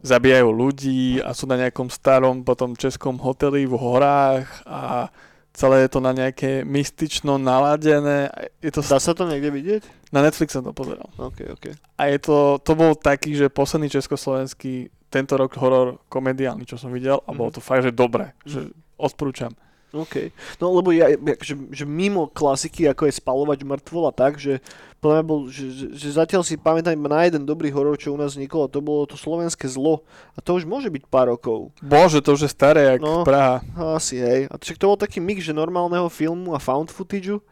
zabíjajú 0.03 0.49
ľudí 0.51 1.23
a 1.23 1.31
sú 1.31 1.47
na 1.47 1.55
nejakom 1.55 1.87
starom 1.87 2.43
potom 2.43 2.75
českom 2.75 3.15
hoteli 3.17 3.63
v 3.63 3.75
horách 3.79 4.47
a 4.67 5.07
celé 5.55 5.87
je 5.87 5.89
to 5.95 5.99
na 6.03 6.11
nejaké 6.11 6.67
mystično 6.67 7.39
naladené. 7.39 8.27
Je 8.59 8.69
to 8.69 8.83
Dá 8.83 8.99
sa 8.99 9.15
to 9.15 9.23
niekde 9.25 9.49
vidieť? 9.49 9.83
na 10.13 10.21
Netflix 10.21 10.53
som 10.53 10.61
to 10.61 10.77
pozeral. 10.77 11.09
OK, 11.17 11.41
OK. 11.57 11.65
A 11.97 12.01
je 12.13 12.21
to, 12.21 12.61
to 12.61 12.77
bol 12.77 12.93
taký, 12.93 13.33
že 13.33 13.49
posledný 13.49 13.89
československý 13.89 14.93
tento 15.09 15.33
rok 15.33 15.57
horor 15.57 15.97
komediálny, 16.05 16.69
čo 16.69 16.77
som 16.77 16.93
videl 16.93 17.17
a 17.25 17.33
bolo 17.33 17.49
to 17.49 17.57
fakt, 17.57 17.89
že 17.89 17.93
dobre, 17.93 18.37
že 18.45 18.69
odporúčam. 18.97 19.57
OK. 19.93 20.33
No 20.57 20.73
lebo 20.73 20.89
ja, 20.89 21.13
že, 21.45 21.53
že 21.69 21.85
mimo 21.85 22.25
klasiky, 22.25 22.89
ako 22.89 23.05
je 23.05 23.13
spalovať 23.13 23.61
mŕtvol 23.61 24.09
a 24.09 24.13
tak, 24.13 24.41
že 24.41 24.57
podľa 24.97 25.15
mňa 25.21 25.25
bol, 25.27 25.39
že, 25.53 25.93
že, 25.93 26.17
zatiaľ 26.17 26.41
si 26.41 26.57
pamätám 26.57 26.97
na 26.97 27.29
jeden 27.29 27.45
dobrý 27.45 27.69
horor, 27.69 27.93
čo 27.99 28.09
u 28.09 28.17
nás 28.17 28.33
vznikol, 28.33 28.65
a 28.65 28.73
to 28.73 28.81
bolo 28.81 29.05
to 29.05 29.13
slovenské 29.13 29.69
zlo. 29.69 30.01
A 30.33 30.41
to 30.41 30.57
už 30.57 30.65
môže 30.65 30.89
byť 30.89 31.03
pár 31.11 31.29
rokov. 31.29 31.69
Bože, 31.83 32.25
to 32.25 32.33
už 32.33 32.49
je 32.49 32.51
staré, 32.51 32.97
jak 32.97 33.05
No. 33.05 33.21
Praha. 33.21 33.61
Asi, 33.93 34.17
hej. 34.17 34.49
A 34.49 34.57
však 34.57 34.81
to 34.81 34.89
bol 34.89 34.97
taký 34.97 35.21
mix, 35.21 35.45
že 35.45 35.53
normálneho 35.53 36.09
filmu 36.09 36.55
a 36.55 36.59
found 36.59 36.89
footageu 36.89 37.43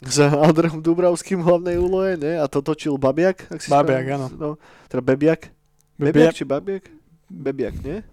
s 0.00 0.22
Andrejom 0.22 0.78
Dubravským 0.80 1.42
v 1.42 1.46
hlavnej 1.52 1.76
úlohe, 1.76 2.14
ne? 2.14 2.38
A 2.38 2.46
to 2.46 2.62
točil 2.62 2.94
Babiak, 2.96 3.50
ak 3.50 3.60
si 3.60 3.68
Babiak, 3.68 4.06
áno. 4.14 4.26
No, 4.32 4.48
teda 4.86 5.02
Bebiak. 5.02 5.50
Bebiak 5.98 6.32
či 6.32 6.46
Babiak? 6.46 6.86
Bebiak, 7.26 7.74
nie? 7.82 8.06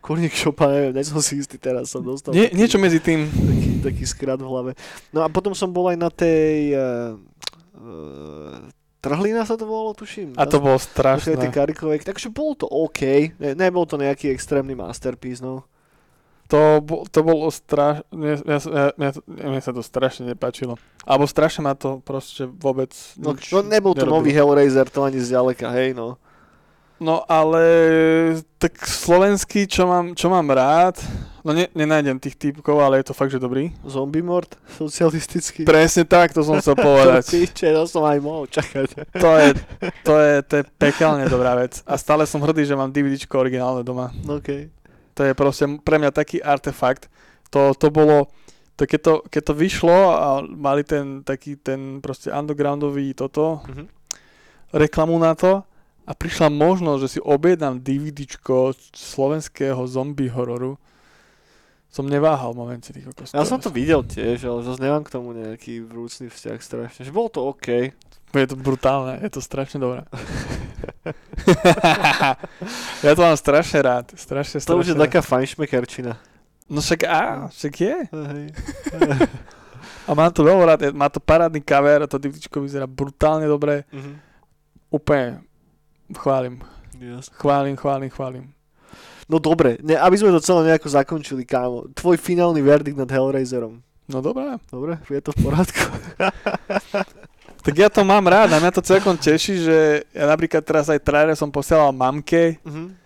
Kurník 0.00 0.32
šopa, 0.32 0.72
neviem, 0.72 0.96
nie 0.96 1.04
som 1.04 1.20
si 1.20 1.36
istý 1.36 1.60
teraz, 1.60 1.92
som 1.92 2.00
dostal 2.00 2.32
Nie, 2.32 2.48
taký, 2.48 2.56
niečo 2.56 2.78
medzi 2.80 2.98
tým. 2.98 3.28
taký, 3.28 3.70
taký 3.84 4.04
skrat 4.08 4.40
v 4.40 4.48
hlave. 4.48 4.70
No 5.12 5.20
a 5.20 5.28
potom 5.28 5.52
som 5.52 5.68
bol 5.68 5.92
aj 5.92 5.98
na 6.00 6.08
tej... 6.08 6.72
Uh, 6.72 8.68
Trhlina 9.00 9.48
sa 9.48 9.56
to 9.56 9.64
volalo, 9.64 9.96
tuším. 9.96 10.36
A 10.36 10.44
to 10.44 10.60
bolo 10.60 10.76
tie 10.76 10.84
strašné. 10.92 11.48
Karikovej, 11.48 12.04
takže 12.04 12.28
bolo 12.28 12.52
to 12.52 12.66
OK, 12.68 13.32
ne, 13.40 13.56
nebol 13.56 13.88
to 13.88 13.96
nejaký 13.96 14.28
extrémny 14.28 14.76
masterpiece, 14.76 15.40
no. 15.40 15.64
To, 16.52 16.84
bo- 16.84 17.08
to 17.08 17.24
bolo 17.24 17.48
strašné. 17.48 18.04
Mne, 18.12 18.34
mne, 19.00 19.08
mne, 19.24 19.60
sa 19.64 19.72
to 19.72 19.80
strašne 19.80 20.28
nepáčilo. 20.28 20.76
Alebo 21.08 21.24
strašne 21.24 21.64
ma 21.64 21.72
to 21.72 22.04
proste 22.04 22.44
vôbec 22.44 22.92
No, 23.16 23.32
nič 23.32 23.54
no 23.54 23.64
nebol 23.64 23.96
to 23.96 24.04
nerobilo. 24.04 24.20
nový 24.20 24.30
Hellraiser, 24.36 24.84
to 24.92 25.00
ani 25.00 25.16
zďaleka, 25.16 25.72
hej, 25.72 25.96
no. 25.96 26.20
No 27.00 27.24
ale 27.24 27.64
tak 28.60 28.76
slovenský, 28.78 29.64
čo 29.64 29.88
mám, 29.88 30.12
čo 30.12 30.28
mám 30.28 30.44
rád, 30.46 31.00
no 31.40 31.56
ne, 31.56 31.64
nenájdem 31.72 32.20
tých 32.20 32.36
typkov, 32.36 32.76
ale 32.76 33.00
je 33.00 33.08
to 33.08 33.16
fakt, 33.16 33.32
že 33.32 33.40
dobrý. 33.40 33.72
Zombie 33.82 34.20
mord, 34.20 34.52
socialistický. 34.76 35.64
Presne 35.64 36.04
tak, 36.04 36.36
to 36.36 36.44
som 36.44 36.60
chcel 36.60 36.76
To 36.78 36.84
povedať. 36.84 37.24
piče, 37.24 37.72
to 37.72 37.88
som 37.88 38.04
aj 38.04 38.20
mohol 38.20 38.44
čakať. 38.44 39.16
To 39.16 39.30
je, 39.32 39.48
to 40.04 40.14
je, 40.14 40.32
to 40.44 40.52
je 40.60 40.64
pekelne 40.76 41.24
dobrá 41.24 41.56
vec. 41.56 41.80
A 41.82 41.96
stále 41.96 42.28
som 42.28 42.36
hrdý, 42.38 42.62
že 42.62 42.76
mám 42.76 42.92
DVDčko 42.92 43.32
originálne 43.32 43.80
doma. 43.80 44.12
OK. 44.28 44.68
To 45.16 45.24
je 45.24 45.32
proste 45.32 45.64
pre 45.80 45.96
mňa 45.96 46.12
taký 46.12 46.36
artefakt. 46.38 47.08
To, 47.48 47.72
to 47.72 47.88
bolo, 47.88 48.28
to 48.76 48.84
keď, 48.84 49.00
to, 49.00 49.14
keď 49.26 49.42
to 49.42 49.54
vyšlo 49.56 49.98
a 50.12 50.28
mali 50.44 50.84
ten 50.84 51.24
taký 51.24 51.56
ten 51.56 51.98
proste 51.98 52.28
undergroundový 52.28 53.16
toto, 53.16 53.64
Mhm. 53.64 53.88
reklamu 54.76 55.16
na 55.16 55.32
to 55.32 55.64
a 56.06 56.12
prišla 56.16 56.50
možnosť, 56.50 57.00
že 57.00 57.12
si 57.16 57.20
objednám 57.20 57.80
DVDčko 57.80 58.74
slovenského 58.92 59.80
zombie 59.86 60.32
hororu, 60.32 60.76
som 61.90 62.06
neváhal 62.06 62.54
v 62.54 62.60
momente 62.62 62.94
tých 62.94 63.10
kokos. 63.10 63.34
Ja 63.34 63.42
som 63.42 63.58
to 63.58 63.74
videl 63.74 64.06
tiež, 64.06 64.46
ale 64.46 64.62
zase 64.62 64.78
nemám 64.78 65.02
k 65.02 65.10
tomu 65.10 65.34
nejaký 65.34 65.82
vrúcný 65.82 66.30
vzťah 66.30 66.58
strašne. 66.62 67.02
Že 67.02 67.10
bolo 67.10 67.28
to 67.34 67.42
OK. 67.50 67.90
Je 68.30 68.46
to 68.46 68.54
brutálne, 68.54 69.18
je 69.18 69.26
to 69.26 69.42
strašne 69.42 69.82
dobré. 69.82 70.06
ja 73.06 73.12
to 73.16 73.22
mám 73.26 73.36
strašne 73.36 73.82
rád, 73.82 74.06
strašne, 74.14 74.60
strašne 74.62 74.70
To 74.70 74.80
už 74.80 74.86
je 74.92 74.96
taká 74.96 75.20
fajnšmekerčina. 75.24 76.16
No 76.70 76.78
však 76.78 77.10
á, 77.10 77.50
však 77.50 77.74
je. 77.74 77.96
Hej. 78.06 78.46
A 80.08 80.14
mám 80.14 80.30
to 80.30 80.42
veľmi 80.42 80.64
rád, 80.66 80.94
má 80.94 81.10
to 81.10 81.22
parádny 81.22 81.62
cover, 81.62 82.06
to 82.06 82.18
DVDčko 82.18 82.62
vyzerá 82.62 82.86
brutálne 82.86 83.46
dobre. 83.46 83.84
Mhm. 83.90 84.12
Úplne 84.90 85.46
chválim, 86.12 86.60
Jasne. 86.94 87.32
chválim, 87.34 87.74
chválim, 87.76 88.10
chválim. 88.10 88.44
No 89.26 89.38
dobre, 89.38 89.78
ne, 89.80 89.94
aby 89.94 90.16
sme 90.16 90.30
to 90.30 90.40
celé 90.40 90.66
nejako 90.66 90.90
zakončili, 90.90 91.44
kámo. 91.44 91.86
Tvoj 91.92 92.16
finálny 92.16 92.58
verdikt 92.58 92.96
nad 92.96 93.06
Hellraiserom. 93.06 93.78
No 94.06 94.18
dobré. 94.18 94.58
Dobre, 94.66 94.98
je 95.04 95.20
to 95.20 95.30
v 95.30 95.38
poriadku. 95.40 95.82
Tak 97.60 97.74
ja 97.76 97.86
to 97.86 98.00
mám 98.02 98.24
rád 98.24 98.48
a 98.48 98.58
mňa 98.58 98.72
to 98.72 98.80
celkom 98.80 99.14
teší, 99.14 99.60
že 99.60 99.78
ja 100.08 100.24
napríklad 100.24 100.64
teraz 100.64 100.88
aj 100.88 100.96
trailer 100.98 101.36
som 101.36 101.46
posielal 101.46 101.92
mamke 101.92 102.56
Mhm. 102.64 102.96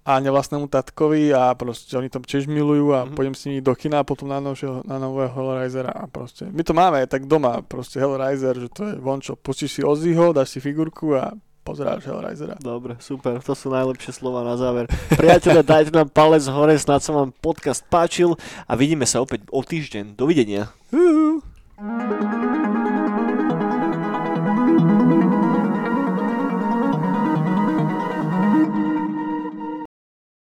a 0.00 0.12
nevlastnému 0.16 0.64
tatkovi 0.64 1.34
a 1.34 1.50
proste 1.52 1.92
oni 1.92 2.06
to 2.06 2.18
tiež 2.20 2.46
milujú 2.46 2.94
a 2.94 3.02
Mhm. 3.02 3.12
pôjdem 3.12 3.34
s 3.34 3.44
nimi 3.44 3.58
do 3.58 3.74
kina 3.74 3.98
a 3.98 4.06
potom 4.06 4.30
na, 4.30 4.38
novšieho, 4.38 4.86
na 4.86 4.94
nového 4.96 5.28
Hellraisera 5.28 5.90
a 5.90 6.06
proste. 6.06 6.46
My 6.46 6.62
to 6.62 6.70
máme 6.70 7.02
aj 7.02 7.10
tak 7.10 7.26
doma, 7.26 7.60
proste 7.60 7.98
Hellraiser, 7.98 8.54
že 8.56 8.70
to 8.70 8.86
je 8.86 8.94
vončo. 8.96 9.34
Pustíš 9.34 9.70
si 9.72 9.82
Ozzyho, 9.82 10.30
dáš 10.30 10.54
si 10.54 10.60
figurku 10.60 11.10
a 11.12 11.34
Pozdrav 11.60 12.00
Hellraisera. 12.00 12.56
Dobre, 12.58 12.96
super, 12.98 13.38
to 13.44 13.52
sú 13.52 13.68
najlepšie 13.68 14.16
slova 14.16 14.40
na 14.42 14.56
záver. 14.56 14.88
Priatelia, 15.12 15.60
dajte 15.60 15.92
nám 15.92 16.08
palec 16.08 16.44
hore, 16.48 16.74
snad 16.80 17.04
sa 17.04 17.12
vám 17.12 17.30
podcast 17.36 17.84
páčil 17.86 18.34
a 18.64 18.72
vidíme 18.74 19.04
sa 19.04 19.20
opäť 19.20 19.44
o 19.52 19.60
týždeň. 19.60 20.16
Dovidenia. 20.16 20.72
Uhu. 20.90 21.44